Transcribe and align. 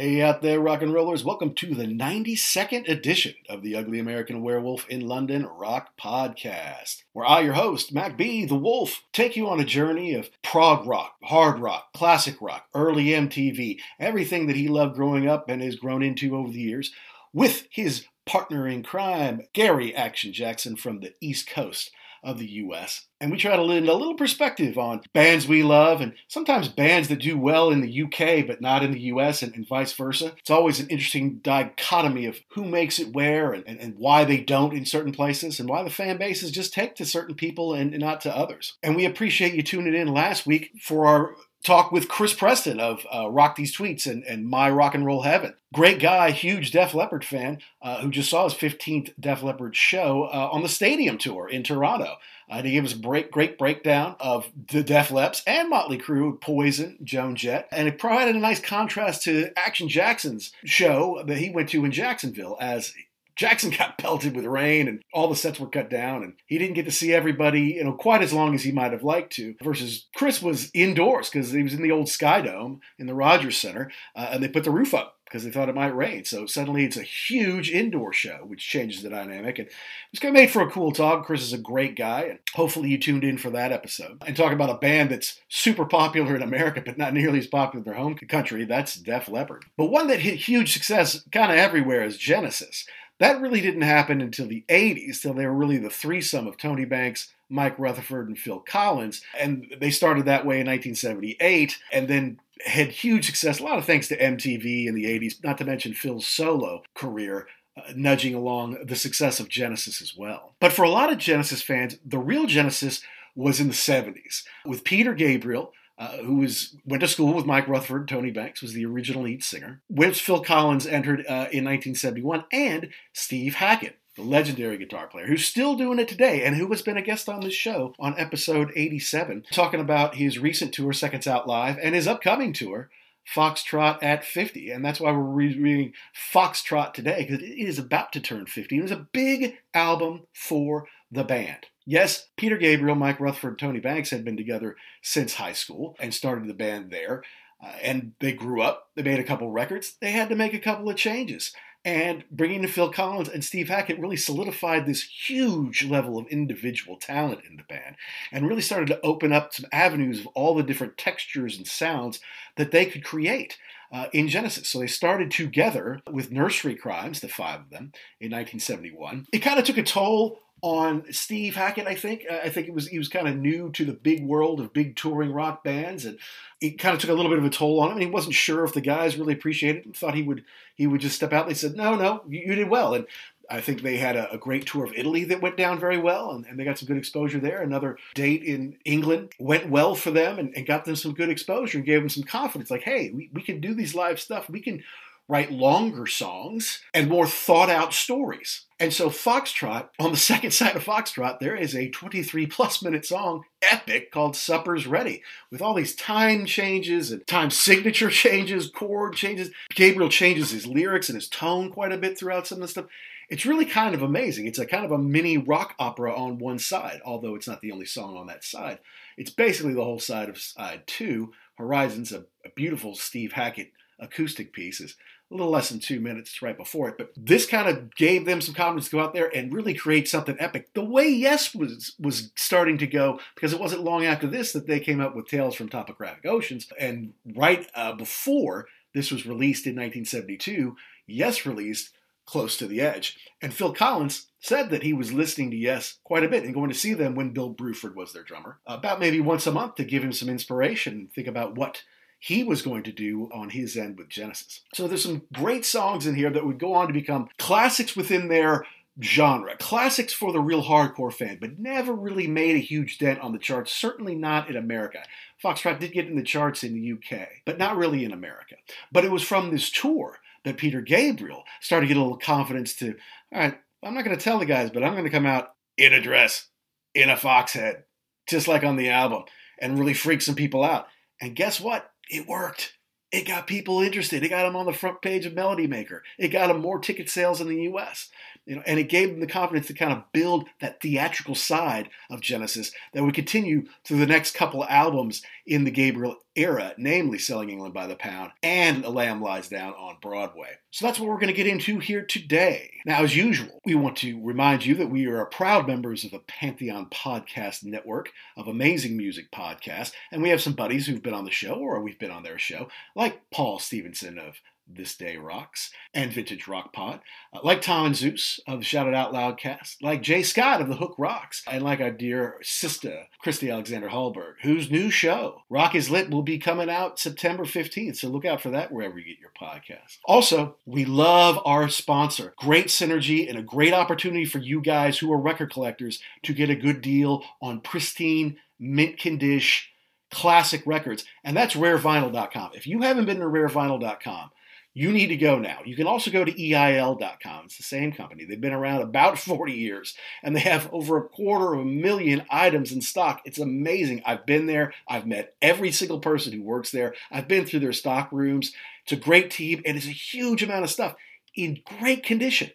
Hey 0.00 0.22
out 0.22 0.40
there, 0.40 0.60
rock 0.60 0.80
and 0.80 0.94
rollers. 0.94 1.26
Welcome 1.26 1.52
to 1.56 1.74
the 1.74 1.84
92nd 1.84 2.88
edition 2.88 3.34
of 3.50 3.60
the 3.60 3.76
Ugly 3.76 3.98
American 3.98 4.40
Werewolf 4.40 4.88
in 4.88 5.06
London 5.06 5.44
Rock 5.44 5.90
Podcast, 6.00 7.02
where 7.12 7.26
I, 7.26 7.40
your 7.40 7.52
host, 7.52 7.92
Mac 7.92 8.16
B, 8.16 8.46
the 8.46 8.54
Wolf, 8.54 9.02
take 9.12 9.36
you 9.36 9.46
on 9.46 9.60
a 9.60 9.64
journey 9.66 10.14
of 10.14 10.30
prog 10.42 10.86
rock, 10.86 11.16
hard 11.24 11.58
rock, 11.58 11.92
classic 11.92 12.36
rock, 12.40 12.64
early 12.74 13.08
MTV, 13.08 13.78
everything 13.98 14.46
that 14.46 14.56
he 14.56 14.68
loved 14.68 14.96
growing 14.96 15.28
up 15.28 15.50
and 15.50 15.60
has 15.60 15.76
grown 15.76 16.02
into 16.02 16.34
over 16.34 16.50
the 16.50 16.60
years, 16.60 16.94
with 17.34 17.66
his 17.70 18.06
partner 18.24 18.66
in 18.66 18.82
crime, 18.82 19.42
Gary 19.52 19.94
Action 19.94 20.32
Jackson 20.32 20.76
from 20.76 21.00
the 21.00 21.12
East 21.20 21.46
Coast 21.46 21.90
of 22.22 22.38
the 22.38 22.46
US. 22.46 23.06
And 23.20 23.30
we 23.30 23.38
try 23.38 23.56
to 23.56 23.62
lend 23.62 23.88
a 23.88 23.94
little 23.94 24.14
perspective 24.14 24.78
on 24.78 25.02
bands 25.12 25.46
we 25.46 25.62
love 25.62 26.00
and 26.00 26.14
sometimes 26.28 26.68
bands 26.68 27.08
that 27.08 27.20
do 27.20 27.38
well 27.38 27.70
in 27.70 27.80
the 27.80 28.02
UK 28.02 28.46
but 28.46 28.60
not 28.60 28.82
in 28.82 28.92
the 28.92 29.00
US 29.00 29.42
and, 29.42 29.54
and 29.54 29.66
vice 29.66 29.92
versa. 29.92 30.34
It's 30.38 30.50
always 30.50 30.80
an 30.80 30.88
interesting 30.88 31.38
dichotomy 31.38 32.26
of 32.26 32.40
who 32.50 32.64
makes 32.64 32.98
it 32.98 33.12
where 33.12 33.52
and, 33.52 33.64
and, 33.66 33.78
and, 33.80 33.94
why 33.96 34.24
they 34.24 34.38
don't 34.38 34.72
in 34.72 34.86
certain 34.86 35.12
places 35.12 35.60
and 35.60 35.68
why 35.68 35.82
the 35.82 35.90
fan 35.90 36.16
bases 36.16 36.50
just 36.50 36.72
take 36.72 36.94
to 36.96 37.04
certain 37.04 37.34
people 37.34 37.74
and, 37.74 37.92
and 37.92 38.00
not 38.00 38.20
to 38.22 38.34
others. 38.34 38.78
And 38.82 38.96
we 38.96 39.04
appreciate 39.04 39.54
you 39.54 39.62
tuning 39.62 39.94
in 39.94 40.08
last 40.08 40.46
week 40.46 40.70
for 40.80 41.06
our 41.06 41.34
talk 41.62 41.92
with 41.92 42.08
Chris 42.08 42.32
Preston 42.32 42.80
of 42.80 43.06
uh, 43.14 43.28
Rock 43.28 43.56
These 43.56 43.76
Tweets 43.76 44.06
and, 44.06 44.24
and 44.24 44.46
My 44.46 44.70
Rock 44.70 44.94
and 44.94 45.04
Roll 45.04 45.22
Heaven. 45.22 45.54
Great 45.72 46.00
guy, 46.00 46.30
huge 46.30 46.70
Def 46.70 46.94
Leppard 46.94 47.24
fan, 47.24 47.58
uh, 47.82 48.00
who 48.00 48.10
just 48.10 48.30
saw 48.30 48.44
his 48.44 48.54
15th 48.54 49.12
Def 49.20 49.42
Leppard 49.42 49.76
show 49.76 50.24
uh, 50.24 50.48
on 50.50 50.62
the 50.62 50.68
Stadium 50.68 51.18
Tour 51.18 51.48
in 51.48 51.62
Toronto. 51.62 52.16
Uh, 52.50 52.62
he 52.62 52.72
gave 52.72 52.84
us 52.84 52.94
a 52.94 52.98
break, 52.98 53.30
great 53.30 53.56
breakdown 53.56 54.16
of 54.18 54.50
the 54.72 54.82
Def 54.82 55.12
Leps 55.12 55.42
and 55.46 55.70
Motley 55.70 55.98
Crue, 55.98 56.40
Poison, 56.40 56.98
Joan 57.04 57.36
Jett, 57.36 57.68
and 57.70 57.86
it 57.86 57.98
provided 57.98 58.34
a 58.34 58.40
nice 58.40 58.60
contrast 58.60 59.22
to 59.24 59.50
Action 59.56 59.88
Jackson's 59.88 60.52
show 60.64 61.22
that 61.26 61.38
he 61.38 61.50
went 61.50 61.68
to 61.68 61.84
in 61.84 61.92
Jacksonville 61.92 62.56
as 62.60 62.92
Jackson 63.40 63.70
got 63.78 63.96
pelted 63.96 64.36
with 64.36 64.44
rain 64.44 64.86
and 64.86 65.02
all 65.14 65.28
the 65.28 65.34
sets 65.34 65.58
were 65.58 65.66
cut 65.66 65.88
down 65.88 66.22
and 66.22 66.34
he 66.46 66.58
didn't 66.58 66.74
get 66.74 66.84
to 66.84 66.90
see 66.90 67.12
everybody, 67.12 67.62
you 67.62 67.84
know, 67.84 67.94
quite 67.94 68.22
as 68.22 68.34
long 68.34 68.54
as 68.54 68.62
he 68.62 68.70
might 68.70 68.92
have 68.92 69.02
liked 69.02 69.32
to. 69.32 69.54
Versus 69.62 70.06
Chris 70.14 70.42
was 70.42 70.70
indoors 70.74 71.30
because 71.30 71.50
he 71.50 71.62
was 71.62 71.72
in 71.72 71.82
the 71.82 71.90
old 71.90 72.10
Sky 72.10 72.42
Dome 72.42 72.80
in 72.98 73.06
the 73.06 73.14
Rogers 73.14 73.56
Center 73.56 73.90
uh, 74.14 74.28
and 74.32 74.42
they 74.42 74.48
put 74.48 74.64
the 74.64 74.70
roof 74.70 74.92
up 74.92 75.16
because 75.24 75.44
they 75.44 75.50
thought 75.50 75.68
it 75.68 75.74
might 75.76 75.94
rain. 75.94 76.24
So 76.24 76.44
suddenly 76.44 76.84
it's 76.84 76.96
a 76.96 77.02
huge 77.02 77.70
indoor 77.70 78.12
show, 78.12 78.38
which 78.46 78.66
changes 78.66 79.02
the 79.02 79.10
dynamic. 79.10 79.60
And 79.60 79.68
it's 80.12 80.20
kind 80.20 80.34
of 80.34 80.40
made 80.40 80.50
for 80.50 80.60
a 80.60 80.70
cool 80.70 80.90
talk. 80.90 81.24
Chris 81.24 81.42
is 81.42 81.52
a 81.52 81.58
great 81.58 81.94
guy, 81.94 82.22
and 82.22 82.38
hopefully 82.54 82.88
you 82.88 82.98
tuned 82.98 83.22
in 83.22 83.38
for 83.38 83.48
that 83.50 83.70
episode. 83.70 84.20
And 84.26 84.36
talk 84.36 84.52
about 84.52 84.70
a 84.70 84.78
band 84.78 85.10
that's 85.10 85.40
super 85.48 85.84
popular 85.84 86.34
in 86.34 86.42
America, 86.42 86.82
but 86.84 86.98
not 86.98 87.14
nearly 87.14 87.38
as 87.38 87.46
popular 87.46 87.78
in 87.78 87.84
their 87.84 87.94
home 87.94 88.16
country. 88.16 88.64
That's 88.64 88.96
Def 88.96 89.28
Leppard. 89.28 89.66
But 89.76 89.86
one 89.86 90.08
that 90.08 90.18
hit 90.18 90.34
huge 90.34 90.72
success 90.72 91.22
kind 91.30 91.52
of 91.52 91.58
everywhere 91.58 92.02
is 92.02 92.16
Genesis. 92.16 92.84
That 93.20 93.40
really 93.40 93.60
didn't 93.60 93.82
happen 93.82 94.20
until 94.20 94.48
the 94.48 94.64
80s, 94.68 95.20
till 95.20 95.34
they 95.34 95.46
were 95.46 95.54
really 95.54 95.76
the 95.76 95.90
threesome 95.90 96.46
of 96.46 96.56
Tony 96.56 96.86
Banks, 96.86 97.32
Mike 97.50 97.78
Rutherford, 97.78 98.28
and 98.28 98.38
Phil 98.38 98.60
Collins. 98.60 99.22
And 99.38 99.66
they 99.78 99.90
started 99.90 100.24
that 100.24 100.46
way 100.46 100.58
in 100.58 100.66
1978, 100.66 101.78
and 101.92 102.08
then 102.08 102.40
had 102.64 102.88
huge 102.88 103.26
success, 103.26 103.60
a 103.60 103.62
lot 103.62 103.78
of 103.78 103.84
thanks 103.84 104.08
to 104.08 104.18
MTV 104.18 104.86
in 104.86 104.94
the 104.94 105.04
80s, 105.04 105.44
not 105.44 105.58
to 105.58 105.64
mention 105.64 105.94
Phil's 105.94 106.26
solo 106.26 106.82
career. 106.94 107.46
Uh, 107.76 107.92
nudging 107.94 108.34
along 108.34 108.76
the 108.84 108.96
success 108.96 109.38
of 109.38 109.48
Genesis 109.48 110.02
as 110.02 110.16
well. 110.16 110.56
But 110.58 110.72
for 110.72 110.82
a 110.82 110.90
lot 110.90 111.12
of 111.12 111.18
Genesis 111.18 111.62
fans, 111.62 111.96
the 112.04 112.18
real 112.18 112.46
Genesis 112.46 113.00
was 113.36 113.60
in 113.60 113.68
the 113.68 113.74
70s 113.74 114.42
with 114.66 114.82
Peter 114.82 115.14
Gabriel, 115.14 115.72
uh, 116.00 116.16
who 116.22 116.36
was 116.36 116.74
went 116.86 117.02
to 117.02 117.08
school 117.08 117.34
with 117.34 117.44
Mike 117.44 117.68
Rutherford. 117.68 118.08
Tony 118.08 118.30
Banks 118.30 118.62
was 118.62 118.72
the 118.72 118.86
original 118.86 119.24
lead 119.24 119.44
singer. 119.44 119.82
Which 119.88 120.22
Phil 120.22 120.40
Collins 120.40 120.86
entered 120.86 121.20
uh, 121.20 121.52
in 121.52 121.64
1971, 121.64 122.44
and 122.50 122.88
Steve 123.12 123.56
Hackett, 123.56 123.98
the 124.16 124.22
legendary 124.22 124.78
guitar 124.78 125.06
player, 125.06 125.26
who's 125.26 125.44
still 125.44 125.76
doing 125.76 125.98
it 125.98 126.08
today, 126.08 126.42
and 126.42 126.56
who 126.56 126.66
has 126.68 126.80
been 126.80 126.96
a 126.96 127.02
guest 127.02 127.28
on 127.28 127.40
this 127.40 127.52
show 127.52 127.94
on 128.00 128.18
episode 128.18 128.72
87, 128.74 129.44
talking 129.52 129.78
about 129.78 130.14
his 130.14 130.38
recent 130.38 130.72
tour, 130.72 130.94
Seconds 130.94 131.26
Out 131.26 131.46
Live, 131.46 131.76
and 131.80 131.94
his 131.94 132.08
upcoming 132.08 132.54
tour. 132.54 132.88
Foxtrot 133.34 134.02
at 134.02 134.24
50, 134.24 134.70
and 134.70 134.84
that's 134.84 134.98
why 134.98 135.12
we're 135.12 135.20
reading 135.20 135.92
Foxtrot 136.32 136.94
today 136.94 137.26
because 137.28 137.44
it 137.44 137.52
is 137.52 137.78
about 137.78 138.12
to 138.14 138.20
turn 138.20 138.46
50. 138.46 138.76
It 138.76 138.82
was 138.82 138.90
a 138.90 139.06
big 139.12 139.58
album 139.72 140.22
for 140.32 140.86
the 141.12 141.22
band. 141.22 141.66
Yes, 141.90 142.28
Peter 142.36 142.56
Gabriel, 142.56 142.94
Mike 142.94 143.18
Rutherford, 143.18 143.58
Tony 143.58 143.80
Banks 143.80 144.10
had 144.10 144.24
been 144.24 144.36
together 144.36 144.76
since 145.02 145.34
high 145.34 145.54
school 145.54 145.96
and 145.98 146.14
started 146.14 146.46
the 146.46 146.54
band 146.54 146.92
there. 146.92 147.24
Uh, 147.60 147.72
and 147.82 148.12
they 148.20 148.32
grew 148.32 148.62
up, 148.62 148.90
they 148.94 149.02
made 149.02 149.18
a 149.18 149.24
couple 149.24 149.50
records, 149.50 149.96
they 150.00 150.12
had 150.12 150.28
to 150.28 150.36
make 150.36 150.54
a 150.54 150.60
couple 150.60 150.88
of 150.88 150.94
changes. 150.94 151.52
And 151.84 152.22
bringing 152.30 152.62
in 152.62 152.68
Phil 152.68 152.92
Collins 152.92 153.28
and 153.28 153.44
Steve 153.44 153.68
Hackett 153.68 153.98
really 153.98 154.16
solidified 154.16 154.86
this 154.86 155.02
huge 155.02 155.84
level 155.84 156.16
of 156.16 156.28
individual 156.28 156.96
talent 156.96 157.40
in 157.50 157.56
the 157.56 157.64
band 157.64 157.96
and 158.30 158.46
really 158.46 158.62
started 158.62 158.86
to 158.86 159.00
open 159.00 159.32
up 159.32 159.52
some 159.52 159.66
avenues 159.72 160.20
of 160.20 160.28
all 160.28 160.54
the 160.54 160.62
different 160.62 160.96
textures 160.96 161.56
and 161.56 161.66
sounds 161.66 162.20
that 162.54 162.70
they 162.70 162.86
could 162.86 163.02
create. 163.02 163.58
Uh, 163.92 164.06
in 164.12 164.28
Genesis. 164.28 164.68
So 164.68 164.78
they 164.78 164.86
started 164.86 165.32
together 165.32 166.00
with 166.08 166.30
Nursery 166.30 166.76
Crimes, 166.76 167.18
the 167.18 167.26
five 167.26 167.58
of 167.58 167.70
them, 167.70 167.90
in 168.20 168.30
1971. 168.30 169.26
It 169.32 169.40
kind 169.40 169.58
of 169.58 169.64
took 169.64 169.78
a 169.78 169.82
toll 169.82 170.38
on 170.62 171.04
Steve 171.12 171.56
Hackett. 171.56 171.86
I 171.86 171.94
think 171.94 172.24
I 172.30 172.48
think 172.48 172.68
it 172.68 172.74
was 172.74 172.88
he 172.88 172.98
was 172.98 173.08
kind 173.08 173.28
of 173.28 173.36
new 173.36 173.70
to 173.72 173.84
the 173.84 173.92
big 173.92 174.24
world 174.24 174.60
of 174.60 174.72
big 174.72 174.96
touring 174.96 175.32
rock 175.32 175.64
bands, 175.64 176.04
and 176.04 176.18
it 176.60 176.78
kind 176.78 176.94
of 176.94 177.00
took 177.00 177.10
a 177.10 177.14
little 177.14 177.30
bit 177.30 177.38
of 177.38 177.44
a 177.44 177.50
toll 177.50 177.80
on 177.80 177.88
him. 177.88 177.94
And 177.94 178.02
he 178.02 178.10
wasn't 178.10 178.34
sure 178.34 178.64
if 178.64 178.74
the 178.74 178.80
guys 178.80 179.16
really 179.16 179.34
appreciated 179.34 179.80
it 179.80 179.86
and 179.86 179.96
thought 179.96 180.14
he 180.14 180.22
would 180.22 180.44
he 180.74 180.86
would 180.86 181.00
just 181.00 181.16
step 181.16 181.32
out. 181.32 181.48
They 181.48 181.54
said, 181.54 181.76
"No, 181.76 181.94
no, 181.94 182.22
you, 182.28 182.40
you 182.46 182.54
did 182.54 182.68
well." 182.68 182.94
And 182.94 183.06
I 183.50 183.60
think 183.60 183.82
they 183.82 183.96
had 183.96 184.14
a, 184.16 184.30
a, 184.32 184.38
great 184.38 184.64
tour 184.64 184.84
of 184.84 184.92
Italy 184.94 185.24
that 185.24 185.42
went 185.42 185.56
down 185.56 185.80
very 185.80 185.98
well, 185.98 186.30
and, 186.30 186.46
and, 186.46 186.58
they 186.58 186.64
got 186.64 186.78
some 186.78 186.86
good 186.86 186.96
exposure 186.96 187.40
there. 187.40 187.60
Another 187.62 187.98
date 188.14 188.44
in 188.44 188.76
England 188.84 189.32
went 189.40 189.68
well 189.68 189.96
for 189.96 190.12
them 190.12 190.38
and, 190.38 190.56
and 190.56 190.66
got 190.66 190.84
them 190.84 190.94
some 190.94 191.14
good 191.14 191.28
exposure 191.28 191.78
and 191.78 191.86
gave 191.86 192.00
them 192.00 192.08
some 192.08 192.22
confidence. 192.22 192.70
Like, 192.70 192.82
hey, 192.82 193.10
we, 193.10 193.28
we 193.32 193.42
can 193.42 193.60
do 193.60 193.74
these 193.74 193.94
live 193.94 194.20
stuff. 194.20 194.48
We 194.48 194.60
can 194.60 194.84
write 195.30 195.52
longer 195.52 196.06
songs 196.06 196.82
and 196.92 197.08
more 197.08 197.26
thought 197.26 197.70
out 197.70 197.94
stories. 197.94 198.66
And 198.80 198.92
so, 198.92 199.10
Foxtrot, 199.10 199.90
on 199.98 200.10
the 200.10 200.16
second 200.30 200.50
side 200.50 200.74
of 200.74 200.84
Foxtrot, 200.84 201.38
there 201.38 201.54
is 201.54 201.76
a 201.76 201.88
23 201.88 202.46
plus 202.46 202.82
minute 202.82 203.06
song, 203.06 203.44
epic, 203.62 204.10
called 204.10 204.34
Supper's 204.34 204.86
Ready, 204.86 205.22
with 205.50 205.62
all 205.62 205.74
these 205.74 205.94
time 205.94 206.46
changes 206.46 207.12
and 207.12 207.24
time 207.26 207.50
signature 207.50 208.10
changes, 208.10 208.68
chord 208.68 209.14
changes. 209.14 209.50
Gabriel 209.72 210.10
changes 210.10 210.50
his 210.50 210.66
lyrics 210.66 211.08
and 211.08 211.16
his 211.16 211.28
tone 211.28 211.70
quite 211.70 211.92
a 211.92 211.98
bit 211.98 212.18
throughout 212.18 212.46
some 212.46 212.58
of 212.58 212.62
the 212.62 212.68
stuff. 212.68 212.86
It's 213.28 213.46
really 213.46 213.66
kind 213.66 213.94
of 213.94 214.02
amazing. 214.02 214.46
It's 214.46 214.58
a 214.58 214.66
kind 214.66 214.84
of 214.84 214.90
a 214.90 214.98
mini 214.98 215.38
rock 215.38 215.76
opera 215.78 216.12
on 216.12 216.38
one 216.38 216.58
side, 216.58 217.00
although 217.04 217.36
it's 217.36 217.46
not 217.46 217.60
the 217.60 217.70
only 217.70 217.86
song 217.86 218.16
on 218.16 218.26
that 218.26 218.42
side. 218.42 218.80
It's 219.16 219.30
basically 219.30 219.74
the 219.74 219.84
whole 219.84 220.00
side 220.00 220.28
of 220.28 220.38
side 220.38 220.82
two. 220.88 221.32
Horizons, 221.56 222.10
a, 222.10 222.24
a 222.44 222.48
beautiful 222.56 222.96
Steve 222.96 223.32
Hackett 223.32 223.70
acoustic 224.00 224.52
piece, 224.52 224.80
is 224.80 224.96
a 225.30 225.34
little 225.34 225.50
less 225.50 225.68
than 225.68 225.78
two 225.78 226.00
minutes 226.00 226.42
right 226.42 226.56
before 226.56 226.88
it. 226.88 226.98
But 226.98 227.12
this 227.16 227.46
kind 227.46 227.68
of 227.68 227.94
gave 227.94 228.26
them 228.26 228.40
some 228.40 228.54
confidence 228.54 228.86
to 228.86 228.96
go 228.96 229.00
out 229.00 229.14
there 229.14 229.34
and 229.34 229.52
really 229.52 229.74
create 229.74 230.08
something 230.08 230.36
epic. 230.38 230.72
The 230.74 230.84
way 230.84 231.08
Yes 231.08 231.54
was 231.54 231.94
was 231.98 232.30
starting 232.34 232.78
to 232.78 232.86
go, 232.86 233.20
because 233.34 233.52
it 233.52 233.60
wasn't 233.60 233.84
long 233.84 234.04
after 234.04 234.26
this 234.26 234.52
that 234.52 234.66
they 234.66 234.80
came 234.80 235.00
up 235.00 235.14
with 235.14 235.28
Tales 235.28 235.54
from 235.54 235.68
Topographic 235.68 236.26
Oceans, 236.26 236.68
and 236.78 237.12
right 237.36 237.68
uh, 237.74 237.92
before 237.92 238.66
this 238.94 239.10
was 239.10 239.26
released 239.26 239.66
in 239.66 239.76
1972, 239.76 240.76
Yes 241.06 241.46
released 241.46 241.90
Close 242.26 242.56
to 242.58 242.66
the 242.66 242.80
Edge, 242.80 243.18
and 243.42 243.52
Phil 243.52 243.72
Collins 243.72 244.26
said 244.40 244.70
that 244.70 244.84
he 244.84 244.92
was 244.92 245.12
listening 245.12 245.50
to 245.50 245.56
Yes 245.56 245.98
quite 246.04 246.22
a 246.22 246.28
bit 246.28 246.44
and 246.44 246.54
going 246.54 246.70
to 246.70 246.76
see 246.76 246.94
them 246.94 247.14
when 247.14 247.32
Bill 247.32 247.52
Bruford 247.52 247.94
was 247.94 248.12
their 248.12 248.22
drummer, 248.22 248.58
about 248.66 249.00
maybe 249.00 249.20
once 249.20 249.46
a 249.46 249.52
month 249.52 249.74
to 249.76 249.84
give 249.84 250.04
him 250.04 250.12
some 250.12 250.28
inspiration, 250.28 250.94
and 250.94 251.12
think 251.12 251.26
about 251.26 251.56
what 251.56 251.82
he 252.20 252.44
was 252.44 252.62
going 252.62 252.82
to 252.84 252.92
do 252.92 253.30
on 253.32 253.48
his 253.50 253.76
end 253.76 253.98
with 253.98 254.08
Genesis. 254.08 254.60
So 254.74 254.86
there's 254.86 255.02
some 255.02 255.22
great 255.32 255.64
songs 255.64 256.06
in 256.06 256.14
here 256.14 256.30
that 256.30 256.46
would 256.46 256.58
go 256.58 256.74
on 256.74 256.86
to 256.86 256.92
become 256.92 257.28
classics 257.38 257.96
within 257.96 258.28
their 258.28 258.66
genre, 259.02 259.56
classics 259.56 260.12
for 260.12 260.30
the 260.30 260.40
real 260.40 260.62
hardcore 260.62 261.12
fan, 261.12 261.38
but 261.40 261.58
never 261.58 261.94
really 261.94 262.26
made 262.26 262.56
a 262.56 262.60
huge 262.60 262.98
dent 262.98 263.20
on 263.20 263.32
the 263.32 263.38
charts, 263.38 263.72
certainly 263.72 264.14
not 264.14 264.50
in 264.50 264.56
America. 264.56 265.02
Foxtrot 265.42 265.80
did 265.80 265.92
get 265.92 266.06
in 266.06 266.16
the 266.16 266.22
charts 266.22 266.62
in 266.62 266.74
the 266.74 266.92
UK, 266.92 267.26
but 267.46 267.58
not 267.58 267.76
really 267.76 268.04
in 268.04 268.12
America. 268.12 268.56
But 268.92 269.06
it 269.06 269.10
was 269.10 269.22
from 269.22 269.50
this 269.50 269.70
tour 269.70 270.18
that 270.44 270.58
Peter 270.58 270.82
Gabriel 270.82 271.44
started 271.60 271.86
to 271.86 271.94
get 271.94 271.98
a 271.98 272.02
little 272.02 272.18
confidence 272.18 272.74
to, 272.76 272.94
all 273.32 273.40
right, 273.40 273.58
I'm 273.82 273.94
not 273.94 274.04
going 274.04 274.16
to 274.16 274.22
tell 274.22 274.38
the 274.38 274.46
guys, 274.46 274.70
but 274.70 274.84
I'm 274.84 274.92
going 274.92 275.04
to 275.04 275.10
come 275.10 275.26
out 275.26 275.54
in 275.78 275.94
a 275.94 276.02
dress, 276.02 276.48
in 276.94 277.08
a 277.08 277.16
fox 277.16 277.54
head, 277.54 277.84
just 278.28 278.46
like 278.46 278.62
on 278.62 278.76
the 278.76 278.90
album, 278.90 279.24
and 279.58 279.78
really 279.78 279.94
freak 279.94 280.20
some 280.20 280.34
people 280.34 280.62
out. 280.62 280.86
And 281.20 281.34
guess 281.36 281.60
what? 281.60 281.89
It 282.10 282.26
worked. 282.26 282.74
It 283.12 283.26
got 283.26 283.46
people 283.46 283.80
interested. 283.80 284.22
It 284.22 284.28
got 284.28 284.44
them 284.44 284.56
on 284.56 284.66
the 284.66 284.72
front 284.72 285.00
page 285.00 285.26
of 285.26 285.34
Melody 285.34 285.66
Maker. 285.66 286.02
It 286.18 286.28
got 286.28 286.48
them 286.48 286.60
more 286.60 286.78
ticket 286.78 287.08
sales 287.08 287.40
in 287.40 287.48
the 287.48 287.62
U.S. 287.62 288.08
You 288.46 288.56
know, 288.56 288.62
and 288.66 288.80
it 288.80 288.88
gave 288.88 289.10
them 289.10 289.20
the 289.20 289.26
confidence 289.26 289.66
to 289.68 289.74
kind 289.74 289.92
of 289.92 290.02
build 290.12 290.46
that 290.60 290.80
theatrical 290.80 291.34
side 291.34 291.88
of 292.10 292.20
Genesis 292.20 292.72
that 292.92 293.02
would 293.02 293.14
continue 293.14 293.66
through 293.84 293.98
the 293.98 294.06
next 294.06 294.34
couple 294.34 294.64
albums 294.64 295.22
in 295.46 295.64
the 295.64 295.70
Gabriel 295.70 296.16
era, 296.34 296.74
namely 296.78 297.18
Selling 297.18 297.50
England 297.50 297.74
by 297.74 297.86
the 297.86 297.96
Pound 297.96 298.32
and 298.42 298.84
A 298.84 298.88
Lamb 298.88 299.22
Lies 299.22 299.48
Down 299.48 299.74
on 299.74 299.98
Broadway. 300.00 300.50
So 300.70 300.86
that's 300.86 300.98
what 300.98 301.08
we're 301.08 301.16
going 301.16 301.26
to 301.28 301.32
get 301.32 301.46
into 301.46 301.78
here 301.78 302.02
today. 302.02 302.70
Now, 302.86 303.02
as 303.02 303.16
usual, 303.16 303.60
we 303.64 303.74
want 303.74 303.96
to 303.98 304.20
remind 304.24 304.64
you 304.64 304.74
that 304.76 304.90
we 304.90 305.06
are 305.06 305.24
proud 305.26 305.66
members 305.66 306.04
of 306.04 306.12
the 306.12 306.20
Pantheon 306.20 306.86
Podcast 306.86 307.64
Network 307.64 308.10
of 308.36 308.48
amazing 308.48 308.96
music 308.96 309.30
podcasts, 309.30 309.92
and 310.10 310.22
we 310.22 310.30
have 310.30 310.40
some 310.40 310.54
buddies 310.54 310.86
who've 310.86 311.02
been 311.02 311.14
on 311.14 311.24
the 311.24 311.30
show 311.30 311.54
or 311.54 311.80
we've 311.80 311.98
been 311.98 312.10
on 312.10 312.22
their 312.22 312.38
show, 312.38 312.68
like 312.96 313.20
Paul 313.30 313.58
Stevenson 313.58 314.18
of 314.18 314.40
this 314.74 314.96
Day 314.96 315.16
Rocks 315.16 315.70
and 315.94 316.12
Vintage 316.12 316.46
Rock 316.48 316.72
Pod, 316.72 317.00
uh, 317.32 317.40
like 317.42 317.62
Tom 317.62 317.86
and 317.86 317.96
Zeus 317.96 318.40
of 318.46 318.60
the 318.60 318.64
Shout 318.64 318.86
It 318.86 318.94
Out 318.94 319.12
Loud 319.12 319.38
cast, 319.38 319.82
like 319.82 320.02
Jay 320.02 320.22
Scott 320.22 320.60
of 320.60 320.68
the 320.68 320.76
Hook 320.76 320.94
Rocks, 320.98 321.42
and 321.46 321.62
like 321.62 321.80
our 321.80 321.90
dear 321.90 322.36
sister, 322.42 323.06
Christy 323.20 323.50
Alexander 323.50 323.88
Hallberg, 323.88 324.34
whose 324.42 324.70
new 324.70 324.90
show, 324.90 325.42
Rock 325.48 325.74
is 325.74 325.90
Lit, 325.90 326.10
will 326.10 326.22
be 326.22 326.38
coming 326.38 326.70
out 326.70 326.98
September 326.98 327.44
15th. 327.44 327.96
So 327.96 328.08
look 328.08 328.24
out 328.24 328.40
for 328.40 328.50
that 328.50 328.72
wherever 328.72 328.98
you 328.98 329.04
get 329.04 329.18
your 329.20 329.32
podcast. 329.40 329.98
Also, 330.04 330.56
we 330.66 330.84
love 330.84 331.38
our 331.44 331.68
sponsor. 331.68 332.34
Great 332.36 332.66
synergy 332.66 333.28
and 333.28 333.38
a 333.38 333.42
great 333.42 333.72
opportunity 333.72 334.24
for 334.24 334.38
you 334.38 334.60
guys 334.60 334.98
who 334.98 335.12
are 335.12 335.18
record 335.18 335.52
collectors 335.52 336.00
to 336.22 336.32
get 336.32 336.50
a 336.50 336.54
good 336.54 336.80
deal 336.80 337.22
on 337.42 337.60
pristine, 337.60 338.36
mint 338.58 338.98
condition, 338.98 339.70
classic 340.10 340.62
records. 340.66 341.04
And 341.24 341.36
that's 341.36 341.54
rarevinyl.com. 341.54 342.50
If 342.54 342.66
you 342.66 342.82
haven't 342.82 343.06
been 343.06 343.20
to 343.20 343.26
rarevinyl.com, 343.26 344.30
you 344.72 344.92
need 344.92 345.08
to 345.08 345.16
go 345.16 345.38
now. 345.38 345.58
You 345.64 345.74
can 345.74 345.86
also 345.86 346.10
go 346.10 346.24
to 346.24 346.42
EIL.com. 346.42 347.44
It's 347.46 347.56
the 347.56 347.62
same 347.62 347.92
company. 347.92 348.24
They've 348.24 348.40
been 348.40 348.52
around 348.52 348.82
about 348.82 349.18
40 349.30 349.52
years 349.52 349.96
and 350.22 350.34
they 350.34 350.40
have 350.40 350.72
over 350.72 350.96
a 350.96 351.08
quarter 351.08 351.54
of 351.54 351.60
a 351.60 351.64
million 351.64 352.24
items 352.30 352.70
in 352.70 352.80
stock. 352.80 353.20
It's 353.24 353.38
amazing. 353.38 354.02
I've 354.06 354.26
been 354.26 354.46
there. 354.46 354.72
I've 354.88 355.06
met 355.06 355.34
every 355.42 355.72
single 355.72 355.98
person 355.98 356.32
who 356.32 356.42
works 356.42 356.70
there. 356.70 356.94
I've 357.10 357.28
been 357.28 357.46
through 357.46 357.60
their 357.60 357.72
stock 357.72 358.12
rooms. 358.12 358.52
It's 358.84 358.92
a 358.92 358.96
great 358.96 359.30
team 359.30 359.62
and 359.66 359.76
it's 359.76 359.86
a 359.86 359.90
huge 359.90 360.42
amount 360.42 360.64
of 360.64 360.70
stuff 360.70 360.94
in 361.34 361.62
great 361.78 362.04
condition. 362.04 362.50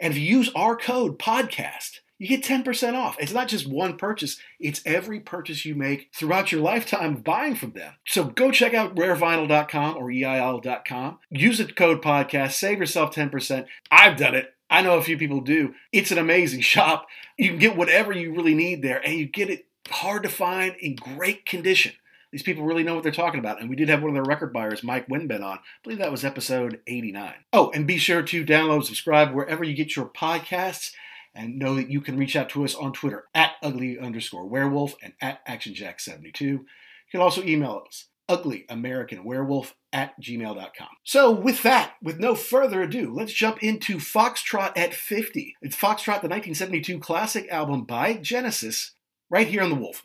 And 0.00 0.12
if 0.12 0.18
you 0.18 0.38
use 0.38 0.50
our 0.54 0.76
code 0.76 1.18
podcast, 1.18 2.00
you 2.18 2.26
get 2.26 2.42
10% 2.42 2.94
off. 2.94 3.16
It's 3.20 3.32
not 3.32 3.48
just 3.48 3.68
one 3.68 3.96
purchase, 3.96 4.38
it's 4.58 4.82
every 4.84 5.20
purchase 5.20 5.64
you 5.64 5.74
make 5.74 6.10
throughout 6.14 6.50
your 6.50 6.60
lifetime 6.60 7.16
of 7.16 7.24
buying 7.24 7.54
from 7.54 7.72
them. 7.72 7.94
So 8.06 8.24
go 8.24 8.50
check 8.50 8.74
out 8.74 8.96
rarevinyl.com 8.96 9.96
or 9.96 10.10
EIL.com. 10.10 11.18
Use 11.30 11.58
the 11.58 11.72
code 11.72 12.02
podcast, 12.02 12.52
save 12.52 12.78
yourself 12.78 13.14
10%. 13.14 13.66
I've 13.90 14.16
done 14.16 14.34
it. 14.34 14.52
I 14.70 14.82
know 14.82 14.98
a 14.98 15.02
few 15.02 15.16
people 15.16 15.40
do. 15.40 15.74
It's 15.92 16.10
an 16.10 16.18
amazing 16.18 16.60
shop. 16.62 17.06
You 17.36 17.50
can 17.50 17.58
get 17.58 17.76
whatever 17.76 18.12
you 18.12 18.34
really 18.34 18.54
need 18.54 18.82
there, 18.82 18.98
and 19.04 19.14
you 19.14 19.26
get 19.26 19.50
it 19.50 19.66
hard 19.88 20.24
to 20.24 20.28
find 20.28 20.74
in 20.80 20.96
great 20.96 21.46
condition. 21.46 21.92
These 22.30 22.42
people 22.42 22.64
really 22.64 22.82
know 22.82 22.94
what 22.94 23.02
they're 23.02 23.12
talking 23.12 23.40
about. 23.40 23.58
And 23.58 23.70
we 23.70 23.76
did 23.76 23.88
have 23.88 24.02
one 24.02 24.10
of 24.10 24.14
their 24.14 24.22
record 24.22 24.52
buyers, 24.52 24.84
Mike 24.84 25.08
Winben, 25.08 25.42
on. 25.42 25.56
I 25.56 25.60
believe 25.82 25.98
that 25.98 26.10
was 26.10 26.26
episode 26.26 26.80
89. 26.86 27.32
Oh, 27.54 27.70
and 27.70 27.86
be 27.86 27.96
sure 27.96 28.22
to 28.22 28.44
download, 28.44 28.84
subscribe 28.84 29.32
wherever 29.32 29.64
you 29.64 29.74
get 29.74 29.96
your 29.96 30.06
podcasts 30.06 30.92
and 31.38 31.56
know 31.56 31.76
that 31.76 31.88
you 31.88 32.00
can 32.00 32.18
reach 32.18 32.34
out 32.34 32.48
to 32.50 32.64
us 32.64 32.74
on 32.74 32.92
Twitter 32.92 33.24
at 33.32 33.52
ugly 33.62 33.96
underscore 33.98 34.44
werewolf 34.44 34.96
and 35.00 35.12
at 35.22 35.46
actionjack72. 35.46 36.40
You 36.40 36.66
can 37.12 37.20
also 37.20 37.42
email 37.44 37.84
us 37.86 38.08
uglyamericanwerewolf 38.28 39.72
at 39.92 40.20
gmail.com. 40.20 40.88
So, 41.04 41.30
with 41.30 41.62
that, 41.62 41.94
with 42.02 42.18
no 42.18 42.34
further 42.34 42.82
ado, 42.82 43.14
let's 43.14 43.32
jump 43.32 43.62
into 43.62 43.96
Foxtrot 43.96 44.76
at 44.76 44.92
50. 44.92 45.56
It's 45.62 45.76
Foxtrot, 45.76 46.20
the 46.20 46.28
1972 46.28 46.98
classic 46.98 47.48
album 47.50 47.84
by 47.84 48.14
Genesis, 48.14 48.92
right 49.30 49.46
here 49.46 49.62
on 49.62 49.70
The 49.70 49.76
Wolf. 49.76 50.04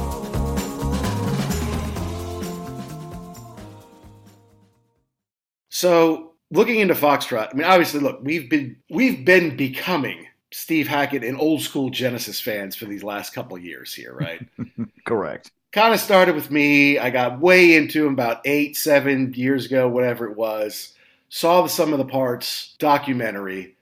So 5.71 6.33
looking 6.51 6.79
into 6.79 6.93
Foxtrot, 6.93 7.49
I 7.51 7.53
mean, 7.55 7.63
obviously, 7.63 8.01
look, 8.01 8.19
we've 8.21 8.49
been 8.49 8.75
we've 8.89 9.25
been 9.25 9.55
becoming 9.55 10.27
Steve 10.51 10.87
Hackett 10.87 11.23
and 11.23 11.39
old 11.39 11.61
school 11.61 11.89
Genesis 11.89 12.39
fans 12.39 12.75
for 12.75 12.85
these 12.85 13.03
last 13.03 13.33
couple 13.33 13.57
years 13.57 13.93
here, 13.93 14.13
right? 14.13 14.45
Correct. 15.05 15.49
Kind 15.71 15.93
of 15.93 16.01
started 16.01 16.35
with 16.35 16.51
me. 16.51 16.99
I 16.99 17.09
got 17.09 17.39
way 17.39 17.75
into 17.75 18.05
him 18.05 18.13
about 18.13 18.41
eight, 18.43 18.75
seven 18.75 19.33
years 19.33 19.65
ago, 19.65 19.87
whatever 19.87 20.29
it 20.29 20.35
was. 20.35 20.93
Saw 21.29 21.61
the 21.61 21.69
Sum 21.69 21.93
of 21.93 21.99
the 21.99 22.05
Parts 22.05 22.75
documentary. 22.77 23.77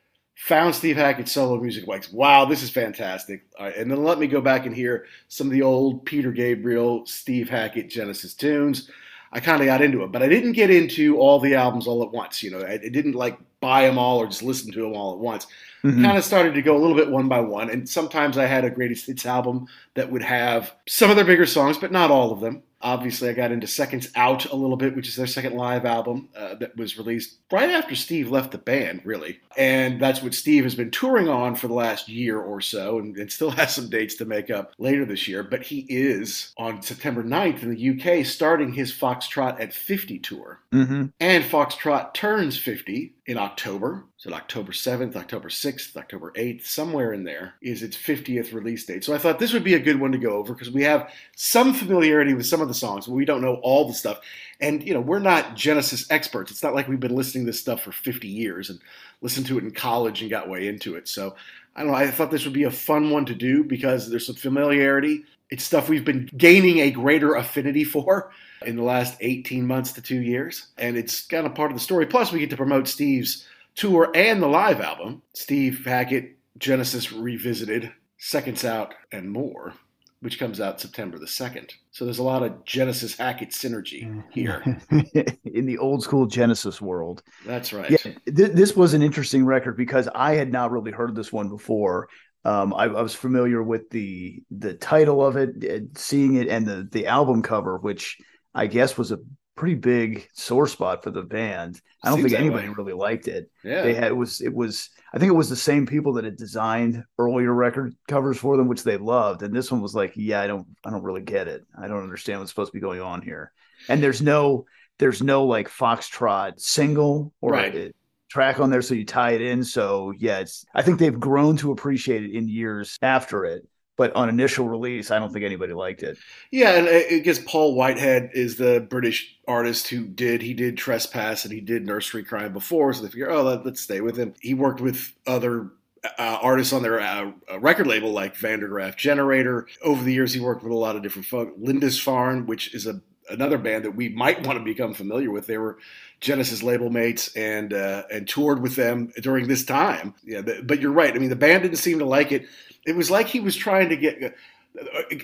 Found 0.46 0.75
Steve 0.75 0.96
Hackett's 0.96 1.31
solo 1.31 1.60
music. 1.60 1.88
Like, 1.88 2.05
wow, 2.13 2.46
this 2.46 2.62
is 2.62 2.69
fantastic. 2.69 3.43
and 3.60 3.89
then 3.89 4.03
let 4.03 4.19
me 4.19 4.27
go 4.27 4.39
back 4.39 4.67
and 4.67 4.75
hear 4.75 5.08
some 5.27 5.48
of 5.48 5.53
the 5.53 5.63
old 5.63 6.05
Peter 6.05 6.31
Gabriel, 6.31 7.05
Steve 7.08 7.50
Hackett 7.50 7.89
Genesis 7.89 8.36
tunes. 8.36 8.89
I 9.31 9.39
kind 9.39 9.62
of 9.62 9.65
got 9.65 9.81
into 9.81 10.03
it, 10.03 10.12
but 10.12 10.24
I 10.24 10.27
didn't 10.27 10.53
get 10.53 10.69
into 10.69 11.17
all 11.19 11.39
the 11.39 11.55
albums 11.55 11.88
all 11.88 12.03
at 12.03 12.12
once. 12.12 12.41
You 12.41 12.51
know, 12.51 12.62
I, 12.62 12.74
I 12.74 12.89
didn't 12.89 13.13
like 13.13 13.38
buy 13.59 13.86
them 13.86 13.98
all 13.98 14.19
or 14.19 14.25
just 14.25 14.43
listen 14.43 14.71
to 14.71 14.81
them 14.81 14.93
all 14.93 15.13
at 15.13 15.19
once. 15.19 15.48
Mm-hmm. 15.83 16.03
Kind 16.03 16.17
of 16.17 16.24
started 16.24 16.53
to 16.55 16.62
go 16.62 16.75
a 16.75 16.79
little 16.79 16.95
bit 16.95 17.09
one 17.09 17.27
by 17.27 17.39
one, 17.39 17.69
and 17.69 17.88
sometimes 17.88 18.38
I 18.38 18.45
had 18.45 18.65
a 18.65 18.69
greatest 18.69 19.05
hits 19.05 19.25
album 19.25 19.67
that 19.93 20.12
would 20.12 20.24
have 20.24 20.74
some 20.88 21.09
of 21.09 21.15
their 21.15 21.25
bigger 21.25 21.45
songs, 21.45 21.77
but 21.77 21.91
not 21.91 22.12
all 22.12 22.31
of 22.31 22.41
them. 22.41 22.63
Obviously, 22.81 23.29
I 23.29 23.33
got 23.33 23.51
into 23.51 23.67
Seconds 23.67 24.09
Out 24.15 24.45
a 24.45 24.55
little 24.55 24.77
bit, 24.77 24.95
which 24.95 25.07
is 25.07 25.15
their 25.15 25.27
second 25.27 25.55
live 25.55 25.86
album 25.86 26.29
uh, 26.36 26.55
that 26.55 26.77
was 26.77 26.98
released 26.98 27.38
right 27.51 27.69
after 27.69 27.95
Steve 27.95 28.31
left 28.31 28.51
the 28.51 28.57
band, 28.57 29.01
really. 29.03 29.39
And 29.57 30.00
that's 30.00 30.24
what 30.24 30.33
Steve 30.33 30.63
has 30.63 30.75
been 30.75 30.91
touring 30.91 31.27
on 31.27 31.55
for 31.55 31.67
the 31.67 31.74
last 31.74 32.07
year 32.07 32.39
or 32.39 32.62
so, 32.62 33.00
and, 33.00 33.17
and 33.17 33.31
still 33.31 33.51
has 33.51 33.75
some 33.75 33.89
dates 33.89 34.15
to 34.15 34.25
make 34.25 34.50
up 34.50 34.74
later 34.77 35.05
this 35.05 35.27
year. 35.27 35.43
But 35.43 35.63
he 35.63 35.86
is 35.89 36.53
on 36.57 36.81
September 36.81 37.24
9th 37.24 37.63
in 37.63 37.75
the 37.75 38.19
UK 38.19 38.25
starting 38.25 38.74
his 38.74 38.93
Foxtrot 38.93 39.59
at 39.59 39.74
50 39.74 40.19
tour. 40.19 40.59
Mm-hmm. 40.71 41.07
And 41.19 41.43
Foxtrot 41.43 42.13
turns 42.13 42.57
50 42.57 43.13
in 43.29 43.38
October. 43.38 44.05
So 44.17 44.33
October 44.33 44.71
7th, 44.71 45.15
October 45.15 45.50
6th, 45.50 45.95
October 45.95 46.33
8th, 46.36 46.65
somewhere 46.65 47.13
in 47.13 47.24
there 47.24 47.53
is 47.62 47.83
its 47.83 47.95
50th 47.95 48.53
release 48.53 48.88
date. 48.88 49.03
So 49.03 49.13
I 49.13 49.19
thought 49.19 49.38
this 49.38 49.53
would 49.53 49.63
be 49.63 49.75
a 49.75 49.79
good 49.79 50.00
one 50.00 50.12
to 50.13 50.17
go 50.17 50.31
over 50.31 50.55
because 50.55 50.71
we 50.71 50.81
have 50.81 51.13
some 51.36 51.71
familiarity 51.75 52.33
with 52.33 52.48
some 52.48 52.59
of 52.59 52.67
the 52.67 52.74
songs, 52.74 53.05
but 53.05 53.13
we 53.13 53.25
don't 53.25 53.43
know 53.43 53.59
all 53.62 53.88
the 53.88 53.93
stuff. 53.93 54.19
And, 54.62 54.81
you 54.81 54.95
know, 54.95 55.00
we're 55.00 55.19
not 55.19 55.55
Genesis 55.55 56.09
experts. 56.09 56.50
It's 56.50 56.63
not 56.63 56.74
like 56.74 56.88
we've 56.88 57.00
been 57.00 57.15
listening 57.15 57.45
to 57.45 57.51
this 57.51 57.59
stuff 57.59 57.83
for 57.83 57.91
50 57.91 58.27
years 58.27 58.71
and 58.71 58.79
listened 59.21 59.45
to 59.45 59.59
it 59.59 59.63
in 59.63 59.69
college 59.74 60.21
and 60.21 60.31
got 60.31 60.50
way 60.50 60.67
into 60.67 60.95
it. 60.95 61.07
So 61.07 61.36
I 61.75 61.83
don't 61.83 61.91
know. 61.91 61.98
I 62.00 62.09
thought 62.09 62.31
this 62.31 62.45
would 62.45 62.53
be 62.53 62.63
a 62.63 62.71
fun 62.71 63.12
one 63.12 63.25
to 63.25 63.36
do 63.36 63.63
because 63.63 64.09
there's 64.09 64.25
some 64.25 64.38
familiarity. 64.38 65.24
It's 65.51 65.63
stuff 65.63 65.88
we've 65.88 66.03
been 66.03 66.31
gaining 66.36 66.79
a 66.79 66.89
greater 66.89 67.36
affinity 67.36 67.83
for 67.83 68.31
in 68.65 68.75
the 68.75 68.83
last 68.83 69.17
18 69.21 69.65
months 69.65 69.93
to 69.93 70.01
two 70.01 70.21
years. 70.21 70.67
And 70.77 70.97
it's 70.97 71.25
kind 71.25 71.45
of 71.45 71.55
part 71.55 71.71
of 71.71 71.77
the 71.77 71.83
story. 71.83 72.05
Plus, 72.05 72.31
we 72.31 72.39
get 72.39 72.49
to 72.51 72.57
promote 72.57 72.87
Steve's 72.87 73.45
tour 73.75 74.11
and 74.13 74.41
the 74.41 74.47
live 74.47 74.81
album 74.81 75.21
Steve 75.33 75.85
Hackett, 75.85 76.37
Genesis 76.57 77.11
Revisited, 77.11 77.91
Seconds 78.17 78.65
Out, 78.65 78.93
and 79.11 79.31
more, 79.31 79.73
which 80.19 80.39
comes 80.39 80.59
out 80.59 80.81
September 80.81 81.17
the 81.17 81.25
2nd. 81.25 81.71
So 81.91 82.05
there's 82.05 82.19
a 82.19 82.23
lot 82.23 82.43
of 82.43 82.65
Genesis 82.65 83.17
Hackett 83.17 83.51
synergy 83.51 84.23
here. 84.31 84.81
in 85.45 85.65
the 85.65 85.77
old 85.77 86.03
school 86.03 86.25
Genesis 86.25 86.81
world. 86.81 87.23
That's 87.45 87.71
right. 87.71 87.89
Yeah, 87.89 88.13
th- 88.25 88.51
this 88.51 88.75
was 88.75 88.93
an 88.93 89.01
interesting 89.01 89.45
record 89.45 89.77
because 89.77 90.09
I 90.13 90.35
had 90.35 90.51
not 90.51 90.71
really 90.71 90.91
heard 90.91 91.15
this 91.15 91.31
one 91.31 91.49
before. 91.49 92.09
Um, 92.45 92.73
I, 92.73 92.85
I, 92.85 93.01
was 93.01 93.13
familiar 93.13 93.61
with 93.61 93.89
the 93.89 94.41
the 94.49 94.73
title 94.73 95.25
of 95.25 95.35
it, 95.35 95.97
seeing 95.97 96.35
it, 96.35 96.47
and 96.47 96.65
the 96.65 96.87
the 96.89 97.07
album 97.07 97.41
cover, 97.41 97.77
which 97.77 98.17
I 98.53 98.67
guess 98.67 98.97
was 98.97 99.11
a 99.11 99.19
pretty 99.59 99.75
big 99.75 100.25
sore 100.33 100.67
spot 100.67 101.03
for 101.03 101.11
the 101.11 101.21
band. 101.21 101.81
I 102.01 102.09
don't 102.09 102.19
Seems 102.19 102.31
think 102.31 102.39
anybody 102.39 102.69
way. 102.69 102.75
really 102.77 102.93
liked 102.93 103.27
it. 103.27 103.51
Yeah. 103.61 103.81
They 103.81 103.93
had 103.93 104.11
it 104.11 104.15
was 104.15 104.39
it 104.39 104.53
was 104.53 104.89
I 105.13 105.19
think 105.19 105.29
it 105.29 105.35
was 105.35 105.49
the 105.49 105.55
same 105.55 105.85
people 105.85 106.13
that 106.13 106.23
had 106.23 106.37
designed 106.37 107.03
earlier 107.17 107.53
record 107.53 107.93
covers 108.07 108.37
for 108.37 108.55
them, 108.55 108.67
which 108.67 108.83
they 108.83 108.95
loved. 108.95 109.43
And 109.43 109.53
this 109.53 109.69
one 109.69 109.81
was 109.81 109.93
like, 109.93 110.13
yeah, 110.15 110.39
I 110.39 110.47
don't 110.47 110.65
I 110.85 110.91
don't 110.91 111.03
really 111.03 111.21
get 111.21 111.49
it. 111.49 111.65
I 111.77 111.87
don't 111.87 112.03
understand 112.03 112.39
what's 112.39 112.51
supposed 112.51 112.71
to 112.71 112.77
be 112.77 112.81
going 112.81 113.01
on 113.01 113.21
here. 113.21 113.51
And 113.89 114.01
there's 114.01 114.21
no 114.21 114.65
there's 114.97 115.21
no 115.21 115.45
like 115.45 115.69
Foxtrot 115.69 116.59
single 116.59 117.33
or 117.41 117.51
right. 117.51 117.93
track 118.29 118.61
on 118.61 118.69
there, 118.69 118.81
so 118.81 118.93
you 118.93 119.05
tie 119.05 119.31
it 119.31 119.41
in. 119.41 119.63
So 119.65 120.13
yeah, 120.17 120.39
it's 120.39 120.65
I 120.73 120.83
think 120.83 120.99
they've 120.99 121.19
grown 121.19 121.57
to 121.57 121.71
appreciate 121.71 122.23
it 122.23 122.31
in 122.31 122.47
years 122.47 122.97
after 123.01 123.43
it 123.43 123.67
but 123.99 124.15
on 124.15 124.29
initial 124.29 124.69
release, 124.69 125.11
I 125.11 125.19
don't 125.19 125.33
think 125.33 125.43
anybody 125.43 125.73
liked 125.73 126.03
it. 126.03 126.17
Yeah, 126.51 126.71
and 126.71 126.87
I 126.87 127.19
guess 127.19 127.37
Paul 127.37 127.75
Whitehead 127.75 128.29
is 128.33 128.55
the 128.55 128.79
British 128.89 129.37
artist 129.45 129.89
who 129.89 130.05
did 130.05 130.41
he 130.41 130.53
did 130.53 130.77
Trespass 130.77 131.43
and 131.43 131.53
he 131.53 131.59
did 131.59 131.85
Nursery 131.85 132.23
Cryme 132.23 132.53
before, 132.53 132.93
so 132.93 133.01
they 133.03 133.09
figure, 133.09 133.29
oh, 133.29 133.43
let, 133.43 133.67
us 133.67 133.81
stay 133.81 133.99
with 133.99 134.15
him. 134.15 134.33
He 134.39 134.53
worked 134.53 134.79
with 134.79 135.13
other 135.27 135.71
uh, 136.17 136.39
artists 136.41 136.71
on 136.71 136.81
their 136.81 137.01
uh, 137.01 137.31
record 137.59 137.87
label 137.87 138.13
like 138.13 138.37
Van 138.37 138.61
der 138.61 138.69
Graaf 138.69 138.95
Generator. 138.95 139.67
Over 139.83 140.01
the 140.01 140.13
years, 140.13 140.33
he 140.33 140.39
worked 140.39 140.63
with 140.63 140.71
a 140.71 140.77
lot 140.77 140.95
of 140.95 141.03
different 141.03 141.25
folk. 141.25 141.53
Lindisfarne, 141.57 142.45
which 142.45 142.73
is 142.73 142.87
a 142.87 143.01
another 143.29 143.57
band 143.57 143.86
that 143.86 143.95
we 143.95 144.09
might 144.09 144.45
want 144.45 144.59
to 144.59 144.63
become 144.63 144.93
familiar 144.93 145.31
with. 145.31 145.48
They 145.48 145.57
were 145.57 145.77
Genesis 146.19 146.63
label 146.63 146.89
mates 146.89 147.36
and 147.36 147.74
uh, 147.74 148.03
and 148.12 148.27
toured 148.27 148.62
with 148.62 148.75
them 148.75 149.12
during 149.21 149.48
this 149.48 149.63
time. 149.63 150.13
Yeah, 150.24 150.41
the, 150.41 150.62
but 150.63 150.79
you're 150.79 150.91
right. 150.91 151.13
I 151.13 151.19
mean, 151.19 151.29
the 151.29 151.36
band 151.36 151.63
didn't 151.63 151.77
seem 151.77 152.00
to 152.00 152.05
like 152.05 152.31
it. 152.31 152.48
It 152.86 152.95
was 152.95 153.09
like 153.12 153.27
he 153.27 153.39
was 153.39 153.55
trying 153.55 153.89
to 153.89 153.98
get. 153.98 154.36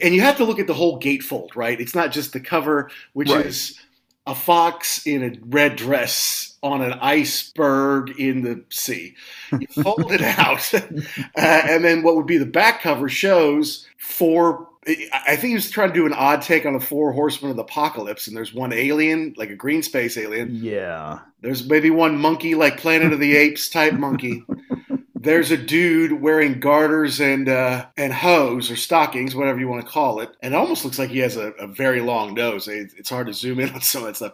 And 0.02 0.14
you 0.14 0.22
have 0.22 0.38
to 0.38 0.46
look 0.46 0.60
at 0.60 0.68
the 0.68 0.74
whole 0.74 1.00
gatefold, 1.00 1.56
right? 1.56 1.80
It's 1.80 1.96
not 1.96 2.12
just 2.12 2.34
the 2.34 2.40
cover, 2.40 2.90
which 3.14 3.30
right. 3.30 3.46
is 3.46 3.80
a 4.26 4.34
fox 4.34 5.06
in 5.06 5.24
a 5.24 5.38
red 5.46 5.76
dress 5.76 6.58
on 6.64 6.82
an 6.82 6.94
iceberg 6.94 8.20
in 8.20 8.42
the 8.42 8.64
sea. 8.70 9.16
You 9.52 9.68
fold 9.68 10.12
it 10.12 10.22
out, 10.40 10.74
uh, 10.74 10.80
and 11.38 11.86
then 11.86 12.02
what 12.02 12.16
would 12.16 12.26
be 12.26 12.38
the 12.38 12.46
back 12.46 12.82
cover 12.82 13.08
shows 13.08 13.88
four 13.98 14.68
I 14.88 15.36
think 15.36 15.50
he 15.50 15.54
was 15.56 15.72
trying 15.72 15.90
to 15.90 15.96
do 15.96 16.06
an 16.06 16.14
odd 16.14 16.44
take 16.44 16.66
on 16.66 16.74
the 16.74 16.80
four 16.80 17.12
horsemen 17.12 17.50
of 17.50 17.58
the 17.58 17.64
apocalypse, 17.64 18.28
and 18.28 18.38
there's 18.38 18.54
one 18.54 18.72
alien, 18.72 19.34
like 19.36 19.50
a 19.50 19.56
green 19.56 19.82
space 19.82 20.16
alien. 20.16 20.50
Yeah. 20.52 21.20
There's 21.42 21.68
maybe 21.68 21.90
one 21.90 22.18
monkey, 22.20 22.54
like 22.54 22.78
Planet 22.78 23.12
of 23.12 23.20
the 23.20 23.36
Apes 23.38 23.70
type 23.70 23.94
monkey. 23.94 24.44
There's 25.16 25.50
a 25.50 25.58
dude 25.58 26.22
wearing 26.22 26.60
garters 26.60 27.20
and 27.20 27.50
uh, 27.50 27.88
and 27.98 28.14
hose 28.14 28.70
or 28.70 28.76
stockings, 28.76 29.34
whatever 29.34 29.60
you 29.60 29.68
want 29.68 29.84
to 29.84 29.92
call 29.92 30.20
it, 30.20 30.30
and 30.44 30.54
it 30.54 30.58
almost 30.58 30.86
looks 30.86 31.00
like 31.00 31.10
he 31.10 31.20
has 31.20 31.36
a, 31.36 31.50
a 31.54 31.66
very 31.66 32.00
long 32.02 32.36
nose. 32.36 32.68
It's 32.68 33.10
hard 33.10 33.26
to 33.26 33.34
zoom 33.34 33.60
in 33.60 33.70
on 33.74 33.82
some 33.82 34.04
of 34.04 34.08
that 34.10 34.18
stuff. 34.18 34.34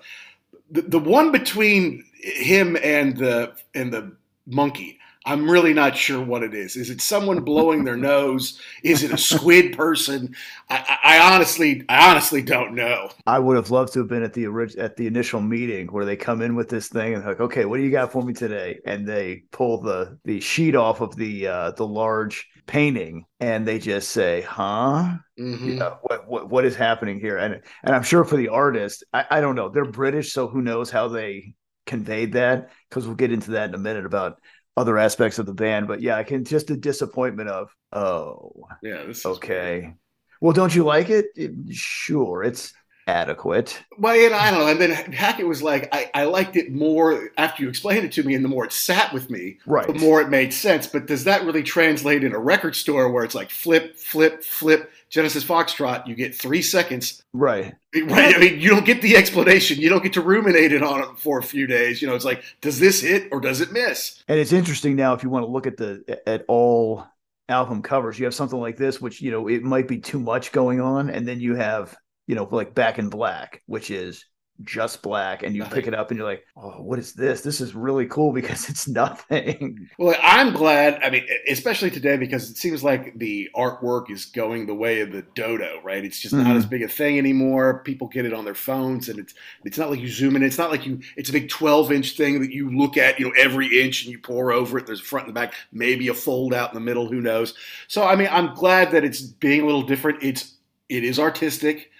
The, 0.69 0.81
the 0.81 0.99
one 0.99 1.31
between 1.31 2.03
him 2.13 2.77
and 2.83 3.15
the 3.15 3.53
and 3.73 3.93
the 3.93 4.17
monkey 4.45 4.99
I'm 5.25 5.49
really 5.49 5.73
not 5.73 5.95
sure 5.95 6.23
what 6.23 6.41
it 6.41 6.55
is. 6.55 6.75
Is 6.75 6.89
it 6.89 6.99
someone 6.99 7.41
blowing 7.41 7.83
their 7.83 7.97
nose? 7.97 8.59
Is 8.83 9.03
it 9.03 9.11
a 9.11 9.17
squid 9.17 9.77
person? 9.77 10.35
I, 10.69 10.97
I, 11.03 11.33
honestly, 11.33 11.83
I 11.89 12.09
honestly 12.09 12.41
don't 12.41 12.73
know. 12.73 13.11
I 13.27 13.37
would 13.37 13.55
have 13.55 13.69
loved 13.69 13.93
to 13.93 13.99
have 13.99 14.07
been 14.07 14.23
at 14.23 14.33
the 14.33 14.47
at 14.79 14.97
the 14.97 15.05
initial 15.05 15.39
meeting 15.39 15.87
where 15.87 16.05
they 16.05 16.15
come 16.15 16.41
in 16.41 16.55
with 16.55 16.69
this 16.69 16.87
thing 16.87 17.13
and 17.13 17.23
like, 17.23 17.39
okay, 17.39 17.65
what 17.65 17.77
do 17.77 17.83
you 17.83 17.91
got 17.91 18.11
for 18.11 18.23
me 18.23 18.33
today? 18.33 18.79
And 18.85 19.07
they 19.07 19.43
pull 19.51 19.81
the 19.81 20.17
the 20.25 20.39
sheet 20.39 20.75
off 20.75 21.01
of 21.01 21.15
the 21.15 21.47
uh, 21.47 21.71
the 21.71 21.85
large 21.85 22.47
painting 22.65 23.25
and 23.39 23.67
they 23.67 23.77
just 23.77 24.09
say, 24.09 24.41
"Huh? 24.41 25.17
Mm-hmm. 25.39 25.67
You 25.67 25.75
know, 25.75 25.97
what, 26.01 26.27
what 26.27 26.49
what 26.49 26.65
is 26.65 26.75
happening 26.75 27.19
here?" 27.19 27.37
And 27.37 27.61
and 27.83 27.95
I'm 27.95 28.03
sure 28.03 28.23
for 28.23 28.37
the 28.37 28.47
artist, 28.47 29.03
I, 29.13 29.25
I 29.29 29.41
don't 29.41 29.55
know. 29.55 29.69
They're 29.69 29.85
British, 29.85 30.33
so 30.33 30.47
who 30.47 30.63
knows 30.63 30.89
how 30.89 31.09
they 31.09 31.53
conveyed 31.85 32.33
that? 32.33 32.71
Because 32.89 33.05
we'll 33.05 33.15
get 33.15 33.31
into 33.31 33.51
that 33.51 33.69
in 33.69 33.75
a 33.75 33.79
minute 33.79 34.05
about 34.05 34.39
other 34.77 34.97
aspects 34.97 35.39
of 35.39 35.45
the 35.45 35.53
band. 35.53 35.87
But 35.87 36.01
yeah, 36.01 36.15
I 36.17 36.23
can 36.23 36.45
just 36.45 36.69
a 36.69 36.77
disappointment 36.77 37.49
of 37.49 37.75
oh 37.91 38.67
yeah, 38.81 39.11
okay. 39.25 39.95
Well, 40.39 40.53
don't 40.53 40.75
you 40.75 40.83
like 40.83 41.09
it? 41.09 41.27
it? 41.35 41.51
Sure, 41.73 42.43
it's 42.43 42.73
adequate. 43.11 43.83
Well, 43.97 44.15
you 44.15 44.29
know, 44.29 44.37
I 44.37 44.49
don't 44.49 44.61
know. 44.61 44.67
And 44.67 44.79
then 44.81 44.91
Hackett 45.13 45.45
was 45.45 45.61
like, 45.61 45.89
I, 45.93 46.09
I 46.13 46.23
liked 46.23 46.55
it 46.55 46.71
more 46.71 47.29
after 47.37 47.61
you 47.63 47.69
explained 47.69 48.05
it 48.05 48.11
to 48.13 48.23
me, 48.23 48.33
and 48.33 48.43
the 48.43 48.49
more 48.49 48.65
it 48.65 48.71
sat 48.71 49.13
with 49.13 49.29
me, 49.29 49.57
Right. 49.65 49.85
the 49.85 49.93
more 49.93 50.21
it 50.21 50.29
made 50.29 50.53
sense. 50.53 50.87
But 50.87 51.05
does 51.05 51.25
that 51.25 51.43
really 51.45 51.61
translate 51.63 52.23
in 52.23 52.33
a 52.33 52.39
record 52.39 52.75
store 52.75 53.11
where 53.11 53.23
it's 53.23 53.35
like 53.35 53.51
flip, 53.51 53.97
flip, 53.97 54.43
flip, 54.43 54.91
Genesis 55.09 55.43
Foxtrot? 55.43 56.07
You 56.07 56.15
get 56.15 56.33
three 56.33 56.61
seconds. 56.61 57.21
Right. 57.33 57.75
Right. 57.93 58.35
I 58.35 58.39
mean, 58.39 58.59
you 58.59 58.69
don't 58.69 58.85
get 58.85 59.01
the 59.01 59.17
explanation. 59.17 59.77
You 59.79 59.89
don't 59.89 60.01
get 60.03 60.13
to 60.13 60.21
ruminate 60.21 60.71
it 60.71 60.81
on 60.81 61.01
it 61.01 61.09
for 61.17 61.37
a 61.39 61.43
few 61.43 61.67
days. 61.67 62.01
You 62.01 62.07
know, 62.07 62.15
it's 62.15 62.25
like, 62.25 62.43
does 62.61 62.79
this 62.79 63.01
hit 63.01 63.27
or 63.31 63.41
does 63.41 63.59
it 63.61 63.71
miss? 63.73 64.23
And 64.29 64.39
it's 64.39 64.53
interesting 64.53 64.95
now 64.95 65.13
if 65.13 65.21
you 65.23 65.29
want 65.29 65.45
to 65.45 65.51
look 65.51 65.67
at 65.67 65.75
the 65.77 66.21
at 66.25 66.45
all 66.47 67.05
album 67.49 67.81
covers, 67.81 68.17
you 68.17 68.23
have 68.23 68.33
something 68.33 68.59
like 68.59 68.77
this, 68.77 69.01
which 69.01 69.21
you 69.21 69.29
know 69.29 69.47
it 69.49 69.61
might 69.61 69.87
be 69.89 69.97
too 69.99 70.19
much 70.19 70.53
going 70.53 70.79
on, 70.79 71.09
and 71.09 71.27
then 71.27 71.41
you 71.41 71.55
have 71.55 71.97
you 72.27 72.35
know 72.35 72.47
like 72.51 72.73
Back 72.75 72.99
in 72.99 73.09
Black, 73.09 73.61
which 73.65 73.91
is 73.91 74.25
just 74.63 75.01
black, 75.01 75.41
and 75.41 75.55
you 75.55 75.65
pick 75.65 75.87
it 75.87 75.95
up 75.95 76.11
and 76.11 76.19
you're 76.19 76.27
like, 76.27 76.43
oh, 76.55 76.83
what 76.83 76.99
is 76.99 77.13
this? 77.13 77.41
This 77.41 77.61
is 77.61 77.73
really 77.73 78.05
cool 78.05 78.31
because 78.39 78.69
it's 78.69 78.87
nothing. 78.87 79.89
Well, 79.97 80.15
I'm 80.21 80.53
glad. 80.53 81.01
I 81.03 81.09
mean, 81.09 81.25
especially 81.49 81.89
today 81.91 82.17
because 82.17 82.49
it 82.49 82.57
seems 82.57 82.83
like 82.83 83.17
the 83.17 83.49
artwork 83.55 84.09
is 84.11 84.25
going 84.25 84.65
the 84.67 84.75
way 84.75 85.01
of 85.01 85.11
the 85.11 85.23
dodo, 85.35 85.79
right? 85.83 86.03
It's 86.03 86.19
just 86.19 86.37
not 86.37 86.55
Mhm. 86.55 86.57
as 86.57 86.65
big 86.65 86.81
a 86.83 86.87
thing 86.87 87.17
anymore. 87.17 87.81
People 87.83 88.07
get 88.07 88.25
it 88.25 88.33
on 88.33 88.45
their 88.45 88.55
phones, 88.55 89.09
and 89.09 89.19
it's 89.19 89.33
it's 89.63 89.77
not 89.77 89.89
like 89.89 89.99
you 89.99 90.07
zoom 90.09 90.35
in. 90.35 90.43
It's 90.43 90.57
not 90.57 90.71
like 90.71 90.85
you. 90.85 90.99
It's 91.17 91.29
a 91.29 91.33
big 91.33 91.49
12 91.49 91.91
inch 91.91 92.15
thing 92.17 92.41
that 92.41 92.51
you 92.51 92.69
look 92.75 92.97
at, 92.97 93.19
you 93.19 93.25
know, 93.25 93.33
every 93.37 93.81
inch, 93.81 94.03
and 94.03 94.11
you 94.11 94.19
pour 94.19 94.51
over 94.51 94.77
it. 94.77 94.85
There's 94.87 95.01
a 95.01 95.03
front 95.03 95.27
and 95.27 95.35
the 95.35 95.39
back, 95.39 95.53
maybe 95.71 96.07
a 96.07 96.13
fold 96.13 96.53
out 96.53 96.69
in 96.71 96.75
the 96.75 96.81
middle. 96.81 97.07
Who 97.07 97.21
knows? 97.21 97.53
So, 97.87 98.03
I 98.03 98.15
mean, 98.15 98.29
I'm 98.31 98.53
glad 98.55 98.91
that 98.91 99.03
it's 99.03 99.21
being 99.21 99.61
a 99.61 99.65
little 99.65 99.83
different. 99.83 100.23
It's 100.23 100.57
it 100.89 101.03
is 101.03 101.19
artistic. 101.19 101.90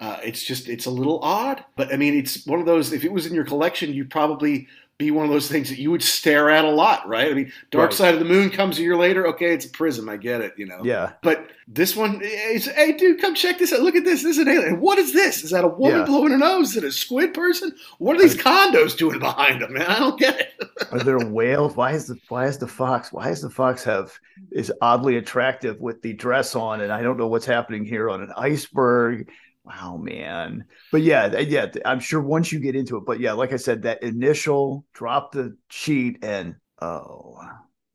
Uh, 0.00 0.18
it's 0.22 0.42
just 0.44 0.68
it's 0.68 0.86
a 0.86 0.90
little 0.90 1.18
odd, 1.22 1.64
but 1.76 1.92
I 1.92 1.96
mean, 1.96 2.14
it's 2.16 2.46
one 2.46 2.60
of 2.60 2.66
those. 2.66 2.92
If 2.92 3.04
it 3.04 3.12
was 3.12 3.26
in 3.26 3.34
your 3.34 3.44
collection, 3.44 3.92
you'd 3.92 4.10
probably 4.10 4.68
be 4.96 5.10
one 5.12 5.24
of 5.24 5.30
those 5.30 5.48
things 5.48 5.68
that 5.68 5.78
you 5.78 5.92
would 5.92 6.02
stare 6.02 6.50
at 6.50 6.64
a 6.64 6.70
lot, 6.70 7.06
right? 7.06 7.30
I 7.30 7.34
mean, 7.34 7.52
Dark 7.70 7.90
Right. 7.90 7.96
Side 7.96 8.14
of 8.14 8.18
the 8.18 8.26
Moon 8.26 8.50
comes 8.50 8.78
a 8.80 8.82
year 8.82 8.96
later. 8.96 9.28
Okay, 9.28 9.54
it's 9.54 9.64
a 9.64 9.70
prism. 9.70 10.08
I 10.08 10.16
get 10.16 10.40
it, 10.40 10.54
you 10.56 10.66
know. 10.66 10.80
Yeah. 10.82 11.12
But 11.22 11.50
this 11.68 11.94
one 11.94 12.20
is, 12.20 12.66
hey, 12.66 12.92
dude, 12.94 13.20
come 13.20 13.36
check 13.36 13.58
this 13.60 13.72
out. 13.72 13.78
Look 13.82 13.94
at 13.94 14.02
this. 14.04 14.24
This 14.24 14.38
is 14.38 14.38
an 14.38 14.48
alien. 14.48 14.80
What 14.80 14.98
is 14.98 15.12
this? 15.12 15.44
Is 15.44 15.50
that 15.52 15.62
a 15.62 15.68
woman 15.68 16.00
Yeah. 16.00 16.04
blowing 16.04 16.32
her 16.32 16.38
nose? 16.38 16.70
Is 16.70 16.78
it 16.78 16.84
a 16.84 16.90
squid 16.90 17.32
person? 17.32 17.72
What 17.98 18.16
are 18.16 18.20
these 18.20 18.34
condos 18.36 18.96
doing 18.98 19.20
behind 19.20 19.62
them, 19.62 19.74
man? 19.74 19.86
I 19.86 20.00
don't 20.00 20.18
get 20.18 20.40
it. 20.40 20.68
Are 20.92 20.98
there 20.98 21.18
whales? 21.20 21.76
Why 21.76 21.92
is 21.92 22.06
the 22.08 22.16
why 22.28 22.46
is 22.46 22.58
the 22.58 22.66
fox? 22.66 23.12
Why 23.12 23.30
is 23.30 23.40
the 23.40 23.50
fox 23.50 23.84
have 23.84 24.18
is 24.50 24.72
oddly 24.80 25.16
attractive 25.16 25.80
with 25.80 26.02
the 26.02 26.12
dress 26.14 26.56
on? 26.56 26.80
And 26.80 26.92
I 26.92 27.02
don't 27.02 27.18
know 27.18 27.28
what's 27.28 27.46
happening 27.46 27.84
here 27.84 28.10
on 28.10 28.20
an 28.22 28.32
iceberg. 28.36 29.30
Wow, 29.68 29.98
man. 29.98 30.64
But 30.90 31.02
yeah, 31.02 31.38
yeah, 31.38 31.66
I'm 31.84 32.00
sure 32.00 32.22
once 32.22 32.50
you 32.50 32.58
get 32.58 32.74
into 32.74 32.96
it. 32.96 33.04
But 33.06 33.20
yeah, 33.20 33.32
like 33.32 33.52
I 33.52 33.56
said, 33.56 33.82
that 33.82 34.02
initial 34.02 34.86
drop 34.94 35.32
the 35.32 35.56
sheet 35.68 36.18
and 36.22 36.54
oh, 36.80 37.38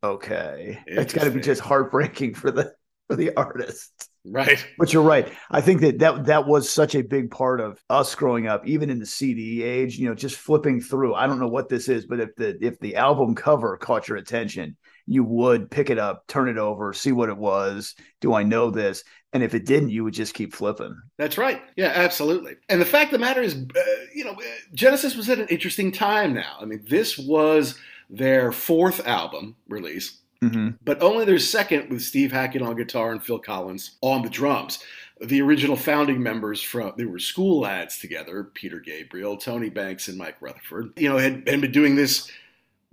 okay, 0.04 0.80
it's 0.86 1.14
got 1.14 1.24
to 1.24 1.32
be 1.32 1.42
just 1.42 1.62
heartbreaking 1.62 2.36
for 2.36 2.52
the 2.52 2.74
for 3.08 3.16
the 3.16 3.36
artist. 3.36 3.92
Right. 4.26 4.66
But 4.78 4.94
you're 4.94 5.04
right. 5.04 5.34
I 5.52 5.62
think 5.62 5.82
that, 5.82 6.00
that 6.00 6.26
that 6.26 6.48
was 6.48 6.70
such 6.70 6.96
a 6.96 7.02
big 7.02 7.32
part 7.32 7.60
of 7.60 7.84
us 7.90 8.14
growing 8.14 8.48
up, 8.48 8.66
even 8.68 8.90
in 8.90 9.00
the 9.00 9.06
CD 9.06 9.64
age. 9.64 9.98
You 9.98 10.10
know, 10.10 10.16
just 10.16 10.38
flipping 10.38 10.80
through. 10.80 11.16
I 11.16 11.26
don't 11.26 11.40
know 11.40 11.48
what 11.48 11.70
this 11.70 11.90
is, 11.90 12.06
but 12.06 12.20
if 12.20 12.36
the 12.36 12.58
if 12.64 12.80
the 12.80 12.98
album 12.98 13.34
cover 13.34 13.76
caught 13.78 14.08
your 14.08 14.18
attention, 14.18 14.78
you 15.06 15.24
would 15.24 15.70
pick 15.70 15.90
it 15.90 16.00
up, 16.00 16.28
turn 16.28 16.48
it 16.48 16.58
over, 16.58 16.94
see 16.94 17.12
what 17.12 17.30
it 17.30 17.38
was. 17.38 17.96
Do 18.22 18.34
I 18.34 18.44
know 18.44 18.70
this? 18.70 19.04
And 19.34 19.44
if 19.44 19.54
it 19.54 19.66
didn't, 19.66 19.90
you 19.90 20.04
would 20.04 20.14
just 20.14 20.34
keep 20.34 20.54
flipping. 20.54 20.96
That's 21.18 21.38
right. 21.38 21.62
Yeah, 21.76 21.92
absolutely. 21.96 22.56
And 22.70 22.80
the 22.80 22.86
fact 22.86 23.12
of 23.12 23.20
the 23.20 23.26
matter 23.26 23.42
is, 23.42 23.56
uh, 23.56 23.82
you 24.14 24.24
know, 24.24 24.38
Genesis 24.74 25.16
was 25.16 25.30
at 25.30 25.40
an 25.40 25.48
interesting 25.48 25.92
time 25.92 26.34
now. 26.34 26.58
I 26.62 26.66
mean, 26.66 26.86
this 26.88 27.18
was 27.18 27.78
their 28.10 28.52
fourth 28.52 29.06
album 29.08 29.56
release. 29.68 30.20
Mm-hmm. 30.44 30.72
but 30.84 31.02
only 31.02 31.24
their 31.24 31.40
second 31.40 31.90
with 31.90 32.02
Steve 32.02 32.34
Hackett 32.34 32.62
on 32.62 32.76
guitar 32.76 33.14
and 33.14 33.24
Phil 33.24 33.40
Collins 33.40 33.96
on 34.02 34.24
the 34.24 34.30
drums. 34.30 34.80
The 35.22 35.42
original 35.42 35.78
founding 35.78 36.22
members 36.22 36.62
from 36.62 36.92
they 36.98 37.06
were 37.06 37.18
school 37.18 37.62
lads 37.62 37.98
together, 37.98 38.52
Peter 38.54 38.82
Gabriel, 38.82 39.38
Tony 39.38 39.70
Banks, 39.70 40.10
and 40.10 40.18
Mike 40.18 40.36
Rutherford. 40.42 40.92
You 40.98 41.08
know, 41.08 41.18
had, 41.18 41.48
had 41.48 41.62
been 41.62 41.72
doing 41.72 41.96
this 41.96 42.30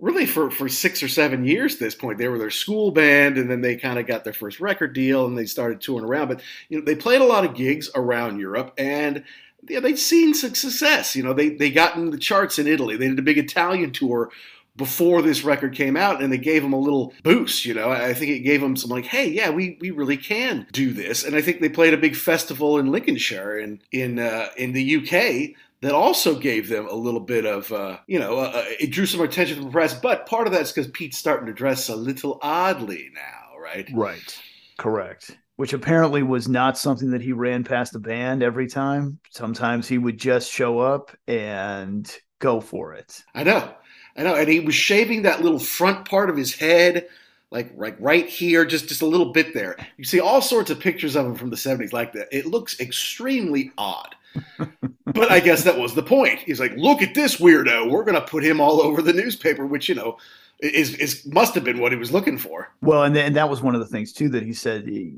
really 0.01 0.27
for, 0.27 0.51
for 0.51 0.69
six 0.69 1.03
or 1.03 1.09
seven 1.09 1.45
years 1.45 1.75
at 1.75 1.81
this 1.81 1.95
point. 1.95 2.19
They 2.19 2.29
were 2.29 2.39
their 2.39 2.51
school 2.51 2.91
band, 2.91 3.37
and 3.37 3.51
then 3.51 3.61
they 3.61 3.77
kind 3.77 3.99
of 3.99 4.07
got 4.07 4.25
their 4.25 4.33
first 4.33 4.61
record 4.61 4.95
deal 4.95 5.27
and 5.27 5.37
they 5.37 5.47
started 5.47 5.81
touring 5.81 6.05
around. 6.05 6.29
But 6.29 6.43
you 6.69 6.79
know, 6.79 6.85
they 6.85 6.95
played 6.95 7.21
a 7.21 7.27
lot 7.27 7.45
of 7.45 7.55
gigs 7.55 7.91
around 7.95 8.41
Europe 8.41 8.75
and 8.79 9.25
yeah, 9.69 9.81
they'd 9.81 9.99
seen 9.99 10.33
success. 10.33 11.15
You 11.15 11.23
know, 11.23 11.35
they 11.35 11.51
they 11.51 11.71
got 11.71 11.97
in 11.97 12.11
the 12.11 12.19
charts 12.19 12.59
in 12.59 12.67
Italy. 12.67 12.97
They 12.97 13.09
did 13.09 13.19
a 13.19 13.23
big 13.23 13.39
Italian 13.39 13.93
tour 13.93 14.31
before 14.77 15.21
this 15.21 15.45
record 15.45 15.75
came 15.75 15.97
out 15.97 16.23
and 16.23 16.33
they 16.33 16.39
gave 16.39 16.63
them 16.63 16.73
a 16.73 16.79
little 16.79 17.13
boost 17.23 17.67
you 17.67 17.75
know 17.75 17.91
i 17.91 18.15
think 18.15 18.31
it 18.31 18.39
gave 18.39 18.61
them 18.61 18.77
some 18.77 18.89
like 18.89 19.05
hey 19.05 19.29
yeah 19.29 19.51
we, 19.51 19.77
we 19.81 19.91
really 19.91 20.17
can 20.17 20.67
do 20.73 20.93
this 20.93 21.25
and 21.25 21.35
i 21.37 21.43
think 21.43 21.61
they 21.61 21.69
played 21.69 21.93
a 21.93 21.99
big 21.99 22.15
festival 22.15 22.79
in 22.79 22.91
lincolnshire 22.91 23.59
in 23.59 23.81
in 23.93 24.19
uh, 24.19 24.49
in 24.57 24.73
the 24.73 24.97
uk 24.97 25.55
that 25.83 25.93
also 25.93 26.35
gave 26.39 26.69
them 26.69 26.87
a 26.89 26.95
little 26.95 27.21
bit 27.21 27.47
of 27.47 27.73
uh, 27.73 27.99
you 28.07 28.19
know 28.19 28.39
uh, 28.39 28.53
uh, 28.55 28.65
it 28.79 28.91
drew 28.91 29.07
some 29.07 29.21
attention 29.21 29.57
from 29.57 29.67
the 29.67 29.71
press 29.71 29.95
but 29.95 30.27
part 30.27 30.47
of 30.47 30.53
that's 30.53 30.73
because 30.73 30.91
pete's 30.93 31.19
starting 31.19 31.47
to 31.47 31.53
dress 31.53 31.89
a 31.89 31.97
little 31.97 32.39
oddly 32.43 33.11
now 33.15 33.59
right 33.59 33.89
Right. 33.93 34.41
Correct. 34.79 35.37
Which 35.57 35.75
apparently 35.75 36.23
was 36.23 36.49
not 36.49 36.79
something 36.79 37.11
that 37.11 37.21
he 37.21 37.33
ran 37.35 37.65
past 37.65 37.93
the 37.93 37.99
band 37.99 38.43
every 38.43 38.67
time. 38.67 39.19
Sometimes 39.31 39.87
he 39.87 39.99
would 39.99 40.17
just 40.17 40.51
show 40.51 40.79
up 40.79 41.15
and 41.29 42.11
go 42.39 42.63
for 42.63 42.95
it. 42.95 43.23
I 43.35 43.45
know, 43.45 43.75
I 44.17 44.23
know, 44.23 44.35
and 44.35 44.49
he 44.49 44.61
was 44.61 44.75
shaving 44.75 45.23
that 45.23 45.43
little 45.43 45.59
front 45.59 46.09
part 46.09 46.31
of 46.31 46.37
his 46.37 46.55
head, 46.55 47.09
like 47.51 47.73
like 47.77 47.97
right 48.01 48.27
here, 48.27 48.65
just 48.65 48.89
just 48.89 49.03
a 49.03 49.07
little 49.07 49.33
bit 49.33 49.53
there. 49.53 49.77
You 49.99 50.05
see 50.05 50.19
all 50.19 50.41
sorts 50.41 50.71
of 50.71 50.81
pictures 50.81 51.15
of 51.15 51.27
him 51.27 51.35
from 51.35 51.51
the 51.51 51.57
'70s 51.57 51.93
like 51.93 52.15
that. 52.15 52.29
It 52.33 52.47
looks 52.47 52.81
extremely 52.81 53.71
odd, 53.77 54.15
but 55.07 55.31
I 55.31 55.41
guess 55.41 55.65
that 55.65 55.79
was 55.79 55.95
the 55.95 56.03
point. 56.03 56.39
He's 56.41 56.61
like, 56.61 56.73
look 56.77 57.03
at 57.03 57.15
this 57.15 57.37
weirdo. 57.37 57.91
We're 57.91 58.05
gonna 58.05 58.21
put 58.21 58.45
him 58.45 58.61
all 58.61 58.81
over 58.81 59.03
the 59.03 59.13
newspaper, 59.13 59.67
which 59.67 59.89
you 59.89 59.95
know 59.95 60.17
is 60.61 60.95
is 60.97 61.27
must 61.27 61.55
have 61.55 61.65
been 61.65 61.79
what 61.79 61.93
he 61.93 61.99
was 61.99 62.13
looking 62.13 62.39
for. 62.39 62.69
Well, 62.83 63.05
and, 63.05 63.17
then, 63.17 63.33
that 63.33 63.49
was 63.49 63.63
one 63.63 63.75
of 63.75 63.81
the 63.81 63.87
things 63.87 64.13
too 64.13 64.29
that 64.31 64.43
he 64.43 64.53
said 64.53 64.87
he, 64.87 65.17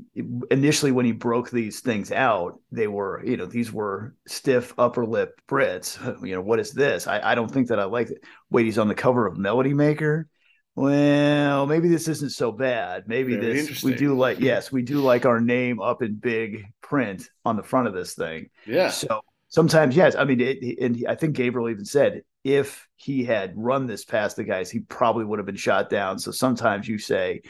initially 0.51 0.91
when 0.91 1.05
he 1.05 1.11
broke 1.11 1.49
these 1.49 1.81
things 1.81 2.11
out, 2.11 2.59
they 2.71 2.87
were, 2.87 3.21
you 3.25 3.37
know, 3.37 3.45
these 3.45 3.71
were 3.71 4.15
stiff 4.25 4.73
upper 4.77 5.05
lip 5.05 5.39
Brits. 5.47 5.99
You 6.23 6.35
know, 6.35 6.41
what 6.41 6.59
is 6.59 6.71
this? 6.71 7.07
I, 7.07 7.31
I 7.31 7.35
don't 7.35 7.51
think 7.51 7.67
that 7.67 7.79
I 7.79 7.83
like 7.83 8.09
it. 8.09 8.23
Wait, 8.49 8.65
he's 8.65 8.77
on 8.77 8.87
the 8.87 8.95
cover 8.95 9.27
of 9.27 9.37
Melody 9.37 9.73
Maker. 9.73 10.27
Well, 10.75 11.67
maybe 11.67 11.87
this 11.87 12.07
isn't 12.07 12.31
so 12.31 12.51
bad. 12.51 13.07
Maybe 13.07 13.35
Very 13.35 13.61
this 13.61 13.83
we 13.83 13.93
do 13.93 14.15
like 14.17 14.39
yes, 14.39 14.71
we 14.71 14.81
do 14.81 15.01
like 15.01 15.25
our 15.25 15.39
name 15.39 15.79
up 15.79 16.01
in 16.01 16.15
big 16.15 16.65
print 16.81 17.29
on 17.45 17.55
the 17.55 17.63
front 17.63 17.87
of 17.87 17.93
this 17.93 18.15
thing. 18.15 18.49
Yeah, 18.65 18.89
So 18.89 19.21
sometimes, 19.49 19.95
yes. 19.95 20.15
I 20.15 20.23
mean, 20.23 20.41
it, 20.41 20.79
and 20.81 21.05
I 21.07 21.13
think 21.13 21.35
Gabriel 21.35 21.69
even 21.69 21.85
said 21.85 22.23
if 22.43 22.87
he 22.95 23.23
had 23.23 23.53
run 23.55 23.85
this 23.85 24.03
past 24.03 24.35
the 24.35 24.43
guys, 24.43 24.71
he 24.71 24.79
probably 24.79 25.25
would 25.25 25.37
have 25.39 25.45
been 25.45 25.55
shot 25.55 25.89
down. 25.89 26.17
So 26.17 26.31
sometimes 26.31 26.87
you 26.87 26.97
say, 26.97 27.41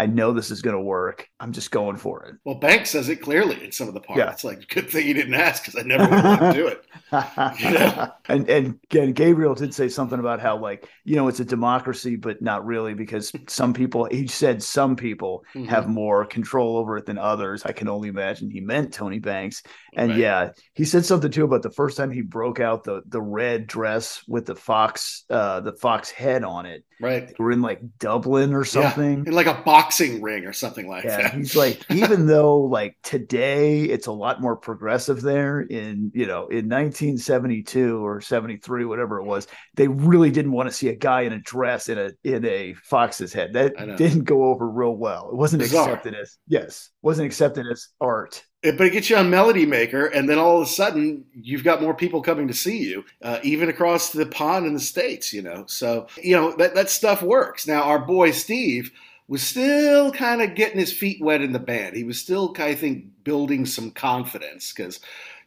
I 0.00 0.06
know 0.06 0.32
this 0.32 0.50
is 0.50 0.62
going 0.62 0.76
to 0.76 0.80
work. 0.82 1.28
I'm 1.38 1.52
just 1.52 1.70
going 1.70 1.96
for 1.96 2.24
it. 2.24 2.36
well, 2.44 2.54
Banks 2.56 2.90
says 2.90 3.08
it 3.08 3.16
clearly 3.16 3.62
in 3.64 3.70
some 3.72 3.86
of 3.88 3.94
the 3.94 4.00
parts. 4.00 4.18
Yeah. 4.18 4.30
It's 4.32 4.44
like 4.44 4.66
good 4.68 4.88
thing 4.90 5.06
you 5.06 5.14
didn't 5.14 5.34
ask 5.34 5.62
because 5.64 5.78
I 5.78 5.86
never 5.86 6.04
would 6.04 6.24
let 6.24 6.42
him 6.42 6.52
do 6.54 6.66
it. 6.68 6.84
And 8.28 8.48
and 8.48 8.78
again, 8.90 9.12
Gabriel 9.12 9.54
did 9.54 9.74
say 9.74 9.88
something 9.88 10.18
about 10.18 10.40
how 10.40 10.56
like 10.58 10.88
you 11.04 11.16
know 11.16 11.28
it's 11.28 11.40
a 11.40 11.44
democracy, 11.44 12.16
but 12.16 12.40
not 12.40 12.64
really 12.64 12.94
because 12.94 13.32
some 13.48 13.72
people. 13.74 14.06
He 14.10 14.26
said 14.26 14.62
some 14.62 14.96
people 14.96 15.44
Mhm. 15.54 15.66
have 15.66 15.88
more 15.88 16.24
control 16.24 16.76
over 16.76 16.96
it 16.96 17.06
than 17.06 17.18
others. 17.18 17.64
I 17.64 17.72
can 17.72 17.88
only 17.88 18.08
imagine 18.08 18.50
he 18.50 18.60
meant 18.60 18.92
Tony 18.92 19.18
Banks. 19.18 19.62
And 19.94 20.10
Right. 20.12 20.18
yeah, 20.20 20.50
he 20.74 20.84
said 20.84 21.04
something 21.04 21.30
too 21.30 21.44
about 21.44 21.62
the 21.62 21.70
first 21.70 21.96
time 21.96 22.10
he 22.10 22.22
broke 22.22 22.60
out 22.60 22.84
the 22.84 23.02
the 23.08 23.20
red 23.20 23.66
dress 23.66 24.22
with 24.28 24.46
the 24.46 24.54
fox 24.56 25.24
uh 25.30 25.60
the 25.60 25.72
fox 25.72 26.10
head 26.10 26.44
on 26.44 26.66
it. 26.66 26.84
Right. 27.00 27.32
We're 27.38 27.52
in 27.52 27.62
like 27.62 27.80
Dublin 27.98 28.52
or 28.54 28.64
something. 28.64 29.24
in 29.26 29.32
like 29.32 29.46
a 29.46 29.62
boxing 29.64 30.20
ring 30.22 30.44
or 30.44 30.52
something 30.52 30.88
like 30.88 31.04
Yeah, 31.04 31.22
that. 31.22 31.34
he's 31.34 31.56
like, 31.56 31.82
even 31.90 32.26
though 32.26 32.58
like 32.60 32.96
today 33.02 33.82
it's 33.84 34.06
a 34.06 34.12
lot 34.12 34.40
more 34.40 34.56
progressive 34.56 35.20
there 35.22 35.60
in, 35.60 36.12
you 36.14 36.26
know, 36.26 36.48
in 36.48 36.68
1972 36.68 38.04
or 38.04 38.20
73, 38.20 38.84
whatever 38.84 39.18
it 39.18 39.24
was, 39.24 39.46
they 39.74 39.88
really 39.88 40.30
didn't 40.30 40.52
want 40.52 40.68
to 40.68 40.74
see 40.74 40.88
a 40.88 40.96
guy 40.96 41.22
in 41.22 41.32
a 41.32 41.40
dress 41.40 41.88
in 41.88 41.98
a 41.98 42.10
in 42.24 42.44
a 42.44 42.74
fox's 42.84 43.32
head. 43.32 43.52
That 43.54 43.76
didn't 43.96 44.24
go 44.24 44.44
over 44.44 44.68
real 44.68 44.96
well. 44.96 45.28
It 45.30 45.36
wasn't 45.36 45.62
Bizarre. 45.62 45.88
accepted 45.90 46.14
as 46.14 46.36
yes, 46.46 46.90
wasn't 47.02 47.26
accepted 47.26 47.66
as 47.70 47.88
art. 48.00 48.44
But 48.62 48.80
it 48.82 48.92
gets 48.92 49.08
you 49.08 49.16
on 49.16 49.30
Melody 49.30 49.64
Maker, 49.64 50.06
and 50.06 50.28
then 50.28 50.38
all 50.38 50.56
of 50.56 50.62
a 50.62 50.70
sudden 50.70 51.24
you've 51.34 51.64
got 51.64 51.80
more 51.80 51.94
people 51.94 52.20
coming 52.20 52.46
to 52.48 52.54
see 52.54 52.78
you, 52.78 53.04
uh, 53.22 53.38
even 53.42 53.70
across 53.70 54.10
the 54.10 54.26
pond 54.26 54.66
in 54.66 54.74
the 54.74 54.80
states. 54.80 55.32
You 55.32 55.42
know, 55.42 55.64
so 55.66 56.06
you 56.22 56.36
know 56.36 56.52
that 56.56 56.74
that 56.74 56.90
stuff 56.90 57.22
works. 57.22 57.66
Now 57.66 57.82
our 57.82 57.98
boy 57.98 58.32
Steve 58.32 58.92
was 59.28 59.42
still 59.42 60.10
kind 60.10 60.42
of 60.42 60.56
getting 60.56 60.78
his 60.78 60.92
feet 60.92 61.22
wet 61.22 61.40
in 61.40 61.52
the 61.52 61.58
band. 61.58 61.94
He 61.94 62.02
was 62.02 62.18
still, 62.18 62.52
I 62.58 62.74
think, 62.74 63.04
building 63.22 63.64
some 63.64 63.92
confidence 63.92 64.72
because 64.72 65.00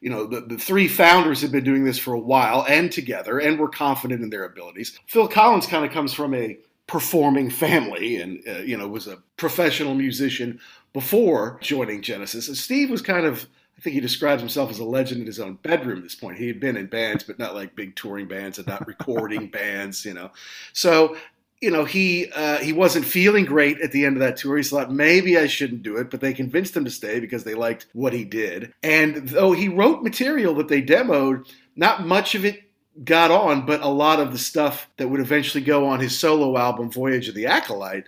you 0.03 0.09
know, 0.09 0.25
the, 0.25 0.41
the 0.41 0.57
three 0.57 0.89
founders 0.89 1.41
have 1.41 1.53
been 1.53 1.63
doing 1.63 1.85
this 1.85 1.97
for 1.97 2.13
a 2.13 2.19
while 2.19 2.65
and 2.67 2.91
together 2.91 3.39
and 3.39 3.57
were 3.57 3.69
confident 3.69 4.21
in 4.21 4.29
their 4.29 4.43
abilities. 4.43 4.99
Phil 5.07 5.29
Collins 5.29 5.65
kind 5.65 5.85
of 5.85 5.91
comes 5.91 6.11
from 6.11 6.33
a 6.33 6.57
performing 6.87 7.49
family 7.49 8.17
and, 8.17 8.43
uh, 8.45 8.57
you 8.57 8.77
know, 8.77 8.85
was 8.85 9.07
a 9.07 9.23
professional 9.37 9.95
musician 9.95 10.59
before 10.93 11.57
joining 11.61 12.01
Genesis. 12.01 12.47
And 12.47 12.57
Steve 12.57 12.89
was 12.89 13.01
kind 13.01 13.25
of, 13.25 13.47
I 13.77 13.81
think 13.81 13.95
he 13.95 13.99
describes 13.99 14.41
himself 14.41 14.69
as 14.69 14.79
a 14.79 14.85
legend 14.85 15.21
in 15.21 15.27
his 15.27 15.39
own 15.39 15.55
bedroom 15.55 15.97
at 15.97 16.03
this 16.03 16.15
point. 16.15 16.37
He 16.37 16.47
had 16.47 16.59
been 16.59 16.77
in 16.77 16.85
bands, 16.85 17.23
but 17.23 17.39
not 17.39 17.55
like 17.55 17.75
big 17.75 17.95
touring 17.95 18.27
bands 18.27 18.57
and 18.59 18.67
not 18.67 18.87
recording 18.87 19.47
bands, 19.47 20.05
you 20.05 20.13
know. 20.13 20.31
So 20.73 21.17
you 21.63 21.71
know, 21.71 21.85
he 21.85 22.29
uh, 22.35 22.57
he 22.57 22.73
wasn't 22.73 23.05
feeling 23.05 23.45
great 23.45 23.79
at 23.79 23.93
the 23.93 24.05
end 24.05 24.17
of 24.17 24.19
that 24.19 24.35
tour. 24.35 24.57
He 24.57 24.63
thought 24.63 24.91
maybe 24.91 25.37
I 25.37 25.47
shouldn't 25.47 25.81
do 25.81 25.95
it, 25.95 26.11
but 26.11 26.19
they 26.19 26.33
convinced 26.33 26.75
him 26.75 26.83
to 26.83 26.91
stay 26.91 27.21
because 27.21 27.45
they 27.45 27.53
liked 27.53 27.85
what 27.93 28.11
he 28.11 28.25
did. 28.25 28.73
And 28.83 29.29
though 29.29 29.53
he 29.53 29.69
wrote 29.69 30.03
material 30.03 30.53
that 30.55 30.67
they 30.67 30.81
demoed, 30.81 31.49
not 31.77 32.05
much 32.05 32.35
of 32.35 32.43
it 32.43 32.63
got 33.05 33.31
on, 33.31 33.65
but 33.65 33.79
a 33.81 33.87
lot 33.87 34.19
of 34.19 34.33
the 34.33 34.37
stuff 34.37 34.89
that 34.97 35.07
would 35.07 35.21
eventually 35.21 35.63
go 35.63 35.87
on 35.87 36.01
his 36.01 36.19
solo 36.19 36.57
album 36.57 36.91
Voyage 36.91 37.29
of 37.29 37.35
the 37.35 37.45
Acolyte, 37.45 38.03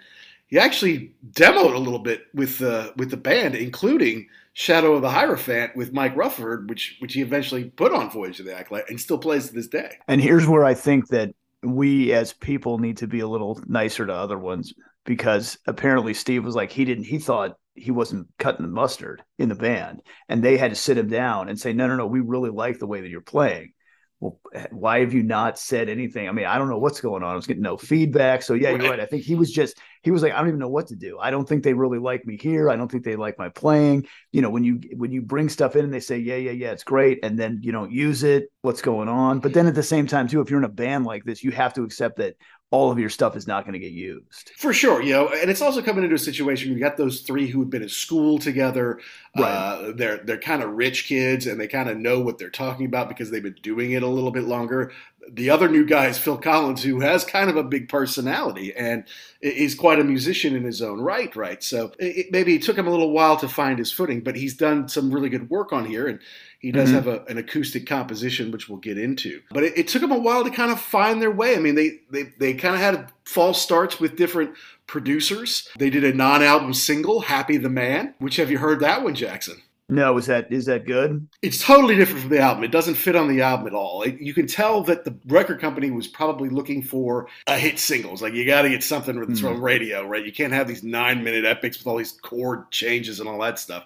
he 0.48 0.60
actually 0.60 1.16
demoed 1.32 1.74
a 1.74 1.80
little 1.80 2.00
bit 2.00 2.24
with 2.34 2.60
the 2.60 2.94
with 2.98 3.10
the 3.10 3.18
band, 3.18 3.56
including 3.56 4.28
Shadow 4.54 4.94
of 4.94 5.02
the 5.02 5.10
Hierophant 5.10 5.76
with 5.76 5.94
Mike 5.94 6.16
Rutherford, 6.16 6.70
which 6.70 6.98
which 7.00 7.14
he 7.14 7.22
eventually 7.22 7.66
put 7.66 7.92
on 7.92 8.10
Voyage 8.10 8.40
of 8.40 8.46
the 8.46 8.56
Acolyte 8.56 8.90
and 8.90 9.00
still 9.00 9.18
plays 9.18 9.48
to 9.48 9.54
this 9.54 9.68
day. 9.68 9.98
And 10.08 10.22
here's 10.22 10.48
where 10.48 10.64
I 10.64 10.74
think 10.74 11.08
that 11.10 11.34
we 11.64 12.14
as 12.14 12.34
people 12.34 12.78
need 12.78 12.98
to 12.98 13.08
be 13.08 13.22
a 13.22 13.28
little 13.28 13.60
nicer 13.68 14.06
to 14.06 14.14
other 14.14 14.38
ones 14.38 14.74
because 15.04 15.58
apparently 15.68 16.14
Steve 16.14 16.46
was 16.46 16.56
like 16.56 16.72
he 16.72 16.86
didn't 16.86 17.06
he 17.06 17.18
thought 17.18 17.58
he 17.74 17.92
wasn't 17.92 18.28
cutting 18.38 18.66
the 18.66 18.72
mustard 18.72 19.24
in 19.40 19.50
the 19.50 19.56
band 19.56 20.02
and 20.30 20.44
they 20.44 20.58
had 20.58 20.72
to 20.72 20.76
sit 20.76 20.98
him 20.98 21.10
down 21.10 21.50
and 21.50 21.60
say 21.60 21.74
no 21.74 21.88
no 21.88 21.96
no 21.96 22.06
we 22.06 22.20
really 22.20 22.52
like 22.52 22.78
the 22.78 22.88
way 22.88 23.02
that 23.02 23.10
you're 23.10 23.20
playing 23.20 23.74
well, 24.20 24.40
why 24.72 25.02
have 25.02 25.14
you 25.14 25.24
not 25.24 25.60
said 25.60 25.90
anything? 25.90 26.30
I 26.30 26.32
mean, 26.32 26.46
I 26.46 26.58
don't 26.58 26.70
know 26.70 26.78
what's 26.78 27.02
going 27.02 27.24
on. 27.24 27.32
I 27.32 27.36
was 27.36 27.48
getting 27.48 27.64
no 27.64 27.78
feedback. 27.78 28.42
So 28.44 28.54
yeah, 28.54 28.70
you're 28.72 28.90
right. 28.90 29.00
I 29.00 29.06
think 29.06 29.24
he 29.24 29.36
was 29.36 29.52
just 29.52 29.78
he 30.06 30.12
was 30.12 30.22
like, 30.22 30.34
I 30.34 30.38
don't 30.38 30.50
even 30.50 30.60
know 30.60 30.70
what 30.70 30.86
to 30.90 30.96
do. 30.96 31.18
I 31.20 31.32
don't 31.32 31.50
think 31.50 31.64
they 31.64 31.74
really 31.74 31.98
like 31.98 32.28
me 32.28 32.38
here. 32.38 32.70
I 32.70 32.76
don't 32.76 32.92
think 32.92 33.04
they 33.04 33.16
like 33.16 33.40
my 33.40 33.50
playing. 33.50 34.06
You 34.32 34.44
know, 34.44 34.52
when 34.52 34.64
you 34.64 34.80
when 34.96 35.12
you 35.12 35.24
bring 35.24 35.50
stuff 35.50 35.76
in 35.76 35.84
and 35.84 35.92
they 35.92 36.00
say, 36.00 36.20
yeah, 36.20 36.36
yeah, 36.36 36.52
yeah, 36.52 36.72
it's 36.72 36.84
great, 36.84 37.20
and 37.24 37.40
then 37.40 37.60
you 37.64 37.72
don't 37.72 37.92
use 37.92 38.22
it, 38.22 38.52
what's 38.62 38.84
going 38.84 39.10
on? 39.10 39.40
But 39.40 39.54
then 39.54 39.66
at 39.66 39.74
the 39.74 39.82
same 39.82 40.06
time, 40.06 40.28
too, 40.28 40.42
if 40.42 40.52
you're 40.52 40.60
in 40.60 40.66
a 40.66 40.70
band 40.70 41.06
like 41.06 41.24
this, 41.24 41.44
you 41.44 41.50
have 41.52 41.74
to 41.74 41.84
accept 41.84 42.18
that 42.18 42.36
all 42.70 42.92
of 42.92 43.00
your 43.00 43.10
stuff 43.10 43.36
is 43.36 43.48
not 43.48 43.64
going 43.64 43.74
to 43.74 43.80
get 43.80 43.94
used. 43.94 44.52
For 44.58 44.74
sure, 44.74 45.02
you 45.02 45.14
know, 45.14 45.30
and 45.30 45.50
it's 45.50 45.62
also 45.62 45.82
coming 45.82 46.04
into 46.04 46.16
a 46.16 46.20
situation 46.20 46.72
you 46.72 46.80
got 46.80 46.98
those 46.98 47.22
three 47.22 47.48
who 47.48 47.60
had 47.60 47.70
been 47.70 47.84
at 47.84 47.90
school 47.90 48.38
together. 48.38 49.00
Right. 49.36 49.50
Uh, 49.50 49.94
they're 49.96 50.18
they're 50.18 50.40
kind 50.40 50.62
of 50.62 50.72
rich 50.72 51.08
kids 51.08 51.48
and 51.48 51.60
they 51.60 51.68
kind 51.68 51.90
of 51.90 51.98
know 51.98 52.20
what 52.20 52.38
they're 52.38 52.50
talking 52.52 52.86
about 52.86 53.10
because 53.10 53.32
they've 53.32 53.42
been 53.42 53.58
doing 53.64 53.94
it 53.94 54.04
a 54.04 54.08
little 54.08 54.32
bit 54.32 54.44
longer. 54.44 54.92
The 55.32 55.50
other 55.50 55.68
new 55.68 55.86
guy 55.86 56.08
is 56.08 56.18
Phil 56.18 56.38
Collins, 56.38 56.84
who 56.84 57.00
has 57.00 57.26
kind 57.26 57.50
of 57.50 57.58
a 57.58 57.64
big 57.64 57.90
personality 57.90 58.74
and 58.76 59.04
is 59.42 59.76
quite 59.76 60.00
a 60.00 60.04
musician 60.04 60.56
in 60.56 60.64
his 60.64 60.82
own 60.82 61.02
right. 61.02 61.36
Right, 61.36 61.64
so 61.64 61.92
it, 62.00 62.32
maybe 62.32 62.56
it 62.56 62.62
took 62.62 62.78
him 62.78 62.88
a 62.88 62.92
little 62.92 63.12
while 63.12 63.38
to 63.38 63.48
find 63.48 63.80
his 63.80 63.92
footing, 63.92 64.22
but 64.22 64.36
he's 64.36 64.56
done 64.56 64.88
some 64.88 65.12
really 65.12 65.30
good 65.30 65.50
work 65.50 65.74
on 65.74 65.86
here 65.86 66.08
and 66.08 66.20
he 66.66 66.72
does 66.72 66.90
mm-hmm. 66.90 66.96
have 66.96 67.08
a, 67.08 67.24
an 67.26 67.38
acoustic 67.38 67.86
composition, 67.86 68.52
which 68.52 68.68
we'll 68.68 68.80
get 68.80 68.98
into. 68.98 69.40
But 69.52 69.64
it, 69.64 69.78
it, 69.78 69.88
took 69.88 70.02
them 70.02 70.12
a 70.12 70.18
while 70.18 70.44
to 70.44 70.50
kind 70.50 70.72
of 70.72 70.82
find 70.82 71.22
their 71.22 71.30
way. 71.30 71.56
I 71.56 71.60
mean, 71.60 71.76
they 71.76 72.00
they, 72.10 72.24
they 72.40 72.54
kind 72.56 72.74
of 72.74 72.82
had 72.82 73.12
false 73.24 73.62
starts 73.62 74.00
with 74.00 74.16
different 74.16 74.56
producers. 74.88 75.70
They 75.78 75.92
did 75.92 76.04
a 76.04 76.12
non-album 76.12 76.74
single, 76.74 77.22
"Happy 77.22 77.58
the 77.58 77.70
Man," 77.70 78.16
which 78.18 78.38
have 78.38 78.50
you 78.50 78.58
heard 78.58 78.80
that 78.80 79.04
one, 79.04 79.14
Jackson? 79.14 79.62
No, 79.88 80.18
is 80.18 80.26
that 80.26 80.52
is 80.52 80.66
that 80.66 80.86
good? 80.86 81.28
It's 81.44 81.64
totally 81.64 81.96
different 81.96 82.22
from 82.22 82.32
the 82.32 82.40
album. 82.40 82.64
It 82.64 82.72
doesn't 82.72 82.96
fit 82.96 83.16
on 83.16 83.28
the 83.28 83.44
album 83.44 83.68
at 83.68 83.74
all. 83.74 84.02
It, 84.02 84.20
you 84.20 84.34
can 84.34 84.48
tell 84.48 84.82
that 84.84 85.06
the 85.06 85.16
record 85.28 85.60
company 85.60 85.92
was 85.92 86.08
probably 86.08 86.50
looking 86.50 86.82
for 86.82 87.28
a 87.46 87.58
hit 87.58 87.78
singles. 87.78 88.20
Like 88.20 88.34
you 88.34 88.48
got 88.48 88.64
to 88.64 88.70
get 88.70 88.84
something 88.84 89.20
that's 89.20 89.40
mm-hmm. 89.40 89.48
from 89.48 89.64
radio, 89.64 90.04
right? 90.08 90.26
You 90.26 90.34
can't 90.34 90.54
have 90.54 90.68
these 90.68 90.82
nine 90.82 91.24
minute 91.24 91.46
epics 91.46 91.78
with 91.78 91.86
all 91.86 91.98
these 91.98 92.14
chord 92.14 92.72
changes 92.72 93.20
and 93.20 93.30
all 93.30 93.40
that 93.42 93.60
stuff. 93.60 93.86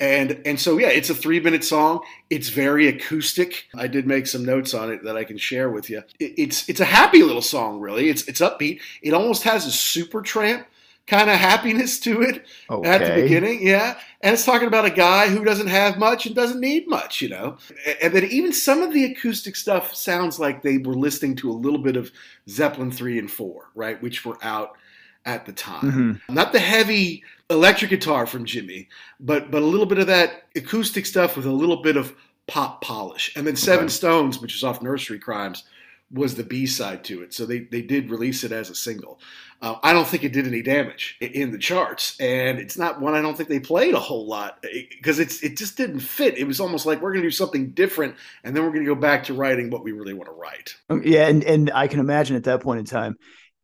And 0.00 0.42
and 0.44 0.60
so 0.60 0.78
yeah, 0.78 0.88
it's 0.88 1.10
a 1.10 1.14
three 1.14 1.38
minute 1.38 1.62
song. 1.62 2.00
It's 2.28 2.48
very 2.48 2.88
acoustic. 2.88 3.68
I 3.76 3.86
did 3.86 4.04
make 4.04 4.26
some 4.26 4.44
notes 4.44 4.74
on 4.74 4.90
it 4.90 5.04
that 5.04 5.16
I 5.16 5.22
can 5.22 5.38
share 5.38 5.70
with 5.70 5.88
you. 5.88 6.02
It, 6.18 6.34
it's 6.36 6.68
it's 6.68 6.80
a 6.80 6.84
happy 6.84 7.22
little 7.22 7.40
song, 7.40 7.78
really. 7.78 8.08
It's 8.08 8.26
it's 8.26 8.40
upbeat. 8.40 8.80
It 9.00 9.14
almost 9.14 9.44
has 9.44 9.64
a 9.64 9.70
Supertramp 9.70 10.64
kind 11.06 11.30
of 11.30 11.36
happiness 11.36 12.00
to 12.00 12.22
it 12.22 12.46
okay. 12.68 12.88
at 12.88 12.98
the 12.98 13.22
beginning. 13.22 13.64
Yeah. 13.66 13.98
And 14.20 14.34
it's 14.34 14.44
talking 14.44 14.66
about 14.66 14.84
a 14.84 14.90
guy 14.90 15.28
who 15.28 15.44
doesn't 15.44 15.68
have 15.68 15.98
much 15.98 16.26
and 16.26 16.34
doesn't 16.34 16.60
need 16.60 16.88
much, 16.88 17.22
you 17.22 17.28
know. 17.28 17.58
And 18.02 18.12
then 18.12 18.24
even 18.24 18.52
some 18.52 18.82
of 18.82 18.92
the 18.92 19.04
acoustic 19.04 19.56
stuff 19.56 19.94
sounds 19.94 20.40
like 20.40 20.62
they 20.62 20.78
were 20.78 20.94
listening 20.94 21.36
to 21.36 21.50
a 21.50 21.52
little 21.52 21.78
bit 21.78 21.96
of 21.96 22.10
Zeppelin 22.48 22.90
3 22.90 23.18
and 23.20 23.30
4, 23.30 23.70
right, 23.74 24.02
which 24.02 24.24
were 24.24 24.38
out 24.42 24.76
at 25.24 25.46
the 25.46 25.52
time. 25.52 26.20
Mm-hmm. 26.28 26.34
Not 26.34 26.52
the 26.52 26.58
heavy 26.58 27.22
electric 27.50 27.90
guitar 27.90 28.26
from 28.26 28.44
Jimmy, 28.44 28.88
but 29.20 29.50
but 29.50 29.62
a 29.62 29.66
little 29.66 29.86
bit 29.86 29.98
of 29.98 30.06
that 30.08 30.44
acoustic 30.54 31.06
stuff 31.06 31.36
with 31.36 31.46
a 31.46 31.52
little 31.52 31.82
bit 31.82 31.96
of 31.96 32.14
pop 32.46 32.82
polish. 32.82 33.32
And 33.36 33.46
then 33.46 33.56
Seven 33.56 33.86
okay. 33.86 33.92
Stones, 33.92 34.40
which 34.40 34.54
is 34.54 34.64
off 34.64 34.82
Nursery 34.82 35.18
Crimes, 35.18 35.64
was 36.12 36.34
the 36.34 36.44
B 36.44 36.66
side 36.66 37.04
to 37.04 37.22
it. 37.22 37.34
So 37.34 37.44
they, 37.44 37.60
they 37.60 37.82
did 37.82 38.10
release 38.10 38.44
it 38.44 38.52
as 38.52 38.70
a 38.70 38.74
single. 38.74 39.18
Uh, 39.62 39.76
I 39.82 39.92
don't 39.92 40.06
think 40.06 40.22
it 40.22 40.32
did 40.32 40.46
any 40.46 40.62
damage 40.62 41.16
in 41.20 41.50
the 41.50 41.58
charts, 41.58 42.18
and 42.20 42.58
it's 42.58 42.76
not 42.76 43.00
one 43.00 43.14
I 43.14 43.22
don't 43.22 43.36
think 43.36 43.48
they 43.48 43.60
played 43.60 43.94
a 43.94 44.00
whole 44.00 44.26
lot 44.26 44.62
because 44.62 45.18
it's 45.18 45.42
it 45.42 45.56
just 45.56 45.76
didn't 45.76 46.00
fit. 46.00 46.36
It 46.36 46.44
was 46.44 46.60
almost 46.60 46.84
like 46.84 47.00
we're 47.00 47.12
going 47.12 47.22
to 47.22 47.28
do 47.28 47.32
something 47.32 47.70
different, 47.70 48.16
and 48.44 48.54
then 48.54 48.64
we're 48.64 48.70
going 48.70 48.84
to 48.84 48.94
go 48.94 49.00
back 49.00 49.24
to 49.24 49.34
writing 49.34 49.70
what 49.70 49.82
we 49.82 49.92
really 49.92 50.14
want 50.14 50.28
to 50.28 50.34
write. 50.34 50.76
Yeah, 51.02 51.28
and 51.28 51.42
and 51.44 51.70
I 51.74 51.88
can 51.88 52.00
imagine 52.00 52.36
at 52.36 52.44
that 52.44 52.60
point 52.60 52.80
in 52.80 52.86
time, 52.86 53.16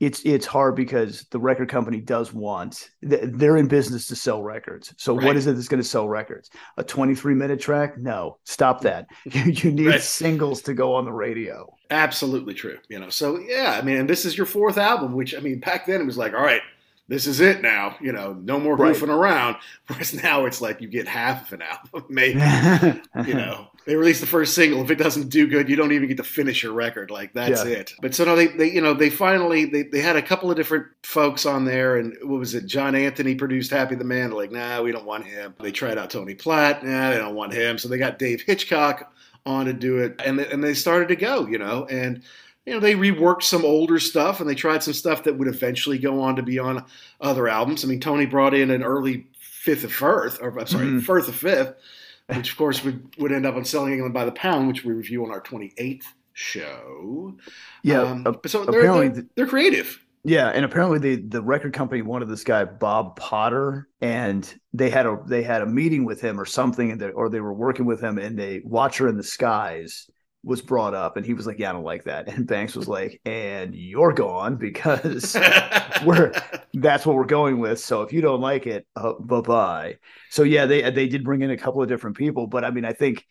it's 0.02 0.20
it's 0.24 0.46
hard 0.46 0.74
because 0.74 1.26
the 1.30 1.38
record 1.38 1.68
company 1.68 2.00
does 2.00 2.32
want 2.32 2.90
they're 3.02 3.56
in 3.56 3.68
business 3.68 4.08
to 4.08 4.16
sell 4.16 4.42
records. 4.42 4.92
So 4.98 5.14
right. 5.14 5.24
what 5.24 5.36
is 5.36 5.46
it 5.46 5.54
that's 5.54 5.68
going 5.68 5.80
to 5.80 5.88
sell 5.88 6.08
records? 6.08 6.50
A 6.76 6.82
23 6.82 7.36
minute 7.36 7.60
track? 7.60 7.96
No, 7.98 8.38
stop 8.44 8.80
that. 8.80 9.06
You, 9.32 9.70
need 9.70 9.86
right. 9.86 10.00
singles 10.00 10.62
to 10.62 10.74
go 10.74 10.94
on 10.94 11.04
the 11.04 11.12
radio. 11.12 11.72
Absolutely 11.90 12.54
true. 12.54 12.78
You 12.88 12.98
know, 12.98 13.10
so 13.10 13.38
yeah, 13.38 13.78
I 13.80 13.82
mean, 13.82 13.96
and 13.96 14.10
this 14.10 14.24
is 14.24 14.36
your 14.36 14.46
fourth 14.46 14.76
album, 14.76 15.12
which 15.12 15.36
I 15.36 15.38
mean, 15.38 15.60
back 15.60 15.86
then 15.86 16.00
it 16.00 16.04
was 16.04 16.18
like, 16.18 16.32
all 16.32 16.42
right, 16.42 16.62
this 17.06 17.26
is 17.26 17.40
it 17.40 17.62
now. 17.62 17.96
You 18.00 18.12
know, 18.12 18.32
no 18.32 18.58
more 18.58 18.76
goofing 18.76 19.08
right. 19.08 19.14
around. 19.14 19.56
Whereas 19.86 20.14
now 20.14 20.46
it's 20.46 20.60
like 20.60 20.80
you 20.80 20.88
get 20.88 21.06
half 21.06 21.46
of 21.46 21.60
an 21.60 21.62
album, 21.62 22.06
maybe. 22.10 22.40
you 23.26 23.34
know, 23.34 23.68
they 23.84 23.96
release 23.96 24.20
the 24.20 24.26
first 24.26 24.54
single. 24.54 24.82
If 24.82 24.90
it 24.90 24.96
doesn't 24.96 25.28
do 25.28 25.46
good, 25.46 25.68
you 25.68 25.76
don't 25.76 25.92
even 25.92 26.08
get 26.08 26.16
to 26.18 26.24
finish 26.24 26.62
your 26.62 26.72
record. 26.72 27.10
Like 27.10 27.32
that's 27.32 27.64
yeah. 27.64 27.72
it. 27.72 27.92
But 28.00 28.14
so 28.14 28.24
no, 28.24 28.36
they, 28.36 28.48
they 28.48 28.70
you 28.70 28.80
know 28.80 28.94
they 28.94 29.10
finally 29.10 29.64
they, 29.64 29.82
they 29.82 30.00
had 30.00 30.16
a 30.16 30.22
couple 30.22 30.50
of 30.50 30.56
different 30.56 30.86
folks 31.02 31.46
on 31.46 31.64
there, 31.64 31.96
and 31.96 32.16
what 32.22 32.38
was 32.38 32.54
it? 32.54 32.66
John 32.66 32.94
Anthony 32.94 33.34
produced 33.34 33.70
Happy 33.70 33.94
the 33.94 34.04
Man. 34.04 34.30
They're 34.30 34.38
like, 34.38 34.52
nah, 34.52 34.82
we 34.82 34.92
don't 34.92 35.06
want 35.06 35.26
him. 35.26 35.54
They 35.60 35.72
tried 35.72 35.98
out 35.98 36.10
Tony 36.10 36.34
Platt. 36.34 36.84
Nah, 36.84 37.10
they 37.10 37.18
don't 37.18 37.34
want 37.34 37.52
him. 37.52 37.78
So 37.78 37.88
they 37.88 37.98
got 37.98 38.18
Dave 38.18 38.42
Hitchcock 38.42 39.12
on 39.44 39.66
to 39.66 39.72
do 39.72 39.98
it, 39.98 40.20
and 40.24 40.38
they, 40.38 40.46
and 40.50 40.62
they 40.62 40.74
started 40.74 41.08
to 41.08 41.16
go. 41.16 41.46
You 41.46 41.58
know, 41.58 41.86
and 41.86 42.22
you 42.66 42.72
know, 42.72 42.80
they 42.80 42.94
reworked 42.94 43.42
some 43.42 43.64
older 43.64 43.98
stuff 43.98 44.40
and 44.40 44.48
they 44.48 44.54
tried 44.54 44.82
some 44.82 44.94
stuff 44.94 45.24
that 45.24 45.36
would 45.36 45.48
eventually 45.48 45.98
go 45.98 46.20
on 46.20 46.36
to 46.36 46.42
be 46.42 46.58
on 46.58 46.84
other 47.20 47.48
albums. 47.48 47.84
I 47.84 47.88
mean, 47.88 47.98
Tony 48.00 48.26
brought 48.26 48.54
in 48.54 48.70
an 48.70 48.84
early 48.84 49.26
Fifth 49.40 49.84
of 49.84 49.92
Firth, 49.92 50.38
or 50.40 50.56
I'm 50.58 50.66
sorry, 50.66 50.86
mm-hmm. 50.86 50.98
Firth 51.00 51.28
of 51.28 51.36
Fifth, 51.36 51.74
which 52.26 52.52
of 52.52 52.56
course 52.56 52.84
would, 52.84 53.14
would 53.18 53.32
end 53.32 53.46
up 53.46 53.56
on 53.56 53.64
Selling 53.64 53.92
England 53.92 54.14
by 54.14 54.24
the 54.24 54.32
Pound, 54.32 54.68
which 54.68 54.84
we 54.84 54.92
review 54.92 55.24
on 55.24 55.30
our 55.30 55.40
28th 55.40 56.04
show. 56.32 57.36
Yeah. 57.82 58.02
Um, 58.02 58.26
uh, 58.26 58.32
so 58.46 58.64
they're, 58.64 58.80
apparently 58.80 59.08
they're, 59.08 59.26
they're 59.34 59.46
creative. 59.46 60.00
Yeah, 60.24 60.48
and 60.50 60.64
apparently 60.64 60.98
the 61.00 61.16
the 61.16 61.42
record 61.42 61.72
company 61.72 62.00
wanted 62.00 62.28
this 62.28 62.44
guy 62.44 62.64
Bob 62.64 63.16
Potter, 63.16 63.88
and 64.00 64.52
they 64.72 64.88
had 64.88 65.04
a 65.04 65.18
they 65.26 65.42
had 65.42 65.62
a 65.62 65.66
meeting 65.66 66.04
with 66.04 66.20
him 66.20 66.40
or 66.40 66.44
something, 66.44 66.92
and 66.92 67.00
they, 67.00 67.10
or 67.10 67.28
they 67.28 67.40
were 67.40 67.52
working 67.52 67.86
with 67.86 68.00
him, 68.00 68.18
and 68.18 68.38
they 68.38 68.62
Watcher 68.64 69.08
in 69.08 69.16
the 69.16 69.24
Skies 69.24 70.08
was 70.44 70.60
brought 70.60 70.94
up 70.94 71.16
and 71.16 71.24
he 71.24 71.34
was 71.34 71.46
like, 71.46 71.58
Yeah, 71.58 71.70
I 71.70 71.72
don't 71.72 71.84
like 71.84 72.04
that. 72.04 72.28
And 72.32 72.46
Banks 72.46 72.74
was 72.74 72.88
like, 72.88 73.20
And 73.24 73.74
you're 73.74 74.12
gone 74.12 74.56
because 74.56 75.34
we're 76.04 76.32
that's 76.74 77.06
what 77.06 77.16
we're 77.16 77.24
going 77.24 77.58
with. 77.58 77.80
So 77.80 78.02
if 78.02 78.12
you 78.12 78.20
don't 78.20 78.40
like 78.40 78.66
it, 78.66 78.86
uh, 78.96 79.14
bye 79.14 79.40
bye. 79.40 79.96
So 80.30 80.42
yeah, 80.42 80.66
they 80.66 80.90
they 80.90 81.08
did 81.08 81.24
bring 81.24 81.42
in 81.42 81.50
a 81.50 81.56
couple 81.56 81.82
of 81.82 81.88
different 81.88 82.16
people, 82.16 82.46
but 82.46 82.64
I 82.64 82.70
mean, 82.70 82.84
I 82.84 82.92
think 82.92 83.24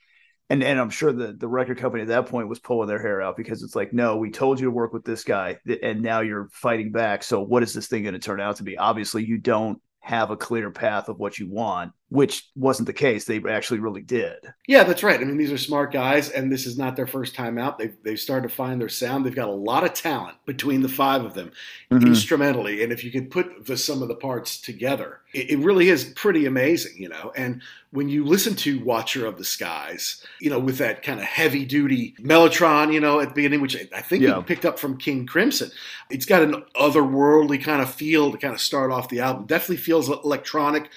and 0.52 0.64
and 0.64 0.80
I'm 0.80 0.90
sure 0.90 1.14
the 1.14 1.34
the 1.34 1.48
record 1.48 1.78
company 1.78 2.02
at 2.04 2.10
that 2.10 2.28
point 2.28 2.50
was 2.50 2.60
pulling 2.60 2.90
their 2.90 3.02
hair 3.02 3.22
out 3.22 3.38
because 3.38 3.64
it's 3.64 3.76
like, 3.76 3.94
no, 3.94 4.18
we 4.18 4.32
told 4.32 4.60
you 4.60 4.66
to 4.66 4.72
work 4.72 4.92
with 4.92 5.06
this 5.06 5.24
guy, 5.24 5.58
and 5.82 6.02
now 6.02 6.20
you're 6.20 6.50
fighting 6.52 6.92
back. 6.92 7.24
So 7.24 7.42
what 7.42 7.64
is 7.64 7.74
this 7.74 7.88
thing 7.88 8.04
going 8.04 8.14
to 8.14 8.20
turn 8.20 8.42
out 8.42 8.58
to 8.58 8.64
be? 8.64 8.78
Obviously, 8.78 9.24
you 9.26 9.38
don't 9.38 9.82
have 10.02 10.30
a 10.30 10.36
clear 10.36 10.70
path 10.70 11.08
of 11.08 11.20
what 11.20 11.40
you 11.40 11.50
want. 11.50 11.94
Which 12.12 12.50
wasn't 12.58 12.86
the 12.86 12.94
case. 12.94 13.24
They 13.24 13.42
actually 13.50 13.80
really 13.80 14.02
did. 14.02 14.36
Yeah, 14.68 14.84
that's 14.84 15.02
right. 15.02 15.20
I 15.20 15.24
mean, 15.24 15.38
these 15.38 15.52
are 15.52 15.58
smart 15.58 15.94
guys, 15.94 16.30
and 16.30 16.52
this 16.52 16.66
is 16.66 16.78
not 16.78 16.98
their 16.98 17.08
first 17.08 17.34
time 17.34 17.58
out. 17.58 17.80
They've, 17.80 17.96
they've 18.04 18.20
started 18.20 18.50
to 18.50 18.54
find 18.54 18.82
their 18.82 18.90
sound. 18.90 19.26
They've 19.26 19.34
got 19.34 19.48
a 19.48 19.54
lot 19.54 19.86
of 19.86 19.94
talent 19.94 20.36
between 20.46 20.82
the 20.82 20.90
five 20.90 21.24
of 21.24 21.36
them 21.36 21.54
mm-hmm. 21.90 22.06
instrumentally. 22.06 22.84
And 22.84 22.92
if 22.92 23.06
you 23.06 23.12
could 23.12 23.32
put 23.32 23.66
the 23.66 23.78
sum 23.78 24.02
of 24.02 24.10
the 24.10 24.16
parts 24.16 24.60
together, 24.60 25.22
it, 25.34 25.52
it 25.52 25.60
really 25.60 25.88
is 25.88 26.04
pretty 26.04 26.46
amazing, 26.48 27.02
you 27.02 27.08
know. 27.08 27.32
And 27.38 27.62
when 27.92 28.10
you 28.10 28.26
listen 28.26 28.56
to 28.56 28.84
Watcher 28.84 29.26
of 29.26 29.38
the 29.38 29.46
Skies, 29.46 30.26
you 30.42 30.50
know, 30.50 30.60
with 30.60 30.80
that 30.80 31.04
kind 31.04 31.22
of 31.22 31.26
heavy 31.26 31.64
duty 31.64 32.14
Mellotron, 32.20 32.94
you 32.94 33.00
know, 33.00 33.22
at 33.22 33.30
the 33.30 33.36
beginning, 33.36 33.62
which 33.62 33.78
I 33.96 34.02
think 34.02 34.22
yeah. 34.22 34.36
you 34.36 34.44
picked 34.44 34.66
up 34.66 34.80
from 34.80 34.98
King 34.98 35.26
Crimson, 35.26 35.72
it's 36.10 36.26
got 36.26 36.44
an 36.44 36.62
otherworldly 36.76 37.64
kind 37.64 37.82
of 37.82 37.90
feel 37.90 38.34
to 38.34 38.38
kind 38.38 38.54
of 38.54 38.60
start 38.60 38.92
off 38.92 39.08
the 39.08 39.22
album. 39.22 39.46
Definitely 39.46 39.78
feels 39.78 40.10
electronic 40.10 40.90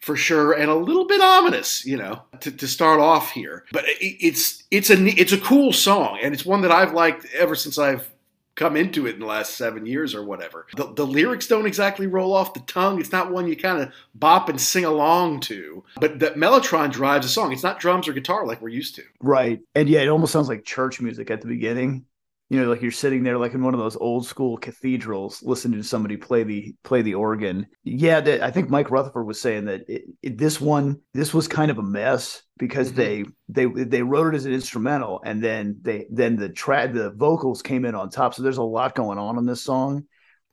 for 0.00 0.16
sure, 0.16 0.52
and 0.52 0.70
a 0.70 0.74
little 0.74 1.06
bit 1.06 1.20
ominous, 1.20 1.84
you 1.84 1.96
know, 1.96 2.22
to, 2.40 2.50
to 2.50 2.68
start 2.68 3.00
off 3.00 3.30
here. 3.30 3.64
But 3.72 3.84
it, 3.86 4.16
it's 4.24 4.64
it's 4.70 4.90
a 4.90 4.96
it's 5.20 5.32
a 5.32 5.38
cool 5.38 5.72
song, 5.72 6.18
and 6.22 6.32
it's 6.32 6.46
one 6.46 6.62
that 6.62 6.72
I've 6.72 6.92
liked 6.92 7.26
ever 7.34 7.54
since 7.54 7.78
I've 7.78 8.08
come 8.58 8.76
into 8.76 9.06
it 9.06 9.14
in 9.14 9.20
the 9.20 9.26
last 9.26 9.54
seven 9.54 9.86
years 9.86 10.16
or 10.16 10.24
whatever. 10.24 10.66
The, 10.76 10.92
the 10.92 11.06
lyrics 11.06 11.46
don't 11.46 11.64
exactly 11.64 12.08
roll 12.08 12.34
off 12.34 12.54
the 12.54 12.60
tongue. 12.60 12.98
It's 13.00 13.12
not 13.12 13.30
one 13.30 13.46
you 13.46 13.56
kind 13.56 13.80
of 13.80 13.92
bop 14.16 14.48
and 14.48 14.60
sing 14.60 14.84
along 14.84 15.40
to. 15.42 15.84
But 16.00 16.18
that 16.18 16.34
Mellotron 16.34 16.90
drives 16.90 17.24
a 17.24 17.28
song. 17.28 17.52
It's 17.52 17.62
not 17.62 17.78
drums 17.78 18.08
or 18.08 18.12
guitar 18.12 18.44
like 18.44 18.60
we're 18.60 18.70
used 18.70 18.96
to. 18.96 19.04
Right. 19.20 19.60
And 19.76 19.88
yeah, 19.88 20.00
it 20.00 20.08
almost 20.08 20.32
sounds 20.32 20.48
like 20.48 20.64
church 20.64 21.00
music 21.00 21.30
at 21.30 21.40
the 21.40 21.46
beginning 21.46 22.04
you 22.50 22.60
know 22.60 22.70
like 22.70 22.82
you're 22.82 22.90
sitting 22.90 23.22
there 23.22 23.38
like 23.38 23.54
in 23.54 23.62
one 23.62 23.74
of 23.74 23.80
those 23.80 23.96
old 23.96 24.26
school 24.26 24.56
cathedrals 24.56 25.42
listening 25.42 25.80
to 25.80 25.86
somebody 25.86 26.16
play 26.16 26.42
the 26.42 26.74
play 26.82 27.02
the 27.02 27.14
organ. 27.14 27.66
Yeah 27.84 28.38
i 28.42 28.50
think 28.50 28.70
mike 28.70 28.90
rutherford 28.90 29.26
was 29.26 29.40
saying 29.40 29.66
that 29.66 29.82
it, 29.88 30.04
it, 30.22 30.38
this 30.38 30.60
one 30.60 31.00
this 31.14 31.34
was 31.34 31.48
kind 31.48 31.70
of 31.70 31.78
a 31.78 31.82
mess 31.82 32.42
because 32.58 32.92
mm-hmm. 32.92 33.24
they 33.48 33.66
they 33.66 33.84
they 33.84 34.02
wrote 34.02 34.32
it 34.34 34.36
as 34.36 34.46
an 34.46 34.52
instrumental 34.52 35.20
and 35.24 35.42
then 35.42 35.78
they 35.82 36.06
then 36.10 36.36
the 36.36 36.48
track 36.48 36.92
the 36.92 37.10
vocals 37.10 37.62
came 37.62 37.84
in 37.84 37.94
on 37.94 38.10
top. 38.10 38.34
So 38.34 38.42
there's 38.42 38.58
a 38.58 38.62
lot 38.62 38.94
going 38.94 39.18
on 39.18 39.38
in 39.38 39.46
this 39.46 39.62
song. 39.62 40.04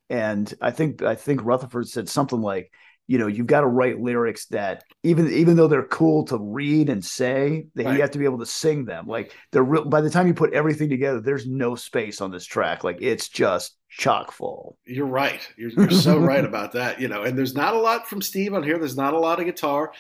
And 0.10 0.54
i 0.62 0.72
think 0.72 1.02
i 1.02 1.16
think 1.16 1.44
rutherford 1.44 1.88
said 1.88 2.08
something 2.08 2.42
like 2.42 2.72
you 3.08 3.18
know 3.18 3.28
you've 3.28 3.48
got 3.48 3.62
to 3.62 3.68
write 3.68 4.00
lyrics 4.00 4.46
that 4.48 4.84
even 5.04 5.32
even 5.32 5.56
though 5.56 5.68
they're 5.68 5.84
cool 5.84 6.26
to 6.26 6.38
read 6.38 6.90
and 6.90 7.04
say 7.04 7.68
that 7.76 7.86
right. 7.86 7.96
you 7.96 8.02
have 8.02 8.12
to 8.12 8.20
be 8.20 8.26
able 8.26 8.40
to 8.40 8.46
sing 8.46 8.86
them. 8.86 9.08
Like 9.08 9.34
they're 9.52 9.64
real 9.64 9.86
by 9.86 10.02
the 10.02 10.10
time 10.10 10.28
you 10.28 10.34
put 10.34 10.54
everything 10.54 10.90
together 10.90 11.20
there's 11.20 11.46
no 11.46 11.76
space 11.76 12.22
on 12.22 12.32
this 12.32 12.46
track. 12.46 12.84
Like 12.84 12.98
it's 13.02 13.30
just 13.30 13.78
chock 13.90 14.32
full. 14.32 14.78
You're 14.86 15.06
right. 15.06 15.48
You're, 15.58 15.72
you're 15.72 15.92
so 15.92 16.18
right 16.18 16.46
about 16.46 16.72
that 16.74 17.00
you 17.00 17.08
know 17.08 17.24
and 17.24 17.38
there's 17.38 17.56
not 17.56 17.76
a 17.76 17.80
lot 17.80 18.08
from 18.08 18.22
steve 18.22 18.54
on 18.54 18.64
here. 18.64 18.78
There's 18.78 18.98
not 18.98 19.14
a 19.14 19.20
lot 19.20 19.40
of 19.40 19.46
guitar. 19.46 19.92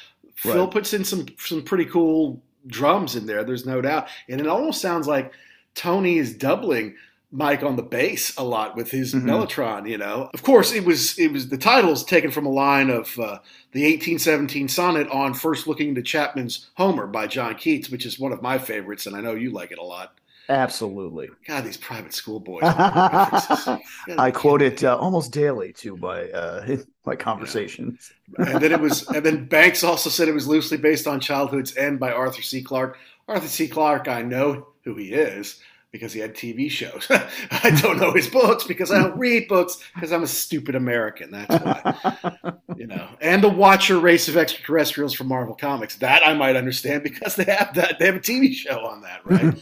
Right. 0.44 0.54
phil 0.54 0.68
puts 0.68 0.94
in 0.94 1.06
some 1.06 1.28
some 1.38 1.62
pretty 1.62 1.86
cool 1.86 2.44
drums 2.68 3.15
in 3.15 3.26
there 3.26 3.44
there's 3.44 3.65
no 3.65 3.82
doubt. 3.82 4.10
And 4.28 4.41
it 4.41 4.48
almost 4.48 4.82
sounds 4.82 5.08
like 5.08 5.34
tony 5.76 6.18
is 6.18 6.36
doubling 6.36 6.96
Mike 7.36 7.63
on 7.63 7.76
the 7.76 7.84
bass 7.84 8.36
a 8.38 8.43
lot 8.43 8.78
with 8.78 8.91
his 8.91 9.13
mm-hmm. 9.13 9.30
Mellotron, 9.30 9.89
you 9.89 9.98
know. 9.98 10.30
Of 10.34 10.43
course, 10.43 10.71
it 10.71 10.86
was 10.86 11.19
it 11.19 11.32
was 11.32 11.50
the 11.50 11.58
title's 11.58 12.04
taken 12.04 12.32
from 12.32 12.45
a 12.45 12.52
line 12.52 12.89
of 12.89 13.19
uh, 13.19 13.39
the 13.74 13.84
1817 13.84 14.69
sonnet 14.69 15.10
on 15.10 15.34
First 15.34 15.67
Looking 15.67 15.89
into 15.89 16.02
Chapman's 16.02 16.69
Homer 16.76 17.08
by 17.08 17.28
John 17.28 17.56
Keats, 17.56 17.89
which 17.89 18.06
is 18.06 18.17
one 18.17 18.32
of 18.32 18.41
my 18.41 18.58
favorites, 18.58 19.06
and 19.06 19.15
I 19.15 19.21
know 19.21 19.34
you 19.34 19.52
like 19.52 19.71
it 19.71 19.78
a 19.78 19.84
lot. 19.84 20.17
Absolutely. 20.48 21.30
God, 21.48 21.65
these 21.65 21.76
private 21.76 22.13
school 22.13 22.39
boys. 22.39 22.62
I 22.63 24.32
quote 24.34 24.62
it 24.62 24.84
uh, 24.84 24.95
almost 24.95 25.32
daily 25.32 25.74
too 25.74 25.98
by 25.98 26.30
uh, 26.30 26.78
my 27.06 27.15
conversations. 27.15 28.13
Yeah. 28.39 28.52
and 28.52 28.62
then 28.62 28.71
it 28.71 28.80
was, 28.80 29.08
and 29.13 29.26
then 29.26 29.45
Banks 29.45 29.84
also 29.84 30.10
said 30.10 30.28
it 30.28 30.34
was 30.34 30.48
loosely 30.48 30.78
based 30.78 31.08
on 31.08 31.19
Childhood's 31.19 31.76
End 31.76 32.00
by 32.00 32.12
Arthur 32.12 32.43
C. 32.43 32.62
Clarke. 32.62 32.98
Arthur 33.28 33.48
C. 33.48 33.67
Clarke, 33.67 34.08
I 34.08 34.21
know 34.21 34.67
who 34.84 34.95
he 34.95 35.13
is 35.13 35.60
because 35.95 36.12
he 36.12 36.19
had 36.19 36.34
TV 36.34 36.69
shows. 36.69 37.08
I 37.10 37.69
don't 37.81 37.97
know 37.97 38.12
his 38.12 38.27
books 38.27 38.65
because 38.65 38.91
I 38.91 39.01
don't 39.01 39.17
read 39.17 39.47
books 39.47 39.77
because 39.93 40.12
I'm 40.12 40.23
a 40.23 40.27
stupid 40.27 40.75
American. 40.75 41.31
That's 41.31 41.63
why, 41.63 42.53
you 42.75 42.86
know. 42.86 43.08
And 43.21 43.41
the 43.41 43.47
Watcher 43.47 43.97
race 43.97 44.27
of 44.27 44.36
extraterrestrials 44.36 45.13
from 45.13 45.27
Marvel 45.27 45.55
Comics 45.55 45.95
that 45.97 46.27
I 46.27 46.34
might 46.34 46.58
understand 46.58 47.03
because 47.03 47.38
they 47.38 47.45
have 47.45 47.73
that 47.75 47.97
they 47.97 48.08
have 48.08 48.15
a 48.15 48.19
TV 48.19 48.53
show 48.53 48.86
on 48.86 49.03
that, 49.03 49.21
right? 49.23 49.55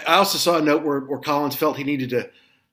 I 0.06 0.16
also 0.16 0.36
saw 0.36 0.58
a 0.58 0.62
note 0.62 0.84
where, 0.84 1.00
where 1.00 1.18
Collins 1.18 1.56
felt 1.56 1.78
he 1.78 1.84
needed 1.84 2.10
to 2.10 2.28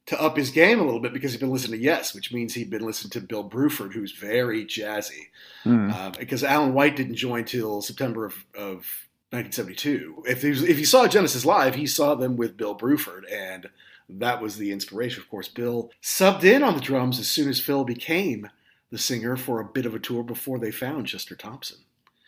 to 0.08 0.22
up 0.22 0.36
his 0.36 0.50
game 0.50 0.82
a 0.82 0.84
little 0.84 1.00
bit 1.00 1.14
because 1.14 1.32
he'd 1.32 1.40
been 1.40 1.52
listening 1.52 1.80
to 1.80 1.86
Yes, 1.86 2.14
which 2.14 2.34
means 2.34 2.54
he'd 2.54 2.70
been 2.70 2.86
listening 2.86 3.12
to 3.12 3.22
Bill 3.22 3.48
Bruford, 3.48 3.94
who's 3.94 4.12
very 4.12 4.66
jazzy. 4.66 5.28
Mm. 5.64 5.94
Uh, 5.94 6.10
because 6.10 6.44
Alan 6.44 6.74
White 6.74 6.98
didn't 6.98 7.16
join 7.16 7.46
till 7.46 7.82
September 7.82 8.26
of, 8.26 8.46
of 8.54 8.86
1972. 9.32 10.24
If 10.28 10.44
was, 10.44 10.64
if 10.64 10.78
he 10.78 10.84
saw 10.84 11.08
Genesis 11.08 11.46
live, 11.46 11.76
he 11.76 11.88
saw 11.88 12.16
them 12.16 12.36
with 12.36 12.58
Bill 12.58 12.78
Bruford, 12.78 13.24
and 13.32 13.70
that 14.10 14.42
was 14.42 14.58
the 14.58 14.72
inspiration. 14.72 15.22
Of 15.22 15.30
course, 15.30 15.48
Bill 15.48 15.90
subbed 16.02 16.44
in 16.44 16.64
on 16.64 16.76
the 16.76 16.82
drums 16.82 17.20
as 17.20 17.30
soon 17.30 17.50
as 17.50 17.60
Phil 17.60 17.86
became 17.86 18.50
the 18.92 18.98
singer 18.98 19.38
for 19.38 19.60
a 19.60 19.66
bit 19.66 19.86
of 19.86 19.96
a 19.96 20.00
tour 20.00 20.24
before 20.24 20.60
they 20.60 20.72
found 20.72 21.08
Chester 21.08 21.36
Thompson. 21.36 21.78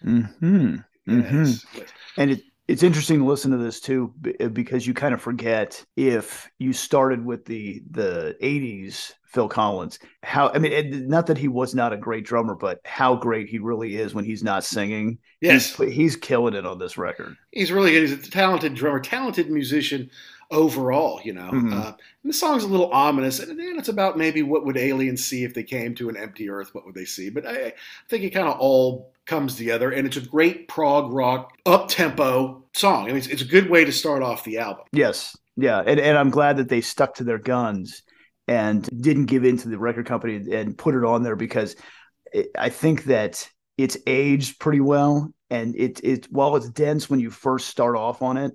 Hmm. 0.02 0.22
Yes. 1.06 1.26
Mm-hmm. 1.26 1.82
And 2.18 2.32
it, 2.32 2.44
it's 2.74 2.82
interesting 2.82 3.20
to 3.20 3.26
listen 3.26 3.52
to 3.52 3.58
this 3.58 3.80
too 3.80 4.12
uh, 4.40 4.48
because 4.48 4.88
you 4.88 4.96
kind 4.96 5.14
of 5.14 5.22
forget 5.22 5.86
if 5.96 6.50
you 6.58 6.74
started 6.74 7.24
with 7.24 7.46
the 7.46 7.84
the 7.92 8.36
80s 8.42 9.14
Phil 9.26 9.48
Collins. 9.48 10.00
How 10.24 10.50
I 10.50 10.58
mean, 10.58 11.08
not 11.08 11.28
that 11.28 11.38
he 11.38 11.48
was 11.48 11.76
not 11.76 11.94
a 11.94 11.98
great 11.98 12.26
drummer, 12.26 12.56
but 12.56 12.80
how 12.84 13.16
great 13.16 13.48
he 13.48 13.60
really 13.60 13.96
is 13.96 14.16
when 14.16 14.26
he's 14.26 14.44
not 14.44 14.64
singing. 14.64 15.20
Yes, 15.40 15.76
he's, 15.76 15.94
he's 15.94 16.16
killing 16.16 16.56
it 16.56 16.66
on 16.66 16.80
this 16.80 16.98
record. 16.98 17.36
He's 17.52 17.72
really 17.72 17.92
good. 17.92 18.10
He's 18.10 18.28
a 18.28 18.32
talented 18.32 18.74
drummer, 18.74 19.00
talented 19.00 19.52
musician 19.52 20.10
overall. 20.52 21.20
You 21.24 21.34
know, 21.34 21.52
mm-hmm. 21.52 21.74
uh, 21.74 21.88
and 21.88 22.30
the 22.30 22.34
song's 22.34 22.64
a 22.64 22.68
little 22.68 22.92
ominous, 22.92 23.40
and 23.40 23.60
it's 23.60 23.90
about 23.90 24.18
maybe 24.18 24.44
what 24.44 24.66
would 24.66 24.78
aliens 24.78 25.24
see 25.24 25.44
if 25.44 25.54
they 25.54 25.64
came 25.64 25.96
to 25.96 26.10
an 26.10 26.18
empty 26.18 26.50
Earth? 26.50 26.74
What 26.74 26.86
would 26.86 26.96
they 26.96 27.06
see? 27.06 27.30
But 27.30 27.46
I, 27.46 27.68
I 27.68 27.74
think 28.10 28.24
it 28.24 28.32
kind 28.32 28.48
of 28.48 28.60
all 28.60 29.12
comes 29.26 29.56
together, 29.56 29.92
and 29.92 30.06
it's 30.08 30.18
a 30.18 30.22
great 30.22 30.68
prog 30.68 31.12
rock 31.12 31.58
up 31.66 31.88
tempo 31.88 32.64
song. 32.74 33.06
I 33.06 33.08
mean, 33.08 33.18
it's, 33.18 33.28
it's 33.28 33.42
a 33.42 33.46
good 33.46 33.70
way 33.70 33.86
to 33.86 33.92
start 33.92 34.24
off 34.24 34.44
the 34.44 34.60
album. 34.60 34.86
Yes, 34.92 35.38
yeah, 35.56 35.82
and, 35.86 36.00
and 36.00 36.18
I'm 36.18 36.30
glad 36.30 36.58
that 36.58 36.70
they 36.70 36.82
stuck 36.82 37.16
to 37.16 37.24
their 37.24 37.38
guns 37.38 38.04
and 38.48 38.88
didn't 39.02 39.28
give 39.28 39.46
in 39.46 39.58
to 39.58 39.70
the 39.70 39.78
record 39.78 40.06
company 40.06 40.36
and 40.54 40.78
put 40.78 40.96
it 40.96 41.06
on 41.06 41.24
there 41.24 41.36
because 41.36 41.76
it, 42.34 42.48
I 42.58 42.70
think 42.70 43.06
that 43.06 43.48
it's 43.78 43.98
aged 44.06 44.60
pretty 44.60 44.82
well 44.82 45.34
and 45.50 45.76
it 45.76 46.04
it 46.04 46.32
while 46.32 46.56
it's 46.56 46.70
dense 46.70 47.10
when 47.10 47.20
you 47.20 47.30
first 47.30 47.68
start 47.68 47.96
off 47.96 48.22
on 48.22 48.38
it 48.38 48.52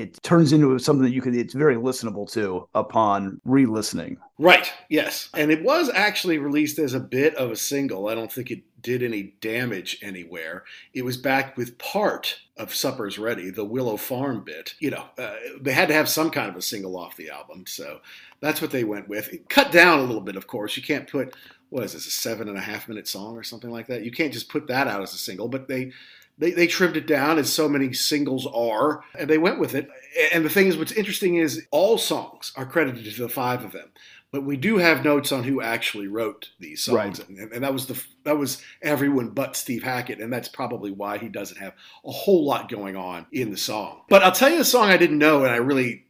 it 0.00 0.22
turns 0.22 0.52
into 0.52 0.78
something 0.78 1.04
that 1.04 1.12
you 1.12 1.22
can 1.22 1.38
it's 1.38 1.54
very 1.54 1.76
listenable 1.76 2.30
to 2.32 2.68
upon 2.74 3.40
re-listening. 3.44 4.18
Right 4.38 4.72
yes. 4.88 5.30
And 5.34 5.50
it 5.50 5.62
was 5.62 5.90
actually 5.94 6.38
released 6.38 6.78
as 6.78 6.94
a 6.94 7.00
bit 7.00 7.34
of 7.36 7.50
a 7.50 7.56
single. 7.56 8.08
I 8.08 8.14
don't 8.14 8.30
think 8.30 8.50
it 8.50 8.62
did 8.82 9.02
any 9.02 9.34
damage 9.40 9.98
anywhere. 10.02 10.64
It 10.94 11.04
was 11.04 11.16
backed 11.16 11.56
with 11.56 11.78
part 11.78 12.38
of 12.56 12.74
supper's 12.74 13.18
ready 13.18 13.50
the 13.50 13.64
willow 13.64 13.96
farm 13.96 14.44
bit. 14.44 14.74
You 14.78 14.90
know 14.90 15.04
uh, 15.18 15.36
they 15.60 15.72
had 15.72 15.88
to 15.88 15.94
have 15.94 16.08
some 16.08 16.30
kind 16.30 16.48
of 16.48 16.56
a 16.56 16.62
single 16.62 16.96
off 16.96 17.16
the 17.16 17.30
album 17.30 17.64
so 17.66 18.00
that's 18.40 18.60
what 18.60 18.70
they 18.70 18.84
went 18.84 19.08
with. 19.08 19.32
It 19.32 19.48
cut 19.48 19.72
down 19.72 19.98
a 19.98 20.04
little 20.04 20.20
bit 20.20 20.36
of 20.36 20.46
course. 20.46 20.76
You 20.76 20.82
can't 20.82 21.10
put 21.10 21.34
what 21.70 21.84
is 21.84 21.94
this 21.94 22.06
a 22.06 22.10
seven 22.10 22.48
and 22.48 22.56
a 22.56 22.60
half 22.60 22.88
minute 22.88 23.08
song 23.08 23.36
or 23.36 23.42
something 23.42 23.70
like 23.70 23.88
that? 23.88 24.04
You 24.04 24.12
can't 24.12 24.32
just 24.32 24.48
put 24.48 24.68
that 24.68 24.86
out 24.86 25.02
as 25.02 25.14
a 25.14 25.18
single 25.18 25.48
but 25.48 25.68
they 25.68 25.92
they, 26.38 26.50
they 26.50 26.66
trimmed 26.66 26.96
it 26.96 27.06
down 27.06 27.38
as 27.38 27.52
so 27.52 27.68
many 27.68 27.92
singles 27.92 28.46
are, 28.46 29.02
and 29.18 29.28
they 29.28 29.38
went 29.38 29.58
with 29.58 29.74
it. 29.74 29.88
And 30.32 30.44
the 30.44 30.50
thing 30.50 30.66
is, 30.66 30.76
what's 30.76 30.92
interesting 30.92 31.36
is 31.36 31.66
all 31.70 31.98
songs 31.98 32.52
are 32.56 32.66
credited 32.66 33.04
to 33.04 33.22
the 33.22 33.28
five 33.28 33.64
of 33.64 33.72
them, 33.72 33.90
but 34.32 34.44
we 34.44 34.56
do 34.56 34.78
have 34.78 35.04
notes 35.04 35.32
on 35.32 35.44
who 35.44 35.62
actually 35.62 36.08
wrote 36.08 36.50
these 36.60 36.82
songs, 36.82 37.20
right. 37.20 37.28
and, 37.28 37.52
and, 37.52 37.64
that 37.64 37.72
was 37.72 37.86
the 37.86 38.02
that 38.24 38.36
was 38.36 38.60
everyone 38.82 39.30
but 39.30 39.56
Steve 39.56 39.82
Hackett, 39.82 40.20
and 40.20 40.32
that's 40.32 40.48
probably 40.48 40.90
why 40.90 41.18
he 41.18 41.28
doesn't 41.28 41.58
have 41.58 41.74
a 42.04 42.10
whole 42.10 42.44
lot 42.44 42.68
going 42.68 42.96
on 42.96 43.26
in 43.32 43.50
the 43.50 43.56
song. 43.56 44.02
But 44.08 44.22
I'll 44.22 44.32
tell 44.32 44.50
you 44.50 44.58
the 44.58 44.64
song 44.64 44.88
I 44.88 44.96
didn't 44.96 45.18
know, 45.18 45.44
and 45.44 45.52
I 45.52 45.56
really 45.56 46.06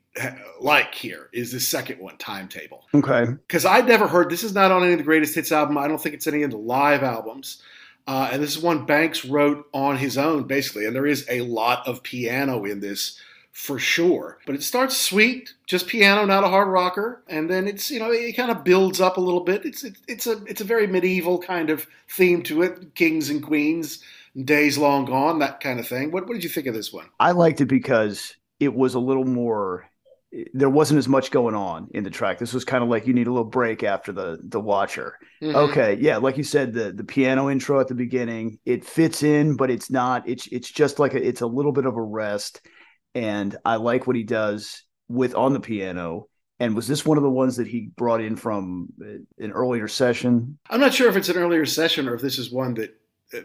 like 0.61 0.95
here 0.95 1.29
is 1.33 1.53
the 1.53 1.61
second 1.61 2.01
one, 2.01 2.17
Timetable. 2.17 2.87
Okay. 2.95 3.27
Because 3.27 3.65
I'd 3.65 3.87
never 3.87 4.09
heard 4.09 4.31
this 4.31 4.45
is 4.45 4.55
not 4.55 4.71
on 4.71 4.83
any 4.83 4.93
of 4.93 4.99
the 4.99 5.05
greatest 5.05 5.35
hits 5.35 5.53
album. 5.53 5.79
I 5.79 5.89
don't 5.89 6.01
think 6.01 6.15
it's 6.15 6.27
any 6.27 6.43
of 6.43 6.51
the 6.51 6.57
live 6.57 7.03
albums. 7.03 7.63
Uh, 8.07 8.31
and 8.33 8.43
this 8.43 8.57
is 8.57 8.63
one 8.63 8.87
Banks 8.87 9.25
wrote 9.25 9.67
on 9.73 9.97
his 9.97 10.17
own, 10.17 10.45
basically. 10.45 10.87
And 10.87 10.95
there 10.95 11.07
is 11.07 11.27
a 11.29 11.41
lot 11.41 11.87
of 11.87 12.03
piano 12.03 12.65
in 12.65 12.81
this 12.81 13.21
for 13.57 13.79
sure. 13.79 14.39
But 14.45 14.55
it 14.55 14.63
starts 14.63 14.99
sweet, 14.99 15.55
just 15.67 15.87
piano, 15.87 16.27
not 16.27 16.45
a 16.45 16.49
hard 16.49 16.69
rocker, 16.69 17.23
and 17.27 17.49
then 17.49 17.67
it's 17.67 17.91
you 17.91 17.99
know 17.99 18.13
it 18.13 18.37
kind 18.37 18.51
of 18.51 18.65
builds 18.65 19.01
up 19.01 19.17
a 19.17 19.21
little 19.21 19.41
bit. 19.41 19.65
It's 19.65 19.83
it, 19.83 19.97
it's 20.07 20.27
a 20.27 20.45
it's 20.45 20.61
a 20.61 20.65
very 20.65 20.87
medieval 20.87 21.39
kind 21.39 21.71
of 21.71 21.87
theme 22.07 22.43
to 22.45 22.61
it, 22.63 22.95
kings 22.95 23.31
and 23.31 23.43
queens, 23.43 24.03
days 24.37 24.77
long 24.77 25.07
gone, 25.07 25.39
that 25.39 25.61
kind 25.61 25.81
of 25.81 25.89
thing. 25.89 26.13
What 26.13 26.27
what 26.27 26.35
did 26.35 26.45
you 26.45 26.51
think 26.51 26.67
of 26.67 26.75
this 26.75 26.93
one? 26.93 27.07
I 27.19 27.31
liked 27.33 27.63
it 27.63 27.67
because 27.67 28.37
it 28.61 28.75
was 28.75 28.95
a 28.95 29.01
little 29.01 29.25
more 29.25 29.89
there 30.53 30.71
wasn't 30.71 30.99
as 30.99 31.09
much 31.09 31.31
going 31.31 31.55
on 31.55 31.89
in 31.93 32.05
the 32.05 32.11
track. 32.11 32.39
This 32.39 32.53
was 32.53 32.65
kind 32.65 32.83
of 32.83 32.91
like 32.91 33.07
you 33.07 33.15
need 33.15 33.27
a 33.27 33.33
little 33.33 33.49
break 33.49 33.83
after 33.83 34.13
the 34.13 34.39
the 34.43 34.61
Watcher. 34.61 35.19
Mm-hmm. 35.43 35.57
Okay, 35.57 35.99
yeah, 36.01 36.19
like 36.19 36.37
you 36.37 36.45
said, 36.45 36.73
the 36.73 36.93
the 36.93 37.05
piano 37.05 37.49
intro 37.51 37.81
at 37.81 37.89
the 37.89 37.95
beginning 37.95 38.59
it 38.65 38.85
fits 38.85 39.23
in, 39.23 39.57
but 39.57 39.71
it's 39.71 39.91
not. 39.91 40.29
It's 40.29 40.47
it's 40.49 40.71
just 40.71 40.99
like 40.99 41.15
a, 41.15 41.27
it's 41.27 41.41
a 41.41 41.47
little 41.47 41.73
bit 41.73 41.87
of 41.87 41.97
a 41.97 42.03
rest, 42.03 42.61
and 43.15 43.57
I 43.65 43.77
like 43.77 44.07
what 44.07 44.17
he 44.17 44.25
does 44.25 44.83
with 45.09 45.35
on 45.35 45.53
the 45.53 45.61
piano. 45.61 46.29
And 46.59 46.75
was 46.75 46.89
this 46.89 47.05
one 47.05 47.19
of 47.19 47.23
the 47.23 47.31
ones 47.31 47.57
that 47.57 47.67
he 47.67 47.91
brought 47.97 48.23
in 48.23 48.35
from 48.35 48.89
uh, 49.01 49.45
an 49.45 49.53
earlier 49.53 49.89
session? 49.89 50.59
I'm 50.71 50.81
not 50.81 50.95
sure 50.95 51.09
if 51.09 51.17
it's 51.17 51.29
an 51.29 51.37
earlier 51.37 51.67
session 51.67 52.09
or 52.09 52.15
if 52.15 52.23
this 52.23 52.39
is 52.39 52.51
one 52.51 52.75
that 52.75 52.99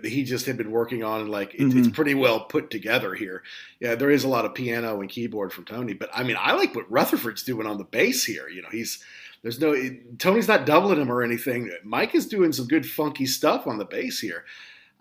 he 0.04 0.24
just 0.24 0.46
had 0.46 0.58
been 0.58 0.72
working 0.72 1.04
on 1.04 1.28
like 1.28 1.54
it, 1.56 1.62
mm-hmm. 1.62 1.80
it's 1.80 1.90
pretty 1.90 2.14
well 2.14 2.42
put 2.42 2.70
together 2.70 3.16
here 3.16 3.44
yeah 3.80 3.96
there 3.96 4.12
is 4.12 4.24
a 4.24 4.28
lot 4.28 4.46
of 4.46 4.54
piano 4.54 5.02
and 5.02 5.10
keyboard 5.10 5.52
from 5.52 5.66
tony 5.66 5.94
but 5.94 6.10
i 6.14 6.24
mean 6.24 6.38
i 6.40 6.54
like 6.54 6.76
what 6.76 6.92
rutherford's 6.92 7.44
doing 7.44 7.66
on 7.66 7.78
the 7.78 7.84
bass 7.84 8.24
here 8.24 8.48
you 8.48 8.62
know 8.62 8.70
he's 8.72 9.04
there's 9.42 9.60
no 9.60 9.76
tony's 10.20 10.48
not 10.48 10.66
doubling 10.66 11.02
him 11.02 11.12
or 11.12 11.24
anything 11.24 11.72
mike 11.84 12.14
is 12.14 12.28
doing 12.28 12.52
some 12.52 12.68
good 12.68 12.86
funky 12.86 13.26
stuff 13.26 13.66
on 13.66 13.78
the 13.78 13.86
bass 13.86 14.20
here 14.20 14.46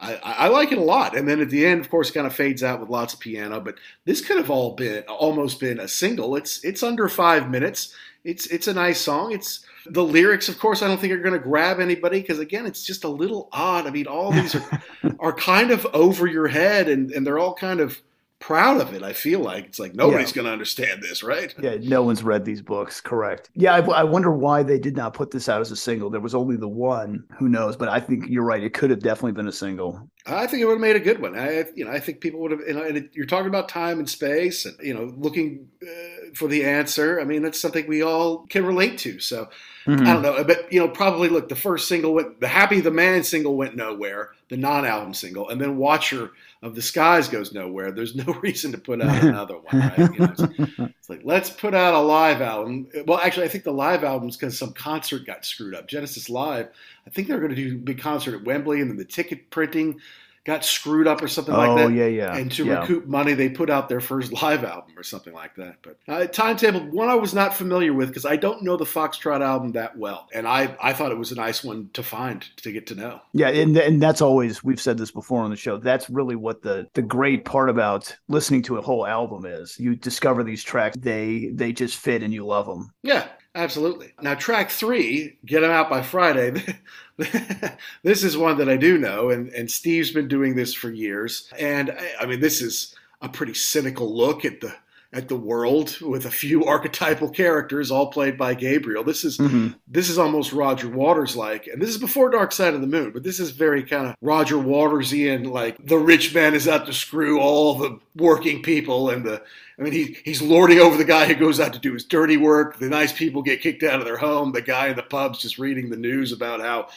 I, 0.02 0.18
I 0.24 0.48
like 0.48 0.72
it 0.72 0.78
a 0.78 0.82
lot. 0.82 1.14
And 1.14 1.28
then 1.28 1.40
at 1.40 1.50
the 1.50 1.66
end, 1.66 1.80
of 1.80 1.90
course, 1.90 2.08
it 2.08 2.14
kind 2.14 2.26
of 2.26 2.34
fades 2.34 2.62
out 2.62 2.80
with 2.80 2.88
lots 2.88 3.12
of 3.12 3.20
piano. 3.20 3.60
But 3.60 3.76
this 4.06 4.22
could 4.22 4.38
have 4.38 4.50
all 4.50 4.74
been 4.74 5.02
almost 5.04 5.60
been 5.60 5.78
a 5.78 5.88
single. 5.88 6.36
It's 6.36 6.64
it's 6.64 6.82
under 6.82 7.06
five 7.08 7.50
minutes. 7.50 7.94
It's 8.24 8.46
it's 8.46 8.66
a 8.66 8.74
nice 8.74 9.00
song. 9.00 9.32
It's 9.32 9.64
the 9.86 10.04
lyrics, 10.04 10.48
of 10.48 10.58
course, 10.58 10.82
I 10.82 10.88
don't 10.88 11.00
think 11.00 11.12
are 11.12 11.18
going 11.18 11.32
to 11.32 11.38
grab 11.38 11.80
anybody 11.80 12.20
because 12.20 12.38
again, 12.38 12.66
it's 12.66 12.84
just 12.84 13.04
a 13.04 13.08
little 13.08 13.48
odd. 13.52 13.86
I 13.86 13.90
mean, 13.90 14.06
all 14.06 14.32
these 14.32 14.54
are 14.54 14.82
are 15.20 15.32
kind 15.32 15.70
of 15.70 15.86
over 15.92 16.26
your 16.26 16.48
head, 16.48 16.88
and 16.88 17.10
and 17.10 17.26
they're 17.26 17.38
all 17.38 17.54
kind 17.54 17.80
of 17.80 18.00
proud 18.40 18.80
of 18.80 18.92
it. 18.94 19.02
I 19.02 19.12
feel 19.12 19.40
like 19.40 19.66
it's 19.66 19.78
like 19.78 19.94
nobody's 19.94 20.30
yeah. 20.30 20.36
going 20.36 20.46
to 20.46 20.52
understand 20.52 21.02
this, 21.02 21.22
right? 21.22 21.54
Yeah, 21.60 21.76
no 21.80 22.02
one's 22.02 22.24
read 22.24 22.44
these 22.44 22.62
books. 22.62 23.00
Correct. 23.00 23.50
Yeah, 23.54 23.74
I, 23.74 23.80
I, 23.80 24.02
wonder 24.02 24.32
why 24.32 24.62
they 24.62 24.78
did 24.78 24.96
not 24.96 25.14
put 25.14 25.30
this 25.30 25.48
out 25.48 25.60
as 25.60 25.70
a 25.70 25.76
single. 25.76 26.10
There 26.10 26.20
was 26.20 26.34
only 26.34 26.56
the 26.56 26.68
one. 26.68 27.24
Who 27.38 27.48
knows? 27.48 27.76
But 27.76 27.88
I 27.88 28.00
think 28.00 28.24
you're 28.28 28.42
right. 28.42 28.62
It 28.62 28.74
could 28.74 28.90
have 28.90 29.00
definitely 29.00 29.32
been 29.32 29.46
a 29.46 29.52
single. 29.52 30.08
I 30.26 30.46
think 30.46 30.62
it 30.62 30.64
would 30.64 30.72
have 30.72 30.80
made 30.80 30.96
a 30.96 31.00
good 31.00 31.20
one. 31.20 31.38
I, 31.38 31.66
you 31.74 31.84
know, 31.84 31.92
I 31.92 32.00
think 32.00 32.20
people 32.20 32.40
would 32.40 32.50
have. 32.50 32.60
You 32.66 32.74
know, 32.74 32.82
and 32.82 32.96
it, 32.96 33.10
you're 33.12 33.26
talking 33.26 33.48
about 33.48 33.68
time 33.68 33.98
and 33.98 34.08
space, 34.08 34.64
and 34.64 34.76
you 34.82 34.94
know, 34.94 35.12
looking 35.16 35.68
uh, 35.82 36.09
for 36.34 36.48
the 36.48 36.64
answer. 36.64 37.20
I 37.20 37.24
mean, 37.24 37.42
that's 37.42 37.60
something 37.60 37.86
we 37.86 38.02
all 38.02 38.46
can 38.48 38.64
relate 38.64 38.98
to. 38.98 39.20
So 39.20 39.48
Mm-hmm. 39.86 40.06
I 40.06 40.12
don't 40.12 40.22
know, 40.22 40.44
but 40.44 40.70
you 40.70 40.78
know, 40.78 40.88
probably 40.88 41.28
look. 41.28 41.48
The 41.48 41.56
first 41.56 41.88
single 41.88 42.12
went, 42.12 42.38
the 42.38 42.48
"Happy 42.48 42.80
the 42.80 42.90
Man" 42.90 43.24
single 43.24 43.56
went 43.56 43.76
nowhere, 43.76 44.32
the 44.48 44.56
non-album 44.58 45.14
single, 45.14 45.48
and 45.48 45.58
then 45.58 45.78
"Watcher 45.78 46.32
of 46.62 46.74
the 46.74 46.82
Skies" 46.82 47.28
goes 47.28 47.54
nowhere. 47.54 47.90
There's 47.90 48.14
no 48.14 48.24
reason 48.42 48.72
to 48.72 48.78
put 48.78 49.00
out 49.00 49.24
another 49.24 49.54
one, 49.54 49.80
right? 49.80 49.98
You 49.98 50.18
know, 50.18 50.34
it's, 50.38 50.42
it's, 50.78 51.08
like 51.08 51.22
let's 51.24 51.48
put 51.48 51.74
out 51.74 51.94
a 51.94 51.98
live 51.98 52.42
album. 52.42 52.88
Well, 53.06 53.18
actually, 53.18 53.46
I 53.46 53.48
think 53.48 53.64
the 53.64 53.72
live 53.72 54.04
album's 54.04 54.36
because 54.36 54.58
some 54.58 54.74
concert 54.74 55.24
got 55.24 55.46
screwed 55.46 55.74
up. 55.74 55.88
Genesis 55.88 56.28
Live, 56.28 56.68
I 57.06 57.10
think 57.10 57.28
they're 57.28 57.40
going 57.40 57.54
to 57.54 57.56
do 57.56 57.76
a 57.76 57.78
big 57.78 58.00
concert 58.00 58.34
at 58.34 58.44
Wembley, 58.44 58.82
and 58.82 58.90
then 58.90 58.98
the 58.98 59.04
ticket 59.06 59.48
printing 59.48 59.98
got 60.44 60.64
screwed 60.64 61.06
up 61.06 61.22
or 61.22 61.28
something 61.28 61.54
oh, 61.54 61.58
like 61.58 61.76
that. 61.76 61.84
Oh 61.84 61.88
yeah, 61.88 62.06
yeah. 62.06 62.36
And 62.36 62.50
to 62.52 62.64
yeah. 62.64 62.80
recoup 62.80 63.06
money, 63.06 63.34
they 63.34 63.48
put 63.48 63.70
out 63.70 63.88
their 63.88 64.00
first 64.00 64.32
live 64.42 64.64
album 64.64 64.96
or 64.96 65.02
something 65.02 65.32
like 65.32 65.54
that. 65.56 65.76
But 65.82 65.98
uh, 66.08 66.26
Timetable, 66.26 66.80
one 66.80 67.08
I 67.08 67.14
was 67.14 67.34
not 67.34 67.54
familiar 67.54 67.92
with 67.92 68.08
because 68.08 68.24
I 68.24 68.36
don't 68.36 68.62
know 68.62 68.76
the 68.76 68.84
Foxtrot 68.84 69.40
album 69.40 69.72
that 69.72 69.96
well, 69.96 70.28
and 70.32 70.46
I 70.46 70.76
I 70.82 70.92
thought 70.92 71.12
it 71.12 71.18
was 71.18 71.32
a 71.32 71.36
nice 71.36 71.62
one 71.62 71.90
to 71.92 72.02
find 72.02 72.42
to 72.58 72.72
get 72.72 72.86
to 72.88 72.94
know. 72.94 73.20
Yeah, 73.32 73.48
and 73.48 73.76
and 73.76 74.02
that's 74.02 74.22
always 74.22 74.64
we've 74.64 74.80
said 74.80 74.98
this 74.98 75.10
before 75.10 75.42
on 75.42 75.50
the 75.50 75.56
show. 75.56 75.76
That's 75.76 76.08
really 76.08 76.36
what 76.36 76.62
the 76.62 76.88
the 76.94 77.02
great 77.02 77.44
part 77.44 77.68
about 77.68 78.16
listening 78.28 78.62
to 78.62 78.78
a 78.78 78.82
whole 78.82 79.06
album 79.06 79.44
is. 79.44 79.78
You 79.78 79.96
discover 79.96 80.42
these 80.42 80.62
tracks, 80.62 80.96
they 80.98 81.50
they 81.52 81.72
just 81.72 81.98
fit, 81.98 82.22
and 82.22 82.32
you 82.32 82.46
love 82.46 82.66
them. 82.66 82.92
Yeah, 83.02 83.28
Absolutely. 83.54 84.12
Now, 84.22 84.34
track 84.34 84.70
three, 84.70 85.36
Get 85.44 85.60
Them 85.60 85.72
Out 85.72 85.90
by 85.90 86.02
Friday. 86.02 86.62
this 88.02 88.22
is 88.22 88.36
one 88.36 88.58
that 88.58 88.68
I 88.68 88.76
do 88.76 88.96
know, 88.96 89.30
and, 89.30 89.48
and 89.50 89.68
Steve's 89.68 90.12
been 90.12 90.28
doing 90.28 90.54
this 90.54 90.72
for 90.72 90.90
years. 90.90 91.50
And 91.58 91.96
I 92.20 92.26
mean, 92.26 92.40
this 92.40 92.62
is 92.62 92.94
a 93.20 93.28
pretty 93.28 93.54
cynical 93.54 94.14
look 94.14 94.44
at 94.44 94.60
the 94.60 94.74
at 95.12 95.28
the 95.28 95.36
world 95.36 96.00
with 96.00 96.24
a 96.24 96.30
few 96.30 96.64
archetypal 96.66 97.28
characters 97.28 97.90
all 97.90 98.10
played 98.10 98.38
by 98.38 98.54
Gabriel. 98.54 99.04
This 99.04 99.24
is 99.24 99.38
mm-hmm. 99.38 99.68
this 99.88 100.08
is 100.08 100.18
almost 100.18 100.52
Roger 100.52 100.88
Waters 100.88 101.36
like, 101.36 101.66
and 101.66 101.80
this 101.80 101.90
is 101.90 101.98
before 101.98 102.30
Dark 102.30 102.52
Side 102.52 102.74
of 102.74 102.80
the 102.80 102.86
Moon, 102.86 103.10
but 103.10 103.22
this 103.22 103.40
is 103.40 103.50
very 103.50 103.82
kind 103.82 104.06
of 104.06 104.16
Roger 104.20 104.58
Watersian, 104.58 105.44
like 105.44 105.84
the 105.84 105.98
rich 105.98 106.34
man 106.34 106.54
is 106.54 106.68
out 106.68 106.86
to 106.86 106.92
screw 106.92 107.40
all 107.40 107.74
the 107.74 107.98
working 108.16 108.62
people 108.62 109.10
and 109.10 109.24
the 109.24 109.42
I 109.80 109.82
mean, 109.82 109.94
he, 109.94 110.18
he's 110.26 110.42
lording 110.42 110.78
over 110.78 110.98
the 110.98 111.06
guy 111.06 111.24
who 111.24 111.34
goes 111.34 111.58
out 111.58 111.72
to 111.72 111.78
do 111.78 111.94
his 111.94 112.04
dirty 112.04 112.36
work. 112.36 112.78
The 112.78 112.90
nice 112.90 113.14
people 113.14 113.40
get 113.40 113.62
kicked 113.62 113.82
out 113.82 113.98
of 113.98 114.04
their 114.04 114.18
home. 114.18 114.52
The 114.52 114.60
guy 114.60 114.88
in 114.88 114.96
the 114.96 115.02
pub's 115.02 115.38
just 115.38 115.58
reading 115.58 115.88
the 115.88 115.96
news 115.96 116.32
about 116.32 116.60
how 116.60 116.88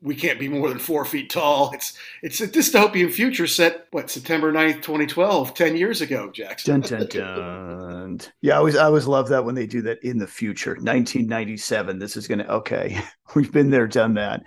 we 0.00 0.14
can't 0.14 0.38
be 0.38 0.48
more 0.48 0.68
than 0.68 0.78
four 0.78 1.04
feet 1.04 1.30
tall. 1.30 1.72
It's 1.72 1.96
it's 2.22 2.40
a 2.40 2.48
dystopian 2.48 3.10
future 3.10 3.46
set, 3.46 3.86
what, 3.90 4.10
September 4.10 4.52
9th, 4.52 4.82
2012, 4.82 5.54
10 5.54 5.76
years 5.76 6.00
ago, 6.00 6.30
Jackson. 6.30 6.80
Dun, 6.80 7.06
dun, 7.08 7.08
dun. 7.08 8.20
yeah, 8.40 8.54
I 8.54 8.58
always, 8.58 8.76
I 8.76 8.84
always 8.84 9.06
love 9.06 9.28
that 9.28 9.44
when 9.44 9.54
they 9.54 9.66
do 9.66 9.82
that 9.82 10.02
in 10.02 10.18
the 10.18 10.26
future. 10.26 10.72
1997, 10.72 11.98
this 11.98 12.16
is 12.16 12.26
going 12.26 12.40
to, 12.40 12.52
okay, 12.54 13.00
we've 13.34 13.52
been 13.52 13.70
there, 13.70 13.86
done 13.86 14.14
that. 14.14 14.42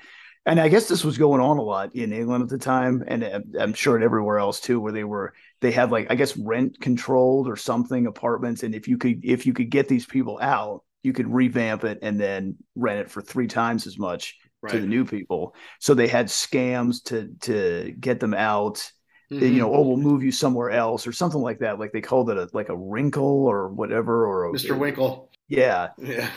And 0.45 0.59
I 0.59 0.69
guess 0.69 0.87
this 0.87 1.03
was 1.05 1.19
going 1.19 1.39
on 1.39 1.59
a 1.59 1.61
lot 1.61 1.95
in 1.95 2.11
England 2.11 2.43
at 2.43 2.49
the 2.49 2.57
time, 2.57 3.03
and 3.07 3.23
I'm 3.59 3.73
sure 3.73 4.01
everywhere 4.01 4.39
else 4.39 4.59
too, 4.59 4.79
where 4.79 4.91
they 4.91 5.03
were 5.03 5.33
they 5.59 5.71
had 5.71 5.91
like 5.91 6.07
I 6.09 6.15
guess 6.15 6.35
rent 6.35 6.81
controlled 6.81 7.47
or 7.47 7.55
something 7.55 8.07
apartments, 8.07 8.63
and 8.63 8.73
if 8.73 8.87
you 8.87 8.97
could 8.97 9.23
if 9.23 9.45
you 9.45 9.53
could 9.53 9.69
get 9.69 9.87
these 9.87 10.07
people 10.07 10.39
out, 10.41 10.83
you 11.03 11.13
could 11.13 11.31
revamp 11.31 11.83
it 11.83 11.99
and 12.01 12.19
then 12.19 12.55
rent 12.75 13.01
it 13.01 13.11
for 13.11 13.21
three 13.21 13.45
times 13.45 13.85
as 13.85 13.99
much 13.99 14.39
right. 14.61 14.71
to 14.71 14.79
the 14.79 14.87
new 14.87 15.05
people. 15.05 15.55
So 15.79 15.93
they 15.93 16.07
had 16.07 16.27
scams 16.27 17.03
to 17.05 17.29
to 17.41 17.93
get 17.99 18.19
them 18.19 18.33
out. 18.33 18.91
Mm-hmm. 19.31 19.45
You 19.45 19.59
know, 19.59 19.73
oh, 19.73 19.81
we'll 19.81 19.97
move 19.97 20.23
you 20.23 20.31
somewhere 20.31 20.71
else 20.71 21.07
or 21.07 21.13
something 21.13 21.41
like 21.41 21.59
that. 21.59 21.79
Like 21.79 21.93
they 21.93 22.01
called 22.01 22.29
it 22.29 22.37
a 22.37 22.49
like 22.53 22.69
a 22.69 22.77
wrinkle 22.77 23.45
or 23.45 23.69
whatever 23.69 24.25
or 24.25 24.45
a, 24.45 24.53
Mr. 24.53 24.77
Winkle. 24.77 25.29
Yeah, 25.47 25.89
yeah, 25.97 26.29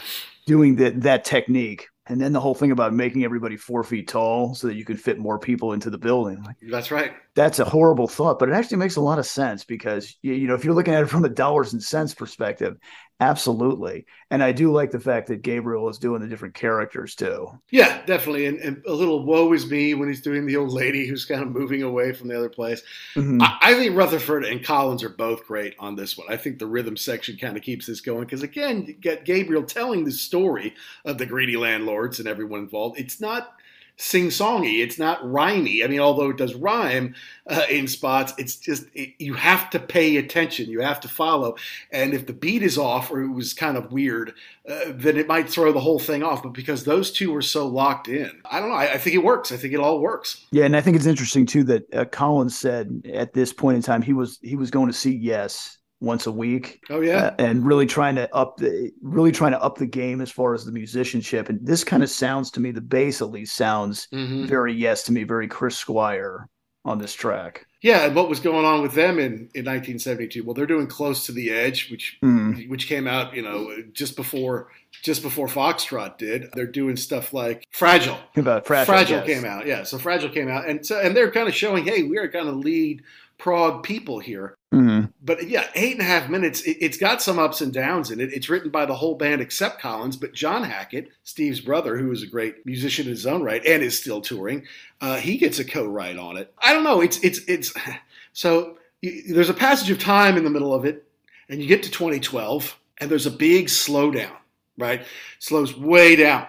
doing 0.47 0.77
that 0.77 1.01
that 1.03 1.25
technique. 1.25 1.89
And 2.07 2.21
then 2.21 2.33
the 2.33 2.41
whole 2.41 2.55
thing 2.55 2.71
about 2.71 2.93
making 2.93 3.25
everybody 3.25 3.57
four 3.57 3.83
feet 3.83 4.09
tall 4.09 4.55
so 4.55 4.67
that 4.67 4.75
you 4.75 4.85
can 4.85 4.99
fit 4.99 5.19
more 5.19 5.39
people 5.39 5.73
into 5.73 5.89
the 5.89 5.97
building. 5.97 6.43
Like, 6.43 6.57
That's 6.61 6.91
right. 6.91 7.15
That's 7.35 7.61
a 7.61 7.65
horrible 7.65 8.07
thought, 8.07 8.39
but 8.39 8.51
it 8.51 8.53
actually 8.53 8.77
makes 8.77 8.97
a 8.97 9.01
lot 9.01 9.19
of 9.19 9.25
sense 9.25 9.65
because 9.65 10.15
you, 10.21 10.35
you 10.35 10.47
know 10.47 10.55
if 10.55 10.65
you're 10.65 10.75
looking 10.75 10.93
at 10.93 11.03
it 11.03 11.07
from 11.07 11.25
a 11.25 11.31
dollars 11.31 11.73
and 11.73 11.83
cents 11.83 12.15
perspective, 12.15 12.77
absolutely. 13.21 14.07
And 14.31 14.43
I 14.43 14.53
do 14.53 14.73
like 14.73 14.91
the 14.91 15.01
fact 15.01 15.29
that 15.29 15.43
Gabriel 15.43 15.89
is 15.89 15.99
doing 15.99 16.21
the 16.21 16.29
different 16.29 16.55
characters 16.55 17.15
too. 17.15 17.49
Yeah, 17.71 18.05
definitely. 18.07 18.47
And, 18.47 18.59
and 18.59 18.83
a 18.87 18.93
little 18.93 19.25
woe 19.25 19.53
is 19.53 19.71
me 19.71 19.95
when 19.95 20.09
he's 20.09 20.23
doing 20.23 20.47
the 20.47 20.57
old 20.57 20.73
lady 20.73 21.07
who's 21.07 21.25
kind 21.25 21.43
of 21.43 21.51
moving 21.51 21.83
away 21.83 22.13
from 22.13 22.29
the 22.29 22.37
other 22.37 22.49
place. 22.49 22.83
Mm-hmm. 23.15 23.43
I, 23.43 23.59
I 23.63 23.75
think 23.75 23.97
Rutherford 23.97 24.45
and 24.45 24.65
Collins 24.65 25.03
are 25.03 25.09
both 25.09 25.47
great 25.47 25.75
on 25.79 25.97
this 25.97 26.19
one. 26.19 26.27
I 26.31 26.37
think 26.37 26.59
the 26.59 26.67
rhythm 26.67 26.97
section 26.97 27.37
kind 27.37 27.57
of 27.57 27.63
keeps 27.63 27.87
this 27.87 28.01
going 28.01 28.25
because 28.25 28.43
again, 28.43 28.85
you 28.87 28.95
get 28.95 29.25
Gabriel 29.25 29.63
telling 29.63 30.05
the 30.05 30.13
story 30.13 30.75
of 31.05 31.19
the 31.19 31.27
greedy 31.27 31.57
landlords 31.57 32.19
and 32.19 32.29
everyone 32.29 32.61
involved. 32.61 32.99
It's 32.99 33.21
not 33.21 33.57
sing 33.97 34.27
songy. 34.27 34.83
It's 34.83 34.99
not 34.99 35.23
rhymey. 35.23 35.85
I 35.85 35.89
mean, 35.89 36.01
although 36.01 36.31
it 36.31 36.37
does 36.37 36.55
rhyme 36.55 37.15
uh, 37.49 37.65
in 37.71 37.87
spots, 37.87 38.33
it's 38.39 38.57
just 38.57 38.85
it, 38.95 39.15
you 39.19 39.35
have 39.35 39.71
to 39.71 39.79
pay 39.79 40.17
attention. 40.17 40.69
You 40.69 40.81
have 40.81 41.01
to 41.01 41.09
follow. 41.09 41.57
And 41.93 42.15
if 42.15 42.27
the 42.27 42.33
beat 42.33 42.63
is 42.63 42.79
off 42.79 43.11
or 43.11 43.23
it 43.23 43.29
was 43.29 43.53
kind 43.53 43.77
of 43.77 43.93
weird, 43.93 44.35
uh, 44.69 44.87
then 44.89 45.17
it 45.17 45.29
might 45.29 45.49
throw 45.49 45.73
the 45.73 45.81
whole 45.81 45.99
thing 45.99 46.23
off. 46.23 46.43
But 46.43 46.53
because 46.53 46.85
those 46.85 47.13
two 47.13 47.33
were 47.33 47.43
so 47.43 47.67
locked 47.67 48.09
in, 48.09 48.31
I 48.51 48.61
don't 48.61 48.71
know. 48.71 48.77
I, 48.77 48.95
I 48.95 48.99
think 48.99 49.15
it 49.15 49.25
works. 49.25 49.53
I 49.53 49.57
think 49.57 49.75
it 49.75 49.81
all 49.81 50.01
works. 50.01 50.45
Yeah, 50.51 50.65
and 50.65 50.77
I 50.77 50.81
think 50.81 50.97
it's 50.97 51.07
interesting 51.07 51.47
too 51.47 51.65
that 51.65 51.95
uh, 51.95 52.05
Collins 52.07 52.57
said 52.57 53.03
at 53.13 53.33
this 53.33 53.53
point 53.53 53.77
in 53.77 53.83
time 53.83 54.03
he 54.03 54.13
was 54.13 54.39
he 54.43 54.57
was 54.57 54.71
going 54.71 54.89
to 54.89 54.93
see 54.93 55.15
Yes 55.15 55.79
once 56.01 56.27
a 56.27 56.33
week. 56.33 56.81
Oh 56.91 57.01
yeah, 57.01 57.27
uh, 57.27 57.35
and 57.39 57.67
really 57.67 57.87
trying 57.87 58.15
to 58.17 58.33
up 58.35 58.57
the 58.59 58.93
really 59.03 59.33
trying 59.33 59.53
to 59.53 59.63
up 59.63 59.79
the 59.79 59.87
game 59.87 60.21
as 60.21 60.31
far 60.31 60.55
as 60.55 60.65
the 60.65 60.73
musicianship. 60.73 61.49
And 61.49 61.65
this 61.67 61.85
kind 61.85 62.03
of 62.03 62.11
sounds 62.11 62.51
to 62.53 62.61
me, 62.61 62.71
the 62.71 62.81
bass 62.81 63.21
at 63.21 63.31
least 63.31 63.57
sounds 63.57 64.09
mm-hmm. 64.13 64.47
very 64.47 64.75
yes 64.75 65.03
to 65.05 65.13
me, 65.13 65.25
very 65.25 65.49
Chris 65.49 65.77
Squire 65.77 66.49
on 66.85 66.99
this 66.99 67.15
track. 67.15 67.67
Yeah, 67.81 68.07
and 68.07 68.15
what 68.15 68.31
was 68.31 68.41
going 68.41 68.65
on 68.65 68.81
with 68.81 68.95
them 68.95 69.19
in, 69.19 69.51
in 69.55 69.67
1972? 69.67 70.43
Well, 70.43 70.55
they're 70.55 70.67
doing 70.67 70.87
"Close 70.87 71.27
to 71.27 71.33
the 71.33 71.51
Edge," 71.51 71.91
which 71.91 72.19
mm. 72.23 72.67
which 72.69 72.89
came 72.89 73.07
out, 73.07 73.35
you 73.35 73.43
know, 73.43 73.77
just 73.93 74.17
before 74.17 74.69
just 75.03 75.23
before 75.23 75.49
Foxtrot 75.49 76.17
did. 76.17 76.47
They're 76.55 76.67
doing 76.67 76.97
stuff 76.97 77.35
like 77.35 77.67
"Fragile." 77.73 78.19
About 78.37 78.67
fragile, 78.67 78.95
fragile 78.95 79.19
yes. 79.19 79.27
came 79.27 79.45
out, 79.45 79.67
yeah. 79.67 79.83
So 79.83 79.99
"Fragile" 79.99 80.31
came 80.31 80.49
out, 80.49 80.67
and 80.67 80.85
so 80.85 80.99
and 80.99 81.15
they're 81.15 81.31
kind 81.31 81.47
of 81.47 81.55
showing, 81.55 81.85
hey, 81.85 82.05
we 82.05 82.17
are 82.17 82.27
kind 82.27 82.49
of 82.49 82.57
lead 82.57 83.03
prog 83.39 83.83
people 83.83 84.19
here. 84.19 84.57
Mm-hmm. 84.73 85.07
But 85.23 85.49
yeah, 85.49 85.69
eight 85.75 85.93
and 85.93 86.01
a 86.01 86.05
half 86.05 86.29
minutes. 86.29 86.63
It, 86.63 86.83
has 86.83 86.97
got 86.97 87.23
some 87.23 87.39
ups 87.39 87.61
and 87.61 87.73
downs 87.73 88.11
in 88.11 88.21
it. 88.21 88.33
It's 88.33 88.49
written 88.49 88.71
by 88.71 88.87
the 88.87 88.95
whole 88.95 89.15
band 89.15 89.41
except 89.41 89.81
Collins, 89.81 90.17
but 90.17 90.35
John 90.35 90.65
Hackett, 90.65 91.11
Steve's 91.23 91.61
brother, 91.61 91.97
who 91.97 92.11
is 92.11 92.23
a 92.23 92.27
great 92.27 92.67
musician 92.67 93.07
in 93.07 93.11
his 93.11 93.27
own 93.27 93.43
right 93.43 93.65
and 93.65 93.83
is 93.83 93.99
still 93.99 94.21
touring, 94.21 94.67
uh, 95.01 95.17
he 95.17 95.37
gets 95.37 95.59
a 95.59 95.65
co-write 95.65 96.19
on 96.19 96.37
it. 96.37 96.53
I 96.59 96.73
don't 96.73 96.85
know. 96.85 97.01
It's 97.01 97.19
it's 97.19 97.41
it's 97.47 97.73
so 98.33 98.79
there's 99.03 99.51
a 99.51 99.55
passage 99.55 99.91
of 99.91 99.99
time 99.99 100.37
in 100.37 100.45
the 100.45 100.51
middle 100.51 100.75
of 100.75 100.85
it, 100.85 101.07
and 101.49 101.61
you 101.61 101.69
get 101.69 101.83
to 101.85 101.91
2012 101.91 102.79
and 102.99 103.11
there's 103.11 103.27
a 103.27 103.31
big 103.31 103.67
slowdown, 103.67 104.37
right? 104.79 105.05
Slows 105.39 105.77
way 105.77 106.17
down 106.17 106.47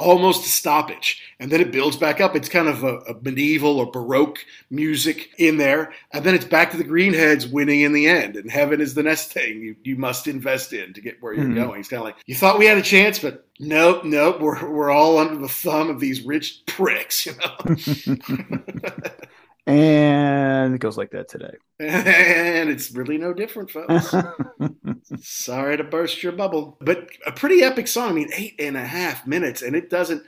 almost 0.00 0.44
a 0.44 0.48
stoppage. 0.48 1.22
And 1.38 1.50
then 1.50 1.60
it 1.60 1.70
builds 1.70 1.96
back 1.96 2.20
up. 2.20 2.34
It's 2.34 2.48
kind 2.48 2.68
of 2.68 2.82
a, 2.82 2.98
a, 3.00 3.14
medieval 3.22 3.78
or 3.78 3.90
Baroque 3.90 4.44
music 4.70 5.30
in 5.38 5.58
there. 5.58 5.92
And 6.12 6.24
then 6.24 6.34
it's 6.34 6.44
back 6.44 6.70
to 6.70 6.76
the 6.76 6.84
Greenheads 6.84 7.50
winning 7.50 7.82
in 7.82 7.92
the 7.92 8.08
end. 8.08 8.36
And 8.36 8.50
heaven 8.50 8.80
is 8.80 8.94
the 8.94 9.02
next 9.02 9.32
thing 9.32 9.60
you, 9.60 9.76
you 9.82 9.96
must 9.96 10.26
invest 10.26 10.72
in 10.72 10.92
to 10.94 11.00
get 11.00 11.22
where 11.22 11.34
you're 11.34 11.44
mm-hmm. 11.44 11.54
going. 11.54 11.80
It's 11.80 11.88
kind 11.88 12.00
of 12.00 12.06
like, 12.06 12.16
you 12.26 12.34
thought 12.34 12.58
we 12.58 12.66
had 12.66 12.78
a 12.78 12.82
chance, 12.82 13.18
but 13.18 13.46
nope, 13.58 14.04
nope. 14.04 14.40
We're, 14.40 14.70
we're 14.70 14.90
all 14.90 15.18
under 15.18 15.36
the 15.36 15.48
thumb 15.48 15.90
of 15.90 16.00
these 16.00 16.22
rich 16.22 16.62
pricks, 16.66 17.26
you 17.26 17.32
know? 17.36 18.16
And 19.66 20.74
it 20.74 20.78
goes 20.80 20.96
like 20.96 21.10
that 21.10 21.28
today. 21.28 21.54
And 21.80 22.68
it's 22.68 22.90
really 22.92 23.16
no 23.16 23.32
different, 23.32 23.70
folks. 23.70 24.14
Sorry 25.22 25.76
to 25.78 25.84
burst 25.84 26.22
your 26.22 26.32
bubble. 26.32 26.76
But 26.80 27.08
a 27.26 27.32
pretty 27.32 27.62
epic 27.62 27.88
song. 27.88 28.10
I 28.10 28.12
mean, 28.12 28.30
eight 28.36 28.56
and 28.58 28.76
a 28.76 28.84
half 28.84 29.26
minutes, 29.26 29.62
and 29.62 29.74
it 29.74 29.88
doesn't. 29.88 30.22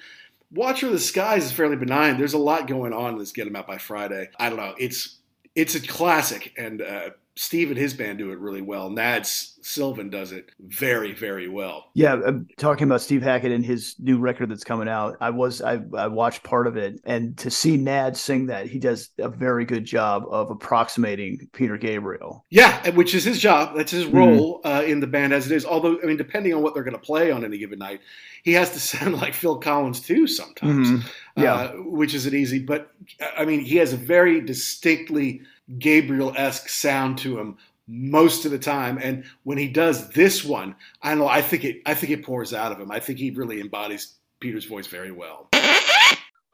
Watcher 0.51 0.87
of 0.87 0.93
the 0.93 0.99
Skies 0.99 1.45
is 1.45 1.53
fairly 1.53 1.76
benign. 1.76 2.16
There's 2.18 2.33
a 2.35 2.39
lot 2.39 2.66
going 2.66 2.93
on 2.93 3.14
in 3.14 3.18
this 3.18 3.33
Get 3.33 3.47
'em 3.47 3.57
Out 3.57 3.66
by 3.66 3.78
Friday. 3.78 4.30
I 4.39 4.49
don't 4.49 4.59
know. 4.59 4.74
It's 4.78 5.18
it's 5.55 5.74
a 5.74 5.80
classic, 5.80 6.53
and 6.57 6.80
uh, 6.80 7.11
Steve 7.35 7.70
and 7.70 7.78
his 7.78 7.95
band 7.95 8.18
do 8.18 8.30
it 8.30 8.39
really 8.39 8.61
well. 8.61 8.91
Nads 8.91 9.53
Sylvan 9.64 10.11
does 10.11 10.33
it 10.33 10.51
very, 10.61 11.12
very 11.12 11.49
well. 11.49 11.87
Yeah, 11.95 12.20
I'm 12.26 12.47
talking 12.59 12.85
about 12.85 13.01
Steve 13.01 13.22
Hackett 13.22 13.53
and 13.53 13.64
his 13.64 13.95
new 13.99 14.18
record 14.18 14.51
that's 14.51 14.64
coming 14.64 14.89
out. 14.89 15.16
I 15.20 15.30
was 15.30 15.62
I, 15.62 15.80
I 15.97 16.09
watched 16.09 16.43
part 16.43 16.66
of 16.66 16.76
it, 16.76 17.01
and 17.05 17.37
to 17.39 17.51
see 17.51 17.76
Nad 17.76 18.16
sing 18.16 18.47
that, 18.47 18.66
he 18.66 18.78
does 18.78 19.11
a 19.18 19.28
very 19.28 19.64
good 19.64 19.85
job 19.85 20.24
of 20.30 20.51
approximating 20.51 21.49
Peter 21.53 21.78
Gabriel. 21.78 22.45
Yeah, 22.51 22.91
which 22.91 23.14
is 23.14 23.24
his 23.24 23.39
job. 23.39 23.76
That's 23.76 23.93
his 23.93 24.07
role 24.07 24.61
mm-hmm. 24.61 24.68
uh, 24.68 24.83
in 24.83 25.01
the 25.01 25.07
band 25.07 25.33
as 25.33 25.51
it 25.51 25.55
is. 25.55 25.64
Although, 25.64 25.99
I 26.03 26.07
mean, 26.07 26.16
depending 26.18 26.53
on 26.53 26.62
what 26.62 26.74
they're 26.74 26.85
going 26.85 26.97
to 26.97 27.01
play 27.01 27.30
on 27.30 27.45
any 27.45 27.57
given 27.57 27.78
night, 27.78 28.01
he 28.43 28.53
has 28.53 28.72
to 28.72 28.80
sound 28.80 29.14
like 29.14 29.33
Phil 29.33 29.57
Collins 29.57 30.01
too 30.01 30.26
sometimes. 30.26 30.91
Mm-hmm. 30.91 31.43
Yeah, 31.43 31.55
uh, 31.55 31.72
which 31.76 32.14
isn't 32.14 32.35
easy. 32.35 32.59
But 32.59 32.93
I 33.39 33.45
mean, 33.45 33.61
he 33.61 33.76
has 33.76 33.93
a 33.93 33.97
very 33.97 34.41
distinctly 34.41 35.43
Gabriel 35.79 36.33
esque 36.37 36.69
sound 36.69 37.19
to 37.19 37.39
him 37.39 37.57
most 37.87 38.45
of 38.45 38.51
the 38.51 38.59
time. 38.59 38.99
And 39.03 39.25
when 39.45 39.59
he 39.59 39.69
does 39.69 40.09
this 40.11 40.45
one, 40.45 40.75
I 41.03 41.11
don't 41.11 41.19
know. 41.19 41.29
I 41.29 41.43
think 41.43 41.65
it. 41.65 41.83
I 41.87 41.95
think 41.95 42.13
it 42.13 42.25
pours 42.25 42.53
out 42.55 42.73
of 42.73 42.81
him. 42.81 42.91
I 42.91 43.01
think 43.01 43.19
he 43.19 43.31
really 43.31 43.61
embodies 43.61 44.17
Peter's 44.41 44.65
voice 44.65 44.87
very 44.87 45.11
well. 45.13 45.49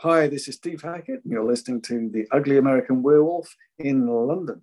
Hi, 0.01 0.29
this 0.29 0.47
is 0.47 0.55
Steve 0.55 0.83
Hackett. 0.83 1.25
And 1.25 1.33
you're 1.33 1.45
listening 1.45 1.81
to 1.83 2.09
The 2.11 2.27
Ugly 2.31 2.59
American 2.59 3.03
Werewolf 3.03 3.57
in 3.79 4.07
London. 4.07 4.63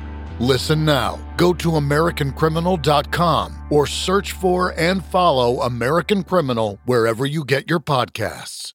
Listen 0.41 0.83
now. 0.83 1.19
Go 1.37 1.53
to 1.53 1.69
AmericanCriminal.com 1.69 3.67
or 3.69 3.85
search 3.85 4.31
for 4.31 4.73
and 4.75 5.05
follow 5.05 5.61
American 5.61 6.23
Criminal 6.23 6.79
wherever 6.85 7.27
you 7.27 7.45
get 7.45 7.69
your 7.69 7.79
podcasts. 7.79 8.73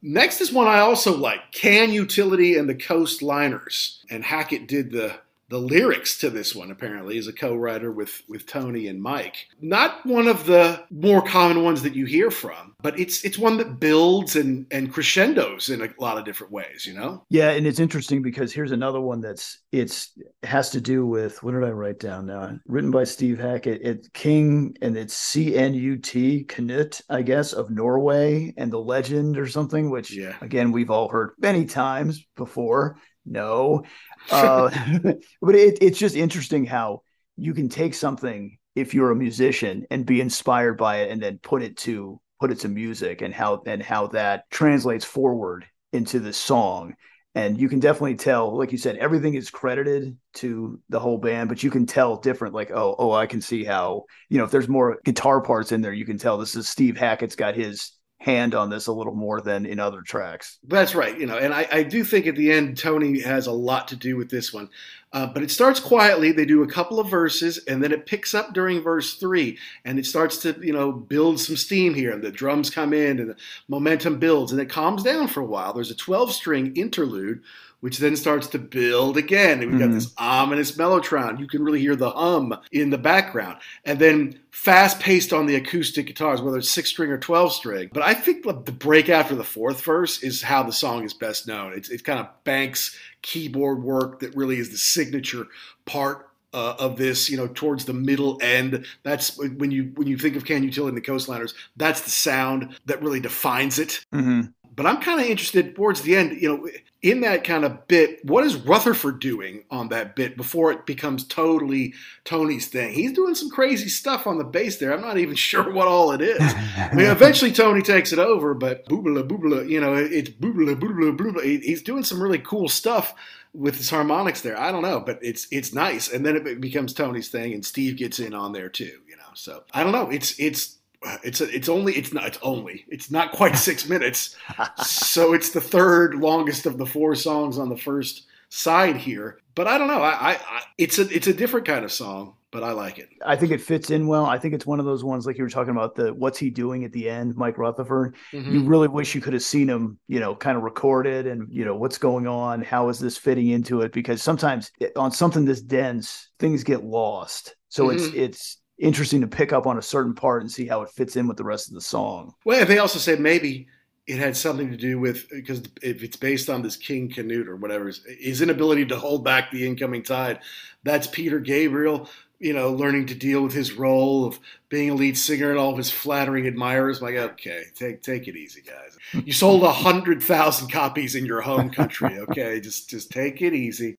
Next 0.00 0.40
is 0.40 0.52
one 0.52 0.68
I 0.68 0.78
also 0.78 1.16
like 1.16 1.50
Can 1.50 1.90
Utility 1.90 2.56
and 2.56 2.68
the 2.68 2.76
Coastliners. 2.76 3.98
And 4.10 4.22
Hackett 4.22 4.68
did 4.68 4.92
the 4.92 5.16
the 5.48 5.58
lyrics 5.58 6.18
to 6.18 6.30
this 6.30 6.54
one 6.54 6.70
apparently 6.70 7.16
is 7.16 7.26
a 7.26 7.32
co-writer 7.32 7.90
with 7.90 8.22
with 8.28 8.46
Tony 8.46 8.88
and 8.88 9.00
Mike. 9.00 9.46
Not 9.60 10.04
one 10.04 10.28
of 10.28 10.46
the 10.46 10.84
more 10.90 11.22
common 11.22 11.62
ones 11.62 11.82
that 11.82 11.94
you 11.94 12.06
hear 12.06 12.30
from, 12.30 12.74
but 12.82 12.98
it's 12.98 13.24
it's 13.24 13.38
one 13.38 13.56
that 13.58 13.80
builds 13.80 14.36
and 14.36 14.66
and 14.70 14.92
crescendos 14.92 15.70
in 15.70 15.82
a 15.82 15.88
lot 15.98 16.18
of 16.18 16.24
different 16.24 16.52
ways, 16.52 16.86
you 16.86 16.94
know? 16.94 17.24
Yeah, 17.30 17.50
and 17.50 17.66
it's 17.66 17.80
interesting 17.80 18.22
because 18.22 18.52
here's 18.52 18.72
another 18.72 19.00
one 19.00 19.20
that's 19.20 19.58
it's 19.72 20.12
has 20.42 20.70
to 20.70 20.80
do 20.80 21.06
with 21.06 21.42
what 21.42 21.52
did 21.52 21.64
I 21.64 21.70
write 21.70 22.00
down 22.00 22.26
now? 22.26 22.58
Written 22.66 22.90
by 22.90 23.04
Steve 23.04 23.38
Hackett. 23.38 23.80
It's 23.82 24.08
King 24.08 24.76
and 24.82 24.96
it's 24.96 25.14
C 25.14 25.56
N 25.56 25.74
U 25.74 25.96
T 25.96 26.44
Canute, 26.44 27.00
I 27.08 27.22
guess, 27.22 27.52
of 27.52 27.70
Norway 27.70 28.52
and 28.56 28.70
the 28.70 28.78
legend 28.78 29.38
or 29.38 29.46
something, 29.46 29.90
which 29.90 30.14
yeah. 30.14 30.36
again 30.42 30.72
we've 30.72 30.90
all 30.90 31.08
heard 31.08 31.30
many 31.38 31.64
times 31.64 32.24
before. 32.36 32.96
No, 33.30 33.84
uh, 34.30 34.70
but 35.42 35.54
it, 35.54 35.78
it's 35.80 35.98
just 35.98 36.16
interesting 36.16 36.64
how 36.64 37.02
you 37.36 37.54
can 37.54 37.68
take 37.68 37.94
something 37.94 38.58
if 38.74 38.94
you're 38.94 39.10
a 39.10 39.16
musician 39.16 39.86
and 39.90 40.06
be 40.06 40.20
inspired 40.20 40.78
by 40.78 40.98
it, 40.98 41.10
and 41.10 41.22
then 41.22 41.38
put 41.42 41.62
it 41.62 41.76
to 41.78 42.20
put 42.40 42.50
it 42.50 42.60
to 42.60 42.68
music, 42.68 43.22
and 43.22 43.34
how 43.34 43.62
and 43.66 43.82
how 43.82 44.08
that 44.08 44.44
translates 44.50 45.04
forward 45.04 45.66
into 45.92 46.20
the 46.20 46.32
song. 46.32 46.94
And 47.34 47.60
you 47.60 47.68
can 47.68 47.78
definitely 47.78 48.16
tell, 48.16 48.56
like 48.56 48.72
you 48.72 48.78
said, 48.78 48.96
everything 48.96 49.34
is 49.34 49.50
credited 49.50 50.16
to 50.34 50.80
the 50.88 50.98
whole 50.98 51.18
band, 51.18 51.48
but 51.48 51.62
you 51.62 51.70
can 51.70 51.86
tell 51.86 52.16
different. 52.16 52.54
Like, 52.54 52.72
oh, 52.72 52.96
oh, 52.98 53.12
I 53.12 53.26
can 53.26 53.40
see 53.40 53.64
how 53.64 54.04
you 54.28 54.38
know 54.38 54.44
if 54.44 54.50
there's 54.50 54.68
more 54.68 54.98
guitar 55.04 55.40
parts 55.40 55.70
in 55.70 55.80
there, 55.80 55.92
you 55.92 56.06
can 56.06 56.18
tell 56.18 56.38
this 56.38 56.56
is 56.56 56.68
Steve 56.68 56.96
Hackett's 56.96 57.36
got 57.36 57.54
his 57.54 57.92
hand 58.20 58.54
on 58.54 58.68
this 58.68 58.88
a 58.88 58.92
little 58.92 59.14
more 59.14 59.40
than 59.40 59.64
in 59.64 59.78
other 59.78 60.02
tracks. 60.02 60.58
That's 60.66 60.94
right. 60.94 61.18
You 61.18 61.26
know, 61.26 61.38
and 61.38 61.54
I, 61.54 61.68
I 61.70 61.82
do 61.84 62.02
think 62.02 62.26
at 62.26 62.34
the 62.34 62.50
end 62.50 62.76
Tony 62.76 63.20
has 63.20 63.46
a 63.46 63.52
lot 63.52 63.88
to 63.88 63.96
do 63.96 64.16
with 64.16 64.28
this 64.28 64.52
one. 64.52 64.70
Uh, 65.10 65.26
but 65.26 65.42
it 65.42 65.50
starts 65.50 65.80
quietly. 65.80 66.32
They 66.32 66.44
do 66.44 66.62
a 66.62 66.68
couple 66.68 67.00
of 67.00 67.08
verses, 67.08 67.58
and 67.66 67.82
then 67.82 67.92
it 67.92 68.04
picks 68.04 68.34
up 68.34 68.52
during 68.52 68.82
verse 68.82 69.14
three, 69.14 69.56
and 69.84 69.98
it 69.98 70.04
starts 70.04 70.36
to 70.38 70.54
you 70.60 70.72
know 70.72 70.92
build 70.92 71.40
some 71.40 71.56
steam 71.56 71.94
here, 71.94 72.10
and 72.10 72.22
the 72.22 72.30
drums 72.30 72.68
come 72.68 72.92
in, 72.92 73.18
and 73.18 73.30
the 73.30 73.36
momentum 73.68 74.18
builds, 74.18 74.52
and 74.52 74.60
it 74.60 74.68
calms 74.68 75.02
down 75.02 75.28
for 75.28 75.40
a 75.40 75.46
while. 75.46 75.72
There's 75.72 75.90
a 75.90 75.96
12 75.96 76.32
string 76.32 76.76
interlude 76.76 77.40
which 77.80 77.98
then 77.98 78.16
starts 78.16 78.46
to 78.48 78.58
build 78.58 79.16
again. 79.16 79.62
And 79.62 79.70
we've 79.70 79.80
got 79.80 79.86
mm-hmm. 79.86 79.94
this 79.94 80.12
ominous 80.18 80.72
mellotron. 80.72 81.38
You 81.38 81.46
can 81.46 81.62
really 81.62 81.80
hear 81.80 81.96
the 81.96 82.10
hum 82.10 82.58
in 82.72 82.90
the 82.90 82.98
background. 82.98 83.58
And 83.84 83.98
then 83.98 84.40
fast 84.50 84.98
paced 84.98 85.32
on 85.32 85.46
the 85.46 85.54
acoustic 85.54 86.06
guitars, 86.06 86.42
whether 86.42 86.58
it's 86.58 86.70
six 86.70 86.90
string 86.90 87.10
or 87.10 87.18
12 87.18 87.52
string. 87.52 87.90
But 87.92 88.02
I 88.02 88.14
think 88.14 88.44
the 88.44 88.72
break 88.72 89.08
after 89.08 89.34
the 89.34 89.44
fourth 89.44 89.82
verse 89.82 90.22
is 90.22 90.42
how 90.42 90.62
the 90.62 90.72
song 90.72 91.04
is 91.04 91.14
best 91.14 91.46
known. 91.46 91.72
It's, 91.72 91.88
it's 91.88 92.02
kind 92.02 92.18
of 92.18 92.28
Banks 92.44 92.96
keyboard 93.22 93.82
work 93.82 94.20
that 94.20 94.34
really 94.34 94.58
is 94.58 94.70
the 94.70 94.78
signature 94.78 95.46
part 95.84 96.28
uh, 96.54 96.74
of 96.78 96.96
this, 96.96 97.28
you 97.28 97.36
know, 97.36 97.48
towards 97.48 97.84
the 97.84 97.92
middle 97.92 98.38
end. 98.42 98.86
That's 99.02 99.38
when 99.38 99.70
you 99.70 99.92
when 99.94 100.08
you 100.08 100.16
think 100.16 100.34
of 100.34 100.44
Can 100.44 100.62
Utility 100.62 100.96
and 100.96 100.96
the 100.96 101.06
Coastliners. 101.06 101.54
That's 101.76 102.00
the 102.00 102.10
sound 102.10 102.78
that 102.86 103.02
really 103.02 103.20
defines 103.20 103.78
it. 103.78 104.04
Mm-hmm. 104.12 104.48
But 104.74 104.86
I'm 104.86 105.00
kind 105.00 105.20
of 105.20 105.26
interested 105.26 105.74
towards 105.74 106.02
the 106.02 106.16
end, 106.16 106.40
you 106.40 106.48
know, 106.48 106.68
in 107.00 107.20
that 107.20 107.44
kind 107.44 107.64
of 107.64 107.86
bit, 107.86 108.24
what 108.24 108.44
is 108.44 108.56
Rutherford 108.56 109.20
doing 109.20 109.62
on 109.70 109.88
that 109.90 110.16
bit 110.16 110.36
before 110.36 110.72
it 110.72 110.84
becomes 110.84 111.24
totally 111.24 111.94
Tony's 112.24 112.66
thing? 112.66 112.92
He's 112.92 113.12
doing 113.12 113.36
some 113.36 113.50
crazy 113.50 113.88
stuff 113.88 114.26
on 114.26 114.38
the 114.38 114.44
bass 114.44 114.78
there. 114.78 114.92
I'm 114.92 115.00
not 115.00 115.18
even 115.18 115.36
sure 115.36 115.72
what 115.72 115.86
all 115.86 116.10
it 116.10 116.20
is. 116.20 116.40
I 116.40 116.90
mean, 116.94 117.06
eventually 117.10 117.52
Tony 117.52 117.82
takes 117.82 118.12
it 118.12 118.18
over, 118.18 118.52
but 118.54 118.84
boobla 118.86 119.26
boobla, 119.26 119.68
you 119.68 119.80
know, 119.80 119.94
it's 119.94 120.30
boobla 120.30 120.74
boobla 120.78 121.16
boobla. 121.16 121.62
He's 121.62 121.82
doing 121.82 122.02
some 122.02 122.20
really 122.20 122.40
cool 122.40 122.68
stuff 122.68 123.14
with 123.54 123.76
his 123.76 123.90
harmonics 123.90 124.40
there. 124.40 124.58
I 124.58 124.72
don't 124.72 124.82
know, 124.82 125.00
but 125.00 125.18
it's 125.22 125.46
it's 125.50 125.72
nice. 125.72 126.12
And 126.12 126.26
then 126.26 126.36
it 126.36 126.60
becomes 126.60 126.92
Tony's 126.92 127.28
thing, 127.28 127.52
and 127.52 127.64
Steve 127.64 127.96
gets 127.96 128.18
in 128.18 128.34
on 128.34 128.52
there 128.52 128.68
too. 128.68 129.00
You 129.08 129.16
know, 129.16 129.30
so 129.34 129.62
I 129.72 129.84
don't 129.84 129.92
know. 129.92 130.10
It's 130.10 130.38
it's 130.38 130.77
it's 131.22 131.40
a, 131.40 131.54
it's 131.54 131.68
only 131.68 131.94
it's 131.94 132.12
not 132.12 132.26
it's 132.26 132.38
only 132.42 132.84
it's 132.88 133.10
not 133.10 133.32
quite 133.32 133.56
six 133.56 133.88
minutes, 133.88 134.36
so 134.84 135.32
it's 135.32 135.50
the 135.50 135.60
third 135.60 136.14
longest 136.14 136.66
of 136.66 136.78
the 136.78 136.86
four 136.86 137.14
songs 137.14 137.58
on 137.58 137.68
the 137.68 137.76
first 137.76 138.26
side 138.50 138.96
here. 138.96 139.40
but 139.54 139.66
I 139.66 139.76
don't 139.76 139.88
know. 139.88 140.02
I, 140.02 140.10
I, 140.10 140.32
I 140.32 140.62
it's 140.78 140.98
a 140.98 141.08
it's 141.14 141.26
a 141.26 141.34
different 141.34 141.66
kind 141.66 141.84
of 141.84 141.92
song 141.92 142.34
but 142.50 142.62
I 142.62 142.72
like 142.72 142.98
it. 142.98 143.10
I 143.24 143.36
think 143.36 143.52
it 143.52 143.60
fits 143.60 143.90
in 143.90 144.06
well. 144.06 144.24
I 144.24 144.38
think 144.38 144.54
it's 144.54 144.66
one 144.66 144.80
of 144.80 144.86
those 144.86 145.04
ones 145.04 145.26
like 145.26 145.36
you 145.36 145.44
were 145.44 145.50
talking 145.50 145.72
about 145.72 145.94
the 145.94 146.14
what's 146.14 146.38
he 146.38 146.48
doing 146.48 146.84
at 146.84 146.92
the 146.92 147.08
end, 147.08 147.36
Mike 147.36 147.58
Rutherford. 147.58 148.16
Mm-hmm. 148.32 148.52
You 148.52 148.62
really 148.64 148.88
wish 148.88 149.14
you 149.14 149.20
could 149.20 149.34
have 149.34 149.42
seen 149.42 149.68
him, 149.68 149.98
you 150.08 150.18
know, 150.18 150.34
kind 150.34 150.56
of 150.56 150.62
recorded 150.62 151.26
and 151.26 151.46
you 151.50 151.64
know 151.64 151.76
what's 151.76 151.98
going 151.98 152.26
on, 152.26 152.62
how 152.62 152.88
is 152.88 152.98
this 152.98 153.18
fitting 153.18 153.48
into 153.48 153.82
it? 153.82 153.92
Because 153.92 154.22
sometimes 154.22 154.72
on 154.96 155.12
something 155.12 155.44
this 155.44 155.60
dense, 155.60 156.30
things 156.38 156.64
get 156.64 156.84
lost. 156.84 157.54
So 157.68 157.88
mm-hmm. 157.88 157.98
it's 157.98 158.14
it's 158.14 158.56
interesting 158.78 159.20
to 159.20 159.26
pick 159.26 159.52
up 159.52 159.66
on 159.66 159.78
a 159.78 159.82
certain 159.82 160.14
part 160.14 160.42
and 160.42 160.50
see 160.50 160.66
how 160.66 160.82
it 160.82 160.90
fits 160.90 161.16
in 161.16 161.26
with 161.26 161.36
the 161.36 161.44
rest 161.44 161.68
of 161.68 161.74
the 161.74 161.80
song. 161.80 162.34
Well, 162.44 162.64
they 162.64 162.78
also 162.78 162.98
said 162.98 163.20
maybe 163.20 163.68
it 164.06 164.18
had 164.18 164.36
something 164.36 164.70
to 164.70 164.76
do 164.76 164.98
with 164.98 165.28
because 165.28 165.62
if 165.82 166.02
it's 166.02 166.16
based 166.16 166.48
on 166.48 166.62
this 166.62 166.76
King 166.76 167.10
Canute 167.10 167.48
or 167.48 167.56
whatever, 167.56 167.92
his 168.18 168.40
inability 168.40 168.86
to 168.86 168.96
hold 168.96 169.24
back 169.24 169.50
the 169.50 169.66
incoming 169.66 170.02
tide. 170.02 170.40
That's 170.82 171.06
Peter 171.06 171.40
Gabriel 171.40 172.08
you 172.40 172.52
know, 172.52 172.70
learning 172.70 173.06
to 173.06 173.14
deal 173.14 173.42
with 173.42 173.52
his 173.52 173.72
role 173.72 174.24
of 174.24 174.38
being 174.68 174.90
a 174.90 174.94
lead 174.94 175.16
singer 175.16 175.50
and 175.50 175.58
all 175.58 175.70
of 175.70 175.78
his 175.78 175.90
flattering 175.90 176.46
admirers. 176.46 176.98
I'm 176.98 177.06
like, 177.06 177.16
okay, 177.16 177.64
take 177.74 178.02
take 178.02 178.28
it 178.28 178.36
easy, 178.36 178.62
guys. 178.62 179.24
You 179.24 179.32
sold 179.32 179.62
a 179.64 179.72
hundred 179.72 180.22
thousand 180.22 180.70
copies 180.70 181.14
in 181.14 181.24
your 181.26 181.40
home 181.40 181.70
country. 181.70 182.18
Okay, 182.18 182.60
just 182.62 182.88
just 182.88 183.10
take 183.10 183.42
it 183.42 183.54
easy. 183.54 183.96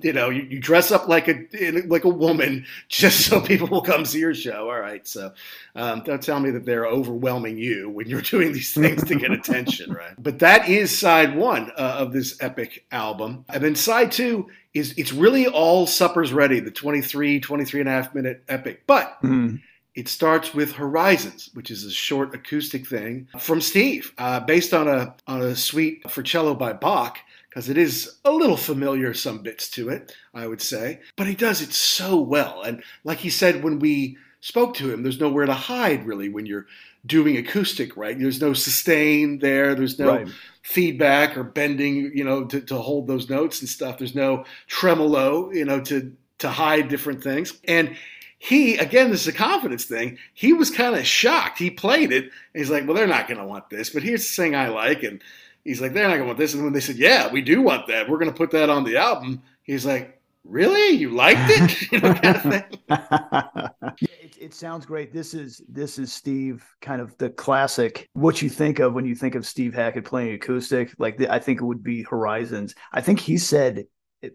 You 0.00 0.12
know, 0.12 0.30
you, 0.30 0.42
you 0.42 0.60
dress 0.60 0.90
up 0.90 1.08
like 1.08 1.28
a 1.28 1.46
like 1.86 2.04
a 2.04 2.08
woman 2.08 2.64
just 2.88 3.26
so 3.26 3.40
people 3.40 3.68
will 3.68 3.82
come 3.82 4.04
see 4.04 4.20
your 4.20 4.34
show. 4.34 4.70
All 4.70 4.80
right, 4.80 5.06
so 5.06 5.32
um, 5.76 6.02
don't 6.04 6.22
tell 6.22 6.40
me 6.40 6.50
that 6.50 6.64
they're 6.64 6.86
overwhelming 6.86 7.58
you 7.58 7.90
when 7.90 8.08
you're 8.08 8.22
doing 8.22 8.52
these 8.52 8.72
things 8.72 9.04
to 9.04 9.14
get 9.14 9.30
attention, 9.30 9.92
right? 9.92 10.14
But 10.18 10.38
that 10.40 10.68
is 10.68 10.96
side 10.96 11.36
one 11.36 11.70
uh, 11.72 11.96
of 11.98 12.12
this 12.12 12.38
epic 12.40 12.86
album, 12.90 13.44
and 13.48 13.62
then 13.62 13.74
side 13.74 14.10
two 14.10 14.48
is 14.74 14.94
it's 14.96 15.12
really 15.12 15.46
all 15.46 15.86
suppers 15.86 16.32
ready, 16.32 16.60
the 16.60 16.70
23, 16.70 17.40
23 17.40 17.80
and 17.80 17.88
a 17.88 17.92
half 17.92 18.14
minute 18.14 18.42
epic. 18.48 18.82
But 18.86 19.18
mm. 19.22 19.60
it 19.94 20.08
starts 20.08 20.54
with 20.54 20.72
Horizons, 20.72 21.50
which 21.54 21.70
is 21.70 21.84
a 21.84 21.90
short 21.90 22.34
acoustic 22.34 22.86
thing 22.86 23.28
from 23.38 23.60
Steve, 23.60 24.12
uh, 24.18 24.40
based 24.40 24.74
on 24.74 24.88
a 24.88 25.14
on 25.26 25.42
a 25.42 25.56
suite 25.56 26.08
for 26.10 26.22
cello 26.22 26.54
by 26.54 26.72
Bach, 26.72 27.18
because 27.48 27.68
it 27.68 27.78
is 27.78 28.18
a 28.24 28.32
little 28.32 28.56
familiar, 28.56 29.14
some 29.14 29.38
bits 29.38 29.70
to 29.70 29.88
it, 29.88 30.14
I 30.34 30.46
would 30.46 30.62
say. 30.62 31.00
But 31.16 31.26
he 31.26 31.34
does 31.34 31.62
it 31.62 31.72
so 31.72 32.20
well. 32.20 32.62
And 32.62 32.82
like 33.04 33.18
he 33.18 33.30
said 33.30 33.64
when 33.64 33.78
we 33.78 34.16
spoke 34.40 34.74
to 34.74 34.92
him, 34.92 35.02
there's 35.02 35.20
nowhere 35.20 35.46
to 35.46 35.54
hide 35.54 36.06
really 36.06 36.28
when 36.28 36.46
you're 36.46 36.66
doing 37.08 37.36
acoustic, 37.36 37.96
right? 37.96 38.16
There's 38.16 38.40
no 38.40 38.52
sustain 38.52 39.40
there. 39.40 39.74
There's 39.74 39.98
no 39.98 40.10
right. 40.10 40.28
feedback 40.62 41.36
or 41.36 41.42
bending, 41.42 42.16
you 42.16 42.22
know, 42.22 42.44
to, 42.44 42.60
to 42.60 42.76
hold 42.76 43.08
those 43.08 43.28
notes 43.28 43.60
and 43.60 43.68
stuff. 43.68 43.98
There's 43.98 44.14
no 44.14 44.44
tremolo, 44.68 45.50
you 45.50 45.64
know, 45.64 45.80
to 45.80 46.14
to 46.38 46.48
hide 46.48 46.88
different 46.88 47.22
things. 47.22 47.58
And 47.66 47.96
he, 48.38 48.76
again, 48.76 49.10
this 49.10 49.22
is 49.22 49.28
a 49.28 49.32
confidence 49.32 49.84
thing. 49.84 50.18
He 50.34 50.52
was 50.52 50.70
kind 50.70 50.94
of 50.94 51.04
shocked. 51.04 51.58
He 51.58 51.70
played 51.70 52.12
it. 52.12 52.30
he's 52.54 52.70
like, 52.70 52.86
well, 52.86 52.94
they're 52.94 53.08
not 53.08 53.26
going 53.26 53.40
to 53.40 53.46
want 53.46 53.68
this, 53.68 53.90
but 53.90 54.04
here's 54.04 54.28
the 54.28 54.42
thing 54.42 54.54
I 54.54 54.68
like. 54.68 55.02
And 55.02 55.20
he's 55.64 55.80
like, 55.80 55.92
they're 55.92 56.06
not 56.06 56.14
going 56.14 56.20
to 56.20 56.26
want 56.26 56.38
this. 56.38 56.54
And 56.54 56.62
when 56.62 56.72
they 56.72 56.80
said, 56.80 56.96
yeah, 56.96 57.32
we 57.32 57.42
do 57.42 57.60
want 57.60 57.88
that, 57.88 58.08
we're 58.08 58.18
going 58.18 58.30
to 58.30 58.36
put 58.36 58.52
that 58.52 58.70
on 58.70 58.84
the 58.84 58.96
album. 58.96 59.42
He's 59.64 59.84
like, 59.84 60.17
really? 60.44 60.96
You 60.96 61.10
liked 61.10 61.50
it? 61.50 61.82
you 61.92 62.00
know, 62.00 62.14
kind 62.14 62.36
of 62.36 62.42
thing. 62.42 64.08
it 64.40 64.54
sounds 64.54 64.86
great. 64.86 65.12
This 65.12 65.34
is 65.34 65.62
this 65.68 65.98
is 65.98 66.12
Steve, 66.12 66.64
kind 66.80 67.00
of 67.00 67.16
the 67.18 67.30
classic. 67.30 68.08
What 68.14 68.42
you 68.42 68.48
think 68.48 68.78
of 68.78 68.94
when 68.94 69.04
you 69.04 69.14
think 69.14 69.34
of 69.34 69.46
Steve 69.46 69.74
Hackett 69.74 70.04
playing 70.04 70.34
acoustic? 70.34 70.94
Like 70.98 71.18
the, 71.18 71.32
I 71.32 71.38
think 71.38 71.60
it 71.60 71.64
would 71.64 71.82
be 71.82 72.02
Horizons. 72.02 72.74
I 72.92 73.00
think 73.00 73.20
he 73.20 73.38
said 73.38 73.84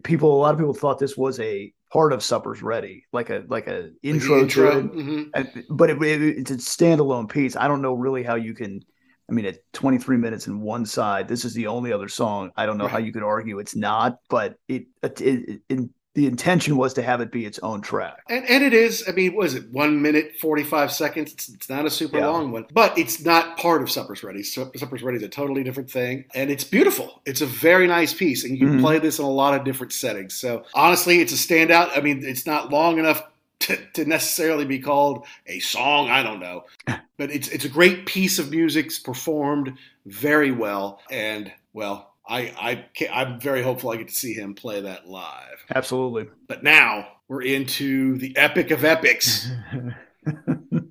people. 0.02 0.34
A 0.34 0.40
lot 0.40 0.54
of 0.54 0.58
people 0.58 0.74
thought 0.74 0.98
this 0.98 1.16
was 1.16 1.40
a 1.40 1.72
part 1.92 2.12
of 2.12 2.22
Supper's 2.22 2.62
Ready, 2.62 3.04
like 3.12 3.30
a 3.30 3.44
like 3.48 3.68
a 3.68 3.90
intro, 4.02 4.40
intro. 4.40 4.78
it. 4.78 4.92
Mm-hmm. 4.92 5.60
But 5.70 5.90
it, 5.90 6.02
it, 6.02 6.22
it's 6.38 6.50
a 6.50 6.56
standalone 6.56 7.30
piece. 7.30 7.56
I 7.56 7.68
don't 7.68 7.82
know 7.82 7.94
really 7.94 8.22
how 8.22 8.34
you 8.34 8.54
can. 8.54 8.80
I 9.28 9.32
mean, 9.32 9.46
at 9.46 9.60
23 9.72 10.16
minutes 10.16 10.46
in 10.46 10.60
one 10.60 10.84
side, 10.84 11.28
this 11.28 11.44
is 11.44 11.54
the 11.54 11.66
only 11.66 11.92
other 11.92 12.08
song. 12.08 12.50
I 12.56 12.66
don't 12.66 12.78
know 12.78 12.84
right. 12.84 12.92
how 12.92 12.98
you 12.98 13.12
could 13.12 13.22
argue 13.22 13.58
it's 13.58 13.74
not, 13.74 14.18
but 14.28 14.58
it, 14.68 14.86
it, 15.02 15.20
it, 15.20 15.62
it 15.68 15.88
the 16.14 16.26
intention 16.26 16.76
was 16.76 16.94
to 16.94 17.02
have 17.02 17.20
it 17.20 17.32
be 17.32 17.44
its 17.44 17.58
own 17.58 17.80
track. 17.80 18.22
And, 18.28 18.48
and 18.48 18.62
it 18.62 18.72
is. 18.72 19.04
I 19.08 19.12
mean, 19.12 19.34
was 19.34 19.54
it 19.54 19.68
one 19.70 20.00
minute 20.00 20.36
forty 20.40 20.62
five 20.62 20.92
seconds? 20.92 21.32
It's, 21.32 21.48
it's 21.48 21.68
not 21.68 21.86
a 21.86 21.90
super 21.90 22.18
yeah. 22.18 22.28
long 22.28 22.52
one, 22.52 22.66
but 22.72 22.96
it's 22.96 23.24
not 23.24 23.56
part 23.58 23.82
of 23.82 23.90
Supper's 23.90 24.22
Ready. 24.22 24.42
Supper's 24.42 25.02
Ready 25.02 25.18
is 25.18 25.24
a 25.24 25.28
totally 25.28 25.64
different 25.64 25.90
thing, 25.90 26.24
and 26.34 26.50
it's 26.50 26.64
beautiful. 26.64 27.20
It's 27.26 27.40
a 27.40 27.46
very 27.46 27.86
nice 27.86 28.14
piece, 28.14 28.44
and 28.44 28.52
you 28.52 28.66
can 28.66 28.76
mm-hmm. 28.76 28.84
play 28.84 28.98
this 29.00 29.18
in 29.18 29.24
a 29.24 29.30
lot 29.30 29.54
of 29.54 29.64
different 29.64 29.92
settings. 29.92 30.34
So 30.34 30.64
honestly, 30.72 31.20
it's 31.20 31.32
a 31.32 31.36
standout. 31.36 31.96
I 31.96 32.00
mean, 32.00 32.24
it's 32.24 32.46
not 32.46 32.70
long 32.70 32.98
enough. 32.98 33.22
To, 33.64 33.76
to 33.94 34.04
necessarily 34.04 34.66
be 34.66 34.78
called 34.78 35.26
a 35.46 35.58
song, 35.60 36.10
I 36.10 36.22
don't 36.22 36.40
know, 36.40 36.64
but 36.86 37.30
it's 37.30 37.48
it's 37.48 37.64
a 37.64 37.68
great 37.70 38.04
piece 38.04 38.38
of 38.38 38.50
music. 38.50 38.86
It's 38.86 38.98
performed 38.98 39.78
very 40.04 40.52
well, 40.52 41.00
and 41.10 41.50
well, 41.72 42.14
I, 42.28 42.84
I 43.00 43.08
I'm 43.10 43.40
very 43.40 43.62
hopeful 43.62 43.90
I 43.90 43.96
get 43.96 44.08
to 44.08 44.14
see 44.14 44.34
him 44.34 44.54
play 44.54 44.82
that 44.82 45.08
live. 45.08 45.64
Absolutely. 45.74 46.26
But 46.46 46.62
now 46.62 47.08
we're 47.28 47.42
into 47.42 48.18
the 48.18 48.36
epic 48.36 48.70
of 48.70 48.84
epics. 48.84 49.48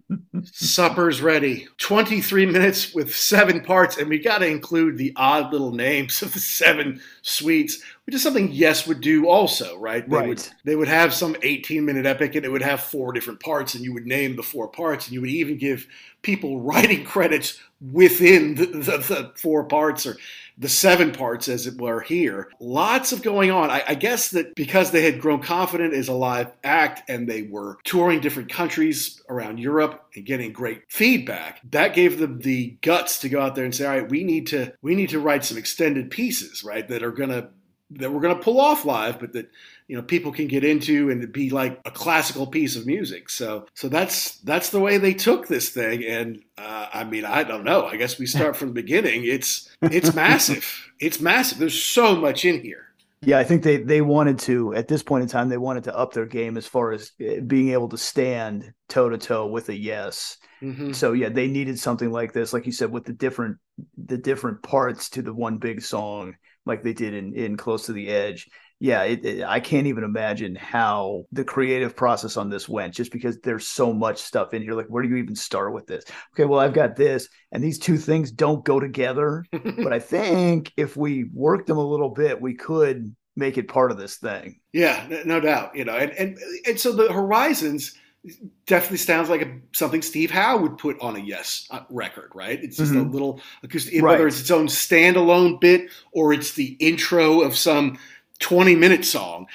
Supper's 0.45 1.21
ready. 1.21 1.67
23 1.77 2.45
minutes 2.45 2.93
with 2.93 3.15
seven 3.15 3.61
parts, 3.61 3.97
and 3.97 4.09
we 4.09 4.19
got 4.19 4.39
to 4.39 4.47
include 4.47 4.97
the 4.97 5.13
odd 5.15 5.51
little 5.51 5.71
names 5.71 6.21
of 6.21 6.33
the 6.33 6.39
seven 6.39 7.01
suites, 7.21 7.81
which 8.05 8.15
is 8.15 8.23
something 8.23 8.51
Yes 8.51 8.85
would 8.87 9.01
do 9.01 9.27
also, 9.27 9.77
right? 9.77 10.07
They 10.09 10.15
right. 10.15 10.27
Would, 10.27 10.47
they 10.65 10.75
would 10.75 10.87
have 10.87 11.13
some 11.13 11.35
18 11.41 11.85
minute 11.85 12.05
epic, 12.05 12.35
and 12.35 12.45
it 12.45 12.51
would 12.51 12.61
have 12.61 12.81
four 12.81 13.13
different 13.13 13.39
parts, 13.39 13.75
and 13.75 13.83
you 13.83 13.93
would 13.93 14.05
name 14.05 14.35
the 14.35 14.43
four 14.43 14.67
parts, 14.67 15.07
and 15.07 15.13
you 15.13 15.21
would 15.21 15.29
even 15.29 15.57
give 15.57 15.87
people 16.21 16.59
writing 16.61 17.05
credits 17.05 17.59
within 17.91 18.55
the, 18.55 18.65
the, 18.65 18.97
the 18.97 19.31
four 19.35 19.65
parts 19.65 20.05
or 20.05 20.17
the 20.57 20.69
seven 20.69 21.11
parts, 21.11 21.47
as 21.47 21.67
it 21.67 21.79
were, 21.79 22.01
here. 22.01 22.49
Lots 22.59 23.11
of 23.11 23.21
going 23.21 23.51
on. 23.51 23.69
I, 23.69 23.83
I, 23.87 23.95
guess 23.95 24.29
that 24.29 24.55
because 24.55 24.91
they 24.91 25.03
had 25.03 25.19
grown 25.19 25.41
confident 25.41 25.93
as 25.93 26.07
a 26.07 26.13
live 26.13 26.51
act 26.63 27.09
and 27.09 27.27
they 27.27 27.43
were 27.43 27.77
touring 27.83 28.19
different 28.19 28.51
countries 28.51 29.21
around 29.29 29.59
Europe 29.59 30.05
and 30.15 30.25
getting 30.25 30.53
great 30.53 30.83
feedback, 30.89 31.59
that 31.71 31.95
gave 31.95 32.19
them 32.19 32.39
the 32.39 32.77
guts 32.81 33.19
to 33.19 33.29
go 33.29 33.41
out 33.41 33.55
there 33.55 33.65
and 33.65 33.73
say, 33.73 33.85
all 33.85 33.99
right, 33.99 34.09
we 34.09 34.23
need 34.23 34.47
to 34.47 34.73
we 34.81 34.95
need 34.95 35.09
to 35.09 35.19
write 35.19 35.43
some 35.43 35.57
extended 35.57 36.11
pieces, 36.11 36.63
right, 36.63 36.87
that 36.87 37.03
are 37.03 37.11
gonna 37.11 37.49
that 37.91 38.11
we're 38.11 38.21
gonna 38.21 38.35
pull 38.35 38.59
off 38.59 38.85
live, 38.85 39.19
but 39.19 39.33
that 39.33 39.49
you 39.87 39.95
know 39.95 40.01
people 40.01 40.31
can 40.31 40.47
get 40.47 40.63
into 40.63 41.09
and 41.09 41.31
be 41.31 41.49
like 41.49 41.79
a 41.85 41.91
classical 41.91 42.47
piece 42.47 42.75
of 42.75 42.85
music. 42.85 43.29
So 43.29 43.65
so 43.73 43.89
that's 43.89 44.37
that's 44.39 44.69
the 44.69 44.79
way 44.79 44.97
they 44.97 45.13
took 45.13 45.47
this 45.47 45.69
thing. 45.69 46.03
And 46.03 46.43
uh, 46.57 46.87
I 46.93 47.03
mean 47.03 47.25
I 47.25 47.43
don't 47.43 47.63
know. 47.63 47.85
I 47.85 47.97
guess 47.97 48.19
we 48.19 48.25
start 48.25 48.55
from 48.55 48.69
the 48.69 48.73
beginning. 48.73 49.25
It's 49.25 49.69
it's 49.81 50.13
massive. 50.15 50.91
It's 50.99 51.19
massive. 51.19 51.57
There's 51.57 51.81
so 51.81 52.15
much 52.15 52.45
in 52.45 52.61
here. 52.61 52.93
Yeah, 53.25 53.39
I 53.39 53.43
think 53.43 53.63
they 53.63 53.77
they 53.77 54.01
wanted 54.01 54.39
to 54.39 54.73
at 54.73 54.87
this 54.87 55.03
point 55.03 55.23
in 55.23 55.29
time 55.29 55.49
they 55.49 55.57
wanted 55.57 55.85
to 55.85 55.97
up 55.97 56.13
their 56.13 56.25
game 56.25 56.57
as 56.57 56.67
far 56.67 56.91
as 56.91 57.11
eh, 57.19 57.39
being 57.39 57.69
able 57.69 57.89
to 57.89 57.97
stand 57.97 58.73
toe 58.89 59.09
to 59.09 59.17
toe 59.17 59.47
with 59.47 59.69
a 59.69 59.77
yes. 59.77 60.37
Mm-hmm. 60.61 60.93
So 60.93 61.13
yeah, 61.13 61.29
they 61.29 61.47
needed 61.47 61.79
something 61.79 62.11
like 62.11 62.33
this, 62.33 62.53
like 62.53 62.65
you 62.65 62.71
said, 62.71 62.91
with 62.91 63.05
the 63.05 63.13
different 63.13 63.57
the 63.97 64.17
different 64.17 64.63
parts 64.63 65.09
to 65.11 65.21
the 65.21 65.33
one 65.33 65.57
big 65.57 65.81
song, 65.81 66.35
like 66.65 66.83
they 66.83 66.93
did 66.93 67.13
in 67.13 67.33
in 67.33 67.57
Close 67.57 67.85
to 67.85 67.93
the 67.93 68.09
Edge 68.09 68.49
yeah, 68.83 69.03
it, 69.03 69.23
it, 69.23 69.43
I 69.45 69.61
can't 69.61 69.87
even 69.87 70.03
imagine 70.03 70.55
how 70.55 71.23
the 71.31 71.45
creative 71.45 71.95
process 71.95 72.35
on 72.35 72.49
this 72.49 72.67
went, 72.67 72.93
just 72.93 73.13
because 73.13 73.39
there's 73.39 73.65
so 73.65 73.93
much 73.93 74.17
stuff 74.17 74.53
in 74.53 74.61
here. 74.61 74.73
Like, 74.73 74.87
where 74.87 75.01
do 75.01 75.07
you 75.07 75.15
even 75.15 75.37
start 75.37 75.73
with 75.73 75.87
this? 75.87 76.03
Okay, 76.33 76.43
well, 76.43 76.59
I've 76.59 76.73
got 76.73 76.97
this, 76.97 77.29
and 77.53 77.63
these 77.63 77.79
two 77.79 77.95
things 77.95 78.29
don't 78.29 78.65
go 78.65 78.81
together. 78.81 79.45
but 79.51 79.93
I 79.93 79.99
think 79.99 80.73
if 80.75 80.97
we 80.97 81.29
worked 81.33 81.67
them 81.67 81.77
a 81.77 81.87
little 81.87 82.09
bit, 82.09 82.41
we 82.41 82.55
could 82.55 83.15
make 83.37 83.57
it 83.57 83.69
part 83.69 83.91
of 83.91 83.97
this 83.97 84.17
thing. 84.17 84.59
Yeah, 84.73 85.21
no 85.23 85.39
doubt. 85.39 85.77
You 85.77 85.85
know, 85.85 85.95
and 85.95 86.11
and 86.11 86.37
and 86.67 86.77
so 86.77 86.91
the 86.91 87.09
Horizons 87.09 87.97
definitely 88.65 88.97
sounds 88.97 89.29
like 89.29 89.43
a, 89.43 89.59
something 89.71 90.01
Steve 90.01 90.31
Howe 90.31 90.57
would 90.57 90.77
put 90.77 90.99
on 90.99 91.15
a 91.15 91.19
Yes 91.19 91.69
uh, 91.71 91.83
record, 91.89 92.31
right? 92.35 92.61
It's 92.61 92.75
just 92.75 92.91
mm-hmm. 92.91 93.07
a 93.07 93.11
little 93.11 93.39
acoustic, 93.63 94.01
right. 94.01 94.11
whether 94.11 94.27
it's 94.27 94.41
its 94.41 94.51
own 94.51 94.67
standalone 94.67 95.61
bit 95.61 95.89
or 96.11 96.33
it's 96.33 96.51
the 96.53 96.75
intro 96.81 97.39
of 97.39 97.55
some 97.55 97.97
20 98.39 98.75
minute 98.75 99.05
song. 99.05 99.47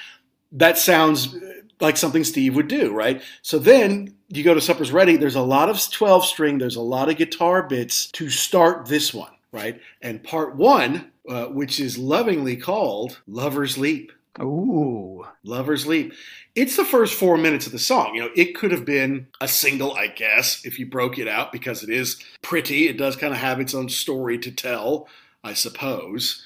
That 0.51 0.77
sounds 0.77 1.35
like 1.79 1.97
something 1.97 2.23
Steve 2.23 2.55
would 2.55 2.67
do, 2.67 2.91
right? 2.91 3.21
So 3.41 3.59
then 3.59 4.15
you 4.27 4.43
go 4.43 4.53
to 4.53 4.61
Supper's 4.61 4.91
Ready, 4.91 5.17
there's 5.17 5.35
a 5.35 5.41
lot 5.41 5.69
of 5.69 5.79
12 5.91 6.25
string, 6.25 6.57
there's 6.57 6.75
a 6.75 6.81
lot 6.81 7.09
of 7.09 7.17
guitar 7.17 7.63
bits 7.63 8.07
to 8.11 8.29
start 8.29 8.87
this 8.87 9.13
one, 9.13 9.31
right? 9.51 9.79
And 10.01 10.23
part 10.23 10.55
one, 10.55 11.11
uh, 11.27 11.45
which 11.45 11.79
is 11.79 11.97
lovingly 11.97 12.57
called 12.57 13.21
Lover's 13.27 13.77
Leap. 13.77 14.11
Ooh. 14.41 15.25
Lover's 15.43 15.85
Leap. 15.85 16.13
It's 16.55 16.75
the 16.75 16.85
first 16.85 17.13
four 17.13 17.37
minutes 17.37 17.65
of 17.65 17.71
the 17.71 17.79
song. 17.79 18.15
You 18.15 18.23
know, 18.23 18.29
it 18.35 18.55
could 18.55 18.71
have 18.71 18.85
been 18.85 19.27
a 19.39 19.47
single, 19.47 19.93
I 19.93 20.07
guess, 20.07 20.65
if 20.65 20.79
you 20.79 20.85
broke 20.85 21.17
it 21.17 21.27
out 21.27 21.51
because 21.51 21.83
it 21.83 21.89
is 21.89 22.21
pretty. 22.41 22.87
It 22.87 22.97
does 22.97 23.15
kind 23.15 23.33
of 23.33 23.39
have 23.39 23.59
its 23.59 23.73
own 23.73 23.89
story 23.89 24.37
to 24.39 24.51
tell. 24.51 25.07
I 25.43 25.53
suppose. 25.53 26.43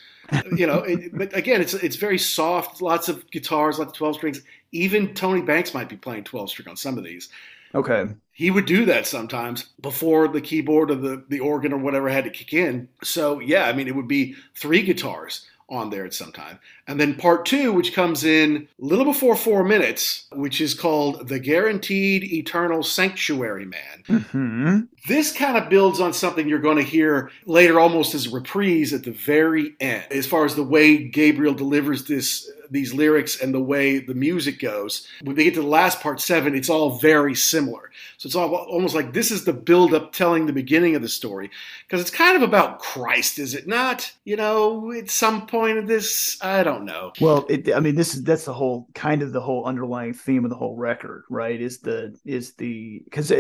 You 0.56 0.68
know, 0.68 0.80
it, 0.80 1.16
but 1.18 1.36
again, 1.36 1.62
it's 1.62 1.74
it's 1.74 1.96
very 1.96 2.18
soft. 2.18 2.82
Lots 2.82 3.10
of 3.10 3.30
guitars, 3.32 3.80
lots 3.80 3.92
of 3.92 3.98
twelve 3.98 4.16
strings. 4.16 4.42
Even 4.72 5.14
Tony 5.14 5.42
Banks 5.42 5.74
might 5.74 5.90
be 5.90 5.98
playing 5.98 6.24
twelve 6.24 6.50
string 6.50 6.68
on 6.68 6.78
some 6.78 6.98
of 6.98 7.04
these. 7.04 7.30
Okay. 7.76 8.06
He 8.32 8.52
would 8.52 8.66
do 8.66 8.86
that 8.86 9.08
sometimes 9.08 9.64
before 9.82 10.28
the 10.28 10.42
keyboard 10.42 10.92
or 10.92 10.96
the 10.96 11.24
the 11.30 11.40
organ 11.40 11.74
or 11.74 11.78
whatever 11.78 12.10
had 12.10 12.24
to 12.24 12.30
kick 12.30 12.54
in. 12.54 12.88
So 13.04 13.40
yeah, 13.40 13.66
I 13.66 13.74
mean, 13.74 13.88
it 13.88 13.96
would 13.96 14.08
be 14.08 14.36
three 14.56 14.82
guitars 14.82 15.48
on 15.70 15.90
there 15.90 16.06
at 16.06 16.14
some 16.14 16.32
time. 16.32 16.60
And 16.88 17.00
then 17.00 17.16
part 17.16 17.46
two, 17.46 17.72
which 17.72 17.94
comes 17.94 18.24
in 18.24 18.68
a 18.82 18.86
little 18.86 19.06
before 19.06 19.36
four 19.36 19.64
minutes, 19.64 20.26
which 20.32 20.60
is 20.60 20.74
called 20.74 21.28
The 21.28 21.40
Guaranteed 21.40 22.24
Eternal 22.24 22.84
Sanctuary 22.84 23.66
Man. 23.66 24.04
Mm-hmm. 24.08 24.80
This 25.08 25.32
kind 25.32 25.58
of 25.58 25.70
builds 25.70 26.00
on 26.00 26.14
something 26.14 26.48
you're 26.48 26.60
going 26.60 26.78
to 26.78 26.84
hear 26.84 27.32
later 27.46 27.80
almost 27.80 28.14
as 28.14 28.28
a 28.28 28.32
reprise 28.32 28.94
at 28.94 29.04
the 29.04 29.12
very 29.12 29.76
end, 29.80 30.06
as 30.12 30.28
far 30.28 30.46
as 30.46 30.56
the 30.56 30.64
way 30.64 30.98
Gabriel 30.98 31.54
delivers 31.54 32.06
this 32.06 32.50
these 32.74 32.94
lyrics 32.94 33.40
and 33.42 33.54
the 33.54 33.62
way 33.62 34.00
the 34.00 34.14
music 34.14 34.60
goes. 34.60 35.08
When 35.22 35.36
they 35.36 35.46
get 35.46 35.54
to 35.54 35.62
the 35.62 35.68
last 35.68 36.02
part 36.02 36.20
seven, 36.20 36.56
it's 36.56 36.70
all 36.70 36.98
very 36.98 37.36
similar. 37.36 37.92
So 38.18 38.28
it's 38.28 38.36
all 38.36 38.54
almost 38.54 38.96
like 38.96 39.14
this 39.14 39.32
is 39.32 39.46
the 39.46 39.54
build 39.54 39.94
up 39.94 40.12
telling 40.12 40.46
the 40.46 40.54
beginning 40.54 40.96
of 40.96 41.02
the 41.02 41.10
story 41.10 41.50
because 41.88 42.02
it's 42.02 42.12
kind 42.12 42.36
of 42.36 42.42
about 42.42 42.80
Christ, 42.80 43.40
is 43.40 43.54
it 43.54 43.68
not? 43.68 44.12
You 44.26 44.36
know, 44.36 44.92
at 44.92 45.10
some 45.10 45.48
point 45.48 45.78
of 45.78 45.88
this, 45.88 46.38
I 46.42 46.64
don't 46.64 46.86
know. 46.86 47.14
Well, 47.22 47.46
it, 47.50 47.74
I 47.74 47.80
mean, 47.80 47.96
this 47.96 48.16
is 48.16 48.24
that's 48.24 48.46
the 48.46 48.54
whole 48.54 48.88
kind 48.96 49.22
of 49.22 49.32
the 49.32 49.42
whole 49.42 49.66
underlying 49.66 50.14
theme 50.14 50.44
of 50.44 50.50
the 50.50 50.58
whole 50.58 50.76
record, 50.76 51.24
right? 51.30 51.60
Is 51.60 51.80
the 51.80 52.18
is 52.26 52.54
the 52.54 53.02
because 53.06 53.32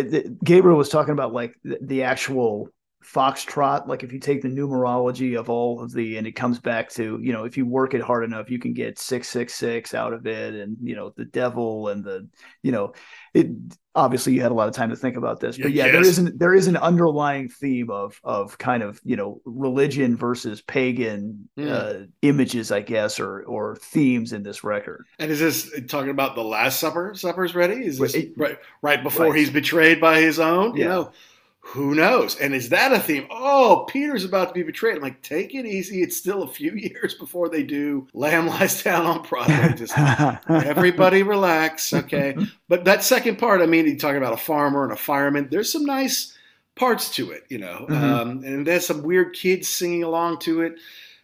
Gabriel 0.43 0.77
was 0.77 0.89
talking 0.89 1.13
about 1.13 1.33
like 1.33 1.57
the, 1.63 1.79
the 1.81 2.03
actual 2.03 2.69
foxtrot 3.03 3.87
like 3.87 4.03
if 4.03 4.13
you 4.13 4.19
take 4.19 4.41
the 4.41 4.47
numerology 4.47 5.37
of 5.37 5.49
all 5.49 5.81
of 5.81 5.91
the 5.91 6.17
and 6.17 6.25
it 6.25 6.31
comes 6.31 6.59
back 6.59 6.89
to 6.89 7.19
you 7.21 7.33
know 7.33 7.43
if 7.43 7.57
you 7.57 7.65
work 7.65 7.93
it 7.93 8.01
hard 8.01 8.23
enough 8.23 8.49
you 8.49 8.59
can 8.59 8.73
get 8.73 8.97
666 8.97 9.93
out 9.93 10.13
of 10.13 10.25
it 10.25 10.53
and 10.53 10.77
you 10.81 10.95
know 10.95 11.11
the 11.17 11.25
devil 11.25 11.89
and 11.89 12.03
the 12.03 12.27
you 12.61 12.71
know 12.71 12.93
it 13.33 13.47
obviously 13.95 14.33
you 14.33 14.41
had 14.41 14.51
a 14.51 14.55
lot 14.55 14.67
of 14.67 14.73
time 14.73 14.89
to 14.89 14.95
think 14.95 15.17
about 15.17 15.39
this 15.39 15.57
but 15.57 15.71
yeah 15.71 15.85
yes. 15.85 15.93
there 15.93 16.01
isn't 16.01 16.39
there 16.39 16.53
is 16.53 16.67
an 16.67 16.77
underlying 16.77 17.49
theme 17.49 17.89
of 17.89 18.19
of 18.23 18.57
kind 18.57 18.81
of 18.81 19.01
you 19.03 19.15
know 19.15 19.41
religion 19.43 20.15
versus 20.15 20.61
pagan 20.61 21.47
mm. 21.57 21.69
uh, 21.69 22.05
images 22.21 22.71
i 22.71 22.79
guess 22.79 23.19
or 23.19 23.43
or 23.43 23.75
themes 23.75 24.33
in 24.33 24.43
this 24.43 24.63
record 24.63 25.05
and 25.19 25.29
is 25.29 25.39
this 25.39 25.69
talking 25.87 26.09
about 26.09 26.35
the 26.35 26.43
last 26.43 26.79
supper 26.79 27.13
supper's 27.15 27.53
ready 27.53 27.85
is 27.85 27.99
this 27.99 28.15
it, 28.15 28.31
right 28.37 28.57
right 28.81 29.03
before 29.03 29.27
right. 29.27 29.35
he's 29.35 29.49
betrayed 29.49 29.99
by 29.99 30.19
his 30.21 30.39
own 30.39 30.75
yeah. 30.75 30.83
you 30.83 30.89
know 30.89 31.11
who 31.65 31.95
knows? 31.95 32.35
And 32.35 32.53
is 32.53 32.69
that 32.69 32.91
a 32.91 32.99
theme? 32.99 33.25
Oh, 33.31 33.85
Peter's 33.89 34.25
about 34.25 34.49
to 34.49 34.53
be 34.53 34.63
betrayed. 34.63 34.97
I'm 34.97 35.01
like, 35.01 35.21
take 35.21 35.55
it 35.55 35.65
easy. 35.65 36.01
It's 36.01 36.17
still 36.17 36.43
a 36.43 36.47
few 36.47 36.71
years 36.75 37.15
before 37.15 37.47
they 37.47 37.63
do 37.63 38.05
Lamb 38.13 38.47
Lies 38.47 38.83
Down 38.83 39.05
on 39.05 39.23
Broadway. 39.23 39.73
Just 39.77 39.97
everybody 40.49 41.23
relax, 41.23 41.93
okay? 41.93 42.35
But 42.67 42.83
that 42.83 43.03
second 43.03 43.37
part, 43.37 43.61
I 43.61 43.65
mean, 43.65 43.87
you 43.87 43.97
talking 43.97 44.17
about 44.17 44.33
a 44.33 44.37
farmer 44.37 44.83
and 44.83 44.91
a 44.91 44.97
fireman. 44.97 45.47
There's 45.49 45.71
some 45.71 45.85
nice 45.85 46.37
parts 46.75 47.09
to 47.15 47.31
it, 47.31 47.45
you 47.49 47.59
know, 47.59 47.85
mm-hmm. 47.89 47.93
um, 47.93 48.43
and 48.43 48.67
there's 48.67 48.85
some 48.85 49.01
weird 49.01 49.33
kids 49.33 49.69
singing 49.69 50.03
along 50.03 50.39
to 50.39 50.61
it 50.61 50.79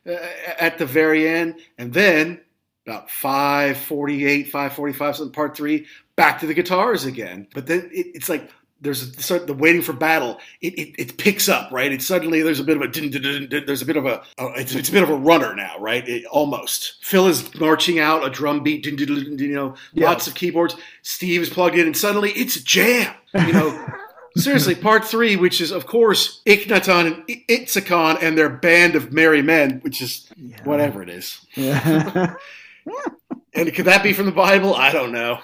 uh, 0.08 0.16
at 0.58 0.78
the 0.78 0.86
very 0.86 1.28
end, 1.28 1.60
and 1.78 1.94
then 1.94 2.40
about 2.88 3.12
548 3.12 4.46
545 4.46 5.16
something 5.16 5.32
part 5.32 5.56
three 5.56 5.86
back 6.16 6.40
to 6.40 6.48
the 6.48 6.56
guitars 6.56 7.06
again 7.06 7.48
but 7.54 7.68
then 7.68 7.88
it, 7.94 8.08
it's 8.16 8.30
like 8.30 8.50
there's 8.82 9.32
a, 9.32 9.40
the 9.40 9.54
waiting 9.54 9.82
for 9.82 9.94
battle. 9.94 10.40
It, 10.62 10.74
it, 10.78 10.96
it, 10.98 11.18
picks 11.18 11.50
up, 11.50 11.72
right? 11.72 11.92
It 11.92 12.02
suddenly 12.02 12.42
there's 12.42 12.60
a 12.60 12.64
bit 12.64 12.78
of 12.78 12.84
a 12.84 13.62
there's 13.66 13.82
a 13.82 13.86
bit 13.86 13.98
of 13.98 14.06
a 14.06 14.24
it's, 14.56 14.74
it's 14.74 14.90
a 14.90 14.92
bit 14.92 15.04
of 15.04 15.10
a 15.10 15.16
runner 15.16 15.56
now, 15.56 15.78
right? 15.80 16.08
It, 16.08 16.26
almost. 16.26 16.96
Phil 17.02 17.28
is 17.28 17.54
marching 17.60 18.00
out 18.00 18.26
a 18.26 18.30
drum 18.30 18.64
beat, 18.64 18.86
you 18.86 19.54
know, 19.54 19.76
yeah. 19.94 20.08
lots 20.08 20.28
of 20.28 20.36
keyboards. 20.36 20.76
Steve 21.02 21.42
is 21.42 21.50
plugged 21.50 21.76
in, 21.76 21.88
and 21.88 21.98
suddenly 21.98 22.32
it's 22.32 22.56
a 22.56 22.64
jam. 22.64 23.14
You 23.34 23.54
know, 23.54 23.88
seriously, 24.38 24.76
part 24.76 25.04
three, 25.06 25.36
which 25.36 25.60
is 25.60 25.72
of 25.72 25.86
course 25.86 26.42
Ikhnaton 26.46 27.08
and 27.08 27.28
Itsacon 27.50 28.22
and 28.22 28.38
their 28.38 28.50
band 28.50 28.96
of 28.96 29.12
merry 29.12 29.42
men, 29.42 29.80
which 29.82 30.02
is 30.02 30.32
yeah. 30.38 30.64
whatever 30.64 31.04
it 31.04 31.10
is. 31.10 31.46
Yeah. 31.56 32.36
And 33.54 33.74
could 33.74 33.86
that 33.86 34.04
be 34.04 34.14
from 34.14 34.26
the 34.26 34.32
Bible? 34.32 34.76
I 34.76 34.91
don't 34.91 35.12
know. 35.14 35.39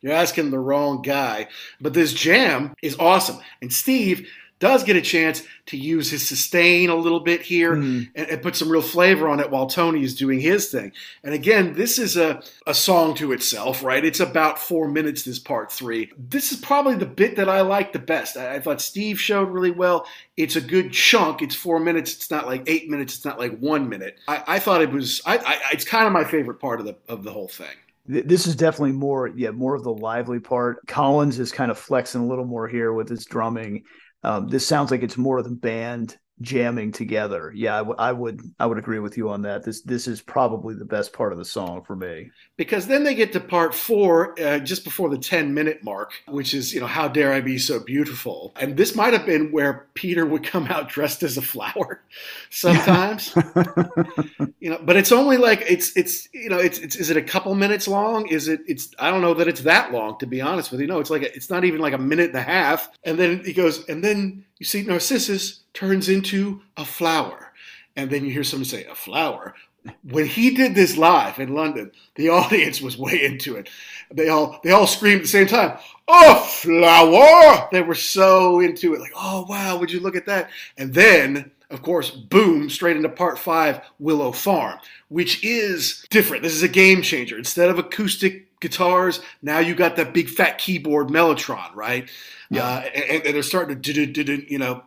You're 0.00 0.12
asking 0.12 0.50
the 0.50 0.58
wrong 0.58 1.02
guy. 1.02 1.48
But 1.80 1.94
this 1.94 2.12
jam 2.12 2.74
is 2.82 2.96
awesome. 2.98 3.38
And 3.62 3.72
Steve 3.72 4.28
does 4.58 4.84
get 4.84 4.96
a 4.96 5.00
chance 5.00 5.42
to 5.66 5.76
use 5.76 6.10
his 6.10 6.26
sustain 6.26 6.90
a 6.90 6.94
little 6.94 7.20
bit 7.20 7.42
here 7.42 7.74
mm. 7.74 8.08
and, 8.14 8.28
and, 8.28 8.42
put 8.42 8.56
some 8.56 8.70
real 8.70 8.82
flavor 8.82 9.28
on 9.28 9.40
it 9.40 9.50
while 9.50 9.66
Tony 9.66 10.02
is 10.02 10.14
doing 10.14 10.40
his 10.40 10.70
thing. 10.70 10.92
And 11.22 11.34
again, 11.34 11.74
this 11.74 11.98
is 11.98 12.16
a, 12.16 12.42
a 12.66 12.74
song 12.74 13.14
to 13.16 13.32
itself, 13.32 13.82
right? 13.82 14.04
It's 14.04 14.20
about 14.20 14.58
four 14.58 14.88
minutes, 14.88 15.22
this 15.22 15.38
part 15.38 15.70
three. 15.70 16.10
This 16.16 16.52
is 16.52 16.58
probably 16.58 16.96
the 16.96 17.06
bit 17.06 17.36
that 17.36 17.48
I 17.48 17.60
like 17.60 17.92
the 17.92 17.98
best. 17.98 18.36
I, 18.36 18.56
I 18.56 18.60
thought 18.60 18.80
Steve 18.80 19.20
showed 19.20 19.50
really 19.50 19.70
well. 19.70 20.06
It's 20.36 20.56
a 20.56 20.60
good 20.60 20.92
chunk. 20.92 21.42
It's 21.42 21.54
four 21.54 21.80
minutes. 21.80 22.14
It's 22.14 22.30
not 22.30 22.46
like 22.46 22.64
eight 22.66 22.88
minutes. 22.88 23.16
It's 23.16 23.24
not 23.24 23.38
like 23.38 23.58
one 23.58 23.88
minute. 23.88 24.18
I, 24.28 24.42
I 24.46 24.58
thought 24.58 24.82
it 24.82 24.90
was, 24.90 25.20
I, 25.26 25.38
I, 25.38 25.58
it's 25.72 25.84
kind 25.84 26.06
of 26.06 26.12
my 26.12 26.24
favorite 26.24 26.60
part 26.60 26.80
of 26.80 26.86
the, 26.86 26.96
of 27.08 27.24
the 27.24 27.32
whole 27.32 27.48
thing 27.48 27.76
this 28.10 28.46
is 28.46 28.56
definitely 28.56 28.92
more 28.92 29.28
yeah 29.28 29.50
more 29.50 29.74
of 29.74 29.84
the 29.84 29.92
lively 29.92 30.40
part 30.40 30.78
collins 30.86 31.38
is 31.38 31.52
kind 31.52 31.70
of 31.70 31.78
flexing 31.78 32.22
a 32.22 32.26
little 32.26 32.46
more 32.46 32.66
here 32.66 32.94
with 32.94 33.06
his 33.06 33.26
drumming 33.26 33.84
um, 34.24 34.48
this 34.48 34.66
sounds 34.66 34.90
like 34.90 35.02
it's 35.02 35.16
more 35.16 35.38
of 35.38 35.44
the 35.44 35.50
band 35.50 36.16
jamming 36.40 36.92
together. 36.92 37.52
Yeah, 37.54 37.74
I, 37.74 37.78
w- 37.78 37.96
I 37.98 38.12
would 38.12 38.40
I 38.58 38.66
would 38.66 38.78
agree 38.78 38.98
with 38.98 39.16
you 39.16 39.28
on 39.30 39.42
that. 39.42 39.64
This 39.64 39.82
this 39.82 40.06
is 40.06 40.20
probably 40.20 40.74
the 40.74 40.84
best 40.84 41.12
part 41.12 41.32
of 41.32 41.38
the 41.38 41.44
song 41.44 41.82
for 41.82 41.96
me. 41.96 42.30
Because 42.56 42.86
then 42.86 43.04
they 43.04 43.14
get 43.14 43.32
to 43.32 43.40
part 43.40 43.74
four 43.74 44.38
uh, 44.40 44.58
just 44.58 44.84
before 44.84 45.08
the 45.08 45.18
ten 45.18 45.52
minute 45.52 45.82
mark, 45.82 46.12
which 46.28 46.54
is 46.54 46.72
you 46.72 46.80
know 46.80 46.86
how 46.86 47.08
dare 47.08 47.32
I 47.32 47.40
be 47.40 47.58
so 47.58 47.80
beautiful, 47.80 48.54
and 48.60 48.76
this 48.76 48.94
might 48.94 49.12
have 49.12 49.26
been 49.26 49.50
where 49.50 49.86
Peter 49.94 50.26
would 50.26 50.44
come 50.44 50.66
out 50.66 50.88
dressed 50.88 51.22
as 51.22 51.36
a 51.36 51.42
flower, 51.42 52.02
sometimes. 52.50 53.34
you 54.60 54.70
know, 54.70 54.80
but 54.82 54.96
it's 54.96 55.12
only 55.12 55.36
like 55.36 55.64
it's 55.68 55.96
it's 55.96 56.28
you 56.32 56.48
know 56.48 56.58
it's, 56.58 56.78
it's 56.78 56.96
is 56.96 57.10
it 57.10 57.16
a 57.16 57.22
couple 57.22 57.54
minutes 57.54 57.88
long? 57.88 58.28
Is 58.28 58.48
it 58.48 58.60
it's 58.66 58.94
I 58.98 59.10
don't 59.10 59.22
know 59.22 59.34
that 59.34 59.48
it's 59.48 59.62
that 59.62 59.92
long 59.92 60.18
to 60.18 60.26
be 60.26 60.40
honest 60.40 60.70
with 60.70 60.80
you. 60.80 60.86
No, 60.86 61.00
it's 61.00 61.10
like 61.10 61.22
a, 61.22 61.34
it's 61.34 61.50
not 61.50 61.64
even 61.64 61.80
like 61.80 61.94
a 61.94 61.98
minute 61.98 62.28
and 62.30 62.38
a 62.38 62.42
half, 62.42 62.90
and 63.04 63.18
then 63.18 63.42
he 63.44 63.52
goes 63.52 63.88
and 63.88 64.02
then 64.02 64.44
you 64.58 64.66
see 64.66 64.82
Narcissus 64.82 65.60
turns 65.72 66.08
into 66.08 66.62
a 66.76 66.84
flower. 66.84 67.52
And 67.96 68.10
then 68.10 68.24
you 68.24 68.30
hear 68.30 68.44
someone 68.44 68.64
say, 68.64 68.84
a 68.84 68.94
flower. 68.94 69.54
When 70.02 70.26
he 70.26 70.54
did 70.54 70.74
this 70.74 70.96
live 70.96 71.38
in 71.38 71.54
London, 71.54 71.92
the 72.16 72.28
audience 72.30 72.80
was 72.80 72.98
way 72.98 73.24
into 73.24 73.56
it. 73.56 73.68
They 74.10 74.28
all 74.28 74.60
they 74.62 74.70
all 74.70 74.86
screamed 74.86 75.20
at 75.20 75.22
the 75.22 75.28
same 75.28 75.46
time, 75.46 75.78
"A 76.08 76.34
flower!" 76.36 77.68
They 77.72 77.82
were 77.82 77.94
so 77.94 78.60
into 78.60 78.94
it, 78.94 79.00
like, 79.00 79.12
"Oh 79.16 79.46
wow, 79.48 79.78
would 79.78 79.92
you 79.92 80.00
look 80.00 80.16
at 80.16 80.26
that?" 80.26 80.50
And 80.76 80.92
then, 80.92 81.50
of 81.70 81.82
course, 81.82 82.10
boom, 82.10 82.68
straight 82.68 82.96
into 82.96 83.08
part 83.08 83.38
five, 83.38 83.80
Willow 83.98 84.32
Farm, 84.32 84.78
which 85.08 85.44
is 85.44 86.04
different. 86.10 86.42
This 86.42 86.54
is 86.54 86.62
a 86.62 86.68
game 86.68 87.02
changer. 87.02 87.38
Instead 87.38 87.70
of 87.70 87.78
acoustic 87.78 88.47
guitars, 88.60 89.20
now 89.42 89.58
you 89.58 89.74
got 89.74 89.96
that 89.96 90.14
big 90.14 90.28
fat 90.28 90.58
keyboard 90.58 91.08
Mellotron, 91.08 91.74
right? 91.74 92.10
Yeah, 92.50 92.64
uh, 92.64 92.80
and, 92.94 93.24
and, 93.24 93.34
they're 93.34 93.42
starting 93.42 93.80
to, 93.80 93.92
do, 93.92 94.06
do, 94.06 94.24
do, 94.24 94.42
you 94.48 94.58
know, 94.58 94.82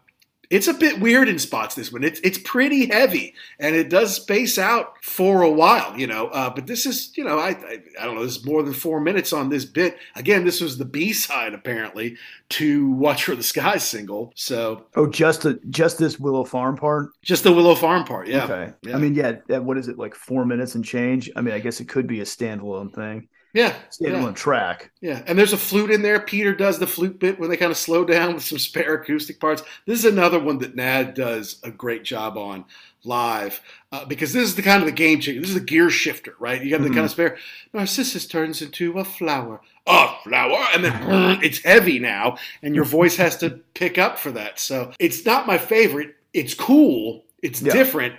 it's 0.52 0.68
a 0.68 0.74
bit 0.74 1.00
weird 1.00 1.30
in 1.30 1.40
spots. 1.40 1.76
This 1.76 1.94
one, 1.94 2.04
it's 2.04 2.20
it's 2.26 2.38
pretty 2.38 2.88
heavy, 2.88 3.34
and 3.58 3.74
it 3.74 3.90
does 3.90 4.14
space 4.14 4.58
out 4.60 5.02
for 5.02 5.44
a 5.44 5.50
while, 5.50 5.98
you 5.98 6.08
know. 6.08 6.28
Uh, 6.28 6.50
but 6.50 6.68
this 6.68 6.86
is, 6.86 7.18
you 7.18 7.24
know, 7.24 7.40
I, 7.40 7.52
I, 7.52 7.78
I 8.02 8.06
don't 8.06 8.16
know. 8.16 8.24
This 8.26 8.36
is 8.36 8.46
more 8.46 8.62
than 8.62 8.74
four 8.74 9.00
minutes 9.00 9.32
on 9.32 9.48
this 9.48 9.64
bit. 9.64 9.98
Again, 10.16 10.44
this 10.44 10.60
was 10.60 10.78
the 10.78 10.84
B 10.84 11.14
side 11.14 11.54
apparently 11.54 12.18
to 12.50 12.92
Watch 12.92 13.24
for 13.24 13.36
the 13.36 13.44
Sky 13.44 13.78
single. 13.78 14.34
So 14.36 14.88
oh, 14.98 15.08
just 15.08 15.46
a, 15.46 15.58
just 15.70 15.98
this 15.98 16.20
Willow 16.20 16.44
Farm 16.44 16.76
part, 16.76 17.12
just 17.22 17.46
the 17.46 17.54
Willow 17.54 17.74
Farm 17.74 18.04
part. 18.04 18.28
Yeah. 18.28 18.44
Okay. 18.44 18.74
Yeah. 18.82 18.98
I 18.98 19.00
mean, 19.00 19.16
yeah. 19.16 19.60
What 19.60 19.78
is 19.78 19.88
it 19.88 19.98
like? 19.98 20.16
Four 20.16 20.44
minutes 20.46 20.76
and 20.76 20.84
change. 20.84 21.32
I 21.38 21.42
mean, 21.42 21.54
I 21.54 21.60
guess 21.60 21.80
it 21.80 21.88
could 21.88 22.08
be 22.08 22.20
a 22.20 22.26
standalone 22.26 22.94
thing. 22.94 23.30
Yeah, 23.54 23.76
standalone 23.90 24.28
yeah. 24.28 24.32
track. 24.34 24.92
Yeah, 25.02 25.24
and 25.28 25.38
there's 25.38 25.54
a 25.54 25.58
flute 25.58 25.92
in 25.92 26.02
there. 26.02 26.20
Peter 26.20 26.54
does 26.54 26.80
the 26.80 26.88
flute 26.88 27.20
bit 27.20 27.40
when 27.40 27.50
they 27.50 27.58
kind 27.58 27.72
of 27.72 27.78
slow 27.78 28.06
down 28.06 28.34
with 28.34 28.44
some 28.44 28.58
spare 28.58 28.96
acoustic 28.96 29.40
parts. 29.40 29.64
This 29.86 30.00
is 30.00 30.06
another 30.06 30.40
one 30.40 30.60
that 30.60 30.76
Nad 30.76 31.14
does 31.14 31.60
a 31.64 31.72
great 31.72 32.04
job 32.04 32.38
on 32.38 32.66
live 33.04 33.62
uh, 33.92 34.06
because 34.06 34.32
this 34.32 34.44
is 34.44 34.56
the 34.56 34.62
kind 34.62 34.82
of 34.82 34.86
the 34.86 34.92
game 34.92 35.20
changer. 35.20 35.42
This 35.42 35.50
is 35.50 35.56
the 35.56 35.62
gear 35.66 35.90
shifter, 35.90 36.36
right? 36.40 36.62
You 36.62 36.70
got 36.70 36.78
mm-hmm. 36.78 36.90
the 36.90 36.94
kind 36.94 37.06
of 37.06 37.12
spare. 37.12 37.38
Narcissus 37.74 38.26
turns 38.26 38.62
into 38.62 38.98
a 39.00 39.04
flower, 39.04 39.62
a 39.86 40.10
flower, 40.24 40.66
and 40.74 40.84
then 40.84 41.40
it's 41.44 41.64
heavy 41.64 42.00
now, 42.00 42.38
and 42.64 42.76
your 42.76 42.86
voice 42.86 43.18
has 43.18 43.38
to 43.38 43.62
pick 43.74 43.98
up 43.98 44.18
for 44.18 44.32
that. 44.32 44.60
So 44.60 44.94
it's 45.00 45.26
not 45.26 45.48
my 45.48 45.58
favorite. 45.58 46.16
It's 46.34 46.54
cool. 46.54 47.26
It's 47.42 47.62
yeah. 47.62 47.74
different 47.74 48.16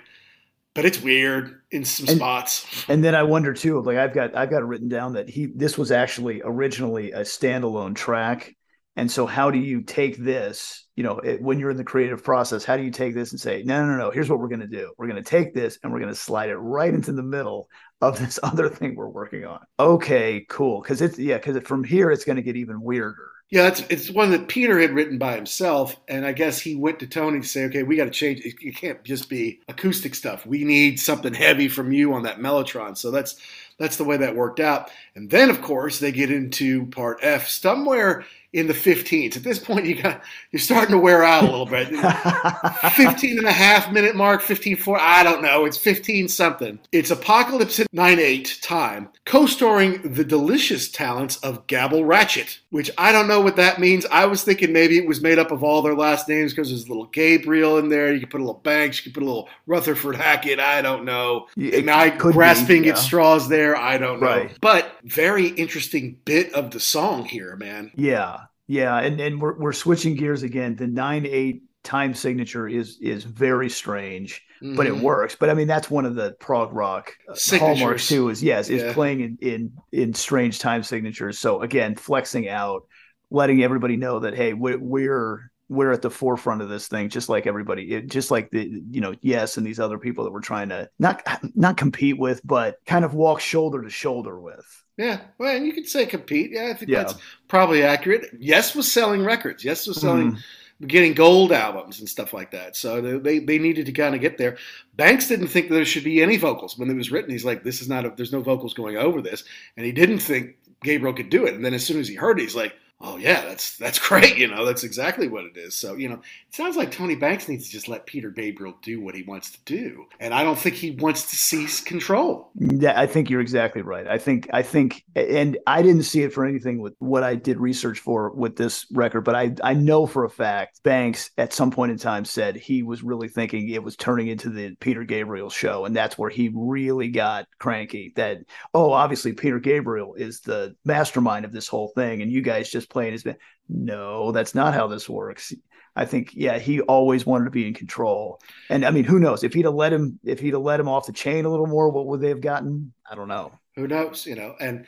but 0.75 0.85
it's 0.85 1.01
weird 1.01 1.61
in 1.71 1.85
some 1.85 2.07
and, 2.07 2.17
spots. 2.17 2.67
And 2.87 3.03
then 3.03 3.15
I 3.15 3.23
wonder 3.23 3.53
too, 3.53 3.81
like 3.81 3.97
I've 3.97 4.13
got 4.13 4.35
I've 4.35 4.49
got 4.49 4.61
it 4.61 4.65
written 4.65 4.89
down 4.89 5.13
that 5.13 5.29
he 5.29 5.47
this 5.47 5.77
was 5.77 5.91
actually 5.91 6.41
originally 6.43 7.11
a 7.11 7.21
standalone 7.21 7.95
track, 7.95 8.55
And 8.95 9.09
so, 9.11 9.25
how 9.25 9.51
do 9.51 9.59
you 9.59 9.81
take 9.81 10.17
this? 10.17 10.87
You 10.95 11.03
know, 11.03 11.19
it, 11.19 11.41
when 11.41 11.59
you're 11.59 11.71
in 11.71 11.77
the 11.77 11.83
creative 11.83 12.23
process, 12.23 12.63
how 12.63 12.77
do 12.77 12.83
you 12.83 12.91
take 12.91 13.15
this 13.15 13.31
and 13.31 13.41
say, 13.41 13.63
no, 13.65 13.85
no, 13.85 13.97
no, 13.97 14.11
here's 14.11 14.29
what 14.29 14.39
we're 14.39 14.47
going 14.49 14.59
to 14.61 14.67
do. 14.67 14.93
We're 14.97 15.07
going 15.07 15.23
to 15.23 15.29
take 15.29 15.53
this 15.53 15.79
and 15.83 15.91
we're 15.91 15.99
going 15.99 16.13
to 16.13 16.19
slide 16.19 16.49
it 16.49 16.57
right 16.57 16.93
into 16.93 17.13
the 17.13 17.23
middle 17.23 17.67
of 18.01 18.19
this 18.19 18.39
other 18.43 18.69
thing 18.69 18.95
we're 18.95 19.09
working 19.09 19.45
on. 19.45 19.59
Okay, 19.79 20.45
cool. 20.49 20.81
Because 20.81 21.01
it's, 21.01 21.17
yeah, 21.17 21.37
because 21.37 21.57
from 21.67 21.83
here, 21.83 22.11
it's 22.11 22.25
going 22.25 22.35
to 22.37 22.43
get 22.43 22.55
even 22.55 22.81
weirder. 22.81 23.32
Yeah, 23.53 23.69
it's 23.69 23.81
it's 23.91 24.11
one 24.11 24.31
that 24.31 24.49
Peter 24.49 24.81
had 24.81 24.93
written 24.95 25.19
by 25.19 25.35
himself, 25.37 25.95
and 26.09 26.25
I 26.25 26.33
guess 26.33 26.59
he 26.59 26.75
went 26.75 26.99
to 27.01 27.07
Tony 27.07 27.41
to 27.41 27.47
say, 27.47 27.65
"Okay, 27.67 27.83
we 27.83 27.97
got 27.97 28.05
to 28.05 28.11
change. 28.11 28.41
It, 28.41 28.55
it 28.61 28.75
can't 28.77 29.05
just 29.05 29.29
be 29.29 29.61
acoustic 29.69 30.15
stuff. 30.15 30.45
We 30.45 30.65
need 30.65 30.99
something 30.99 31.33
heavy 31.35 31.69
from 31.69 31.93
you 31.93 32.13
on 32.15 32.23
that 32.23 32.39
mellotron." 32.39 32.97
So 32.97 33.11
that's 33.11 33.37
that's 33.79 33.97
the 33.97 34.05
way 34.05 34.17
that 34.17 34.35
worked 34.35 34.59
out. 34.59 34.91
And 35.15 35.31
then, 35.31 35.51
of 35.51 35.61
course, 35.61 35.99
they 35.99 36.11
get 36.11 36.31
into 36.31 36.87
part 36.87 37.19
F 37.23 37.47
somewhere 37.47 38.25
in 38.53 38.67
the 38.67 38.73
15s. 38.73 39.35
At 39.35 39.43
this 39.43 39.59
point, 39.59 39.85
you 39.85 40.01
got 40.01 40.21
you're 40.51 40.59
starting 40.59 40.91
to 40.91 40.99
wear 40.99 41.23
out 41.23 41.43
a 41.43 41.47
little 41.47 41.65
bit. 41.65 41.87
15 42.93 43.39
and 43.39 43.47
a 43.47 43.51
half 43.51 43.91
minute 43.91 44.15
mark, 44.15 44.41
15 44.41 44.77
4, 44.77 44.99
I 44.99 45.23
don't 45.23 45.41
know. 45.41 45.65
It's 45.65 45.77
15 45.77 46.27
something. 46.27 46.79
It's 46.91 47.09
Apocalypse 47.11 47.79
at 47.79 47.87
9 47.91 48.19
8 48.19 48.59
time, 48.61 49.09
co 49.25 49.47
starring 49.47 50.13
the 50.13 50.23
delicious 50.23 50.89
talents 50.89 51.37
of 51.37 51.65
Gabble 51.67 52.05
Ratchet, 52.05 52.59
which 52.69 52.91
I 52.97 53.11
don't 53.11 53.27
know 53.27 53.41
what 53.41 53.55
that 53.55 53.79
means. 53.79 54.05
I 54.11 54.25
was 54.25 54.43
thinking 54.43 54.71
maybe 54.71 54.97
it 54.97 55.07
was 55.07 55.21
made 55.21 55.39
up 55.39 55.51
of 55.51 55.63
all 55.63 55.81
their 55.81 55.95
last 55.95 56.29
names 56.29 56.53
because 56.53 56.69
there's 56.69 56.85
a 56.85 56.89
little 56.89 57.07
Gabriel 57.07 57.79
in 57.79 57.89
there. 57.89 58.13
You 58.13 58.19
could 58.19 58.29
put 58.29 58.41
a 58.41 58.43
little 58.43 58.61
Banks, 58.63 58.97
you 58.97 59.11
could 59.11 59.15
put 59.15 59.23
a 59.23 59.25
little 59.25 59.49
Rutherford 59.65 60.15
Hackett. 60.15 60.59
I 60.59 60.81
don't 60.81 61.05
know. 61.05 61.47
Am 61.57 61.89
I 61.89 62.09
grasping 62.09 62.83
be, 62.83 62.87
yeah. 62.87 62.93
at 62.93 62.99
straws 62.99 63.49
there? 63.49 63.75
I 63.75 63.97
don't 63.97 64.21
know. 64.21 64.27
Right. 64.27 64.57
But 64.61 64.95
very 65.03 65.47
interesting 65.47 66.17
bit 66.23 66.53
of 66.53 66.71
the 66.71 66.79
song 66.79 67.25
here, 67.25 67.55
man. 67.55 67.91
Yeah. 67.95 68.42
Yeah, 68.67 68.97
and 68.97 69.19
and 69.19 69.41
we're 69.41 69.57
we're 69.57 69.73
switching 69.73 70.15
gears 70.15 70.43
again. 70.43 70.75
The 70.75 70.87
nine 70.87 71.25
eight 71.25 71.63
time 71.83 72.13
signature 72.13 72.67
is 72.67 72.97
is 73.01 73.23
very 73.23 73.69
strange, 73.69 74.41
mm-hmm. 74.61 74.75
but 74.75 74.87
it 74.87 74.93
mm-hmm. 74.93 75.03
works. 75.03 75.35
But 75.35 75.49
I 75.49 75.53
mean, 75.53 75.67
that's 75.67 75.91
one 75.91 76.05
of 76.05 76.15
the 76.15 76.31
prog 76.39 76.73
rock 76.73 77.13
uh, 77.29 77.35
hallmarks 77.57 78.07
too. 78.07 78.29
Is 78.29 78.41
yes, 78.41 78.69
yeah. 78.69 78.77
is 78.77 78.93
playing 78.93 79.19
in 79.19 79.37
in 79.41 79.73
in 79.91 80.13
strange 80.13 80.59
time 80.59 80.83
signatures. 80.83 81.39
So 81.39 81.61
again, 81.61 81.95
flexing 81.95 82.47
out, 82.47 82.83
letting 83.29 83.63
everybody 83.63 83.97
know 83.97 84.19
that 84.19 84.35
hey, 84.35 84.53
we're, 84.53 84.79
we're 84.79 85.51
we're 85.73 85.91
at 85.91 86.01
the 86.01 86.09
forefront 86.09 86.61
of 86.61 86.69
this 86.69 86.87
thing, 86.87 87.09
just 87.09 87.29
like 87.29 87.47
everybody, 87.47 87.93
it, 87.93 88.07
just 88.07 88.31
like 88.31 88.51
the 88.51 88.81
you 88.89 89.01
know 89.01 89.13
yes, 89.21 89.57
and 89.57 89.65
these 89.65 89.79
other 89.79 89.97
people 89.97 90.23
that 90.23 90.31
we're 90.31 90.41
trying 90.41 90.69
to 90.69 90.89
not 90.99 91.23
not 91.55 91.77
compete 91.77 92.17
with, 92.17 92.41
but 92.45 92.77
kind 92.85 93.03
of 93.03 93.13
walk 93.13 93.39
shoulder 93.39 93.81
to 93.81 93.89
shoulder 93.89 94.39
with. 94.39 94.83
Yeah, 94.97 95.21
well, 95.39 95.57
you 95.57 95.73
could 95.73 95.87
say 95.87 96.05
compete. 96.05 96.51
Yeah, 96.51 96.69
I 96.69 96.73
think 96.75 96.91
yeah. 96.91 97.03
that's 97.03 97.15
probably 97.47 97.83
accurate. 97.83 98.27
Yes 98.39 98.75
was 98.75 98.91
selling 98.91 99.23
records. 99.23 99.63
Yes 99.63 99.87
was 99.87 99.99
selling, 99.99 100.33
mm. 100.33 100.87
getting 100.87 101.13
gold 101.13 101.51
albums 101.51 101.99
and 101.99 102.07
stuff 102.07 102.33
like 102.33 102.51
that. 102.51 102.75
So 102.75 103.01
they 103.19 103.39
they 103.39 103.57
needed 103.57 103.87
to 103.87 103.91
kind 103.91 104.13
of 104.13 104.21
get 104.21 104.37
there. 104.37 104.57
Banks 104.95 105.27
didn't 105.27 105.47
think 105.47 105.69
there 105.69 105.85
should 105.85 106.03
be 106.03 106.21
any 106.21 106.37
vocals 106.37 106.77
when 106.77 106.91
it 106.91 106.95
was 106.95 107.11
written. 107.11 107.31
He's 107.31 107.45
like, 107.45 107.63
this 107.63 107.81
is 107.81 107.89
not 107.89 108.05
a, 108.05 108.13
there's 108.15 108.33
no 108.33 108.41
vocals 108.41 108.75
going 108.75 108.97
over 108.97 109.21
this, 109.21 109.43
and 109.75 109.85
he 109.85 109.91
didn't 109.91 110.19
think 110.19 110.57
Gabriel 110.83 111.15
could 111.15 111.31
do 111.31 111.45
it. 111.45 111.55
And 111.55 111.65
then 111.65 111.73
as 111.73 111.85
soon 111.85 111.99
as 111.99 112.07
he 112.07 112.15
heard 112.15 112.39
it, 112.39 112.43
he's 112.43 112.55
like, 112.55 112.75
oh 113.03 113.17
yeah, 113.17 113.41
that's 113.41 113.77
that's 113.77 113.99
great. 114.07 114.37
You 114.37 114.47
know, 114.47 114.65
that's 114.65 114.83
exactly 114.83 115.27
what 115.27 115.43
it 115.43 115.57
is. 115.57 115.75
So 115.75 115.95
you 115.95 116.09
know, 116.09 116.15
it 116.15 116.55
sounds 116.55 116.75
like 116.75 116.91
Tony 116.91 117.15
Banks 117.15 117.47
needs 117.47 117.65
to 117.65 117.71
just 117.71 117.87
let 117.87 118.05
Peter 118.05 118.29
Gabriel 118.31 118.75
do 118.81 119.01
what 119.01 119.13
he 119.13 119.23
wants 119.23 119.51
to 119.51 119.59
do, 119.65 120.05
and 120.19 120.33
I 120.33 120.43
don't 120.43 120.57
think 120.57 120.75
he 120.75 120.91
wants 120.91 121.29
to 121.29 121.35
seize 121.35 121.81
control. 121.81 122.49
Yeah, 122.55 122.99
I 122.99 123.05
think 123.05 123.29
you're 123.29 123.41
exactly 123.41 123.81
right. 123.81 124.07
I 124.07 124.17
think 124.17 124.49
I 124.53 124.63
think, 124.63 125.03
and 125.15 125.57
I 125.67 125.81
didn't 125.81 126.03
see 126.03 126.23
it 126.23 126.33
for 126.33 126.45
anything 126.45 126.79
with 126.79 126.95
what 126.99 127.23
I 127.23 127.35
did 127.35 127.59
research 127.59 127.99
for 127.99 128.31
with 128.31 128.55
this 128.55 128.85
record, 128.91 129.21
but 129.21 129.35
I 129.35 129.53
I 129.63 129.73
know 129.73 130.07
for 130.07 130.23
a 130.23 130.29
fact 130.29 130.81
Banks 130.83 131.29
at 131.37 131.53
some 131.53 131.71
point 131.71 131.91
in 131.91 131.97
time 131.97 132.25
said 132.25 132.55
he 132.55 132.83
was 132.83 133.03
really 133.03 133.27
thinking 133.27 133.69
it 133.69 133.83
was 133.83 133.95
turning 133.95 134.27
into 134.27 134.49
the 134.49 134.75
Peter 134.79 135.03
Gabriel 135.03 135.49
show, 135.49 135.85
and 135.85 135.95
that's 135.95 136.17
where 136.17 136.29
he 136.29 136.51
really 136.55 137.09
got 137.09 137.47
cranky. 137.59 138.13
That 138.15 138.37
oh, 138.73 138.91
obviously 138.91 139.33
Peter 139.33 139.59
Gabriel 139.59 140.13
is 140.15 140.39
the 140.41 140.75
mastermind 140.85 141.43
of 141.43 141.51
this 141.51 141.67
whole 141.67 141.89
thing, 141.89 142.21
and 142.21 142.31
you 142.31 142.41
guys 142.41 142.69
just 142.69 142.89
playing 142.93 143.11
his 143.11 143.23
band. 143.23 143.37
No, 143.67 144.31
that's 144.31 144.55
not 144.55 144.73
how 144.73 144.87
this 144.87 145.09
works. 145.09 145.53
I 145.95 146.05
think, 146.05 146.31
yeah, 146.33 146.57
he 146.57 146.81
always 146.81 147.25
wanted 147.25 147.45
to 147.45 147.51
be 147.51 147.67
in 147.67 147.73
control. 147.73 148.39
And 148.69 148.85
I 148.85 148.91
mean, 148.91 149.03
who 149.03 149.19
knows 149.19 149.43
if 149.43 149.53
he'd 149.53 149.65
have 149.65 149.75
let 149.75 149.93
him, 149.93 150.19
if 150.23 150.39
he'd 150.39 150.53
have 150.53 150.63
let 150.63 150.79
him 150.79 150.87
off 150.87 151.05
the 151.05 151.13
chain 151.13 151.45
a 151.45 151.49
little 151.49 151.67
more, 151.67 151.89
what 151.89 152.07
would 152.07 152.21
they 152.21 152.29
have 152.29 152.41
gotten? 152.41 152.93
I 153.09 153.15
don't 153.15 153.27
know. 153.27 153.51
Who 153.75 153.87
knows? 153.87 154.25
You 154.25 154.35
know, 154.35 154.55
and 154.59 154.85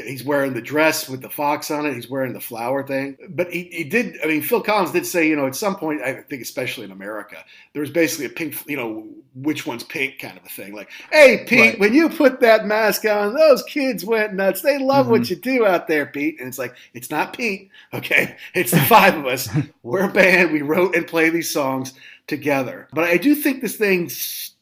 he's 0.00 0.24
wearing 0.24 0.54
the 0.54 0.62
dress 0.62 1.08
with 1.08 1.20
the 1.20 1.28
fox 1.28 1.70
on 1.70 1.86
it. 1.86 1.94
He's 1.94 2.08
wearing 2.08 2.32
the 2.32 2.40
flower 2.40 2.86
thing. 2.86 3.16
But 3.28 3.52
he, 3.52 3.64
he 3.64 3.84
did, 3.84 4.16
I 4.24 4.26
mean, 4.26 4.42
Phil 4.42 4.62
Collins 4.62 4.92
did 4.92 5.06
say, 5.06 5.28
you 5.28 5.36
know, 5.36 5.46
at 5.46 5.54
some 5.54 5.76
point, 5.76 6.00
I 6.02 6.14
think 6.14 6.42
especially 6.42 6.84
in 6.84 6.90
America, 6.90 7.44
there 7.72 7.80
was 7.80 7.90
basically 7.90 8.26
a 8.26 8.30
pink, 8.30 8.56
you 8.66 8.76
know, 8.76 9.06
which 9.34 9.66
one's 9.66 9.84
pink 9.84 10.18
kind 10.18 10.36
of 10.36 10.44
a 10.44 10.48
thing. 10.48 10.74
Like, 10.74 10.90
hey, 11.10 11.44
Pete, 11.46 11.60
right. 11.60 11.78
when 11.78 11.94
you 11.94 12.08
put 12.08 12.40
that 12.40 12.66
mask 12.66 13.04
on, 13.04 13.34
those 13.34 13.62
kids 13.64 14.04
went 14.04 14.34
nuts. 14.34 14.62
They 14.62 14.78
love 14.78 15.04
mm-hmm. 15.04 15.12
what 15.12 15.30
you 15.30 15.36
do 15.36 15.66
out 15.66 15.88
there, 15.88 16.06
Pete. 16.06 16.38
And 16.38 16.48
it's 16.48 16.58
like, 16.58 16.74
it's 16.94 17.10
not 17.10 17.36
Pete, 17.36 17.70
okay? 17.92 18.36
It's 18.54 18.70
the 18.70 18.80
five 18.80 19.16
of 19.16 19.26
us. 19.26 19.48
We're 19.82 20.08
a 20.08 20.12
band. 20.12 20.52
We 20.52 20.62
wrote 20.62 20.94
and 20.94 21.06
play 21.06 21.30
these 21.30 21.50
songs 21.50 21.94
together. 22.26 22.88
But 22.92 23.04
I 23.04 23.16
do 23.16 23.34
think 23.34 23.62
this 23.62 23.76
thing, 23.76 24.10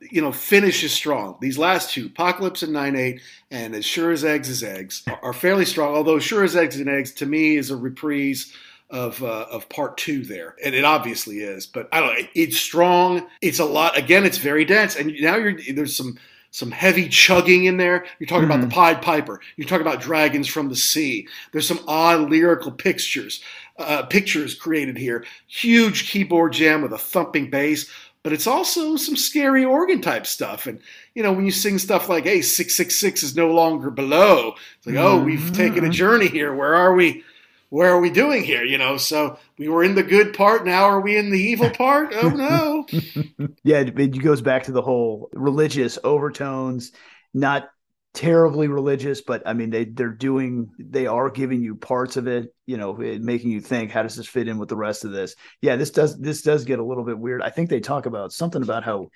you 0.01 0.23
know, 0.23 0.33
finishes 0.33 0.93
strong. 0.93 1.37
These 1.41 1.59
last 1.59 1.93
two, 1.93 2.07
Apocalypse 2.07 2.63
and 2.63 2.73
9 2.73 2.97
8, 2.97 3.21
and 3.51 3.75
As 3.75 3.85
Sure 3.85 4.11
as 4.11 4.25
Eggs 4.25 4.49
is 4.49 4.63
Eggs, 4.63 5.05
are 5.23 5.33
fairly 5.33 5.65
strong. 5.65 5.95
Although 5.95 6.19
Sure 6.19 6.45
as 6.45 6.57
Eggs 6.57 6.79
and 6.79 6.89
Eggs, 6.89 7.13
to 7.13 7.27
me, 7.27 7.57
is 7.57 7.71
a 7.71 7.77
reprise 7.77 8.53
of 8.89 9.23
uh, 9.23 9.47
of 9.51 9.69
part 9.69 9.97
two 9.97 10.25
there, 10.25 10.57
and 10.65 10.75
it 10.75 10.85
obviously 10.85 11.41
is. 11.41 11.67
But 11.67 11.89
I 11.93 12.01
don't 12.01 12.19
know. 12.19 12.29
It's 12.35 12.59
strong. 12.59 13.27
It's 13.41 13.61
a 13.61 13.65
lot. 13.65 13.97
Again, 13.97 14.25
it's 14.25 14.39
very 14.39 14.65
dense, 14.65 14.97
and 14.97 15.15
now 15.21 15.37
you're 15.37 15.55
there's 15.73 15.97
some 15.97 16.19
some 16.51 16.73
heavy 16.73 17.09
chugging 17.09 17.67
in 17.67 17.77
there. 17.77 18.05
You're 18.19 18.27
talking 18.27 18.49
mm-hmm. 18.49 18.51
about 18.51 18.61
the 18.63 18.67
mm-hmm. 18.67 18.75
Pied 18.75 19.03
Piper. 19.03 19.41
You're 19.57 19.69
talking 19.69 19.87
about 19.87 20.01
dragons 20.01 20.49
from 20.49 20.69
the 20.69 20.77
sea. 20.77 21.29
There's 21.53 21.69
some 21.69 21.85
odd 21.87 22.31
lyrical 22.31 22.73
pictures 22.73 23.41
uh, 23.81 24.03
pictures 24.05 24.55
created 24.55 24.97
here. 24.97 25.25
Huge 25.47 26.11
keyboard 26.11 26.53
jam 26.53 26.83
with 26.83 26.93
a 26.93 26.99
thumping 26.99 27.51
bass, 27.51 27.91
but 28.23 28.33
it's 28.33 28.47
also 28.47 28.97
some 28.97 29.17
scary 29.17 29.65
organ 29.65 30.01
type 30.01 30.27
stuff. 30.27 30.67
And 30.67 30.81
you 31.15 31.23
know, 31.23 31.33
when 31.33 31.47
you 31.47 31.53
sing 31.53 31.79
stuff 31.79 32.09
like 32.09 32.25
"Hey, 32.25 32.43
six 32.43 32.75
six 32.75 32.97
six 32.97 33.23
is 33.23 33.37
no 33.37 33.49
longer 33.49 33.91
below," 33.91 34.55
it's 34.79 34.87
like, 34.87 34.97
oh, 34.97 35.23
we've 35.23 35.41
mm-hmm. 35.41 35.55
taken 35.55 35.85
a 35.85 35.91
journey 35.91 36.29
here. 36.29 36.55
Where 36.55 36.75
are 36.75 36.95
we? 36.95 37.25
Where 37.71 37.93
are 37.93 38.01
we 38.01 38.11
doing 38.11 38.43
here? 38.43 38.65
You 38.65 38.79
know, 38.79 38.97
so 38.97 39.39
we 39.57 39.69
were 39.69 39.85
in 39.85 39.95
the 39.95 40.03
good 40.03 40.35
part. 40.35 40.65
Now 40.65 40.85
are 40.85 41.01
we 41.01 41.17
in 41.17 41.31
the 41.31 41.41
evil 41.41 41.71
part? 41.71 42.13
Oh 42.15 42.29
no! 42.29 42.87
yeah, 43.65 43.79
it 43.81 44.23
goes 44.23 44.43
back 44.43 44.65
to 44.65 44.73
the 44.73 44.83
whole 44.83 45.31
religious 45.33 45.99
overtones, 46.05 46.93
not 47.33 47.71
terribly 48.13 48.69
religious, 48.69 49.21
but 49.21 49.43
I 49.47 49.53
mean 49.53 49.71
they 49.71 49.85
they're 49.85 50.09
doing 50.09 50.71
they 50.79 51.07
are 51.07 51.31
giving 51.31 51.63
you 51.63 51.77
parts 51.77 52.17
of 52.17 52.27
it, 52.27 52.55
you 52.67 52.77
know, 52.77 52.95
making 52.95 53.51
you 53.51 53.61
think 53.61 53.91
how 53.91 54.03
does 54.03 54.17
this 54.17 54.27
fit 54.27 54.49
in 54.49 54.59
with 54.59 54.69
the 54.69 54.77
rest 54.77 55.05
of 55.05 55.13
this? 55.13 55.37
Yeah, 55.63 55.77
this 55.77 55.91
does 55.91 56.19
this 56.19 56.43
does 56.43 56.65
get 56.65 56.79
a 56.79 56.85
little 56.85 57.05
bit 57.05 57.19
weird. 57.19 57.43
I 57.43 57.51
think 57.51 57.71
they 57.71 57.81
talk 57.81 58.07
about 58.07 58.33
something 58.33 58.63
about 58.63 58.85
how 58.85 59.09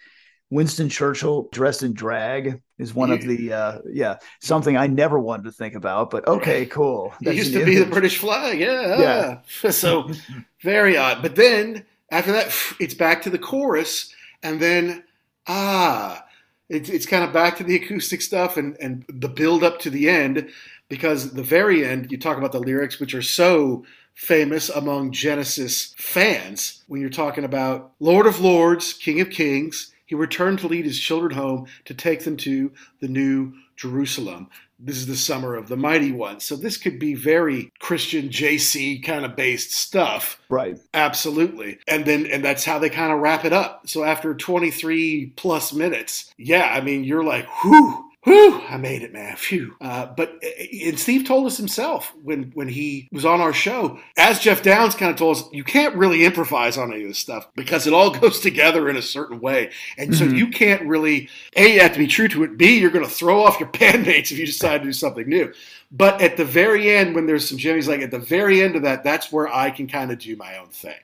Winston 0.50 0.88
Churchill 0.88 1.48
dressed 1.52 1.82
in 1.82 1.94
drag 1.94 2.60
is 2.78 2.94
one 2.94 3.10
of 3.10 3.22
the 3.22 3.52
uh 3.52 3.78
yeah 3.92 4.16
something 4.40 4.76
I 4.76 4.86
never 4.86 5.18
wanted 5.18 5.44
to 5.44 5.52
think 5.52 5.74
about, 5.74 6.10
but 6.10 6.26
okay, 6.28 6.66
cool. 6.66 7.12
That's 7.20 7.34
it 7.34 7.38
used 7.38 7.52
to 7.54 7.62
image. 7.62 7.74
be 7.74 7.78
the 7.80 7.90
British 7.90 8.18
flag, 8.18 8.60
yeah. 8.60 9.40
Yeah. 9.62 9.70
so 9.70 10.10
very 10.62 10.96
odd. 10.96 11.22
But 11.22 11.34
then 11.34 11.84
after 12.10 12.32
that, 12.32 12.54
it's 12.78 12.94
back 12.94 13.22
to 13.22 13.30
the 13.30 13.38
chorus, 13.38 14.14
and 14.42 14.60
then 14.60 15.02
ah 15.48 16.24
it's, 16.68 16.88
it's 16.88 17.06
kind 17.06 17.24
of 17.24 17.32
back 17.32 17.56
to 17.56 17.64
the 17.64 17.76
acoustic 17.82 18.22
stuff 18.22 18.56
and, 18.56 18.76
and 18.80 19.04
the 19.08 19.28
build 19.28 19.62
up 19.62 19.78
to 19.80 19.90
the 19.90 20.08
end 20.08 20.50
because 20.88 21.32
the 21.32 21.42
very 21.42 21.84
end 21.84 22.10
you 22.10 22.18
talk 22.18 22.38
about 22.38 22.52
the 22.52 22.60
lyrics 22.60 23.00
which 23.00 23.14
are 23.14 23.22
so 23.22 23.84
famous 24.14 24.68
among 24.68 25.10
genesis 25.10 25.94
fans 25.96 26.84
when 26.86 27.00
you're 27.00 27.10
talking 27.10 27.44
about 27.44 27.92
lord 27.98 28.26
of 28.26 28.40
lords 28.40 28.92
king 28.92 29.20
of 29.20 29.30
kings 29.30 29.92
he 30.06 30.14
returned 30.14 30.58
to 30.58 30.68
lead 30.68 30.84
his 30.84 31.00
children 31.00 31.32
home 31.32 31.66
to 31.84 31.94
take 31.94 32.22
them 32.22 32.36
to 32.36 32.70
the 33.00 33.08
new 33.08 33.52
jerusalem 33.76 34.48
this 34.84 34.96
is 34.96 35.06
the 35.06 35.16
summer 35.16 35.54
of 35.54 35.68
the 35.68 35.76
mighty 35.76 36.12
one. 36.12 36.40
So 36.40 36.56
this 36.56 36.76
could 36.76 36.98
be 36.98 37.14
very 37.14 37.72
Christian 37.78 38.28
JC 38.28 39.02
kind 39.02 39.24
of 39.24 39.34
based 39.34 39.72
stuff. 39.72 40.40
Right. 40.48 40.78
Absolutely. 40.92 41.78
And 41.88 42.04
then 42.04 42.26
and 42.26 42.44
that's 42.44 42.64
how 42.64 42.78
they 42.78 42.90
kind 42.90 43.12
of 43.12 43.20
wrap 43.20 43.44
it 43.44 43.52
up. 43.52 43.88
So 43.88 44.04
after 44.04 44.34
23 44.34 45.32
plus 45.36 45.72
minutes, 45.72 46.32
yeah, 46.36 46.70
I 46.72 46.80
mean 46.80 47.04
you're 47.04 47.24
like, 47.24 47.46
whew, 47.62 48.04
Whew, 48.24 48.62
I 48.70 48.78
made 48.78 49.02
it, 49.02 49.12
man. 49.12 49.36
Phew. 49.36 49.76
Uh, 49.82 50.06
but 50.06 50.42
and 50.72 50.98
Steve 50.98 51.26
told 51.26 51.46
us 51.46 51.58
himself 51.58 52.14
when 52.22 52.52
when 52.54 52.68
he 52.68 53.06
was 53.12 53.26
on 53.26 53.42
our 53.42 53.52
show, 53.52 54.00
as 54.16 54.40
Geoff 54.40 54.62
Downes 54.62 54.94
kind 54.94 55.10
of 55.10 55.18
told 55.18 55.36
us, 55.36 55.44
you 55.52 55.62
can't 55.62 55.94
really 55.94 56.24
improvise 56.24 56.78
on 56.78 56.90
any 56.90 57.02
of 57.02 57.08
this 57.08 57.18
stuff 57.18 57.46
because 57.54 57.86
it 57.86 57.92
all 57.92 58.10
goes 58.20 58.40
together 58.40 58.88
in 58.88 58.96
a 58.96 59.02
certain 59.02 59.40
way, 59.40 59.70
and 59.98 60.10
mm-hmm. 60.10 60.30
so 60.30 60.34
you 60.34 60.48
can't 60.48 60.82
really 60.82 61.28
a 61.54 61.74
you 61.74 61.80
have 61.80 61.92
to 61.92 61.98
be 61.98 62.06
true 62.06 62.28
to 62.28 62.44
it. 62.44 62.56
B 62.56 62.78
you're 62.78 62.90
going 62.90 63.04
to 63.04 63.10
throw 63.10 63.44
off 63.44 63.60
your 63.60 63.68
bandmates 63.72 64.32
if 64.32 64.38
you 64.38 64.46
decide 64.46 64.78
to 64.78 64.84
do 64.84 64.92
something 64.92 65.28
new. 65.28 65.52
But 65.92 66.22
at 66.22 66.38
the 66.38 66.46
very 66.46 66.90
end, 66.90 67.14
when 67.14 67.26
there's 67.26 67.46
some 67.46 67.58
jimmies, 67.58 67.88
like 67.88 68.00
at 68.00 68.10
the 68.10 68.18
very 68.18 68.62
end 68.62 68.74
of 68.74 68.82
that, 68.82 69.04
that's 69.04 69.30
where 69.30 69.52
I 69.52 69.70
can 69.70 69.86
kind 69.86 70.10
of 70.10 70.18
do 70.18 70.34
my 70.36 70.56
own 70.56 70.68
thing. 70.68 70.94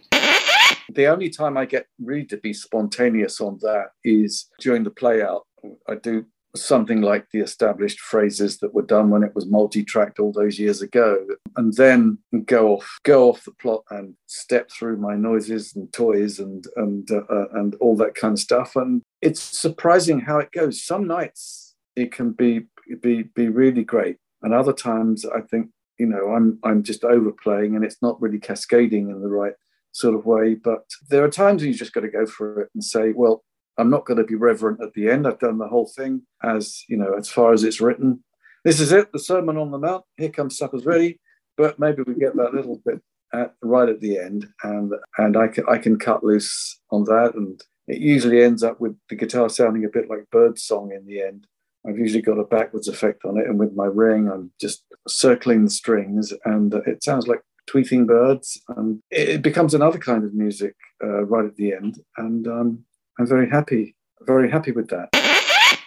The 0.93 1.07
only 1.07 1.31
time 1.31 1.57
I 1.57 1.67
get 1.67 1.87
really 2.03 2.25
to 2.25 2.39
be 2.39 2.53
spontaneous 2.53 3.41
on 3.41 3.59
that 3.63 3.93
is 4.03 4.47
during 4.59 4.83
the 4.83 4.91
play 4.91 5.23
out. 5.23 5.47
I 5.87 5.97
do 5.97 6.25
something 6.57 7.01
like 7.01 7.27
the 7.31 7.41
established 7.41 8.01
phrases 8.01 8.59
that 8.59 8.75
were 8.75 8.83
done 8.83 9.11
when 9.11 9.23
it 9.23 9.35
was 9.35 9.47
multi-tracked 9.47 10.19
all 10.19 10.33
those 10.33 10.59
years 10.59 10.83
ago 10.83 11.27
and 11.57 11.75
then 11.75 12.19
go 12.45 12.75
off 12.75 12.99
go 13.05 13.29
off 13.29 13.45
the 13.45 13.53
plot 13.53 13.83
and 13.91 14.15
step 14.27 14.71
through 14.71 14.97
my 14.97 15.15
noises 15.15 15.75
and 15.77 15.93
toys 15.93 16.39
and 16.39 16.65
and 16.77 17.11
uh, 17.11 17.23
uh, 17.31 17.47
and 17.55 17.75
all 17.77 17.97
that 17.97 18.15
kind 18.15 18.33
of 18.33 18.41
stuff. 18.41 18.77
And 18.77 19.03
it's 19.23 19.41
surprising 19.41 20.21
how 20.21 20.39
it 20.39 20.51
goes. 20.53 20.83
Some 20.83 21.07
nights 21.07 21.75
it 21.97 22.13
can 22.13 22.33
be 22.33 22.67
be 23.01 23.23
be 23.23 23.49
really 23.49 23.85
great 23.85 24.17
and 24.43 24.55
other 24.55 24.73
times 24.73 25.25
i 25.27 25.41
think 25.41 25.69
you 25.99 26.07
know 26.07 26.31
i'm 26.31 26.59
i'm 26.65 26.83
just 26.83 27.05
overplaying 27.05 27.75
and 27.75 27.85
it's 27.85 28.01
not 28.01 28.21
really 28.23 28.39
cascading 28.39 29.11
in 29.11 29.21
the 29.21 29.29
right 29.29 29.55
sort 29.93 30.15
of 30.15 30.27
way. 30.27 30.55
But 30.55 30.85
there 31.09 31.25
are 31.25 31.31
times 31.31 31.63
when 31.63 31.73
you 31.73 31.79
just 31.79 31.93
got 31.93 32.01
to 32.01 32.09
go 32.09 32.27
for 32.27 32.63
it 32.63 32.71
and 32.75 32.85
say 32.85 33.13
well 33.15 33.45
I'm 33.79 33.91
not 33.91 34.05
going 34.05 34.19
to 34.19 34.25
be 34.25 34.35
reverent 34.35 34.83
at 34.83 34.93
the 34.95 35.09
end. 35.09 35.27
I've 35.27 35.39
done 35.39 35.59
the 35.59 35.69
whole 35.69 35.91
thing 35.97 36.23
as 36.43 36.85
you 36.89 36.97
know, 36.97 37.15
as 37.17 37.29
far 37.29 37.53
as 37.53 37.65
it's 37.65 37.81
written. 37.81 38.23
This 38.65 38.81
is 38.81 38.93
it, 38.93 39.13
the 39.13 39.19
Sermon 39.19 39.57
on 39.57 39.71
the 39.71 39.79
Mount. 39.79 40.05
Here 40.17 40.29
comes 40.29 40.59
supper's 40.59 40.85
ready. 40.85 41.19
But 41.57 41.79
maybe 41.79 42.03
we 42.07 42.15
get 42.15 42.37
that 42.37 42.55
little 42.55 42.81
bit 42.87 43.03
at, 43.35 43.55
right 43.63 43.89
at 43.89 44.01
the 44.01 44.19
end, 44.19 44.49
and 44.63 44.95
and 45.19 45.37
I 45.37 45.49
can 45.49 45.65
I 45.69 45.77
can 45.77 45.99
cut 45.99 46.25
loose 46.25 46.81
on 46.91 47.05
that, 47.05 47.33
and 47.35 47.63
it 47.87 47.99
usually 47.99 48.43
ends 48.43 48.63
up 48.63 48.81
with 48.81 48.97
the 49.11 49.15
guitar 49.17 49.51
sounding 49.51 49.85
a 49.85 49.91
bit 49.91 50.09
like 50.09 50.31
bird 50.31 50.59
song 50.59 50.93
in 50.93 51.07
the 51.07 51.21
end. 51.23 51.47
I've 51.87 51.99
usually 51.99 52.23
got 52.23 52.39
a 52.39 52.45
backwards 52.45 52.89
effect 52.89 53.27
on 53.27 53.39
it, 53.39 53.47
and 53.47 53.59
with 53.59 53.75
my 53.75 53.85
ring, 53.85 54.31
I'm 54.31 54.53
just 54.59 54.85
circling 55.07 55.65
the 55.65 55.71
strings, 55.71 56.33
and 56.47 56.73
it 56.87 57.05
sounds 57.05 57.27
like 57.27 57.43
tweeting 57.69 58.07
birds, 58.07 58.59
and 58.77 59.03
it 59.11 59.43
becomes 59.43 59.75
another 59.75 59.99
kind 59.99 60.25
of 60.25 60.33
music 60.33 60.75
uh, 61.05 61.25
right 61.25 61.45
at 61.45 61.57
the 61.57 61.75
end. 61.75 61.99
And 62.17 62.49
um, 62.49 62.85
I'm 63.19 63.27
very 63.27 63.49
happy, 63.49 63.97
very 64.23 64.51
happy 64.51 64.73
with 64.73 64.89
that. 64.89 65.11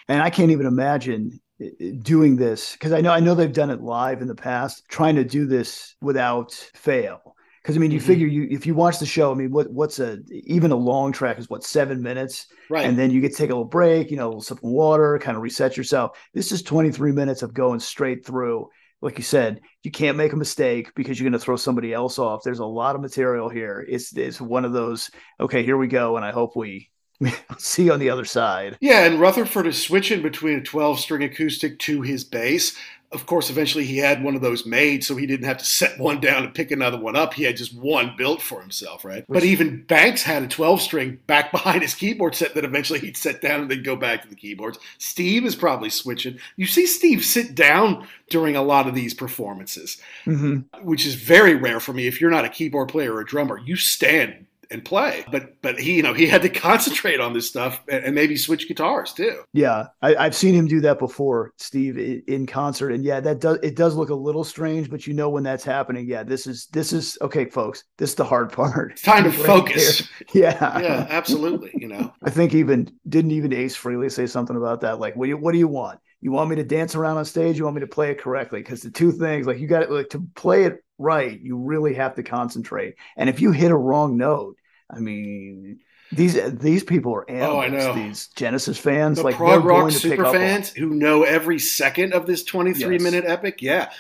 And 0.08 0.22
I 0.22 0.30
can't 0.30 0.52
even 0.52 0.66
imagine 0.66 1.40
uh, 1.62 1.68
doing 2.02 2.36
this 2.36 2.74
because 2.74 2.92
I 2.92 3.02
know 3.02 3.12
I 3.12 3.20
know 3.20 3.36
they've 3.36 3.52
done 3.52 3.70
it 3.70 3.82
live 3.82 4.22
in 4.22 4.28
the 4.28 4.36
past, 4.36 4.84
trying 4.90 5.16
to 5.16 5.24
do 5.24 5.46
this 5.46 5.96
without 6.02 6.52
fail. 6.76 7.36
Because 7.62 7.78
I 7.78 7.80
mean, 7.80 7.92
you 7.92 8.00
mm-hmm. 8.00 8.08
figure 8.08 8.28
you 8.28 8.48
if 8.52 8.66
you 8.66 8.76
watch 8.76 9.00
the 9.00 9.06
show, 9.06 9.32
I 9.32 9.36
mean, 9.36 9.52
what 9.52 9.72
what's 9.72 10.00
a 10.00 10.20
even 10.32 10.72
a 10.72 10.76
long 10.76 11.14
track 11.14 11.40
is 11.40 11.50
what 11.50 11.64
seven 11.64 12.02
minutes, 12.02 12.48
right? 12.70 12.86
And 12.86 13.00
then 13.00 13.12
you 13.12 13.22
get 13.22 13.32
to 13.32 13.38
take 13.38 13.50
a 13.50 13.54
little 13.54 13.64
break, 13.64 14.12
you 14.12 14.18
know, 14.18 14.26
a 14.26 14.30
little 14.30 14.42
sip 14.42 14.58
of 14.58 14.64
water, 14.64 15.18
kind 15.20 15.38
of 15.38 15.44
reset 15.44 15.78
yourself. 15.78 16.18
This 16.34 16.52
is 16.52 16.62
23 16.62 17.14
minutes 17.14 17.42
of 17.42 17.54
going 17.54 17.80
straight 17.80 18.26
through. 18.26 18.70
Like 19.02 19.18
you 19.18 19.24
said, 19.24 19.62
you 19.82 19.92
can't 19.92 20.18
make 20.18 20.34
a 20.34 20.38
mistake 20.38 20.94
because 20.96 21.20
you're 21.20 21.30
going 21.30 21.38
to 21.38 21.44
throw 21.44 21.58
somebody 21.58 21.94
else 21.94 22.20
off. 22.20 22.42
There's 22.44 22.60
a 22.60 22.66
lot 22.66 22.96
of 22.96 23.02
material 23.02 23.50
here. 23.50 23.86
It's 23.88 24.16
it's 24.16 24.42
one 24.42 24.66
of 24.66 24.74
those. 24.74 25.10
Okay, 25.40 25.64
here 25.64 25.78
we 25.78 25.88
go, 25.88 26.18
and 26.18 26.26
I 26.26 26.32
hope 26.32 26.56
we 26.56 26.90
see 27.58 27.86
you 27.86 27.94
on 27.94 28.00
the 28.00 28.10
other 28.10 28.26
side. 28.26 28.78
Yeah, 28.82 29.06
and 29.06 29.20
Rutherford 29.20 29.68
is 29.68 29.82
switching 29.82 30.22
between 30.22 30.60
a 30.60 30.64
12 30.64 31.00
string 31.00 31.24
acoustic 31.24 31.80
to 31.80 32.02
his 32.02 32.24
bass. 32.24 32.76
Of 33.12 33.28
course, 33.28 33.52
eventually 33.52 33.86
he 33.86 34.00
had 34.00 34.24
one 34.24 34.34
of 34.34 34.42
those 34.42 34.66
made, 34.66 35.04
so 35.04 35.16
he 35.16 35.28
didn't 35.28 35.46
have 35.46 35.60
to 35.60 35.66
set 35.66 36.00
one 36.00 36.20
down 36.20 36.44
and 36.44 36.54
pick 36.54 36.72
another 36.72 37.00
one 37.00 37.16
up. 37.16 37.36
He 37.36 37.44
had 37.44 37.58
just 37.58 37.78
one 37.78 38.16
built 38.18 38.42
for 38.42 38.60
himself, 38.60 39.06
right? 39.06 39.24
Which, 39.30 39.42
but 39.42 39.44
even 39.44 39.84
Banks 39.84 40.24
had 40.24 40.42
a 40.42 40.48
12 40.48 40.82
string 40.82 41.20
back 41.28 41.52
behind 41.52 41.84
his 41.84 41.94
keyboard 41.94 42.34
set 42.34 42.56
that 42.56 42.66
eventually 42.66 43.00
he'd 43.00 43.16
set 43.16 43.40
down 43.40 43.62
and 43.62 43.70
then 43.70 43.84
go 43.84 43.96
back 43.96 44.24
to 44.24 44.28
the 44.28 44.36
keyboards. 44.36 44.80
Steve 44.98 45.46
is 45.46 45.56
probably 45.56 45.92
switching. 45.92 46.40
You 46.56 46.66
see 46.66 46.88
Steve 46.88 47.24
sit 47.24 47.54
down 47.54 48.08
during 48.32 48.56
a 48.56 48.64
lot 48.64 48.88
of 48.88 48.96
these 48.96 49.14
performances, 49.14 50.02
mm-hmm. 50.26 50.84
which 50.84 51.06
is 51.06 51.14
very 51.14 51.54
rare 51.54 51.80
for 51.80 51.94
me. 51.94 52.08
If 52.08 52.20
you're 52.20 52.32
not 52.32 52.46
a 52.46 52.50
keyboard 52.50 52.90
player 52.90 53.14
or 53.14 53.22
a 53.22 53.26
drummer, 53.26 53.60
you 53.60 53.76
stand 53.76 54.48
and 54.74 54.84
play. 54.84 55.24
But 55.32 55.62
but 55.62 55.80
he 55.80 55.96
you 55.96 56.04
know 56.04 56.14
he 56.14 56.28
had 56.28 56.42
to 56.42 56.50
concentrate 56.70 57.20
on 57.20 57.34
this 57.34 57.48
stuff 57.48 57.82
and, 57.88 58.06
and 58.06 58.16
maybe 58.16 58.36
switch 58.36 58.68
guitars 58.68 59.14
too. 59.14 59.44
Yeah, 59.54 59.88
I, 60.02 60.24
have 60.24 60.36
seen 60.36 60.54
him 60.54 60.68
do 60.68 60.82
that 60.82 61.00
before, 61.00 61.54
Steve, 61.58 62.24
in 62.28 62.46
concert, 62.46 62.92
and 62.92 63.04
yeah, 63.04 63.20
that 63.22 63.40
does 63.40 63.60
it 63.64 63.76
does 63.76 63.96
look 63.96 64.10
a 64.10 64.16
little 64.16 64.44
strange, 64.44 64.90
but 64.90 65.08
you 65.08 65.14
know 65.14 65.30
when 65.30 65.44
that's 65.44 65.64
happening. 65.64 66.08
Yeah, 66.08 66.24
this 66.24 66.48
is 66.48 66.68
this 66.68 66.92
is 66.92 67.18
okay, 67.22 67.46
folks. 67.46 67.84
This 67.98 68.10
is 68.10 68.16
the 68.16 68.26
hard 68.26 68.52
part. 68.52 68.92
It's 68.94 69.02
time 69.02 69.24
to 69.24 69.32
focus. 69.32 70.04
Yeah, 70.34 70.80
yeah, 70.80 71.08
absolutely. 71.10 71.72
You 71.76 71.88
know, 71.88 72.14
I 72.24 72.30
think 72.30 72.56
even 72.56 72.90
didn't 73.08 73.32
even 73.32 73.54
Ace 73.54 73.78
Frehley 73.78 74.12
say 74.12 74.26
something 74.26 74.56
about 74.56 74.82
that? 74.82 75.00
Like, 75.00 75.16
what 75.16 75.26
do 75.26 75.30
you 75.30 75.38
what 75.38 75.52
do 75.52 75.60
you 75.60 75.68
want? 75.68 76.00
You 76.22 76.32
want 76.32 76.50
me 76.50 76.56
to 76.56 76.64
dance 76.64 76.96
around 76.96 77.18
on 77.18 77.26
stage? 77.26 77.58
You 77.58 77.66
want 77.66 77.76
me 77.76 77.82
to 77.82 77.88
play 77.88 78.12
it 78.12 78.22
correctly? 78.22 78.62
Because 78.62 78.82
the 78.82 78.90
two 78.90 79.12
things, 79.12 79.46
like 79.46 79.60
you 79.60 79.68
got 79.68 79.88
to 79.88 79.94
like 79.94 80.10
to 80.10 80.26
play 80.36 80.64
it 80.64 80.84
right, 80.98 81.40
you 81.40 81.58
really 81.58 81.94
have 81.96 82.16
to 82.16 82.24
concentrate. 82.24 82.96
And 83.18 83.30
if 83.30 83.42
you 83.42 83.52
hit 83.52 83.72
a 83.72 83.76
wrong 83.76 84.18
note, 84.18 84.58
I 84.96 85.00
mean, 85.00 85.80
these 86.12 86.40
these 86.54 86.84
people 86.84 87.14
are 87.14 87.30
animals. 87.30 87.56
Oh, 87.56 87.62
I 87.62 87.68
know. 87.68 87.94
These 87.94 88.28
Genesis 88.36 88.78
fans, 88.78 89.18
the 89.18 89.24
like 89.24 89.36
prog 89.36 89.66
rock 89.66 89.92
super 89.92 90.26
fans 90.26 90.70
who 90.70 90.90
know 90.90 91.24
every 91.24 91.60
second 91.60 92.14
of 92.14 92.26
this 92.26 92.44
23 92.44 92.94
yes. 92.94 93.02
minute 93.02 93.26
epic. 93.26 93.62
Yeah. 93.62 93.92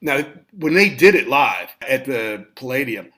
Now, 0.00 0.22
when 0.52 0.74
they 0.74 0.90
did 0.90 1.14
it 1.14 1.26
live 1.26 1.70
at 1.80 2.04
the 2.04 2.46
Palladium, 2.54 3.12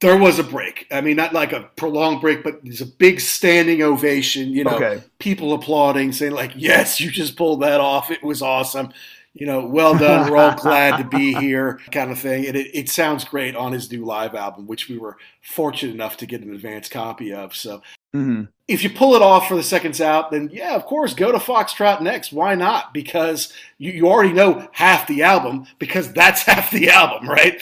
there 0.00 0.16
was 0.16 0.38
a 0.38 0.44
break. 0.44 0.86
I 0.90 1.00
mean, 1.00 1.16
not 1.16 1.32
like 1.32 1.52
a 1.52 1.70
prolonged 1.76 2.20
break, 2.20 2.44
but 2.44 2.62
there's 2.62 2.80
a 2.80 2.86
big 2.86 3.20
standing 3.20 3.82
ovation. 3.82 4.50
You 4.50 4.64
know, 4.64 4.76
okay. 4.76 5.02
people 5.18 5.54
applauding, 5.54 6.12
saying 6.12 6.32
like, 6.32 6.52
"Yes, 6.54 7.00
you 7.00 7.10
just 7.10 7.36
pulled 7.36 7.62
that 7.62 7.80
off. 7.80 8.10
It 8.10 8.22
was 8.22 8.42
awesome." 8.42 8.92
You 9.34 9.46
know, 9.46 9.66
well 9.66 9.96
done. 9.96 10.30
We're 10.30 10.36
all 10.36 10.54
glad 10.56 10.98
to 10.98 11.04
be 11.04 11.34
here, 11.34 11.80
kind 11.92 12.10
of 12.10 12.18
thing. 12.18 12.46
And 12.46 12.56
it, 12.56 12.70
it 12.74 12.88
sounds 12.88 13.24
great 13.24 13.54
on 13.54 13.72
his 13.72 13.90
new 13.90 14.04
live 14.04 14.34
album, 14.34 14.66
which 14.66 14.88
we 14.88 14.98
were 14.98 15.16
fortunate 15.42 15.94
enough 15.94 16.16
to 16.18 16.26
get 16.26 16.42
an 16.42 16.54
advance 16.54 16.88
copy 16.88 17.32
of. 17.32 17.54
So 17.54 17.82
mm-hmm. 18.14 18.44
If 18.68 18.84
you 18.84 18.90
pull 18.90 19.14
it 19.14 19.22
off 19.22 19.48
for 19.48 19.56
the 19.56 19.62
seconds 19.62 19.98
out, 20.00 20.30
then 20.30 20.50
yeah, 20.52 20.76
of 20.76 20.84
course, 20.84 21.14
go 21.14 21.32
to 21.32 21.38
Foxtrot 21.38 22.02
next. 22.02 22.32
Why 22.32 22.54
not? 22.54 22.92
Because 22.92 23.52
you, 23.78 23.90
you 23.90 24.06
already 24.06 24.32
know 24.32 24.68
half 24.72 25.06
the 25.06 25.22
album, 25.22 25.66
because 25.78 26.12
that's 26.12 26.42
half 26.44 26.70
the 26.70 26.90
album, 26.90 27.28
right? 27.28 27.60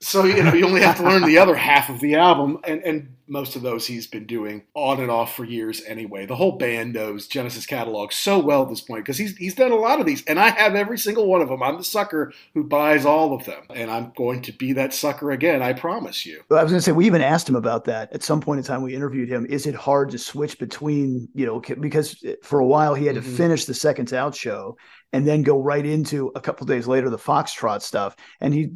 So 0.00 0.24
you 0.24 0.42
know 0.42 0.52
you 0.52 0.66
only 0.66 0.82
have 0.82 0.98
to 0.98 1.02
learn 1.02 1.22
the 1.22 1.38
other 1.38 1.54
half 1.54 1.88
of 1.88 1.98
the 2.00 2.14
album, 2.14 2.58
and 2.64 2.82
and 2.82 3.14
most 3.26 3.56
of 3.56 3.62
those 3.62 3.86
he's 3.86 4.06
been 4.06 4.26
doing 4.26 4.62
on 4.74 5.00
and 5.00 5.10
off 5.10 5.34
for 5.34 5.44
years 5.44 5.82
anyway. 5.86 6.26
The 6.26 6.36
whole 6.36 6.58
band 6.58 6.92
knows 6.92 7.26
Genesis 7.26 7.64
catalog 7.64 8.12
so 8.12 8.38
well 8.38 8.62
at 8.62 8.68
this 8.68 8.82
point 8.82 9.04
because 9.04 9.16
he's 9.16 9.34
he's 9.36 9.54
done 9.54 9.72
a 9.72 9.76
lot 9.76 10.00
of 10.00 10.06
these, 10.06 10.22
and 10.26 10.38
I 10.38 10.50
have 10.50 10.74
every 10.74 10.98
single 10.98 11.26
one 11.26 11.40
of 11.40 11.48
them. 11.48 11.62
I'm 11.62 11.78
the 11.78 11.84
sucker 11.84 12.32
who 12.52 12.64
buys 12.64 13.06
all 13.06 13.32
of 13.32 13.46
them, 13.46 13.62
and 13.74 13.90
I'm 13.90 14.12
going 14.14 14.42
to 14.42 14.52
be 14.52 14.74
that 14.74 14.92
sucker 14.92 15.30
again. 15.30 15.62
I 15.62 15.72
promise 15.72 16.26
you. 16.26 16.42
Well, 16.50 16.60
I 16.60 16.62
was 16.62 16.72
going 16.72 16.80
to 16.80 16.84
say 16.84 16.92
we 16.92 17.06
even 17.06 17.22
asked 17.22 17.48
him 17.48 17.56
about 17.56 17.86
that 17.86 18.12
at 18.12 18.22
some 18.22 18.42
point 18.42 18.58
in 18.58 18.64
time. 18.64 18.82
We 18.82 18.94
interviewed 18.94 19.30
him. 19.30 19.46
Is 19.46 19.66
it 19.66 19.74
hard 19.74 20.10
to 20.10 20.18
switch 20.18 20.43
between 20.52 21.28
you 21.34 21.46
know 21.46 21.60
because 21.80 22.22
for 22.42 22.58
a 22.58 22.66
while 22.66 22.94
he 22.94 23.06
had 23.06 23.14
to 23.14 23.20
mm-hmm. 23.20 23.36
finish 23.36 23.64
the 23.64 23.74
Seconds 23.74 24.12
Out 24.12 24.34
show 24.34 24.76
and 25.14 25.28
then 25.28 25.44
go 25.44 25.62
right 25.62 25.86
into 25.86 26.32
a 26.34 26.40
couple 26.40 26.66
days 26.66 26.88
later 26.88 27.08
the 27.08 27.16
Foxtrot 27.16 27.82
stuff. 27.82 28.16
And 28.40 28.52
he 28.52 28.68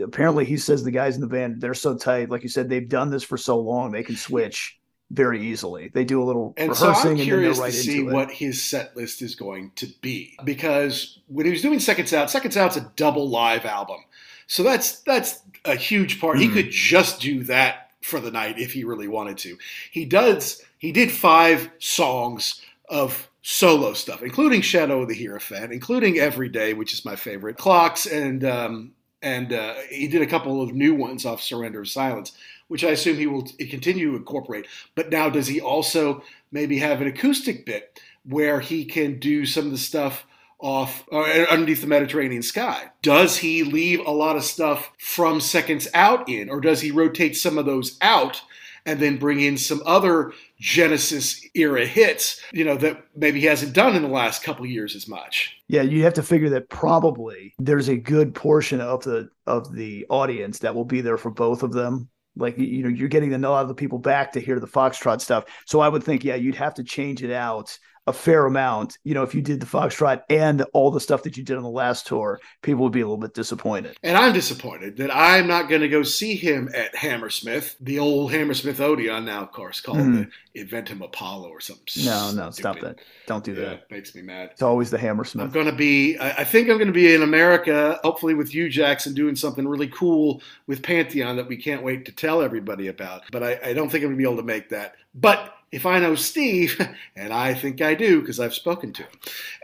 apparently 0.00 0.44
he 0.44 0.56
says 0.56 0.84
the 0.84 0.92
guys 0.92 1.16
in 1.16 1.20
the 1.20 1.26
band 1.26 1.60
they're 1.60 1.74
so 1.74 1.96
tight, 1.96 2.30
like 2.30 2.44
you 2.44 2.48
said, 2.48 2.68
they've 2.68 2.88
done 2.88 3.10
this 3.10 3.24
for 3.24 3.36
so 3.36 3.58
long 3.58 3.90
they 3.90 4.04
can 4.04 4.16
switch 4.16 4.78
very 5.10 5.44
easily. 5.48 5.90
They 5.92 6.04
do 6.04 6.22
a 6.22 6.24
little 6.24 6.54
and 6.56 6.70
rehearsing 6.70 7.02
so 7.02 7.10
I'm 7.10 7.16
curious 7.16 7.56
and 7.56 7.56
then 7.56 7.62
right 7.64 7.72
to 7.72 7.78
see 7.78 8.02
what 8.04 8.30
his 8.30 8.62
set 8.62 8.96
list 8.96 9.20
is 9.20 9.34
going 9.34 9.72
to 9.76 9.88
be 10.00 10.36
because 10.44 11.18
when 11.26 11.44
he 11.44 11.50
was 11.50 11.62
doing 11.62 11.80
Seconds 11.80 12.12
Out, 12.12 12.30
Seconds 12.30 12.56
Out's 12.56 12.76
a 12.76 12.92
double 12.94 13.28
live 13.28 13.66
album, 13.66 13.98
so 14.46 14.62
that's 14.62 15.00
that's 15.00 15.42
a 15.64 15.74
huge 15.74 16.20
part. 16.20 16.36
Mm. 16.36 16.40
He 16.42 16.48
could 16.50 16.70
just 16.70 17.20
do 17.20 17.42
that 17.44 17.90
for 18.00 18.20
the 18.20 18.30
night 18.30 18.58
if 18.58 18.72
he 18.72 18.84
really 18.84 19.08
wanted 19.08 19.38
to. 19.38 19.58
He 19.90 20.04
does. 20.04 20.62
He 20.80 20.92
did 20.92 21.12
five 21.12 21.70
songs 21.78 22.62
of 22.88 23.28
solo 23.42 23.92
stuff, 23.92 24.22
including 24.22 24.62
Shadow 24.62 25.02
of 25.02 25.08
the 25.08 25.14
Hierophant, 25.14 25.72
including 25.72 26.18
Every 26.18 26.48
Day, 26.48 26.72
which 26.72 26.94
is 26.94 27.04
my 27.04 27.16
favorite, 27.16 27.58
Clocks, 27.58 28.06
and 28.06 28.42
um, 28.44 28.92
and 29.22 29.52
uh, 29.52 29.74
he 29.90 30.08
did 30.08 30.22
a 30.22 30.26
couple 30.26 30.62
of 30.62 30.72
new 30.72 30.94
ones 30.94 31.26
off 31.26 31.42
Surrender 31.42 31.82
of 31.82 31.88
Silence, 31.88 32.32
which 32.68 32.82
I 32.82 32.90
assume 32.90 33.18
he 33.18 33.26
will 33.26 33.46
continue 33.58 34.12
to 34.12 34.16
incorporate. 34.16 34.66
But 34.94 35.10
now, 35.10 35.28
does 35.28 35.48
he 35.48 35.60
also 35.60 36.22
maybe 36.50 36.78
have 36.78 37.02
an 37.02 37.08
acoustic 37.08 37.66
bit 37.66 38.00
where 38.24 38.60
he 38.60 38.86
can 38.86 39.18
do 39.18 39.44
some 39.44 39.66
of 39.66 39.72
the 39.72 39.78
stuff? 39.78 40.26
off 40.62 41.08
uh, 41.10 41.22
underneath 41.50 41.80
the 41.80 41.86
Mediterranean 41.86 42.42
sky. 42.42 42.90
Does 43.00 43.38
he 43.38 43.62
leave 43.62 43.98
a 44.00 44.10
lot 44.10 44.36
of 44.36 44.44
stuff 44.44 44.92
from 44.98 45.40
seconds 45.40 45.88
out 45.94 46.28
in, 46.28 46.50
or 46.50 46.60
does 46.60 46.82
he 46.82 46.90
rotate 46.90 47.34
some 47.34 47.56
of 47.56 47.64
those 47.64 47.96
out 48.02 48.42
and 48.86 49.00
then 49.00 49.18
bring 49.18 49.40
in 49.40 49.56
some 49.56 49.82
other 49.86 50.32
Genesis 50.58 51.44
era 51.54 51.86
hits, 51.86 52.40
you 52.52 52.64
know, 52.64 52.76
that 52.76 53.04
maybe 53.16 53.40
he 53.40 53.46
hasn't 53.46 53.72
done 53.72 53.96
in 53.96 54.02
the 54.02 54.08
last 54.08 54.42
couple 54.42 54.66
years 54.66 54.94
as 54.94 55.08
much. 55.08 55.56
Yeah, 55.68 55.82
you 55.82 56.02
have 56.04 56.14
to 56.14 56.22
figure 56.22 56.50
that 56.50 56.68
probably 56.68 57.54
there's 57.58 57.88
a 57.88 57.96
good 57.96 58.34
portion 58.34 58.80
of 58.80 59.02
the 59.04 59.30
of 59.46 59.74
the 59.74 60.06
audience 60.10 60.58
that 60.60 60.74
will 60.74 60.84
be 60.84 61.00
there 61.00 61.18
for 61.18 61.30
both 61.30 61.62
of 61.62 61.72
them. 61.72 62.08
Like 62.36 62.58
you 62.58 62.82
know, 62.82 62.88
you're 62.88 63.08
getting 63.08 63.34
a 63.34 63.38
lot 63.38 63.62
of 63.62 63.68
the 63.68 63.74
people 63.74 63.98
back 63.98 64.32
to 64.32 64.40
hear 64.40 64.60
the 64.60 64.66
Foxtrot 64.66 65.20
stuff. 65.20 65.44
So 65.66 65.80
I 65.80 65.88
would 65.88 66.04
think, 66.04 66.24
yeah, 66.24 66.36
you'd 66.36 66.54
have 66.54 66.74
to 66.74 66.84
change 66.84 67.22
it 67.22 67.32
out 67.32 67.76
a 68.06 68.12
fair 68.12 68.46
amount. 68.46 68.98
You 69.04 69.14
know, 69.14 69.22
if 69.22 69.34
you 69.34 69.42
did 69.42 69.60
the 69.60 69.66
Foxtrot 69.66 70.22
and 70.28 70.62
all 70.72 70.90
the 70.90 71.00
stuff 71.00 71.22
that 71.24 71.36
you 71.36 71.44
did 71.44 71.56
on 71.56 71.62
the 71.62 71.68
last 71.68 72.06
tour, 72.06 72.40
people 72.62 72.82
would 72.84 72.92
be 72.92 73.00
a 73.00 73.04
little 73.04 73.18
bit 73.18 73.34
disappointed. 73.34 73.96
And 74.02 74.16
I'm 74.16 74.32
disappointed 74.32 74.96
that 74.96 75.14
I'm 75.14 75.46
not 75.46 75.68
going 75.68 75.82
to 75.82 75.88
go 75.88 76.02
see 76.02 76.34
him 76.34 76.70
at 76.74 76.94
Hammersmith, 76.94 77.76
the 77.80 77.98
old 77.98 78.32
Hammersmith 78.32 78.80
Odeon, 78.80 79.24
now 79.24 79.42
of 79.42 79.52
course 79.52 79.80
called 79.80 79.98
mm-hmm. 79.98 80.22
the 80.54 80.64
Eventim 80.64 81.02
Apollo 81.04 81.48
or 81.50 81.60
something. 81.60 82.04
No, 82.04 82.32
no, 82.32 82.50
stupid. 82.50 82.54
stop 82.54 82.80
that! 82.80 82.98
Don't 83.26 83.44
do 83.44 83.52
yeah, 83.52 83.68
that. 83.68 83.90
Makes 83.90 84.14
me 84.14 84.22
mad. 84.22 84.50
It's 84.52 84.62
always 84.62 84.90
the 84.90 84.98
Hammersmith. 84.98 85.44
I'm 85.44 85.50
going 85.50 85.66
to 85.66 85.72
be. 85.72 86.18
I 86.18 86.44
think 86.44 86.68
I'm 86.68 86.76
going 86.76 86.88
to 86.88 86.92
be 86.92 87.14
in 87.14 87.22
America, 87.22 88.00
hopefully 88.02 88.34
with 88.34 88.54
you, 88.54 88.68
Jackson, 88.68 89.14
doing 89.14 89.36
something 89.36 89.66
really 89.66 89.88
cool 89.88 90.42
with 90.66 90.82
Pantheon 90.82 91.36
that 91.36 91.46
we 91.46 91.56
can't 91.56 91.82
wait 91.82 92.04
to 92.06 92.12
tell 92.12 92.42
everybody 92.42 92.88
about. 92.88 93.22
But 93.30 93.42
I, 93.42 93.60
I 93.66 93.72
don't 93.72 93.90
think 93.90 94.02
I'm 94.02 94.10
going 94.10 94.18
to 94.18 94.24
be 94.24 94.24
able 94.24 94.36
to 94.36 94.42
make 94.42 94.68
that. 94.70 94.96
But 95.14 95.54
if 95.72 95.86
I 95.86 96.00
know 96.00 96.14
Steve, 96.14 96.80
and 97.16 97.32
I 97.32 97.54
think 97.54 97.80
I 97.80 97.94
do 97.94 98.20
because 98.20 98.40
I've 98.40 98.54
spoken 98.54 98.92
to 98.94 99.02
him, 99.02 99.10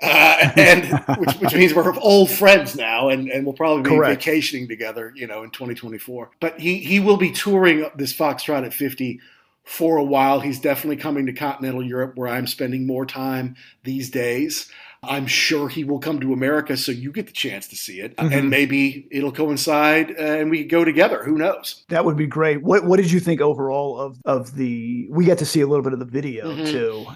uh, 0.03 0.51
and 0.57 1.05
which, 1.19 1.35
which, 1.37 1.55
means 1.55 1.75
we're 1.75 1.99
old 1.99 2.31
friends 2.31 2.77
now, 2.77 3.09
and, 3.09 3.29
and 3.29 3.45
we'll 3.45 3.55
probably 3.55 3.83
be 3.83 3.97
Correct. 3.97 4.23
vacationing 4.23 4.69
together, 4.69 5.13
you 5.17 5.27
know, 5.27 5.43
in 5.43 5.51
2024. 5.51 6.31
But 6.41 6.61
he 6.61 6.79
he 6.79 7.01
will 7.01 7.17
be 7.17 7.31
touring 7.31 7.89
this 7.97 8.13
Foxtrot 8.13 8.65
at 8.65 8.75
50 8.75 9.21
for 9.65 9.97
a 9.97 10.05
while. 10.05 10.41
He's 10.41 10.61
definitely 10.61 10.97
coming 10.97 11.27
to 11.27 11.33
continental 11.33 11.85
Europe, 11.85 12.17
where 12.17 12.29
I'm 12.29 12.47
spending 12.47 12.87
more 12.87 13.05
time 13.05 13.57
these 13.83 14.11
days. 14.11 14.71
I'm 15.03 15.27
sure 15.27 15.69
he 15.69 15.85
will 15.85 15.99
come 15.99 16.21
to 16.21 16.33
America 16.33 16.77
so 16.77 16.93
you 16.93 17.13
get 17.13 17.27
the 17.27 17.33
chance 17.33 17.69
to 17.69 17.77
see 17.77 18.01
it. 18.01 18.17
Mm-hmm. 18.17 18.33
And 18.33 18.51
maybe 18.51 19.07
it'll 19.11 19.33
coincide 19.33 20.11
uh, 20.13 20.23
and 20.23 20.51
we 20.51 20.65
go 20.65 20.85
together. 20.85 21.23
Who 21.25 21.39
knows? 21.39 21.85
That 21.89 22.05
would 22.05 22.17
be 22.17 22.27
great. 22.27 22.63
What 22.63 22.85
what 22.85 22.99
did 22.99 23.11
you 23.11 23.21
think 23.21 23.41
overall 23.41 23.99
of 23.99 24.19
of 24.25 24.55
the 24.55 25.07
we 25.11 25.25
got 25.25 25.39
to 25.39 25.47
see 25.47 25.61
a 25.61 25.67
little 25.67 25.85
bit 25.85 25.93
of 25.93 25.99
the 25.99 26.05
video 26.05 26.53
mm-hmm. 26.53 26.65
too. 26.65 27.07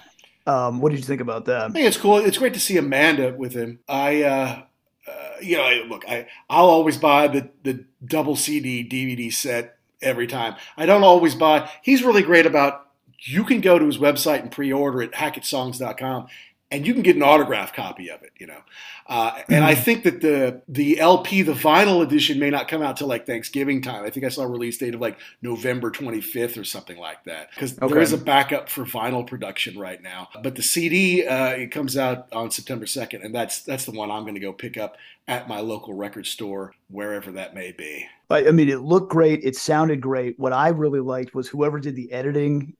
Um, 0.46 0.80
what 0.80 0.90
did 0.90 0.98
you 0.98 1.04
think 1.04 1.20
about 1.20 1.44
that? 1.46 1.62
I 1.62 1.68
think 1.70 1.86
it's 1.86 1.96
cool. 1.96 2.18
It's 2.18 2.38
great 2.38 2.54
to 2.54 2.60
see 2.60 2.76
Amanda 2.76 3.34
with 3.36 3.54
him. 3.54 3.80
I 3.88 4.22
uh, 4.22 4.62
uh, 5.06 5.12
you 5.40 5.56
know, 5.56 5.84
look, 5.88 6.04
I 6.08 6.26
I'll 6.48 6.68
always 6.68 6.96
buy 6.96 7.28
the 7.28 7.50
the 7.62 7.84
double 8.04 8.36
CD 8.36 8.86
DVD 8.86 9.32
set 9.32 9.76
every 10.02 10.26
time. 10.26 10.56
I 10.76 10.86
don't 10.86 11.04
always 11.04 11.34
buy. 11.34 11.70
He's 11.82 12.02
really 12.02 12.22
great 12.22 12.46
about 12.46 12.86
you 13.22 13.44
can 13.44 13.60
go 13.60 13.78
to 13.78 13.84
his 13.84 13.98
website 13.98 14.40
and 14.40 14.50
pre-order 14.50 15.02
it 15.02 15.12
hackettsongs.com 15.12 16.26
and 16.70 16.86
you 16.86 16.94
can 16.94 17.02
get 17.02 17.16
an 17.16 17.22
autograph 17.22 17.72
copy 17.72 18.10
of 18.10 18.22
it, 18.22 18.30
you 18.38 18.46
know. 18.46 18.60
Uh, 19.06 19.32
and 19.48 19.56
mm-hmm. 19.56 19.64
I 19.64 19.74
think 19.74 20.04
that 20.04 20.20
the 20.20 20.62
the 20.68 21.00
LP, 21.00 21.42
the 21.42 21.52
vinyl 21.52 22.02
edition, 22.02 22.38
may 22.38 22.50
not 22.50 22.68
come 22.68 22.80
out 22.80 22.96
till 22.96 23.08
like 23.08 23.26
Thanksgiving 23.26 23.82
time. 23.82 24.04
I 24.04 24.10
think 24.10 24.24
I 24.24 24.28
saw 24.28 24.42
a 24.42 24.48
release 24.48 24.78
date 24.78 24.94
of 24.94 25.00
like 25.00 25.18
November 25.42 25.90
25th 25.90 26.58
or 26.58 26.64
something 26.64 26.96
like 26.96 27.24
that, 27.24 27.50
because 27.50 27.76
okay. 27.78 27.92
there 27.92 28.00
is 28.00 28.12
a 28.12 28.18
backup 28.18 28.68
for 28.68 28.84
vinyl 28.84 29.26
production 29.26 29.78
right 29.78 30.00
now. 30.00 30.28
But 30.42 30.54
the 30.54 30.62
CD 30.62 31.26
uh, 31.26 31.50
it 31.50 31.72
comes 31.72 31.96
out 31.96 32.32
on 32.32 32.50
September 32.50 32.86
2nd, 32.86 33.24
and 33.24 33.34
that's 33.34 33.62
that's 33.62 33.84
the 33.84 33.92
one 33.92 34.10
I'm 34.10 34.22
going 34.22 34.34
to 34.34 34.40
go 34.40 34.52
pick 34.52 34.76
up 34.76 34.96
at 35.26 35.48
my 35.48 35.60
local 35.60 35.94
record 35.94 36.26
store, 36.26 36.74
wherever 36.88 37.32
that 37.32 37.54
may 37.54 37.72
be. 37.72 38.06
I 38.30 38.52
mean, 38.52 38.68
it 38.68 38.80
looked 38.80 39.10
great. 39.10 39.42
It 39.42 39.56
sounded 39.56 40.00
great. 40.00 40.38
What 40.38 40.52
I 40.52 40.68
really 40.68 41.00
liked 41.00 41.34
was 41.34 41.48
whoever 41.48 41.80
did 41.80 41.96
the 41.96 42.12
editing 42.12 42.76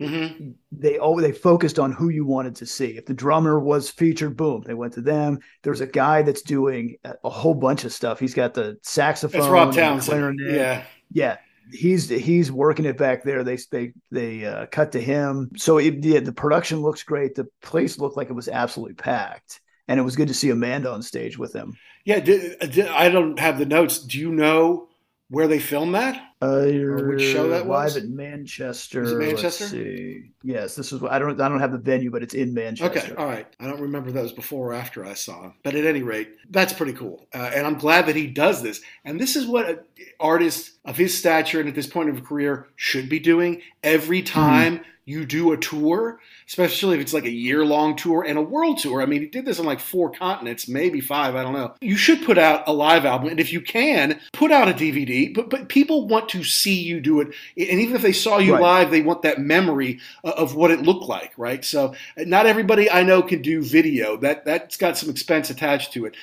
Mm-hmm. 0.00 0.50
They 0.72 0.98
oh 0.98 1.18
they 1.20 1.32
focused 1.32 1.78
on 1.78 1.92
who 1.92 2.10
you 2.10 2.26
wanted 2.26 2.56
to 2.56 2.66
see. 2.66 2.98
If 2.98 3.06
the 3.06 3.14
drummer 3.14 3.58
was 3.58 3.88
featured, 3.88 4.36
boom, 4.36 4.62
they 4.66 4.74
went 4.74 4.92
to 4.94 5.00
them. 5.00 5.38
There's 5.62 5.80
a 5.80 5.86
guy 5.86 6.22
that's 6.22 6.42
doing 6.42 6.96
a 7.04 7.30
whole 7.30 7.54
bunch 7.54 7.84
of 7.84 7.92
stuff. 7.92 8.20
He's 8.20 8.34
got 8.34 8.52
the 8.52 8.78
saxophone, 8.82 9.40
that's 9.40 9.50
Rob 9.50 9.74
Townsend. 9.74 10.40
Yeah, 10.42 10.84
yeah. 11.10 11.38
He's 11.72 12.08
he's 12.10 12.52
working 12.52 12.84
it 12.84 12.98
back 12.98 13.24
there. 13.24 13.42
They 13.42 13.56
they 13.72 13.92
they 14.10 14.44
uh, 14.44 14.66
cut 14.66 14.92
to 14.92 15.00
him. 15.00 15.50
So 15.56 15.78
it, 15.78 16.04
yeah, 16.04 16.20
the 16.20 16.32
production 16.32 16.80
looks 16.80 17.02
great. 17.02 17.34
The 17.34 17.48
place 17.62 17.98
looked 17.98 18.18
like 18.18 18.28
it 18.28 18.34
was 18.34 18.48
absolutely 18.48 18.94
packed, 18.94 19.60
and 19.88 19.98
it 19.98 20.02
was 20.02 20.14
good 20.14 20.28
to 20.28 20.34
see 20.34 20.50
Amanda 20.50 20.92
on 20.92 21.02
stage 21.02 21.38
with 21.38 21.54
him. 21.54 21.76
Yeah, 22.04 22.20
did, 22.20 22.58
did, 22.70 22.86
I 22.86 23.08
don't 23.08 23.38
have 23.38 23.58
the 23.58 23.66
notes. 23.66 23.98
Do 23.98 24.18
you 24.18 24.30
know 24.30 24.88
where 25.28 25.48
they 25.48 25.58
filmed 25.58 25.94
that? 25.96 26.22
Uh, 26.42 26.66
which 26.66 27.22
show 27.22 27.48
that 27.48 27.64
was? 27.64 27.94
Live 27.94 28.04
at 28.04 28.10
Manchester. 28.10 29.02
Is 29.02 29.12
it 29.12 29.18
Manchester? 29.18 29.64
Let's 29.64 29.70
see. 29.70 30.30
Yes, 30.42 30.74
this 30.74 30.92
is. 30.92 31.02
I 31.02 31.18
don't. 31.18 31.40
I 31.40 31.48
don't 31.48 31.60
have 31.60 31.72
the 31.72 31.78
venue, 31.78 32.10
but 32.10 32.22
it's 32.22 32.34
in 32.34 32.52
Manchester. 32.52 32.98
Okay, 32.98 33.14
all 33.14 33.26
right. 33.26 33.46
I 33.58 33.66
don't 33.66 33.80
remember 33.80 34.10
that 34.12 34.22
was 34.22 34.32
before 34.32 34.72
or 34.72 34.74
after 34.74 35.04
I 35.04 35.14
saw 35.14 35.44
him, 35.44 35.54
but 35.64 35.74
at 35.74 35.86
any 35.86 36.02
rate, 36.02 36.28
that's 36.50 36.74
pretty 36.74 36.92
cool. 36.92 37.26
Uh, 37.34 37.50
and 37.54 37.66
I'm 37.66 37.78
glad 37.78 38.06
that 38.06 38.16
he 38.16 38.26
does 38.26 38.62
this. 38.62 38.82
And 39.04 39.18
this 39.18 39.34
is 39.34 39.46
what 39.46 39.68
an 39.68 39.78
artist 40.20 40.72
of 40.84 40.98
his 40.98 41.16
stature 41.16 41.58
and 41.58 41.68
at 41.70 41.74
this 41.74 41.86
point 41.86 42.10
of 42.10 42.22
career 42.22 42.68
should 42.76 43.08
be 43.08 43.18
doing 43.18 43.62
every 43.82 44.22
mm-hmm. 44.22 44.34
time. 44.34 44.78
Mm 44.78 44.84
you 45.06 45.24
do 45.24 45.52
a 45.52 45.56
tour, 45.56 46.20
especially 46.48 46.96
if 46.96 47.00
it's 47.00 47.14
like 47.14 47.24
a 47.24 47.30
year 47.30 47.64
long 47.64 47.94
tour 47.94 48.24
and 48.24 48.36
a 48.36 48.42
world 48.42 48.78
tour. 48.78 49.00
I 49.00 49.06
mean, 49.06 49.22
he 49.22 49.28
did 49.28 49.46
this 49.46 49.60
on 49.60 49.64
like 49.64 49.78
four 49.78 50.10
continents, 50.10 50.68
maybe 50.68 51.00
five, 51.00 51.36
I 51.36 51.44
don't 51.44 51.52
know. 51.52 51.74
You 51.80 51.96
should 51.96 52.24
put 52.24 52.38
out 52.38 52.64
a 52.66 52.72
live 52.72 53.04
album. 53.06 53.28
And 53.28 53.38
if 53.38 53.52
you 53.52 53.60
can, 53.60 54.20
put 54.32 54.50
out 54.50 54.68
a 54.68 54.74
DVD. 54.74 55.32
But, 55.32 55.48
but 55.48 55.68
people 55.68 56.08
want 56.08 56.25
to 56.30 56.44
see 56.44 56.80
you 56.80 57.00
do 57.00 57.20
it. 57.20 57.28
And 57.56 57.80
even 57.80 57.96
if 57.96 58.02
they 58.02 58.12
saw 58.12 58.38
you 58.38 58.54
right. 58.54 58.62
live, 58.62 58.90
they 58.90 59.02
want 59.02 59.22
that 59.22 59.40
memory 59.40 60.00
of 60.24 60.54
what 60.54 60.70
it 60.70 60.82
looked 60.82 61.08
like, 61.08 61.32
right? 61.36 61.64
So 61.64 61.94
not 62.16 62.46
everybody 62.46 62.90
I 62.90 63.02
know 63.02 63.22
can 63.22 63.42
do 63.42 63.62
video. 63.62 64.16
That, 64.16 64.44
that's 64.44 64.76
got 64.76 64.96
some 64.96 65.10
expense 65.10 65.50
attached 65.50 65.92
to 65.94 66.06
it 66.06 66.16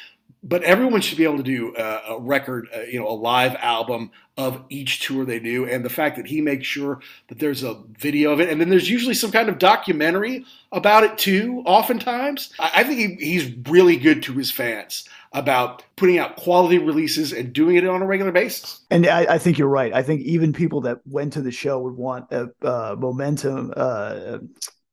but 0.43 0.61
everyone 0.63 0.99
should 0.99 1.17
be 1.17 1.23
able 1.23 1.37
to 1.37 1.43
do 1.43 1.73
a, 1.77 2.01
a 2.09 2.19
record, 2.19 2.67
uh, 2.75 2.81
you 2.81 2.99
know, 2.99 3.07
a 3.07 3.15
live 3.15 3.55
album 3.55 4.11
of 4.35 4.61
each 4.69 4.99
tour 4.99 5.23
they 5.23 5.39
do. 5.39 5.65
And 5.65 5.85
the 5.85 5.89
fact 5.89 6.17
that 6.17 6.27
he 6.27 6.41
makes 6.41 6.67
sure 6.67 6.99
that 7.29 7.39
there's 7.39 7.63
a 7.63 7.81
video 7.97 8.31
of 8.31 8.41
it, 8.41 8.49
and 8.49 8.59
then 8.59 8.69
there's 8.69 8.89
usually 8.89 9.13
some 9.13 9.31
kind 9.31 9.47
of 9.47 9.57
documentary 9.57 10.45
about 10.71 11.03
it 11.03 11.17
too. 11.17 11.63
Oftentimes, 11.65 12.53
I, 12.59 12.71
I 12.77 12.83
think 12.83 13.19
he, 13.19 13.25
he's 13.25 13.55
really 13.69 13.95
good 13.95 14.21
to 14.23 14.33
his 14.33 14.51
fans 14.51 15.07
about 15.33 15.83
putting 15.95 16.19
out 16.19 16.35
quality 16.35 16.77
releases 16.77 17.33
and 17.33 17.53
doing 17.53 17.75
it 17.75 17.87
on 17.87 18.01
a 18.01 18.05
regular 18.05 18.31
basis. 18.31 18.81
And 18.91 19.07
I, 19.07 19.33
I 19.33 19.37
think 19.37 19.57
you're 19.57 19.67
right. 19.67 19.93
I 19.93 20.03
think 20.03 20.21
even 20.21 20.53
people 20.53 20.81
that 20.81 20.99
went 21.05 21.33
to 21.33 21.41
the 21.41 21.51
show 21.51 21.79
would 21.79 21.95
want 21.95 22.31
a, 22.31 22.49
a 22.61 22.95
momentum, 22.95 23.73
uh, 23.75 24.37